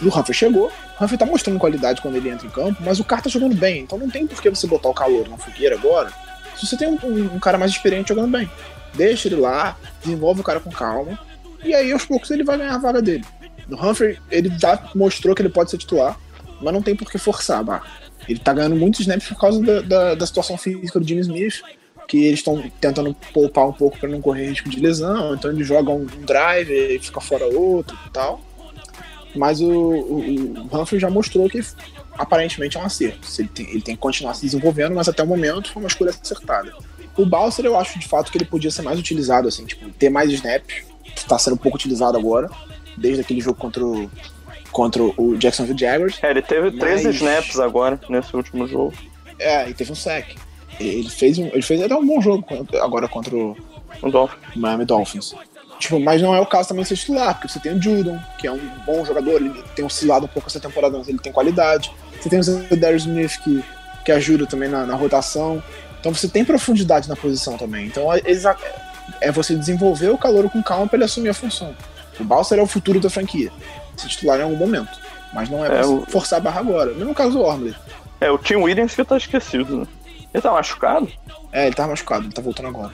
E 0.00 0.04
o 0.04 0.08
Humphrey 0.08 0.34
chegou, 0.34 0.70
o 0.98 1.04
Humphrey 1.04 1.18
tá 1.18 1.26
mostrando 1.26 1.58
qualidade 1.58 2.00
quando 2.02 2.16
ele 2.16 2.28
entra 2.30 2.46
em 2.46 2.50
campo, 2.50 2.82
mas 2.84 2.98
o 2.98 3.04
cara 3.04 3.22
tá 3.22 3.30
jogando 3.30 3.54
bem, 3.54 3.82
então 3.82 3.98
não 3.98 4.08
tem 4.10 4.26
por 4.26 4.40
que 4.40 4.48
você 4.50 4.66
botar 4.66 4.88
o 4.88 4.94
calor 4.94 5.28
na 5.28 5.36
fogueira 5.36 5.76
agora, 5.76 6.10
se 6.56 6.66
você 6.66 6.76
tem 6.76 6.88
um, 6.88 6.98
um- 7.04 7.34
um 7.34 7.38
cara 7.38 7.56
mais 7.58 7.70
experiente 7.70 8.08
jogando 8.08 8.30
bem. 8.30 8.50
Deixa 8.94 9.28
ele 9.28 9.36
lá, 9.36 9.76
desenvolve 10.02 10.40
o 10.40 10.44
cara 10.44 10.58
com 10.58 10.70
calma, 10.70 11.18
e 11.62 11.74
aí 11.74 11.92
aos 11.92 12.04
poucos 12.04 12.30
ele 12.30 12.44
vai 12.44 12.58
ganhar 12.58 12.74
a 12.74 12.78
vaga 12.78 13.02
dele. 13.02 13.24
O 13.70 13.74
Humphrey, 13.74 14.18
ele 14.30 14.50
já 14.58 14.90
mostrou 14.94 15.34
que 15.34 15.42
ele 15.42 15.48
pode 15.48 15.70
ser 15.70 15.78
titular, 15.78 16.18
mas 16.60 16.72
não 16.72 16.82
tem 16.82 16.96
por 16.96 17.10
que 17.10 17.18
forçar 17.18 17.62
barra. 17.62 17.86
Ele 18.28 18.38
tá 18.38 18.52
ganhando 18.52 18.76
muitos 18.76 19.00
snaps 19.00 19.28
por 19.28 19.38
causa 19.38 19.62
da, 19.62 19.80
da, 19.80 20.14
da 20.14 20.26
situação 20.26 20.56
física 20.56 20.98
do 20.98 21.06
Jimmy 21.06 21.20
Smith, 21.20 21.62
que 22.06 22.24
eles 22.24 22.40
estão 22.40 22.62
tentando 22.80 23.14
poupar 23.32 23.68
um 23.68 23.72
pouco 23.72 23.98
para 23.98 24.08
não 24.08 24.20
correr 24.20 24.48
risco 24.48 24.68
de 24.68 24.80
lesão, 24.80 25.34
então 25.34 25.50
ele 25.50 25.62
joga 25.62 25.90
um, 25.92 26.04
drive 26.06 26.70
e 26.70 26.98
fica 26.98 27.20
fora 27.20 27.46
outro 27.46 27.96
e 28.06 28.10
tal. 28.10 28.40
Mas 29.34 29.60
o, 29.60 29.70
o, 29.70 30.68
o 30.72 30.76
Humphrey 30.80 31.00
já 31.00 31.08
mostrou 31.08 31.48
que 31.48 31.60
aparentemente 32.18 32.76
é 32.76 32.80
um 32.80 32.84
acerto. 32.84 33.28
Ele 33.38 33.48
tem, 33.48 33.70
ele 33.70 33.80
tem 33.80 33.94
que 33.94 34.00
continuar 34.00 34.34
se 34.34 34.42
desenvolvendo, 34.42 34.94
mas 34.94 35.08
até 35.08 35.22
o 35.22 35.26
momento 35.26 35.72
foi 35.72 35.82
uma 35.82 35.88
escolha 35.88 36.10
acertada. 36.10 36.72
O 37.16 37.24
Balser, 37.24 37.64
eu 37.64 37.76
acho 37.76 37.98
de 37.98 38.08
fato 38.08 38.30
que 38.32 38.38
ele 38.38 38.44
podia 38.44 38.70
ser 38.70 38.82
mais 38.82 38.98
utilizado, 38.98 39.46
assim, 39.46 39.64
tipo, 39.64 39.88
ter 39.90 40.10
mais 40.10 40.30
snaps, 40.32 40.84
que 41.14 41.24
tá 41.24 41.38
sendo 41.38 41.56
pouco 41.56 41.76
utilizado 41.76 42.16
agora, 42.16 42.50
desde 42.96 43.20
aquele 43.20 43.40
jogo 43.40 43.58
contra 43.58 43.84
o, 43.84 44.10
contra 44.72 45.02
o 45.02 45.36
Jacksonville 45.36 45.78
Jaguars. 45.78 46.18
É, 46.22 46.30
ele 46.30 46.42
teve 46.42 46.70
13 46.72 47.04
Mas- 47.06 47.14
snaps 47.16 47.58
agora, 47.60 48.00
nesse 48.08 48.34
último 48.34 48.66
jogo. 48.66 48.92
É, 49.38 49.68
e 49.68 49.74
teve 49.74 49.92
um 49.92 49.94
sack. 49.94 50.36
Ele 50.78 51.08
fez 51.08 51.38
um, 51.38 51.46
ele 51.48 51.62
fez 51.62 51.80
até 51.82 51.94
um 51.94 52.06
bom 52.06 52.20
jogo 52.20 52.44
agora 52.80 53.06
contra 53.08 53.34
o 53.36 53.56
O 54.02 54.10
Dolphin. 54.10 54.36
Miami 54.56 54.84
Dolphins. 54.84 55.34
Tipo, 55.78 55.98
mas 55.98 56.20
não 56.20 56.34
é 56.34 56.40
o 56.40 56.46
caso 56.46 56.68
também 56.68 56.82
de 56.82 56.88
ser 56.90 56.96
titular, 56.96 57.34
porque 57.34 57.48
você 57.48 57.58
tem 57.58 57.72
o 57.72 57.80
Judon, 57.82 58.18
que 58.38 58.46
é 58.46 58.52
um 58.52 58.60
bom 58.86 59.02
jogador, 59.04 59.36
ele 59.36 59.50
tem 59.74 59.82
oscilado 59.84 60.26
um 60.26 60.28
pouco 60.28 60.48
essa 60.48 60.60
temporada, 60.60 60.96
mas 60.98 61.08
ele 61.08 61.18
tem 61.18 61.32
qualidade. 61.32 61.90
Você 62.20 62.28
tem 62.28 62.38
o 62.40 62.76
Darius 62.76 63.04
Smith, 63.06 63.38
que, 63.42 63.64
que 64.04 64.12
ajuda 64.12 64.46
também 64.46 64.68
na, 64.68 64.84
na 64.84 64.94
rotação. 64.94 65.62
Então 65.98 66.12
você 66.14 66.28
tem 66.28 66.44
profundidade 66.44 67.08
na 67.08 67.16
posição 67.16 67.56
também. 67.56 67.86
Então 67.86 68.08
exa- 68.26 68.56
é 69.20 69.30
você 69.30 69.54
desenvolver 69.54 70.08
o 70.10 70.18
calor 70.18 70.48
com 70.50 70.62
calma 70.62 70.86
para 70.86 70.96
ele 70.96 71.04
assumir 71.04 71.28
a 71.30 71.34
função. 71.34 71.74
O 72.18 72.24
Balser 72.24 72.58
é 72.58 72.62
o 72.62 72.66
futuro 72.66 73.00
da 73.00 73.08
franquia. 73.10 73.50
Se 73.96 74.08
titular 74.08 74.38
em 74.38 74.42
algum 74.42 74.56
momento. 74.56 74.98
Mas 75.32 75.48
não 75.48 75.64
é, 75.64 75.68
É, 75.68 75.70
pra 75.78 75.88
o- 75.88 76.04
forçar 76.06 76.38
a 76.38 76.42
barra 76.42 76.60
agora. 76.60 76.92
Mesmo 76.94 77.14
caso 77.14 77.32
do 77.32 77.40
Ormley. 77.42 77.74
É, 78.20 78.30
o 78.30 78.36
Tim 78.38 78.56
Williams 78.56 78.94
que 78.94 79.04
tá 79.04 79.16
esquecido, 79.16 79.78
né? 79.78 79.86
Ele 80.34 80.42
tá 80.42 80.52
machucado? 80.52 81.08
É, 81.52 81.66
ele 81.66 81.74
tá 81.74 81.86
machucado, 81.86 82.24
ele 82.26 82.32
tá 82.32 82.42
voltando 82.42 82.68
agora. 82.68 82.92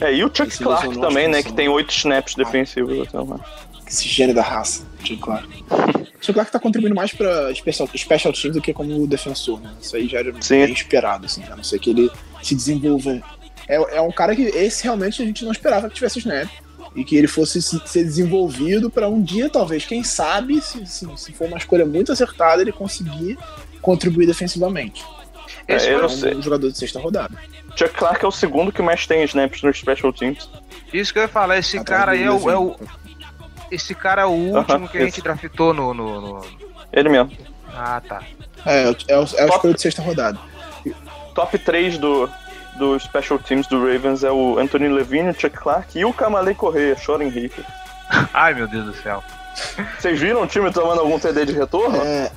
É, 0.00 0.12
e 0.14 0.22
o 0.24 0.28
Chuck 0.28 0.42
Ele 0.42 0.50
se 0.50 0.62
Clark 0.62 0.98
também, 1.00 1.28
né? 1.28 1.42
que 1.42 1.52
tem 1.52 1.68
oito 1.68 1.90
snaps 1.90 2.34
defensivos 2.34 3.06
até 3.08 3.18
lá. 3.18 3.38
Esse 3.86 4.08
gênio 4.08 4.34
da 4.34 4.42
raça, 4.42 4.84
Jay 5.04 5.16
Clark. 5.16 5.48
Jay 6.20 6.34
Clark 6.34 6.50
tá 6.50 6.58
contribuindo 6.58 6.94
mais 6.94 7.12
pra 7.14 7.54
special, 7.54 7.88
special 7.96 8.32
teams 8.32 8.56
do 8.56 8.60
que 8.60 8.72
como 8.72 9.06
defensor, 9.06 9.60
né? 9.60 9.70
Isso 9.80 9.94
aí 9.96 10.08
já 10.08 10.18
era 10.18 10.32
Sim. 10.40 10.64
bem 10.64 10.72
esperado, 10.72 11.26
assim, 11.26 11.42
a 11.44 11.54
não 11.56 11.62
ser 11.64 11.78
que 11.78 11.90
ele 11.90 12.10
se 12.42 12.54
desenvolva. 12.54 13.20
É, 13.68 13.96
é 13.96 14.00
um 14.00 14.12
cara 14.12 14.34
que 14.36 14.42
esse 14.42 14.84
realmente 14.84 15.22
a 15.22 15.24
gente 15.24 15.44
não 15.44 15.52
esperava 15.52 15.88
que 15.88 15.94
tivesse 15.94 16.18
snap. 16.18 16.48
E 16.94 17.04
que 17.04 17.14
ele 17.16 17.26
fosse 17.26 17.60
se- 17.60 17.82
ser 17.84 18.04
desenvolvido 18.04 18.88
pra 18.88 19.06
um 19.08 19.20
dia, 19.22 19.50
talvez, 19.50 19.84
quem 19.84 20.02
sabe, 20.02 20.62
se, 20.62 20.86
se, 20.86 21.06
se 21.16 21.32
for 21.32 21.46
uma 21.46 21.58
escolha 21.58 21.84
muito 21.84 22.10
acertada, 22.10 22.62
ele 22.62 22.72
conseguir 22.72 23.38
contribuir 23.82 24.26
defensivamente. 24.26 25.04
É, 25.68 25.74
eu 25.92 25.98
é 25.98 26.00
não 26.00 26.06
um 26.06 26.08
sei. 26.08 26.40
jogador 26.40 26.70
de 26.70 26.78
sexta 26.78 26.98
rodada. 26.98 27.36
Chuck 27.76 27.92
Clark 27.92 28.24
é 28.24 28.28
o 28.28 28.30
segundo 28.32 28.72
que 28.72 28.80
mais 28.80 29.06
tem 29.06 29.22
snaps 29.24 29.60
nos 29.62 29.76
special 29.78 30.10
teams. 30.12 30.48
Isso 30.92 31.12
que 31.12 31.18
eu 31.18 31.24
ia 31.24 31.28
falar, 31.28 31.58
esse 31.58 31.76
Atrás 31.76 32.00
cara 32.00 32.12
aí 32.12 32.22
é 32.22 32.30
o, 32.30 32.50
é 32.50 32.56
o-. 32.56 32.76
Esse 33.70 33.94
cara 33.94 34.22
é 34.22 34.26
o 34.26 34.30
último 34.30 34.88
que 34.88 34.96
a 34.96 35.00
gente 35.02 35.14
isso. 35.14 35.22
draftou 35.22 35.74
no, 35.74 35.92
no, 35.92 36.20
no- 36.20 36.46
Ele 36.92 37.08
mesmo. 37.10 37.30
Ah, 37.74 38.00
tá. 38.00 38.22
É, 38.64 38.84
é, 38.84 38.88
o- 38.90 38.96
é, 39.08 39.18
o- 39.18 39.36
é 39.36 39.42
a 39.42 39.46
escolha 39.48 39.74
de 39.74 39.82
sexta 39.82 40.00
rodada. 40.00 40.38
Top 41.34 41.58
3 41.58 41.98
do, 41.98 42.30
do 42.76 42.98
special 42.98 43.38
teams 43.38 43.66
do 43.66 43.80
Ravens 43.80 44.24
é 44.24 44.30
o 44.30 44.58
Anthony 44.58 44.88
Levine, 44.88 45.30
o 45.30 45.34
Chuck 45.34 45.56
Clark 45.56 45.98
e 45.98 46.04
o 46.04 46.12
Kamalei 46.12 46.54
Correia, 46.54 46.96
Shoring 46.96 47.28
Reaper. 47.28 47.64
Ai, 48.32 48.54
meu 48.54 48.68
Deus 48.68 48.86
do 48.86 48.94
céu. 48.94 49.22
Vocês 49.98 50.20
viram 50.20 50.42
o 50.42 50.46
time 50.46 50.70
tomando 50.70 51.00
algum 51.00 51.18
TD 51.18 51.46
de 51.46 51.52
retorno? 51.52 51.96
É. 51.96 52.30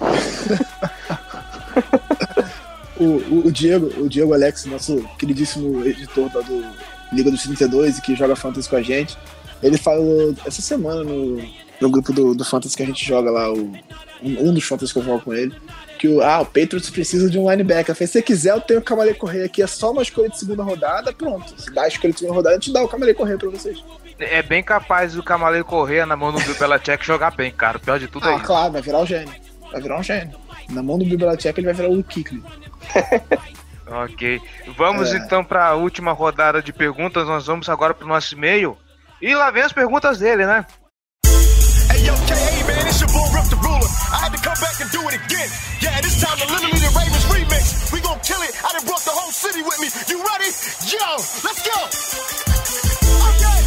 o, 2.96 3.04
o, 3.04 3.46
o 3.46 3.52
Diego, 3.52 3.86
o 4.02 4.08
Diego 4.08 4.34
Alex, 4.34 4.66
nosso 4.66 5.02
queridíssimo 5.18 5.84
editor 5.84 6.28
da 6.28 6.40
do 6.40 6.64
Liga 7.12 7.30
dos 7.30 7.42
32 7.42 7.98
e 7.98 8.02
que 8.02 8.14
joga 8.14 8.36
Fantasy 8.36 8.68
com 8.68 8.76
a 8.76 8.82
gente, 8.82 9.16
ele 9.62 9.78
falou 9.78 10.34
essa 10.44 10.60
semana 10.60 11.02
no, 11.02 11.42
no 11.80 11.90
grupo 11.90 12.12
do, 12.12 12.34
do 12.34 12.44
Fantasy 12.44 12.76
que 12.76 12.82
a 12.82 12.86
gente 12.86 13.04
joga 13.04 13.30
lá, 13.30 13.50
o, 13.50 13.72
um, 14.22 14.48
um 14.48 14.52
dos 14.52 14.64
Fantasy 14.64 14.92
que 14.92 14.98
eu 14.98 15.04
jogo 15.04 15.22
com 15.22 15.34
ele, 15.34 15.54
que 15.98 16.08
o, 16.08 16.22
ah, 16.22 16.40
o 16.40 16.46
Patriots 16.46 16.88
precisa 16.90 17.28
de 17.28 17.38
um 17.38 17.50
linebacker. 17.50 17.90
Eu 17.90 17.94
falei, 17.94 18.06
se 18.06 18.12
você 18.14 18.22
quiser, 18.22 18.52
eu 18.54 18.60
tenho 18.60 18.80
o 18.80 18.82
Camalei 18.82 19.14
Correia 19.14 19.44
aqui, 19.46 19.62
é 19.62 19.66
só 19.66 19.90
uma 19.90 20.02
escolha 20.02 20.28
de 20.30 20.38
segunda 20.38 20.62
rodada, 20.62 21.12
pronto. 21.12 21.60
Se 21.60 21.70
dá 21.72 21.82
a 21.82 21.88
escolha 21.88 22.12
de 22.12 22.20
segunda 22.20 22.36
rodada, 22.36 22.56
a 22.56 22.58
gente 22.60 22.72
dá 22.72 22.82
o 22.82 22.88
Camalei 22.88 23.14
Correia 23.14 23.36
pra 23.38 23.50
vocês. 23.50 23.82
É 24.18 24.42
bem 24.42 24.62
capaz 24.62 25.12
do 25.14 25.22
Camalei 25.22 25.62
correr 25.62 26.04
na 26.06 26.16
mão 26.16 26.32
do 26.32 26.40
Bill 26.40 26.54
Belichick 26.58 27.04
jogar 27.04 27.30
bem, 27.32 27.50
cara. 27.52 27.76
O 27.76 27.80
pior 27.80 27.98
de 27.98 28.08
tudo 28.08 28.28
é 28.28 28.32
Ah, 28.32 28.36
isso. 28.36 28.44
claro, 28.46 28.72
vai 28.72 28.82
virar 28.82 29.00
o 29.00 29.06
gênio. 29.06 29.32
Vai 29.70 29.80
virar 29.80 29.98
um 29.98 30.02
gênio. 30.02 30.36
Na 30.70 30.82
mão 30.82 30.98
do 30.98 31.04
Bill 31.04 31.18
Belichick 31.18 31.58
ele 31.60 31.66
vai 31.66 31.74
virar 31.74 31.88
o 31.90 32.02
Kikli. 32.02 32.42
Ok. 33.90 34.40
Vamos 34.76 35.12
É. 35.12 35.16
então 35.16 35.42
para 35.42 35.66
a 35.66 35.74
última 35.74 36.12
rodada 36.12 36.60
de 36.62 36.72
perguntas. 36.72 37.26
Nós 37.26 37.46
vamos 37.46 37.68
agora 37.68 37.94
pro 37.94 38.06
nosso 38.06 38.34
e-mail. 38.34 38.76
E 39.20 39.34
lá 39.34 39.50
vem 39.50 39.62
as 39.62 39.72
perguntas 39.72 40.18
dele, 40.18 40.44
né? 40.46 40.66
The 43.48 43.56
Ruler. 43.56 43.88
I 44.12 44.18
had 44.24 44.32
to 44.36 44.40
come 44.42 44.58
back 44.60 44.76
and 44.80 44.90
do 44.90 45.00
it 45.08 45.14
again. 45.16 45.48
Yeah, 45.80 46.00
this 46.00 46.20
time 46.20 46.36
the 46.38 46.46
literally 46.52 46.78
the 46.80 46.92
Ravens 46.92 47.24
remix. 47.32 47.92
We 47.92 48.00
gon' 48.00 48.20
kill 48.20 48.40
it. 48.42 48.52
I 48.64 48.72
done 48.76 48.84
brought 48.84 49.04
the 49.04 49.10
whole 49.12 49.32
city 49.32 49.62
with 49.62 49.78
me. 49.80 49.88
You 50.08 50.18
ready? 50.24 50.50
Yo, 50.92 51.06
let's 51.46 51.60
go. 51.64 51.78
Okay, 53.28 53.58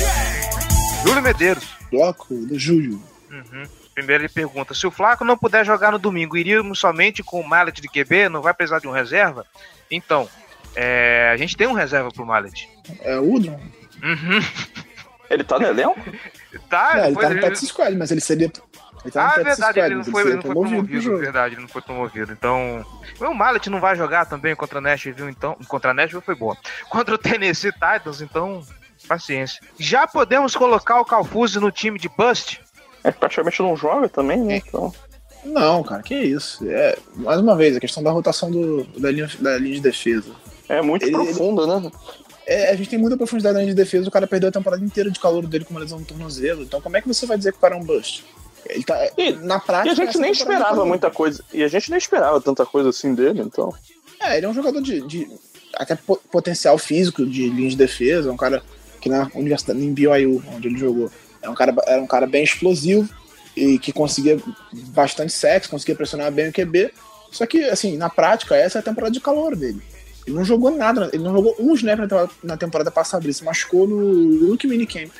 yeah. 0.00 1.04
Júlio 1.04 1.22
Medeiros. 1.22 1.64
Bloco 1.90 2.34
do 2.46 2.58
Júlio. 2.58 3.02
Uhum. 3.30 3.64
Primeiro 3.94 4.22
ele 4.24 4.28
pergunta: 4.28 4.74
se 4.74 4.86
o 4.86 4.90
Flaco 4.90 5.24
não 5.24 5.36
puder 5.36 5.64
jogar 5.64 5.92
no 5.92 5.98
domingo, 5.98 6.36
iríamos 6.36 6.78
somente 6.78 7.22
com 7.22 7.40
o 7.40 7.46
Mallet 7.48 7.80
de 7.80 7.88
QB? 7.88 8.28
Não 8.28 8.42
vai 8.42 8.54
precisar 8.54 8.78
de 8.80 8.88
um 8.88 8.92
reserva? 8.92 9.46
Então, 9.90 10.28
é, 10.74 11.30
a 11.32 11.36
gente 11.36 11.56
tem 11.56 11.66
um 11.66 11.72
reserva 11.74 12.10
pro 12.10 12.24
Mallet. 12.26 12.68
É 13.00 13.16
o 13.18 13.34
Udron? 13.34 13.60
Uhum. 14.02 14.40
Ele 15.30 15.44
tá 15.44 15.58
no 15.58 15.66
elenco? 15.66 15.98
Tá, 16.68 16.92
É, 17.00 17.06
ele 17.08 17.16
tá 17.16 17.30
no 17.30 17.46
ele- 17.46 17.56
Squad, 17.56 17.96
mas 17.96 18.10
ele 18.10 18.20
seria. 18.20 18.50
Ele 19.04 19.12
no 19.14 19.20
Ah, 19.20 19.34
é 19.36 19.42
verdade, 19.44 19.80
ele 19.80 19.94
não 19.96 20.04
foi, 20.04 20.22
ele 20.22 20.34
não 20.34 20.42
foi 20.42 20.50
promovido 20.52 21.18
verdade, 21.18 21.54
ele 21.54 21.62
não 21.62 21.68
foi 21.68 21.82
promovido. 21.82 22.32
Então, 22.32 22.84
o 23.20 23.34
Mallet 23.34 23.68
não 23.68 23.80
vai 23.80 23.96
jogar 23.96 24.26
também 24.26 24.54
contra 24.54 24.78
a 24.78 24.80
Nashville, 24.82 25.30
então, 25.30 25.56
contra 25.66 25.90
a 25.90 25.94
Nashville 25.94 26.22
foi 26.24 26.34
boa. 26.34 26.56
Contra 26.88 27.14
o 27.14 27.18
Tennessee 27.18 27.72
Titans, 27.72 28.20
então, 28.20 28.62
paciência. 29.08 29.60
Já 29.78 30.06
podemos 30.06 30.54
colocar 30.54 31.00
o 31.00 31.04
Calfuse 31.04 31.58
no 31.58 31.70
time 31.70 31.98
de 31.98 32.08
Bust? 32.08 32.60
É, 33.02 33.10
praticamente 33.10 33.60
não 33.60 33.76
joga 33.76 34.08
também, 34.08 34.38
né? 34.38 34.62
Então. 34.66 34.92
Não, 35.44 35.82
cara, 35.82 36.02
que 36.02 36.14
isso. 36.14 36.64
É, 36.70 36.96
mais 37.16 37.40
uma 37.40 37.56
vez, 37.56 37.76
a 37.76 37.80
questão 37.80 38.02
da 38.02 38.12
rotação 38.12 38.50
do, 38.50 38.84
da, 38.98 39.10
linha, 39.10 39.28
da 39.40 39.58
linha 39.58 39.74
de 39.74 39.80
defesa. 39.80 40.32
É 40.68 40.80
muito 40.80 41.04
Ele- 41.04 41.12
profunda, 41.12 41.66
né? 41.80 41.90
É, 42.46 42.70
a 42.70 42.76
gente 42.76 42.90
tem 42.90 42.98
muita 42.98 43.16
profundidade 43.16 43.54
na 43.54 43.60
linha 43.60 43.74
de 43.74 43.80
defesa, 43.82 44.08
o 44.08 44.10
cara 44.10 44.26
perdeu 44.26 44.48
a 44.48 44.52
temporada 44.52 44.84
inteira 44.84 45.10
de 45.10 45.18
calor 45.20 45.46
dele 45.46 45.64
com 45.64 45.72
uma 45.72 45.80
lesão 45.80 45.98
no 45.98 46.04
tornozelo. 46.04 46.62
Então, 46.62 46.80
como 46.80 46.96
é 46.96 47.00
que 47.00 47.06
você 47.08 47.24
vai 47.24 47.36
dizer 47.38 47.52
que 47.52 47.58
o 47.58 47.60
cara 47.60 47.76
é 47.76 47.78
um 47.78 47.84
bust? 47.84 48.24
Ele 48.68 48.84
tá, 48.84 49.10
E- 49.18 49.32
na 49.32 49.56
E 49.56 49.60
prática. 49.60 49.92
a 49.92 49.94
gente 50.06 50.18
nem 50.18 50.30
esperava 50.32 50.76
foi- 50.76 50.86
muita 50.86 51.10
coisa. 51.10 51.42
E 51.52 51.62
a 51.62 51.68
gente 51.68 51.90
nem 51.90 51.98
esperava 51.98 52.40
tanta 52.40 52.64
coisa 52.64 52.90
assim 52.90 53.14
dele, 53.14 53.40
então. 53.42 53.72
É, 54.20 54.36
ele 54.36 54.46
é 54.46 54.48
um 54.48 54.54
jogador 54.54 54.80
de, 54.80 55.00
de 55.02 55.28
até 55.74 55.96
po- 55.96 56.20
potencial 56.30 56.78
físico 56.78 57.26
de 57.26 57.48
linha 57.48 57.70
de 57.70 57.76
defesa, 57.76 58.28
é 58.28 58.32
um 58.32 58.36
cara 58.36 58.62
que 59.00 59.08
na 59.08 59.28
universidade, 59.34 59.80
em 59.84 59.92
BYU, 59.92 60.42
onde 60.54 60.68
ele 60.68 60.78
jogou, 60.78 61.10
é 61.42 61.50
um 61.50 61.54
cara, 61.54 61.74
era 61.86 62.00
um 62.00 62.06
cara 62.06 62.26
bem 62.26 62.44
explosivo 62.44 63.08
e 63.56 63.78
que 63.78 63.92
conseguia 63.92 64.38
bastante 64.72 65.32
sexo, 65.32 65.70
conseguia 65.70 65.96
pressionar 65.96 66.30
bem 66.30 66.48
o 66.48 66.52
QB. 66.52 66.92
Só 67.32 67.46
que, 67.46 67.64
assim, 67.64 67.96
na 67.96 68.08
prática, 68.08 68.54
essa 68.54 68.78
é 68.78 68.80
a 68.80 68.82
temporada 68.82 69.12
de 69.12 69.20
calor 69.20 69.56
dele. 69.56 69.82
Ele 70.26 70.36
não 70.36 70.44
jogou 70.44 70.70
nada, 70.70 71.10
ele 71.12 71.22
não 71.24 71.32
jogou 71.32 71.56
um 71.58 71.74
snap 71.74 71.98
na 72.44 72.56
temporada, 72.56 72.90
passada, 72.92 73.24
ele 73.24 73.32
se 73.32 73.42
machucou 73.42 73.88
no 73.88 74.46
Rookie 74.50 74.68
Minicamp, 74.68 75.10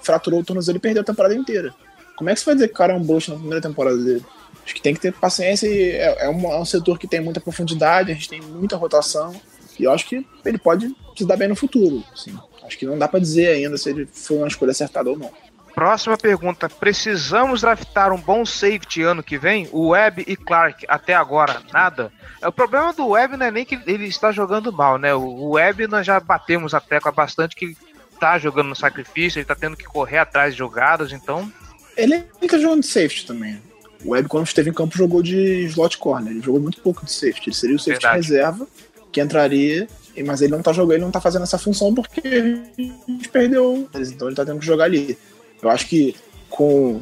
fraturou 0.00 0.40
o 0.40 0.44
tornozelo 0.44 0.78
e 0.78 0.80
perdeu 0.80 1.02
a 1.02 1.04
temporada 1.04 1.34
inteira. 1.34 1.74
Como 2.16 2.30
é 2.30 2.34
que 2.34 2.40
você 2.40 2.46
vai 2.46 2.54
dizer 2.54 2.68
que 2.68 2.74
o 2.74 2.76
cara 2.76 2.92
é 2.94 2.96
um 2.96 3.02
bust 3.02 3.30
na 3.30 3.36
primeira 3.36 3.60
temporada 3.60 3.96
dele? 3.96 4.24
Acho 4.64 4.74
que 4.74 4.82
tem 4.82 4.94
que 4.94 5.00
ter 5.00 5.12
paciência 5.12 5.68
e 5.68 5.90
é, 5.90 6.24
é 6.26 6.28
um, 6.28 6.52
é 6.52 6.58
um 6.58 6.64
setor 6.64 6.98
que 6.98 7.06
tem 7.06 7.20
muita 7.20 7.40
profundidade, 7.40 8.10
a 8.10 8.14
gente 8.14 8.28
tem 8.28 8.40
muita 8.40 8.76
rotação. 8.76 9.38
E 9.78 9.84
eu 9.84 9.92
acho 9.92 10.06
que 10.06 10.26
ele 10.44 10.58
pode 10.58 10.94
se 11.16 11.24
dar 11.24 11.36
bem 11.36 11.48
no 11.48 11.54
futuro. 11.54 12.02
Assim. 12.12 12.36
Acho 12.64 12.78
que 12.78 12.86
não 12.86 12.98
dá 12.98 13.06
pra 13.06 13.20
dizer 13.20 13.48
ainda 13.48 13.76
se 13.76 13.90
ele 13.90 14.08
foi 14.12 14.38
uma 14.38 14.48
escolha 14.48 14.72
acertada 14.72 15.10
ou 15.10 15.18
não. 15.18 15.30
Próxima 15.74 16.16
pergunta: 16.16 16.68
precisamos 16.68 17.60
draftar 17.60 18.12
um 18.12 18.20
bom 18.20 18.46
safety 18.46 19.02
ano 19.02 19.22
que 19.22 19.36
vem? 19.36 19.68
O 19.70 19.88
Webb 19.88 20.24
e 20.26 20.34
Clark 20.34 20.86
até 20.88 21.14
agora 21.14 21.60
nada? 21.70 22.10
É, 22.40 22.48
O 22.48 22.52
problema 22.52 22.92
do 22.94 23.08
Webb 23.08 23.36
não 23.36 23.46
é 23.46 23.50
nem 23.50 23.64
que 23.64 23.78
ele 23.86 24.06
está 24.06 24.32
jogando 24.32 24.72
mal, 24.72 24.98
né? 24.98 25.14
O 25.14 25.50
Webb 25.50 25.86
nós 25.86 26.06
já 26.06 26.18
batemos 26.18 26.72
a 26.72 26.80
tecla 26.80 27.12
bastante 27.12 27.54
que 27.54 27.66
ele 27.66 27.76
tá 28.18 28.38
jogando 28.38 28.68
no 28.68 28.74
sacrifício, 28.74 29.38
ele 29.38 29.44
tá 29.44 29.54
tendo 29.54 29.76
que 29.76 29.84
correr 29.84 30.16
atrás 30.16 30.54
de 30.54 30.58
jogadas, 30.58 31.12
então 31.12 31.52
Ele 31.96 32.20
tá 32.48 32.58
jogando 32.58 32.80
de 32.82 32.86
safety 32.86 33.26
também. 33.26 33.60
O 34.04 34.10
Webb, 34.10 34.28
quando 34.28 34.46
esteve 34.46 34.70
em 34.70 34.72
campo, 34.72 34.96
jogou 34.96 35.22
de 35.22 35.64
slot 35.64 35.98
corner. 35.98 36.32
Ele 36.32 36.42
jogou 36.42 36.60
muito 36.60 36.80
pouco 36.80 37.04
de 37.04 37.12
safety. 37.12 37.48
Ele 37.48 37.56
seria 37.56 37.76
o 37.76 37.78
safety 37.78 38.02
Verdade. 38.02 38.22
reserva, 38.22 38.68
que 39.10 39.20
entraria, 39.20 39.88
mas 40.24 40.42
ele 40.42 40.52
não 40.52 40.62
tá 40.62 40.72
jogando, 40.72 40.92
ele 40.92 41.04
não 41.04 41.10
tá 41.10 41.20
fazendo 41.20 41.42
essa 41.42 41.58
função 41.58 41.94
porque 41.94 42.20
a 42.20 43.10
gente 43.10 43.28
perdeu. 43.30 43.88
Então 43.94 44.28
ele 44.28 44.36
tá 44.36 44.44
tendo 44.44 44.60
que 44.60 44.66
jogar 44.66 44.84
ali. 44.84 45.18
Eu 45.62 45.70
acho 45.70 45.86
que 45.88 46.14
com, 46.48 47.00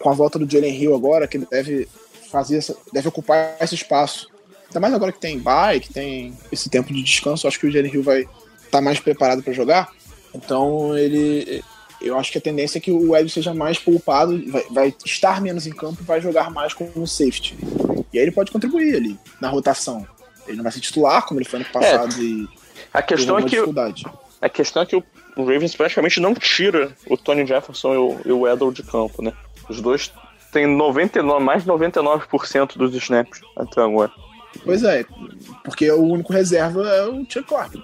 com 0.00 0.10
a 0.10 0.14
volta 0.14 0.38
do 0.38 0.50
Jalen 0.50 0.80
Hill 0.80 0.94
agora, 0.94 1.26
que 1.26 1.36
ele 1.36 1.46
deve 1.50 1.88
fazer 2.30 2.58
essa, 2.58 2.76
deve 2.92 3.08
ocupar 3.08 3.56
esse 3.60 3.74
espaço. 3.74 4.28
Ainda 4.66 4.80
mais 4.80 4.94
agora 4.94 5.12
que 5.12 5.20
tem 5.20 5.38
bye, 5.38 5.80
que 5.80 5.92
tem 5.92 6.36
esse 6.50 6.68
tempo 6.68 6.92
de 6.92 7.02
descanso, 7.02 7.46
acho 7.46 7.58
que 7.58 7.66
o 7.66 7.70
Jalen 7.70 7.92
Hill 7.92 8.02
vai 8.02 8.28
estar 8.64 8.80
mais 8.80 8.98
preparado 8.98 9.42
para 9.42 9.52
jogar. 9.52 9.92
Então 10.34 10.96
ele. 10.96 11.62
Eu 12.06 12.18
acho 12.18 12.30
que 12.32 12.38
a 12.38 12.40
tendência 12.40 12.78
é 12.78 12.80
que 12.80 12.90
o 12.90 13.10
Webb 13.10 13.28
seja 13.30 13.52
mais 13.54 13.78
poupado, 13.78 14.42
vai, 14.50 14.64
vai 14.70 14.94
estar 15.04 15.40
menos 15.40 15.66
em 15.66 15.72
campo 15.72 15.98
e 16.00 16.04
vai 16.04 16.20
jogar 16.20 16.50
mais 16.50 16.72
como 16.72 17.06
safety. 17.06 17.56
E 18.12 18.18
aí 18.18 18.24
ele 18.24 18.32
pode 18.32 18.50
contribuir 18.50 18.96
ali 18.96 19.18
na 19.40 19.48
rotação. 19.48 20.06
Ele 20.46 20.56
não 20.56 20.62
vai 20.62 20.72
ser 20.72 20.80
titular, 20.80 21.26
como 21.26 21.40
ele 21.40 21.48
foi 21.48 21.60
ano 21.60 21.68
passado, 21.72 22.22
e 22.22 22.48
A 22.92 23.02
questão 23.02 23.38
é 23.38 23.42
que, 23.42 23.50
dificuldade. 23.50 24.04
a 24.40 24.48
questão 24.48 24.82
é 24.82 24.86
que 24.86 24.96
o 24.96 25.04
Ravens 25.36 25.74
praticamente 25.74 26.20
não 26.20 26.34
tira 26.34 26.92
o 27.08 27.16
Tony 27.16 27.44
Jefferson 27.46 27.94
e 27.94 27.96
o, 27.96 28.20
e 28.24 28.32
o 28.32 28.48
Edel 28.48 28.70
de 28.72 28.82
campo, 28.82 29.22
né? 29.22 29.32
Os 29.68 29.80
dois 29.80 30.12
têm 30.52 30.66
99, 30.66 31.44
mais 31.44 31.64
de 31.64 31.68
99% 31.68 32.76
dos 32.76 32.94
snaps 32.94 33.40
até 33.56 33.82
agora. 33.82 34.12
Pois 34.64 34.82
é, 34.82 35.04
porque 35.64 35.90
o 35.90 36.02
único 36.02 36.32
reserva 36.32 36.88
é 36.88 37.06
o 37.06 37.26
Chuck. 37.28 37.82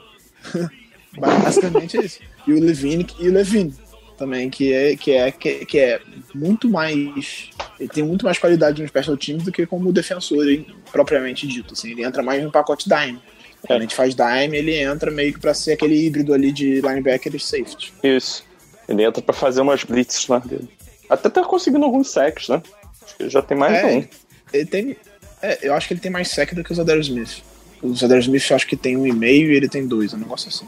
Basicamente 1.18 1.98
é 1.98 2.04
isso. 2.04 2.20
E 2.46 2.52
o 2.52 2.60
Levine 2.60 3.06
e 3.18 3.28
o 3.28 3.32
Levine 3.32 3.74
também, 4.22 4.48
que 4.48 4.72
é, 4.72 4.96
que 4.96 5.10
é, 5.10 5.32
que, 5.32 5.66
que 5.66 5.78
é 5.80 6.00
muito 6.32 6.68
mais. 6.70 7.50
Ele 7.80 7.88
tem 7.88 8.04
muito 8.04 8.24
mais 8.24 8.38
qualidade 8.38 8.80
no 8.80 8.86
special 8.86 9.16
teams 9.16 9.42
do 9.42 9.50
que 9.50 9.66
como 9.66 9.92
defensor 9.92 10.48
hein, 10.48 10.64
propriamente 10.92 11.44
dito. 11.46 11.74
Assim, 11.74 11.90
ele 11.90 12.04
entra 12.04 12.22
mais 12.22 12.40
no 12.40 12.52
pacote 12.52 12.88
dime. 12.88 13.18
Quando 13.66 13.78
a 13.80 13.82
gente 13.82 13.96
faz 13.96 14.14
dime, 14.14 14.56
ele 14.56 14.76
entra 14.76 15.10
meio 15.10 15.32
que 15.32 15.40
pra 15.40 15.52
ser 15.54 15.72
aquele 15.72 16.06
híbrido 16.06 16.32
ali 16.32 16.52
de 16.52 16.80
linebacker 16.80 17.34
e 17.34 17.40
safety. 17.40 17.92
Isso. 18.04 18.44
Ele 18.88 19.02
entra 19.02 19.20
pra 19.20 19.34
fazer 19.34 19.60
umas 19.60 19.82
blitzes 19.82 20.28
lá 20.28 20.38
dele. 20.38 20.68
Até 21.10 21.28
tá 21.28 21.42
conseguindo 21.42 21.84
alguns 21.84 22.10
sacks, 22.10 22.48
né? 22.48 22.62
Acho 23.02 23.16
que 23.16 23.22
ele 23.24 23.30
já 23.30 23.42
tem 23.42 23.58
mais 23.58 23.74
É, 23.74 23.86
um. 23.86 24.04
Ele 24.52 24.66
tem. 24.66 24.96
é, 25.42 25.58
eu 25.62 25.74
acho 25.74 25.88
que 25.88 25.94
ele 25.94 26.00
tem 26.00 26.12
mais 26.12 26.28
sec 26.28 26.54
do 26.54 26.62
que 26.62 26.72
o 26.72 26.74
Zadar 26.76 26.98
Smith. 26.98 27.42
O 27.82 27.92
Zadar 27.94 28.18
Smith 28.20 28.48
eu 28.48 28.56
acho 28.56 28.66
que 28.68 28.76
tem 28.76 28.96
um 28.96 29.04
e 29.04 29.12
meio 29.12 29.50
e 29.52 29.56
ele 29.56 29.68
tem 29.68 29.84
dois, 29.86 30.14
um 30.14 30.18
negócio 30.18 30.48
assim. 30.48 30.66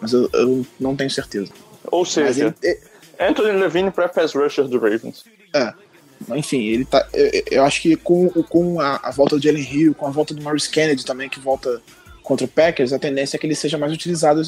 Mas 0.00 0.12
eu, 0.12 0.28
eu 0.32 0.66
não 0.80 0.96
tenho 0.96 1.10
certeza. 1.10 1.52
Ou 1.90 2.04
seja, 2.04 2.54
ele, 2.62 2.78
Anthony 3.18 3.52
Levine 3.58 3.90
pra 3.90 4.08
pass 4.08 4.34
rusher 4.34 4.66
do 4.66 4.78
Ravens. 4.78 5.24
é, 5.54 5.72
enfim, 6.36 6.62
ele 6.62 6.84
tá. 6.84 7.06
Eu, 7.12 7.42
eu 7.50 7.64
acho 7.64 7.82
que 7.82 7.96
com, 7.96 8.28
com 8.44 8.80
a, 8.80 9.00
a 9.02 9.10
volta 9.10 9.36
do 9.36 9.42
Jalen 9.42 9.62
Hill, 9.62 9.94
com 9.94 10.06
a 10.06 10.10
volta 10.10 10.34
do 10.34 10.42
Maurice 10.42 10.70
Kennedy 10.70 11.04
também, 11.04 11.28
que 11.28 11.40
volta 11.40 11.82
contra 12.22 12.46
o 12.46 12.48
Packers, 12.48 12.92
a 12.92 12.98
tendência 12.98 13.36
é 13.36 13.38
que 13.38 13.46
ele 13.46 13.54
seja 13.54 13.76
mais 13.76 13.92
utilizado 13.92 14.42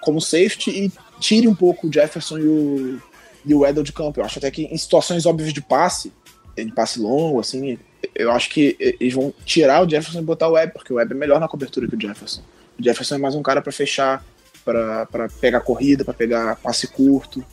como 0.00 0.20
safety 0.20 0.70
e 0.70 0.92
tire 1.20 1.46
um 1.46 1.54
pouco 1.54 1.86
o 1.86 1.92
Jefferson 1.92 2.38
e 2.38 2.46
o, 2.46 3.00
e 3.46 3.54
o 3.54 3.64
Edel 3.64 3.82
de 3.82 3.92
campo. 3.92 4.20
Eu 4.20 4.24
acho 4.24 4.38
até 4.38 4.50
que 4.50 4.64
em 4.64 4.76
situações 4.76 5.24
óbvias 5.24 5.52
de 5.52 5.60
passe, 5.60 6.12
de 6.56 6.72
passe 6.72 6.98
longo, 6.98 7.40
assim, 7.40 7.78
eu 8.14 8.30
acho 8.32 8.50
que 8.50 8.76
eles 8.78 9.14
vão 9.14 9.32
tirar 9.44 9.84
o 9.84 9.88
Jefferson 9.88 10.18
e 10.18 10.22
botar 10.22 10.48
o 10.48 10.52
Webb, 10.52 10.72
porque 10.72 10.92
o 10.92 10.96
Webb 10.96 11.12
é 11.12 11.16
melhor 11.16 11.40
na 11.40 11.48
cobertura 11.48 11.86
que 11.86 11.94
o 11.94 12.00
Jefferson. 12.00 12.42
O 12.78 12.82
Jefferson 12.82 13.14
é 13.14 13.18
mais 13.18 13.34
um 13.34 13.42
cara 13.42 13.62
para 13.62 13.72
fechar, 13.72 14.24
para 14.64 15.28
pegar 15.40 15.60
corrida, 15.60 16.04
para 16.04 16.14
pegar 16.14 16.56
passe 16.56 16.86
curto. 16.86 17.44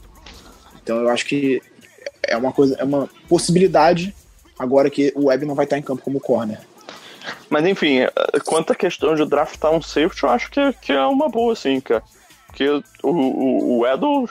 Então 0.82 0.98
eu 1.02 1.10
acho 1.10 1.26
que 1.26 1.62
é 2.24 2.38
uma 2.38 2.52
coisa, 2.52 2.76
é 2.80 2.84
uma 2.84 3.10
possibilidade 3.28 4.16
agora 4.58 4.90
que 4.90 5.14
o 5.16 5.26
Webb 5.26 5.46
não 5.46 5.56
vai 5.56 5.66
estar 5.66 5.78
em 5.78 5.82
campo 5.82 6.04
como 6.04 6.20
corner. 6.20 6.60
Mas 7.50 7.66
enfim, 7.66 8.00
eh, 8.00 8.12
quanto 8.46 8.74
à 8.74 8.76
questão 8.76 9.16
de 9.16 9.26
draftar 9.26 9.72
um 9.72 9.82
safety, 9.82 10.24
eu 10.24 10.30
acho 10.30 10.52
que, 10.52 10.74
que 10.82 10.92
é 10.92 11.06
uma 11.06 11.30
boa, 11.30 11.56
sim, 11.56 11.80
cara. 11.80 12.04
Porque 12.48 12.68
o, 12.68 12.84
o, 13.04 13.80
o 13.80 13.88
Edel 13.88 14.28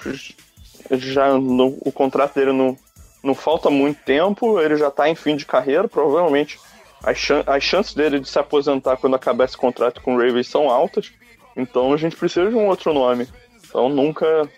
já 0.91 1.35
no, 1.35 1.79
o 1.81 1.93
contrato 1.93 2.35
dele 2.35 2.53
não, 2.53 2.77
não 3.23 3.35
falta 3.35 3.71
muito 3.71 4.03
tempo, 4.05 4.61
ele 4.61 4.77
já 4.77 4.91
tá 4.91 5.09
em 5.09 5.15
fim 5.15 5.37
de 5.37 5.47
carreira, 5.47 5.89
provavelmente 5.89 6.59
as, 7.03 7.17
chan 7.17 7.43
as 7.47 7.63
chances 7.63 7.95
dele 7.95 8.21
de 8.21 8.29
se 8.29 8.39
aposentar 8.39 8.97
quando 8.97 9.17
acabar 9.17 9.45
esse 9.45 9.57
contrato 9.57 10.01
com 10.01 10.15
o 10.15 10.19
Ravens 10.19 10.49
são 10.49 10.69
altas. 10.71 11.13
Então 11.59 11.93
a 11.93 11.97
gente 11.97 12.17
precisa 12.17 12.49
de 12.49 12.55
um 12.55 12.69
outro 12.69 12.95
nome. 12.95 13.29
Então 13.69 13.89
nunca, 13.89 14.49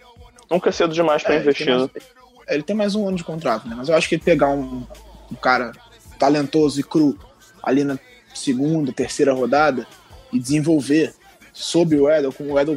nunca 0.50 0.68
é 0.68 0.72
cedo 0.72 0.92
demais 0.92 1.22
para 1.22 1.34
É, 1.34 1.36
ele, 1.36 1.44
tem 1.44 1.50
investir. 1.50 1.68
mais, 1.68 1.82
né? 1.82 2.00
ele 2.48 2.62
tem 2.62 2.76
mais 2.76 2.94
um 2.94 3.08
ano 3.08 3.16
de 3.16 3.24
contrato, 3.24 3.66
né? 3.66 3.74
Mas 3.76 3.88
eu 3.88 3.96
acho 3.96 4.08
que 4.08 4.18
pegar 4.18 4.50
um, 4.50 4.86
um 5.32 5.34
cara 5.34 5.72
talentoso 6.18 6.78
e 6.78 6.84
cru 6.84 7.18
ali 7.62 7.82
na 7.82 7.98
segunda, 8.34 8.92
terceira 8.92 9.32
rodada 9.32 9.86
e 10.32 10.38
desenvolver 10.38 11.14
sob 11.52 11.98
o 11.98 12.08
Edel, 12.10 12.32
com 12.32 12.44
o 12.44 12.60
Edel 12.60 12.76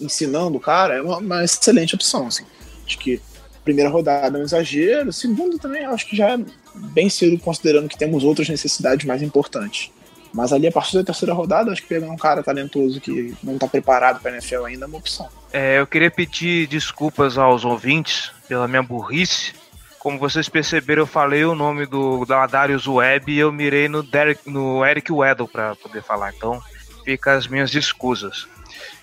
ensinando 0.00 0.56
o 0.56 0.60
cara, 0.60 0.94
é 0.94 1.02
uma, 1.02 1.18
uma 1.18 1.44
excelente 1.44 1.94
opção, 1.94 2.26
assim. 2.26 2.44
Acho 2.84 2.98
que 2.98 3.20
primeira 3.64 3.88
rodada 3.88 4.36
é 4.36 4.40
um 4.40 4.44
exagero, 4.44 5.12
segunda 5.12 5.56
também 5.58 5.84
acho 5.84 6.06
que 6.06 6.16
já 6.16 6.30
é 6.30 6.40
bem 6.74 7.08
cedo, 7.08 7.38
considerando 7.38 7.88
que 7.88 7.96
temos 7.96 8.24
outras 8.24 8.48
necessidades 8.48 9.06
mais 9.06 9.22
importantes. 9.22 9.90
Mas 10.32 10.52
ali, 10.52 10.66
a 10.66 10.72
partir 10.72 10.96
da 10.96 11.04
terceira 11.04 11.34
rodada, 11.34 11.70
acho 11.70 11.82
que 11.82 11.88
pegar 11.88 12.10
um 12.10 12.16
cara 12.16 12.42
talentoso 12.42 13.00
que 13.00 13.34
não 13.42 13.58
tá 13.58 13.68
preparado 13.68 14.20
pra 14.20 14.32
NFL 14.32 14.64
ainda 14.64 14.86
é 14.86 14.88
uma 14.88 14.98
opção. 14.98 15.28
É, 15.52 15.78
eu 15.78 15.86
queria 15.86 16.10
pedir 16.10 16.66
desculpas 16.66 17.36
aos 17.36 17.64
ouvintes 17.64 18.32
pela 18.48 18.66
minha 18.66 18.82
burrice. 18.82 19.52
Como 19.98 20.18
vocês 20.18 20.48
perceberam, 20.48 21.02
eu 21.02 21.06
falei 21.06 21.44
o 21.44 21.54
nome 21.54 21.86
do 21.86 22.24
da 22.24 22.46
Darius 22.46 22.88
Webb 22.88 23.30
e 23.30 23.38
eu 23.38 23.52
mirei 23.52 23.88
no, 23.88 24.02
Derek, 24.02 24.50
no 24.50 24.84
Eric 24.84 25.12
Weddle 25.12 25.46
para 25.46 25.76
poder 25.76 26.02
falar. 26.02 26.32
Então, 26.34 26.60
fica 27.04 27.34
as 27.34 27.46
minhas 27.46 27.74
escusas. 27.74 28.48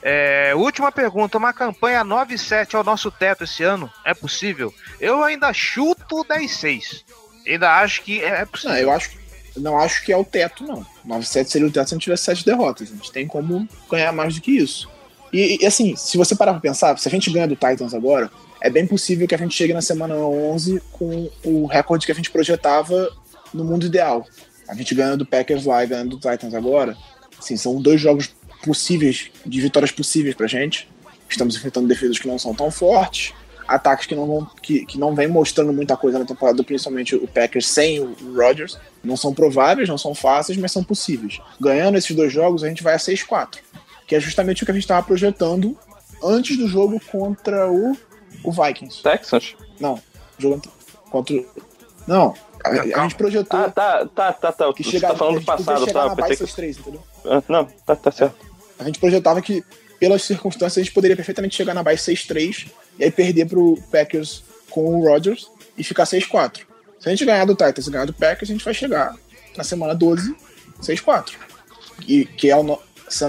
É, 0.01 0.53
última 0.55 0.91
pergunta: 0.91 1.37
uma 1.37 1.53
campanha 1.53 2.03
9-7 2.03 2.75
ao 2.75 2.83
nosso 2.83 3.11
teto 3.11 3.43
esse 3.43 3.63
ano? 3.63 3.89
É 4.03 4.13
possível? 4.13 4.73
Eu 4.99 5.23
ainda 5.23 5.53
chuto 5.53 6.25
10-6. 6.25 7.03
Ainda 7.47 7.79
acho 7.79 8.01
que 8.01 8.21
é 8.23 8.45
possível. 8.45 8.75
Não, 8.75 8.81
eu 8.81 8.91
acho, 8.91 9.11
não 9.57 9.77
acho 9.77 10.03
que 10.03 10.11
é 10.11 10.17
o 10.17 10.23
teto, 10.23 10.63
não. 10.63 10.85
9-7 11.07 11.47
seria 11.47 11.67
o 11.67 11.71
teto 11.71 11.87
se 11.87 11.93
a 11.93 11.97
gente 11.97 12.03
tivesse 12.03 12.23
7 12.23 12.45
derrotas. 12.45 12.91
A 12.91 12.95
gente 12.95 13.11
tem 13.11 13.27
como 13.27 13.67
ganhar 13.89 14.11
mais 14.11 14.35
do 14.35 14.41
que 14.41 14.51
isso. 14.51 14.89
E, 15.31 15.59
e, 15.61 15.65
assim, 15.65 15.95
se 15.95 16.17
você 16.17 16.35
parar 16.35 16.53
pra 16.53 16.61
pensar, 16.61 16.97
se 16.97 17.07
a 17.07 17.11
gente 17.11 17.29
ganha 17.29 17.47
do 17.47 17.55
Titans 17.55 17.93
agora, 17.93 18.31
é 18.61 18.69
bem 18.69 18.85
possível 18.85 19.27
que 19.27 19.35
a 19.35 19.37
gente 19.37 19.55
chegue 19.55 19.73
na 19.73 19.81
semana 19.81 20.15
11 20.15 20.81
com 20.91 21.29
o 21.43 21.65
recorde 21.65 22.05
que 22.05 22.11
a 22.11 22.15
gente 22.15 22.31
projetava 22.31 23.09
no 23.53 23.63
mundo 23.63 23.85
ideal. 23.85 24.25
A 24.67 24.75
gente 24.75 24.93
ganha 24.93 25.15
do 25.15 25.25
Packers 25.25 25.65
lá 25.65 25.83
e 25.83 25.87
ganha 25.87 26.05
do 26.05 26.17
Titans 26.17 26.53
agora. 26.53 26.95
Assim, 27.37 27.55
são 27.57 27.81
dois 27.81 28.01
jogos 28.01 28.29
possíveis, 28.63 29.31
de 29.45 29.61
vitórias 29.61 29.91
possíveis 29.91 30.35
pra 30.35 30.47
gente. 30.47 30.89
Estamos 31.29 31.55
enfrentando 31.55 31.87
defesas 31.87 32.19
que 32.19 32.27
não 32.27 32.37
são 32.37 32.53
tão 32.53 32.69
fortes, 32.69 33.33
ataques 33.75 34.05
que 34.05 34.15
não 34.15 34.25
vão, 34.25 34.47
que, 34.61 34.85
que 34.85 34.97
não 34.99 35.13
vem 35.15 35.27
mostrando 35.27 35.71
muita 35.71 35.95
coisa 35.95 36.17
na 36.19 36.25
temporada, 36.25 36.63
principalmente 36.63 37.15
o 37.15 37.27
Packers 37.27 37.67
sem 37.67 37.99
o 37.99 38.15
Rodgers. 38.35 38.77
Não 39.03 39.15
são 39.15 39.33
prováveis, 39.33 39.87
não 39.87 39.97
são 39.97 40.13
fáceis, 40.15 40.57
mas 40.57 40.71
são 40.71 40.83
possíveis. 40.83 41.39
Ganhando 41.59 41.97
esses 41.97 42.15
dois 42.15 42.33
jogos, 42.33 42.63
a 42.63 42.67
gente 42.67 42.83
vai 42.83 42.95
a 42.95 42.97
6-4, 42.97 43.59
que 44.07 44.15
é 44.15 44.19
justamente 44.19 44.63
o 44.63 44.65
que 44.65 44.71
a 44.71 44.73
gente 44.73 44.83
estava 44.83 45.05
projetando 45.05 45.77
antes 46.23 46.57
do 46.57 46.67
jogo 46.67 46.99
contra 47.11 47.71
o, 47.71 47.95
o 48.43 48.51
Vikings. 48.51 49.01
Texas? 49.01 49.55
Não, 49.79 50.01
jogo 50.37 50.61
contra 51.09 51.35
o- 51.35 51.45
Não, 52.07 52.33
a, 52.63 52.69
a 52.69 53.03
gente 53.03 53.15
projetou 53.15 53.59
Ah, 53.59 53.69
tá, 53.71 54.05
tá, 54.07 54.33
tá, 54.33 54.51
tá. 54.51 54.73
que 54.73 54.83
Você 54.83 54.91
chegar, 54.91 55.09
tá 55.09 55.15
falando 55.15 55.37
a 55.37 55.39
do 55.39 55.45
passado, 55.45 55.85
chegar 55.85 56.09
tá? 56.15 56.15
pensei 56.27 56.45
que... 56.45 56.53
6-3, 56.61 56.79
entendeu? 56.79 57.03
Ah, 57.25 57.43
Não, 57.47 57.65
tá, 57.85 57.95
tá 57.95 58.11
certo. 58.11 58.35
A 58.77 58.83
gente 58.83 58.99
projetava 58.99 59.41
que, 59.41 59.63
pelas 59.99 60.23
circunstâncias, 60.23 60.77
a 60.77 60.83
gente 60.83 60.93
poderia 60.93 61.15
perfeitamente 61.15 61.55
chegar 61.55 61.73
na 61.73 61.83
base 61.83 62.11
6-3 62.11 62.67
e 62.99 63.03
aí 63.05 63.11
perder 63.11 63.47
pro 63.47 63.77
Packers 63.91 64.43
com 64.69 64.99
o 64.99 65.07
Rodgers 65.07 65.49
e 65.77 65.83
ficar 65.83 66.03
6-4. 66.03 66.59
Se 66.99 67.07
a 67.07 67.11
gente 67.11 67.25
ganhar 67.25 67.45
do 67.45 67.55
Titans 67.55 67.87
e 67.87 67.91
ganhar 67.91 68.05
do 68.05 68.13
Packers, 68.13 68.49
a 68.49 68.53
gente 68.53 68.65
vai 68.65 68.73
chegar 68.73 69.15
na 69.55 69.63
semana 69.63 69.95
12, 69.95 70.35
6-4. 70.81 71.31
E, 72.07 72.25
que 72.25 72.49
é 72.49 72.55
o 72.55 72.63
no- 72.63 72.79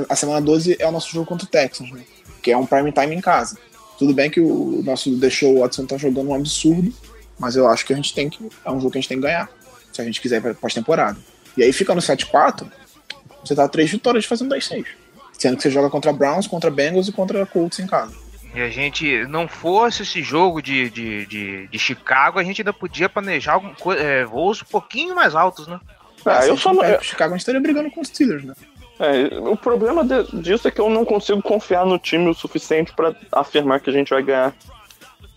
a 0.08 0.16
semana 0.16 0.40
12 0.40 0.76
é 0.78 0.86
o 0.86 0.92
nosso 0.92 1.10
jogo 1.10 1.26
contra 1.26 1.46
o 1.46 1.48
Texans, 1.48 1.90
né? 1.92 2.02
Que 2.42 2.50
é 2.50 2.56
um 2.56 2.66
prime 2.66 2.92
time 2.92 3.14
em 3.14 3.20
casa. 3.20 3.56
Tudo 3.98 4.12
bem 4.12 4.30
que 4.30 4.40
o 4.40 4.82
nosso 4.84 5.10
deixou 5.16 5.56
o 5.56 5.60
Watson 5.60 5.86
tá 5.86 5.96
jogando 5.96 6.28
um 6.30 6.34
absurdo, 6.34 6.92
mas 7.38 7.56
eu 7.56 7.66
acho 7.68 7.86
que 7.86 7.92
a 7.92 7.96
gente 7.96 8.12
tem 8.14 8.28
que. 8.28 8.48
É 8.64 8.70
um 8.70 8.78
jogo 8.78 8.90
que 8.90 8.98
a 8.98 9.00
gente 9.00 9.08
tem 9.08 9.18
que 9.18 9.22
ganhar. 9.24 9.48
Se 9.92 10.00
a 10.00 10.04
gente 10.04 10.20
quiser 10.20 10.40
pós-temporada. 10.54 11.18
E 11.56 11.62
aí 11.62 11.72
fica 11.72 11.94
no 11.94 12.00
7-4, 12.00 12.70
você 13.44 13.54
tá 13.54 13.66
três 13.68 13.90
vitórias 13.90 14.24
fazendo 14.24 14.54
10-6. 14.54 14.86
Sendo 15.38 15.56
que 15.56 15.62
você 15.62 15.70
joga 15.70 15.90
contra 15.90 16.12
Browns, 16.12 16.46
contra 16.46 16.70
Bengals 16.70 17.08
e 17.08 17.12
contra 17.12 17.44
Colts 17.46 17.78
em 17.80 17.86
casa. 17.86 18.14
E 18.54 18.60
a 18.60 18.68
gente 18.68 19.24
não 19.26 19.46
fosse 19.46 20.02
esse 20.02 20.22
jogo 20.22 20.60
de, 20.60 20.90
de, 20.90 21.26
de, 21.26 21.66
de 21.68 21.78
Chicago, 21.78 22.38
a 22.38 22.42
gente 22.42 22.60
ainda 22.62 22.72
podia 22.72 23.08
planejar 23.08 23.52
algum, 23.54 23.70
é, 23.92 24.24
voos 24.24 24.60
um 24.62 24.64
pouquinho 24.64 25.14
mais 25.14 25.34
altos, 25.36 25.68
né? 25.68 25.78
Ah, 26.24 26.42
se 26.42 26.48
eu 26.48 26.56
só 26.56 26.72
não. 26.72 26.80
perde 26.80 26.96
pro 26.98 27.06
Chicago, 27.06 27.32
a 27.32 27.36
gente 27.36 27.42
estaria 27.42 27.60
brigando 27.60 27.90
com 27.90 28.00
os 28.00 28.08
Steelers, 28.08 28.44
né? 28.44 28.54
É, 28.98 29.38
o 29.38 29.56
problema 29.56 30.04
de- 30.04 30.42
disso 30.42 30.68
é 30.68 30.70
que 30.70 30.80
eu 30.80 30.90
não 30.90 31.04
consigo 31.04 31.40
confiar 31.40 31.86
no 31.86 31.98
time 31.98 32.28
o 32.28 32.34
suficiente 32.34 32.92
pra 32.92 33.14
afirmar 33.32 33.80
que 33.80 33.88
a 33.88 33.92
gente 33.92 34.10
vai 34.10 34.22
ganhar 34.22 34.52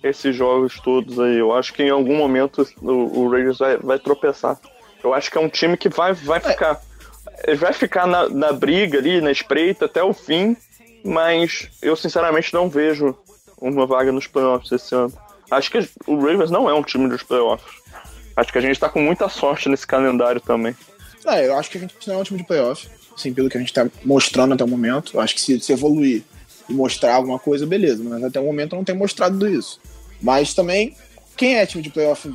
esses 0.04 0.36
jogos 0.36 0.80
todos 0.82 1.18
aí. 1.20 1.38
Eu 1.38 1.56
acho 1.56 1.72
que 1.74 1.82
em 1.84 1.90
algum 1.90 2.18
momento 2.18 2.68
o, 2.82 3.22
o 3.22 3.30
Raiders 3.30 3.60
vai, 3.60 3.78
vai 3.78 3.98
tropeçar. 4.00 4.60
Eu 5.02 5.14
acho 5.14 5.32
que 5.32 5.38
é 5.38 5.42
um 5.42 5.48
time 5.48 5.78
que 5.78 5.88
vai, 5.88 6.12
vai 6.14 6.42
ficar. 6.42 6.82
Ele 7.48 7.56
vai 7.56 7.72
ficar 7.72 8.06
na, 8.06 8.28
na 8.28 8.52
briga 8.52 8.98
ali, 8.98 9.22
na 9.22 9.32
espreita 9.32 9.86
até 9.86 10.04
o 10.04 10.14
fim, 10.14 10.58
mas 11.04 11.70
eu 11.82 11.96
sinceramente 11.96 12.54
não 12.54 12.70
vejo 12.70 13.16
uma 13.60 13.86
vaga 13.86 14.12
nos 14.12 14.28
playoffs 14.28 14.72
esse 14.72 14.96
ano. 14.96 15.14
Acho 15.52 15.72
que 15.72 15.90
o 16.08 16.16
Ravens 16.16 16.50
não 16.50 16.70
é 16.70 16.74
um 16.74 16.84
time 16.84 17.08
dos 17.08 17.24
playoffs. 17.24 17.82
Acho 18.36 18.52
que 18.52 18.58
a 18.58 18.62
gente 18.62 18.80
tá 18.80 18.90
com 18.90 19.02
muita 19.02 19.30
sorte 19.30 19.70
nesse 19.70 19.86
calendário 19.86 20.42
também. 20.42 20.76
Ah, 21.26 21.40
eu 21.40 21.58
acho 21.58 21.70
que 21.70 21.78
a 21.78 21.82
gente 21.82 22.08
não 22.08 22.16
é 22.16 22.18
um 22.18 22.24
time 22.24 22.40
de 22.40 22.46
playoff, 22.46 22.88
assim, 23.16 23.34
pelo 23.34 23.50
que 23.50 23.58
a 23.58 23.60
gente 23.60 23.72
tá 23.72 23.88
mostrando 24.04 24.54
até 24.54 24.64
o 24.64 24.68
momento. 24.68 25.12
Eu 25.16 25.22
acho 25.22 25.36
que 25.36 25.42
se, 25.42 25.60
se 25.60 25.72
evoluir 25.72 26.24
e 26.68 26.74
mostrar 26.74 27.16
alguma 27.16 27.38
coisa, 27.38 27.66
beleza, 27.66 28.04
mas 28.04 28.24
até 28.24 28.40
o 28.40 28.46
momento 28.46 28.76
não 28.76 28.84
tem 28.84 28.96
mostrado 28.96 29.48
isso. 29.48 29.80
Mas 30.22 30.54
também, 30.54 30.96
quem 31.38 31.58
é 31.58 31.66
time 31.66 31.84
de 31.84 31.90
playoff 31.90 32.30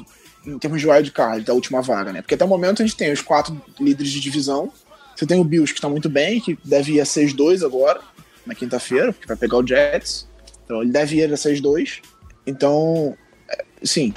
em 0.46 0.58
termos 0.58 0.80
de 0.80 0.88
wild 0.88 1.10
card 1.10 1.44
da 1.44 1.52
última 1.52 1.82
vaga, 1.82 2.12
né? 2.12 2.22
Porque 2.22 2.34
até 2.34 2.44
o 2.44 2.48
momento 2.48 2.82
a 2.82 2.86
gente 2.86 2.96
tem 2.96 3.12
os 3.12 3.20
quatro 3.20 3.60
líderes 3.78 4.12
de 4.12 4.20
divisão. 4.20 4.72
Você 5.14 5.26
tem 5.26 5.40
o 5.40 5.44
Bills 5.44 5.74
que 5.74 5.80
tá 5.80 5.88
muito 5.88 6.08
bem, 6.08 6.40
que 6.40 6.58
deve 6.64 6.92
ir 6.92 7.00
a 7.00 7.04
6-2 7.04 7.64
agora, 7.64 8.00
na 8.48 8.54
quinta-feira, 8.54 9.12
porque 9.12 9.28
vai 9.28 9.36
pegar 9.36 9.58
o 9.58 9.66
Jets. 9.66 10.26
Então 10.64 10.82
ele 10.82 10.90
deve 10.90 11.16
ir 11.16 11.32
a 11.32 11.36
6-2. 11.36 12.00
Então, 12.46 13.16
é, 13.48 13.64
sim, 13.84 14.12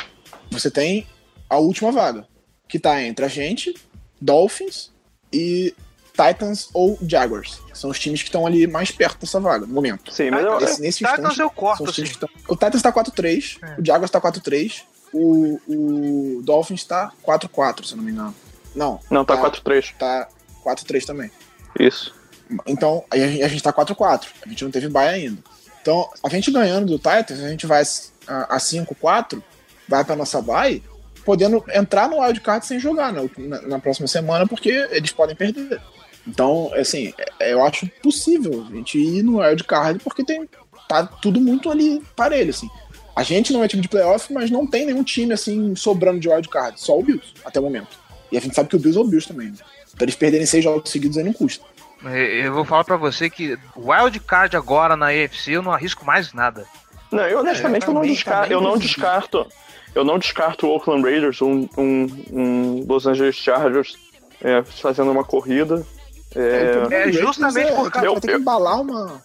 você 0.49 0.71
tem 0.71 1.05
a 1.49 1.57
última 1.57 1.91
vaga, 1.91 2.25
que 2.67 2.79
tá 2.79 3.03
entre 3.03 3.25
a 3.25 3.27
gente, 3.27 3.75
Dolphins 4.19 4.89
e 5.31 5.75
Titans 6.11 6.69
ou 6.73 6.97
Jaguars. 7.01 7.61
São 7.73 7.89
os 7.89 7.99
times 7.99 8.21
que 8.21 8.29
estão 8.29 8.47
ali 8.47 8.65
mais 8.67 8.89
perto 8.89 9.19
dessa 9.19 9.39
vaga, 9.39 9.65
no 9.65 9.73
momento. 9.73 10.13
Sim, 10.13 10.31
mas 10.31 10.45
eu, 10.45 10.59
Nesse, 10.59 10.81
nesse 10.81 10.97
Titans 10.99 11.19
instante, 11.19 11.41
eu 11.41 11.49
corto, 11.49 11.89
assim. 11.89 12.03
estão... 12.03 12.29
O 12.47 12.55
Titans 12.55 12.81
tá 12.81 12.91
4-3, 12.91 13.57
o 13.77 13.85
Jaguars 13.85 14.11
tá 14.11 14.21
4-3, 14.21 14.83
o, 15.13 15.59
o 15.67 16.41
Dolphins 16.43 16.85
tá 16.85 17.11
4-4, 17.25 17.83
se 17.85 17.93
eu 17.93 17.97
não 17.97 18.03
me 18.03 18.11
engano. 18.11 18.33
Não, 18.73 18.99
não, 19.09 19.25
tá 19.25 19.37
4-3. 19.37 19.93
tá 19.99 20.29
4-3 20.63 21.05
também. 21.05 21.29
Isso. 21.77 22.20
Então, 22.65 23.03
aí 23.09 23.43
a 23.43 23.47
gente, 23.47 23.63
tá 23.63 23.71
4-4. 23.73 24.27
A 24.45 24.49
gente 24.49 24.63
não 24.63 24.71
teve 24.71 24.89
bye 24.89 25.07
ainda. 25.07 25.37
Então, 25.81 26.07
a 26.23 26.29
gente 26.29 26.51
ganhando 26.51 26.85
do 26.87 26.97
Titans, 26.97 27.39
a 27.39 27.49
gente 27.49 27.65
vai 27.65 27.83
a, 28.27 28.55
a 28.55 28.57
5-4, 28.57 29.41
vai 29.87 30.03
pra 30.05 30.15
nossa 30.15 30.41
bye, 30.41 30.83
podendo 31.25 31.63
entrar 31.73 32.09
no 32.09 32.21
wildcard 32.21 32.65
sem 32.65 32.79
jogar 32.79 33.11
na, 33.11 33.23
na, 33.37 33.61
na 33.63 33.79
próxima 33.79 34.07
semana, 34.07 34.45
porque 34.47 34.69
eles 34.91 35.11
podem 35.11 35.35
perder. 35.35 35.81
Então, 36.27 36.71
assim, 36.75 37.13
é- 37.39 37.53
eu 37.53 37.63
acho 37.65 37.87
possível 38.01 38.65
a 38.69 38.75
gente 38.75 38.97
ir 38.97 39.23
no 39.23 39.39
wildcard, 39.39 39.99
porque 40.03 40.23
tem, 40.23 40.47
tá 40.87 41.05
tudo 41.05 41.41
muito 41.41 41.69
ali 41.71 42.01
parelho, 42.15 42.51
assim. 42.51 42.69
A 43.15 43.23
gente 43.23 43.51
não 43.51 43.63
é 43.63 43.67
time 43.67 43.81
de 43.81 43.89
playoff, 43.89 44.31
mas 44.31 44.49
não 44.49 44.65
tem 44.65 44.85
nenhum 44.85 45.03
time, 45.03 45.33
assim, 45.33 45.75
sobrando 45.75 46.19
de 46.19 46.29
wildcard. 46.29 46.79
Só 46.79 46.97
o 46.97 47.03
Bills, 47.03 47.33
até 47.43 47.59
o 47.59 47.63
momento. 47.63 47.99
E 48.31 48.37
a 48.37 48.41
gente 48.41 48.55
sabe 48.55 48.69
que 48.69 48.75
o 48.75 48.79
Bills 48.79 48.97
é 48.97 49.01
o 49.01 49.07
Bills 49.07 49.27
também, 49.27 49.47
né? 49.49 49.57
Então 49.93 50.05
eles 50.05 50.15
perderem 50.15 50.45
seis 50.45 50.63
jogos 50.63 50.89
seguidos 50.89 51.17
aí 51.17 51.23
não 51.23 51.33
custa. 51.33 51.65
É, 52.05 52.47
Eu 52.47 52.53
vou 52.53 52.65
falar 52.65 52.83
pra 52.83 52.97
você 52.97 53.29
que 53.29 53.57
wild 53.75 54.19
card 54.21 54.55
agora 54.57 54.95
na 54.95 55.07
AFC 55.07 55.51
eu 55.51 55.61
não 55.61 55.71
arrisco 55.71 56.05
mais 56.05 56.33
nada. 56.33 56.65
Não, 57.11 57.23
eu 57.27 57.39
honestamente 57.39 57.83
É, 57.83 57.87
eu 57.87 57.93
não, 57.93 58.01
também, 58.01 58.13
descarto, 58.15 58.53
eu 58.53 58.61
não 58.61 58.77
descarto. 58.77 59.47
Eu 59.93 60.03
não 60.05 60.17
descarto 60.17 60.67
o 60.67 60.71
Oakland 60.71 61.03
Raiders, 61.03 61.41
um, 61.41 61.67
um, 61.77 62.07
um 62.31 62.85
Los 62.87 63.05
Angeles 63.05 63.35
Chargers 63.35 63.97
é, 64.41 64.63
fazendo 64.63 65.11
uma 65.11 65.23
corrida. 65.23 65.85
É, 66.33 66.39
é 66.39 66.71
do 66.73 66.89
Raiders 66.89 67.15
justamente 67.17 67.71
é, 67.71 67.75
por 67.75 67.91
que 67.91 68.31
eu- 68.31 68.39
embalar 68.39 68.79
uma. 68.79 69.21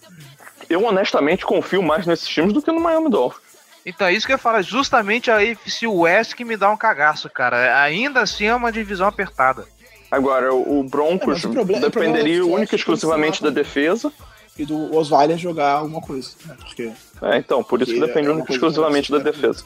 eu 0.69 0.83
honestamente 0.83 1.45
confio 1.45 1.81
mais 1.81 2.05
nesses 2.05 2.27
times 2.27 2.51
do 2.53 2.61
que 2.61 2.71
no 2.71 2.81
Miami 2.81 3.09
Dolphins. 3.09 3.47
Então 3.85 4.05
é 4.07 4.11
isso 4.13 4.27
que 4.27 4.33
eu 4.33 4.37
falo, 4.37 4.61
justamente 4.61 5.31
a 5.31 5.37
AFC 5.37 5.87
West 5.87 6.33
que 6.33 6.43
me 6.43 6.57
dá 6.57 6.69
um 6.69 6.75
cagaço, 6.75 7.29
cara. 7.29 7.81
Ainda 7.81 8.19
assim 8.19 8.45
é 8.45 8.53
uma 8.53 8.69
divisão 8.69 9.07
apertada. 9.07 9.65
Agora, 10.09 10.53
o 10.53 10.83
Broncos 10.83 11.43
É, 11.43 11.47
o 11.47 11.51
problema- 11.51 11.81
dependeria 11.81 12.37
Flash 12.41 12.47
única 12.53 12.61
e 12.61 12.63
é 12.63 12.67
que 12.67 12.75
exclusivamente 12.75 13.43
da 13.43 13.49
defesa. 13.49 14.11
E 14.57 14.65
do 14.65 14.95
Osweiler 14.95 15.37
jogar 15.37 15.71
alguma 15.73 16.01
coisa. 16.01 16.31
Né? 16.45 16.55
Porque 16.59 16.91
É, 17.21 17.37
então, 17.37 17.63
por 17.63 17.81
isso 17.81 17.93
que 17.93 17.99
depende 17.99 18.27
é 18.27 18.31
uma 18.31 18.37
única 18.37 18.51
e 18.51 18.55
exclusivamente 18.55 19.11
da 19.11 19.19
defesa. 19.19 19.63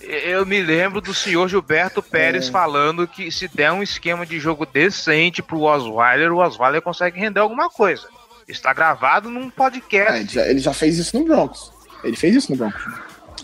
Eu 0.00 0.44
me 0.44 0.60
lembro 0.62 1.00
do 1.00 1.14
senhor 1.14 1.48
Gilberto 1.48 2.02
Pérez 2.02 2.48
É. 2.48 2.50
falando 2.50 3.06
que 3.08 3.30
se 3.32 3.48
der 3.48 3.72
um 3.72 3.82
esquema 3.82 4.26
de 4.26 4.38
jogo 4.38 4.66
decente 4.66 5.42
pro 5.42 5.62
Osweiler, 5.62 6.32
o 6.32 6.38
Osweiler 6.38 6.82
consegue 6.82 7.18
render 7.18 7.40
alguma 7.40 7.70
coisa. 7.70 8.06
Está 8.46 8.72
gravado 8.74 9.30
num 9.30 9.48
é, 9.48 9.50
podcast. 9.50 10.14
ele, 10.20 10.28
já, 10.28 10.46
ele 10.46 10.58
já 10.60 10.74
fez 10.74 10.98
isso 10.98 11.18
no 11.18 11.24
Broncos. 11.24 11.72
Ele 12.02 12.16
fez 12.16 12.34
isso 12.36 12.52
no 12.52 12.58
Broncos. 12.58 12.82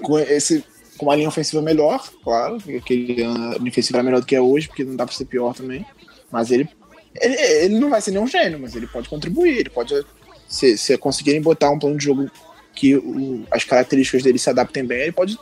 Com, 0.02 0.18
esse, 0.18 0.62
com 1.00 1.06
uma 1.06 1.16
linha 1.16 1.28
ofensiva 1.28 1.62
melhor, 1.62 2.06
claro. 2.22 2.56
Aquele 2.76 3.14
linha 3.14 3.56
ofensiva 3.68 3.96
era 3.98 4.02
melhor 4.04 4.20
do 4.20 4.26
que 4.26 4.36
é 4.36 4.40
hoje, 4.40 4.68
porque 4.68 4.84
não 4.84 4.94
dá 4.96 5.06
pra 5.06 5.14
ser 5.14 5.24
pior 5.24 5.54
também. 5.54 5.84
Mas 6.30 6.50
ele, 6.50 6.68
ele, 7.20 7.34
ele 7.34 7.78
não 7.78 7.88
vai 7.88 8.02
ser 8.02 8.10
nenhum 8.10 8.26
gênio, 8.26 8.60
mas 8.60 8.76
ele 8.76 8.86
pode 8.86 9.08
contribuir. 9.08 9.58
Ele 9.60 9.70
pode. 9.70 9.94
Se, 10.46 10.76
se 10.76 10.98
conseguirem 10.98 11.40
botar 11.40 11.70
um 11.70 11.78
plano 11.78 11.96
de 11.96 12.04
jogo 12.04 12.30
que 12.74 12.96
o- 12.96 13.44
as 13.50 13.64
características 13.64 14.22
dele 14.22 14.38
se 14.38 14.50
adaptem 14.50 14.84
bem, 14.84 15.00
ele 15.00 15.12
pode 15.12 15.38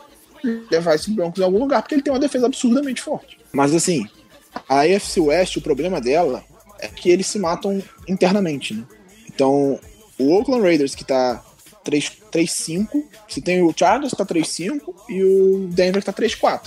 levar 0.71 0.95
esse 0.95 1.11
Broncos 1.11 1.41
em 1.41 1.43
algum 1.43 1.59
lugar, 1.59 1.81
porque 1.81 1.95
ele 1.95 2.01
tem 2.01 2.13
uma 2.13 2.19
defesa 2.19 2.45
absurdamente 2.45 3.01
forte. 3.01 3.37
Mas 3.51 3.75
assim, 3.75 4.07
a 4.69 4.81
AFC 4.81 5.19
West, 5.19 5.57
o 5.57 5.61
problema 5.61 5.99
dela 5.99 6.41
é 6.79 6.87
que 6.87 7.09
eles 7.09 7.27
se 7.27 7.37
matam 7.37 7.83
internamente, 8.07 8.73
né? 8.73 8.83
Então, 9.27 9.77
o 10.17 10.33
Oakland 10.37 10.61
Raiders, 10.63 10.95
que 10.95 11.03
tá 11.03 11.43
3-5. 11.89 13.03
Você 13.27 13.41
tem 13.41 13.61
o 13.61 13.73
Chargers 13.75 14.11
que 14.11 14.17
tá 14.17 14.25
3-5 14.25 14.81
e 15.09 15.23
o 15.23 15.67
Denver 15.71 16.01
que 16.01 16.11
tá 16.11 16.13
3-4. 16.13 16.61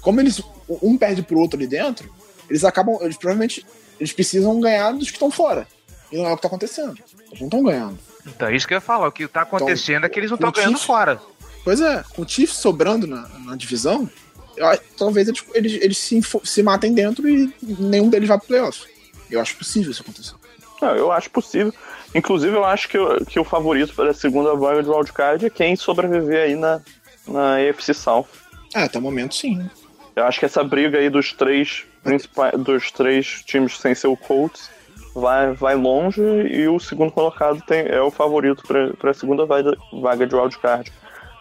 Como 0.00 0.20
eles 0.20 0.40
um 0.82 0.96
perde 0.96 1.22
pro 1.22 1.38
outro 1.38 1.58
ali 1.58 1.66
dentro, 1.66 2.12
eles 2.48 2.64
acabam. 2.64 2.98
Eles 3.02 3.16
provavelmente 3.16 3.64
eles 3.98 4.12
precisam 4.12 4.58
ganhar 4.60 4.92
dos 4.92 5.08
que 5.08 5.16
estão 5.16 5.30
fora. 5.30 5.66
E 6.10 6.16
não 6.16 6.26
é 6.26 6.32
o 6.32 6.36
que 6.36 6.42
tá 6.42 6.48
acontecendo. 6.48 6.98
Eles 7.28 7.40
não 7.40 7.46
estão 7.48 7.62
ganhando. 7.62 7.98
Então 8.26 8.48
é 8.48 8.56
isso 8.56 8.66
que 8.66 8.74
eu 8.74 8.76
ia 8.76 8.80
falar. 8.80 9.08
O 9.08 9.12
que 9.12 9.26
tá 9.28 9.42
acontecendo 9.42 9.98
Então, 9.98 10.06
é 10.06 10.08
que 10.08 10.18
eles 10.18 10.30
não 10.30 10.36
estão 10.36 10.50
ganhando 10.50 10.70
Chiefs- 10.72 10.86
fora. 10.86 11.20
Pois 11.62 11.80
é, 11.80 12.02
com 12.14 12.22
o 12.22 12.28
Chiefs 12.28 12.56
sobrando 12.56 13.06
na, 13.06 13.28
na 13.40 13.54
divisão, 13.56 14.08
eu 14.56 14.66
talvez 14.96 15.28
eles, 15.28 15.44
eles, 15.54 15.72
eles 15.82 15.98
se, 15.98 16.20
se 16.42 16.62
matem 16.62 16.94
dentro 16.94 17.28
e 17.28 17.54
nenhum 17.62 18.08
deles 18.08 18.28
vá 18.28 18.38
pro 18.38 18.48
playoff. 18.48 18.86
Eu 19.30 19.40
acho 19.40 19.56
possível 19.56 19.90
isso 19.90 20.02
acontecer. 20.02 20.34
Não, 20.80 20.96
eu 20.96 21.12
acho 21.12 21.30
possível. 21.30 21.72
Inclusive, 22.14 22.56
eu 22.56 22.64
acho 22.64 22.88
que, 22.88 22.98
o- 22.98 23.24
que 23.24 23.38
o 23.38 23.44
favorito 23.44 23.94
para 23.94 24.10
a 24.10 24.14
segunda 24.14 24.54
vaga 24.54 24.82
de 24.82 24.88
wildcard 24.88 25.46
é 25.46 25.50
quem 25.50 25.76
sobreviver 25.76 26.44
aí 26.44 26.56
na, 26.56 26.80
na 27.26 27.56
AFC 27.56 27.94
South. 27.94 28.26
É, 28.74 28.84
até 28.84 28.98
o 28.98 29.02
momento 29.02 29.34
sim. 29.34 29.68
Eu 30.16 30.24
acho 30.24 30.38
que 30.40 30.44
essa 30.46 30.62
briga 30.64 30.98
aí 30.98 31.08
dos 31.08 31.32
três 31.32 31.84
principais, 32.02 32.58
dos 32.60 32.90
três 32.90 33.42
times 33.44 33.78
sem 33.78 33.94
ser 33.94 34.08
o 34.08 34.16
Colts 34.16 34.68
vai, 35.14 35.52
vai 35.52 35.74
longe 35.76 36.20
e 36.22 36.68
o 36.68 36.78
segundo 36.80 37.12
colocado 37.12 37.62
tem, 37.66 37.86
é 37.86 38.00
o 38.00 38.10
favorito 38.10 38.62
para 38.98 39.10
a 39.10 39.14
segunda 39.14 39.46
vaga, 39.46 39.76
vaga 39.92 40.26
de 40.26 40.34
wildcard. 40.34 40.92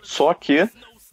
Só 0.03 0.33
que 0.33 0.59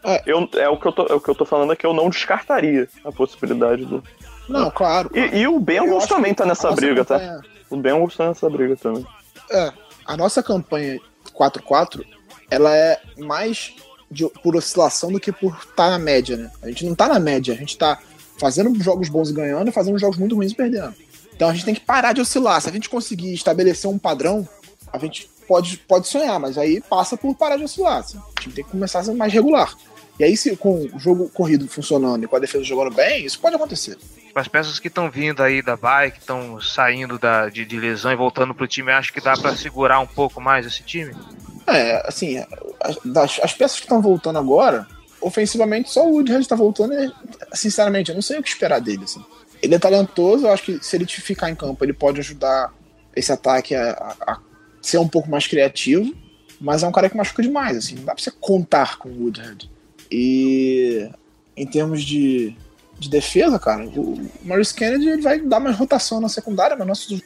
É. 0.05 0.23
eu, 0.27 0.49
é, 0.55 0.69
o 0.69 0.77
que 0.78 0.87
eu 0.87 0.93
tô, 0.93 1.07
é 1.07 1.15
o 1.15 1.20
que 1.20 1.28
eu 1.31 1.35
tô 1.35 1.45
falando 1.45 1.73
é 1.73 1.77
que 1.77 1.87
eu 1.87 1.93
não 1.95 2.09
descartaria 2.11 2.89
a 3.05 3.11
possibilidade 3.11 3.85
do. 3.87 4.03
Não, 4.49 4.70
claro. 4.70 5.11
E, 5.15 5.39
e 5.41 5.49
o 5.49 5.59
Bengals 5.59 6.07
também 6.07 6.33
tá 6.35 6.45
nessa 6.47 6.70
briga, 6.73 7.05
tá? 7.05 7.19
campanha- 7.19 7.41
O 7.69 7.77
Bengals 7.77 8.16
tá 8.16 8.28
nessa 8.28 8.49
briga 8.49 8.77
também. 8.77 9.05
É, 9.51 9.73
a 10.05 10.16
nossa 10.16 10.43
campanha 10.43 10.98
4-4, 11.35 12.05
ela 12.51 12.74
é 12.77 13.01
mais 13.18 13.74
de- 14.10 14.28
por 14.43 14.56
oscilação 14.56 15.10
do 15.12 15.18
que 15.20 15.32
por 15.32 15.56
estar 15.68 15.90
na 15.90 15.98
média, 15.98 16.36
né? 16.36 16.51
A 16.62 16.68
gente 16.68 16.85
não 16.86 16.94
tá 16.94 17.09
na 17.09 17.18
média, 17.18 17.55
a 17.55 17.56
gente 17.56 17.77
tá 17.77 17.98
fazendo 18.39 18.73
jogos 18.82 19.09
bons 19.09 19.31
e 19.31 19.32
ganhando 19.32 19.73
fazendo 19.73 19.98
jogos 19.98 20.18
muito 20.18 20.35
ruins 20.36 20.52
e 20.52 20.55
perdendo. 20.55 20.94
Então 21.35 21.48
a 21.48 21.52
gente 21.52 21.64
tem 21.64 21.74
que 21.74 21.81
parar 21.81 22.12
de 22.12 22.20
oscilar. 22.20 22.60
Se 22.60 22.68
a 22.68 22.73
gente 22.73 22.89
conseguir 22.89 23.35
estabelecer 23.35 23.90
um 23.90 23.98
padrão, 23.98 24.48
a 24.93 24.98
gente 24.98 25.28
pode, 25.47 25.77
pode 25.78 26.09
sonhar, 26.09 26.39
mas 26.40 26.56
aí 26.56 26.81
passa 26.81 27.16
por 27.16 27.35
parar 27.35 27.56
de 27.56 27.64
oscilar. 27.64 27.98
assim. 27.98 28.18
A 28.39 28.43
gente 28.43 28.55
tem 28.55 28.64
que 28.64 28.70
começar 28.70 29.01
a 29.01 29.05
ser 29.05 29.12
mais 29.14 29.32
regular. 29.32 29.74
E 30.19 30.25
aí, 30.25 30.37
se 30.37 30.57
com 30.57 30.87
o 30.93 30.99
jogo 30.99 31.29
corrido 31.29 31.69
funcionando 31.69 32.25
e 32.25 32.27
com 32.27 32.37
a 32.37 32.39
defesa 32.39 32.65
jogando 32.65 32.95
bem, 32.95 33.25
isso 33.27 33.39
pode 33.39 33.55
acontecer. 33.57 33.99
As 34.35 34.49
peças 34.49 34.79
que 34.79 34.89
estão 34.89 35.11
vindo 35.11 35.43
aí 35.43 35.63
da 35.63 35.77
bye, 35.77 36.11
que 36.11 36.19
estão 36.19 36.61
saindo 36.61 37.19
da, 37.19 37.49
de, 37.49 37.65
de 37.65 37.79
lesão 37.79 38.13
e 38.13 38.17
voltando 38.17 38.55
pro 38.55 38.67
time, 38.67 38.93
acho 38.93 39.13
que 39.13 39.21
dá 39.21 39.35
pra 39.35 39.55
segurar 39.57 40.01
um 40.01 40.07
pouco 40.07 40.41
mais 40.41 40.67
esse 40.67 40.83
time? 40.83 41.15
É, 41.67 42.07
assim, 42.07 42.39
as, 42.81 43.41
as 43.43 43.53
peças 43.55 43.79
que 43.79 43.85
estão 43.87 44.01
voltando 44.01 44.39
agora, 44.39 44.87
ofensivamente, 45.21 45.91
só 45.91 46.07
o 46.07 46.13
Woodhead 46.13 46.47
tá 46.47 46.55
voltando 46.57 46.93
e, 46.95 47.11
sinceramente, 47.55 48.11
eu 48.11 48.15
não 48.15 48.23
sei 48.23 48.39
o 48.39 48.43
que 48.43 48.49
esperar 48.49 48.81
dele, 48.81 49.05
assim. 49.05 49.23
Ele 49.63 49.75
é 49.75 49.79
talentoso, 49.79 50.47
eu 50.47 50.53
acho 50.53 50.65
que 50.65 50.85
se 50.85 50.97
ele 50.97 51.07
ficar 51.07 51.51
em 51.51 51.55
campo, 51.55 51.83
ele 51.85 51.95
pode 51.95 52.21
ajudar 52.21 52.73
esse 53.15 53.33
ataque 53.33 53.75
a, 53.75 53.91
a- 53.93 54.33
a 54.33 54.39
ser 54.83 54.99
um 54.99 55.09
pouco 55.09 55.31
mais 55.31 55.47
criativo, 55.47 56.15
mas 56.61 56.83
é 56.83 56.87
um 56.87 56.93
cara 56.93 57.09
que 57.11 57.17
machuca 57.17 57.43
demais, 57.43 57.77
assim, 57.77 57.95
não 57.97 58.05
dá 58.05 58.15
pra 58.15 58.23
você 58.23 58.31
contar 58.31 58.99
com 58.99 59.09
o 59.09 59.23
Woodhead. 59.25 59.71
E 60.11 61.09
em 61.57 61.66
termos 61.66 62.03
de, 62.03 62.57
de 62.99 63.09
defesa, 63.09 63.59
cara, 63.59 63.85
o 63.87 64.31
Maurice 64.43 64.74
Kennedy 64.74 65.09
ele 65.09 65.23
vai 65.23 65.41
dar 65.41 65.61
mais 65.61 65.77
rotação 65.77 66.20
na 66.20 66.28
secundária, 66.28 66.77
mas 66.77 66.87
nosso, 66.87 67.23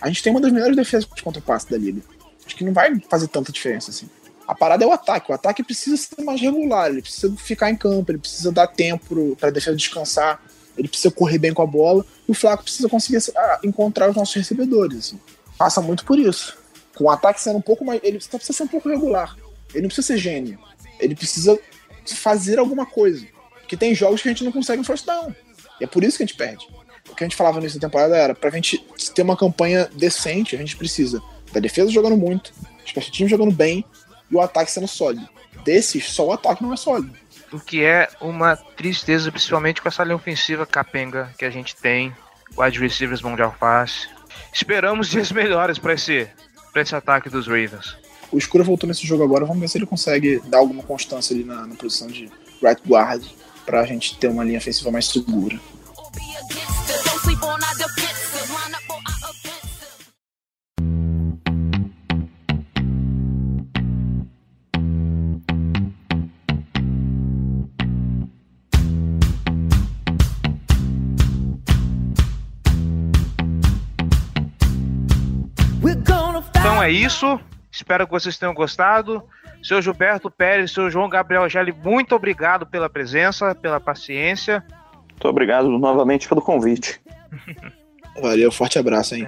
a 0.00 0.08
gente 0.08 0.22
tem 0.22 0.32
uma 0.32 0.40
das 0.40 0.52
melhores 0.52 0.76
defesas 0.76 1.04
contra 1.22 1.40
o 1.40 1.42
passe 1.42 1.70
da 1.70 1.76
liga. 1.76 2.02
Acho 2.46 2.56
que 2.56 2.64
não 2.64 2.72
vai 2.72 2.98
fazer 3.08 3.28
tanta 3.28 3.52
diferença 3.52 3.90
assim. 3.90 4.08
A 4.46 4.54
parada 4.54 4.84
é 4.84 4.86
o 4.86 4.92
ataque. 4.92 5.30
O 5.30 5.34
ataque 5.34 5.62
precisa 5.62 5.96
ser 5.96 6.22
mais 6.22 6.40
regular, 6.40 6.90
ele 6.90 7.00
precisa 7.00 7.34
ficar 7.36 7.70
em 7.70 7.76
campo, 7.76 8.10
ele 8.10 8.18
precisa 8.18 8.52
dar 8.52 8.66
tempo 8.66 9.34
para 9.36 9.50
defesa 9.50 9.76
descansar, 9.76 10.42
ele 10.76 10.88
precisa 10.88 11.10
correr 11.10 11.38
bem 11.38 11.54
com 11.54 11.62
a 11.62 11.66
bola, 11.66 12.04
e 12.28 12.32
o 12.32 12.34
Flaco 12.34 12.64
precisa 12.64 12.88
conseguir 12.88 13.18
ah, 13.36 13.60
encontrar 13.64 14.10
os 14.10 14.16
nossos 14.16 14.34
recebedores. 14.34 14.98
assim. 14.98 15.20
Passa 15.56 15.80
muito 15.80 16.04
por 16.04 16.18
isso. 16.18 16.56
Com 16.94 17.04
o 17.04 17.10
ataque 17.10 17.40
sendo 17.40 17.58
um 17.58 17.62
pouco 17.62 17.84
mais. 17.84 18.00
Ele 18.02 18.18
precisa 18.18 18.52
ser 18.52 18.62
um 18.64 18.68
pouco 18.68 18.88
regular. 18.88 19.36
Ele 19.72 19.82
não 19.82 19.88
precisa 19.88 20.06
ser 20.08 20.18
gênio. 20.18 20.58
Ele 21.00 21.14
precisa 21.14 21.58
fazer 22.06 22.58
alguma 22.58 22.84
coisa. 22.84 23.26
Porque 23.60 23.76
tem 23.76 23.94
jogos 23.94 24.20
que 24.20 24.28
a 24.28 24.32
gente 24.32 24.44
não 24.44 24.52
consegue 24.52 24.80
um 24.80 24.84
first 24.84 25.06
down. 25.06 25.34
E 25.80 25.84
é 25.84 25.86
por 25.86 26.04
isso 26.04 26.16
que 26.16 26.22
a 26.22 26.26
gente 26.26 26.36
perde. 26.36 26.66
O 27.08 27.14
que 27.14 27.24
a 27.24 27.26
gente 27.26 27.36
falava 27.36 27.60
nessa 27.60 27.78
temporada 27.78 28.16
era, 28.16 28.34
pra 28.34 28.50
gente 28.50 28.78
ter 29.14 29.22
uma 29.22 29.36
campanha 29.36 29.88
decente, 29.94 30.54
a 30.54 30.58
gente 30.58 30.76
precisa 30.76 31.22
da 31.52 31.60
defesa 31.60 31.90
jogando 31.90 32.16
muito, 32.16 32.52
os 32.84 32.90
special 32.90 33.12
teams 33.12 33.30
jogando 33.30 33.52
bem 33.52 33.84
e 34.30 34.34
o 34.34 34.40
ataque 34.40 34.70
sendo 34.70 34.88
sólido. 34.88 35.28
Desses, 35.64 36.10
só 36.10 36.26
o 36.26 36.32
ataque 36.32 36.62
não 36.62 36.72
é 36.72 36.76
sólido. 36.76 37.14
O 37.52 37.60
que 37.60 37.84
é 37.84 38.08
uma 38.20 38.56
tristeza, 38.56 39.30
principalmente 39.30 39.80
com 39.80 39.88
essa 39.88 40.02
linha 40.02 40.16
ofensiva 40.16 40.66
capenga 40.66 41.32
que 41.38 41.44
a 41.44 41.50
gente 41.50 41.76
tem, 41.76 42.12
wide 42.58 42.80
receivers 42.80 43.22
mão 43.22 43.36
de 43.36 43.42
alface. 43.42 44.08
Esperamos 44.52 45.08
dias 45.08 45.30
melhores 45.30 45.78
pra 45.78 45.94
esse, 45.94 46.28
pra 46.72 46.82
esse 46.82 46.94
ataque 46.94 47.30
dos 47.30 47.46
Ravens. 47.46 47.96
O 48.34 48.38
Escura 48.38 48.64
voltou 48.64 48.88
nesse 48.88 49.06
jogo 49.06 49.22
agora, 49.22 49.44
vamos 49.44 49.60
ver 49.60 49.68
se 49.68 49.78
ele 49.78 49.86
consegue 49.86 50.42
dar 50.48 50.58
alguma 50.58 50.82
constância 50.82 51.32
ali 51.32 51.44
na, 51.44 51.68
na 51.68 51.76
posição 51.76 52.08
de 52.08 52.28
right 52.60 52.82
guard 52.84 53.24
pra 53.64 53.86
gente 53.86 54.18
ter 54.18 54.26
uma 54.26 54.42
linha 54.42 54.58
ofensiva 54.58 54.90
mais 54.90 55.06
segura. 55.06 55.56
Então 76.58 76.82
é 76.82 76.90
isso. 76.90 77.38
Espero 77.74 78.06
que 78.06 78.12
vocês 78.12 78.38
tenham 78.38 78.54
gostado. 78.54 79.20
Seu 79.60 79.82
Gilberto 79.82 80.30
Pérez, 80.30 80.70
seu 80.70 80.88
João 80.88 81.08
Gabriel 81.08 81.48
Gelli, 81.48 81.72
muito 81.72 82.14
obrigado 82.14 82.64
pela 82.64 82.88
presença, 82.88 83.52
pela 83.52 83.80
paciência. 83.80 84.64
Muito 85.10 85.26
obrigado 85.26 85.68
novamente 85.68 86.28
pelo 86.28 86.40
convite. 86.40 87.00
Valeu, 88.20 88.50
forte 88.52 88.78
abraço, 88.78 89.14
hein? 89.14 89.26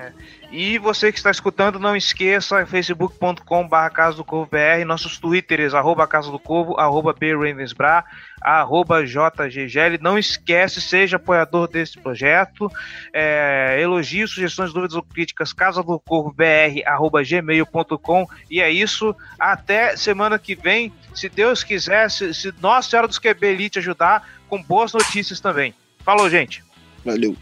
E 0.51 0.79
você 0.79 1.11
que 1.11 1.19
está 1.19 1.31
escutando, 1.31 1.79
não 1.79 1.97
esqueça, 1.97 2.65
facebook.com.br 2.65 3.91
Casa 3.93 4.17
do 4.17 4.25
Corvo 4.25 4.49
BR, 4.49 4.85
nossos 4.87 5.19
twitters, 5.19 5.75
arroba 5.75 6.07
Casa 6.07 6.31
do 6.31 6.39
Corvo, 6.39 6.79
arroba 6.79 7.13
BRavensBra, 7.13 8.05
arroba 8.41 9.05
JGGL. 9.05 9.99
Não 10.01 10.17
esquece, 10.17 10.81
seja 10.81 11.17
apoiador 11.17 11.67
desse 11.67 11.99
projeto. 11.99 12.71
É, 13.13 13.77
elogios, 13.81 14.31
sugestões, 14.31 14.73
dúvidas 14.73 14.95
ou 14.95 15.03
críticas, 15.03 15.53
casa 15.53 15.83
do 15.83 15.99
Corvo 15.99 16.33
BR, 16.33 16.87
arroba 16.87 17.25
gmail.com. 17.25 18.27
E 18.49 18.61
é 18.61 18.71
isso. 18.71 19.17
Até 19.39 19.97
semana 19.97 20.39
que 20.39 20.55
vem, 20.55 20.93
se 21.13 21.29
Deus 21.29 21.65
quiser, 21.65 22.09
se, 22.09 22.33
se 22.33 22.55
Nossa 22.61 22.89
Senhora 22.89 23.09
dos 23.09 23.19
QB 23.19 23.71
ajudar, 23.77 24.27
com 24.49 24.63
boas 24.63 24.93
notícias 24.93 25.41
também. 25.41 25.75
Falou, 26.05 26.31
gente! 26.31 26.65
Valeu. 27.05 27.37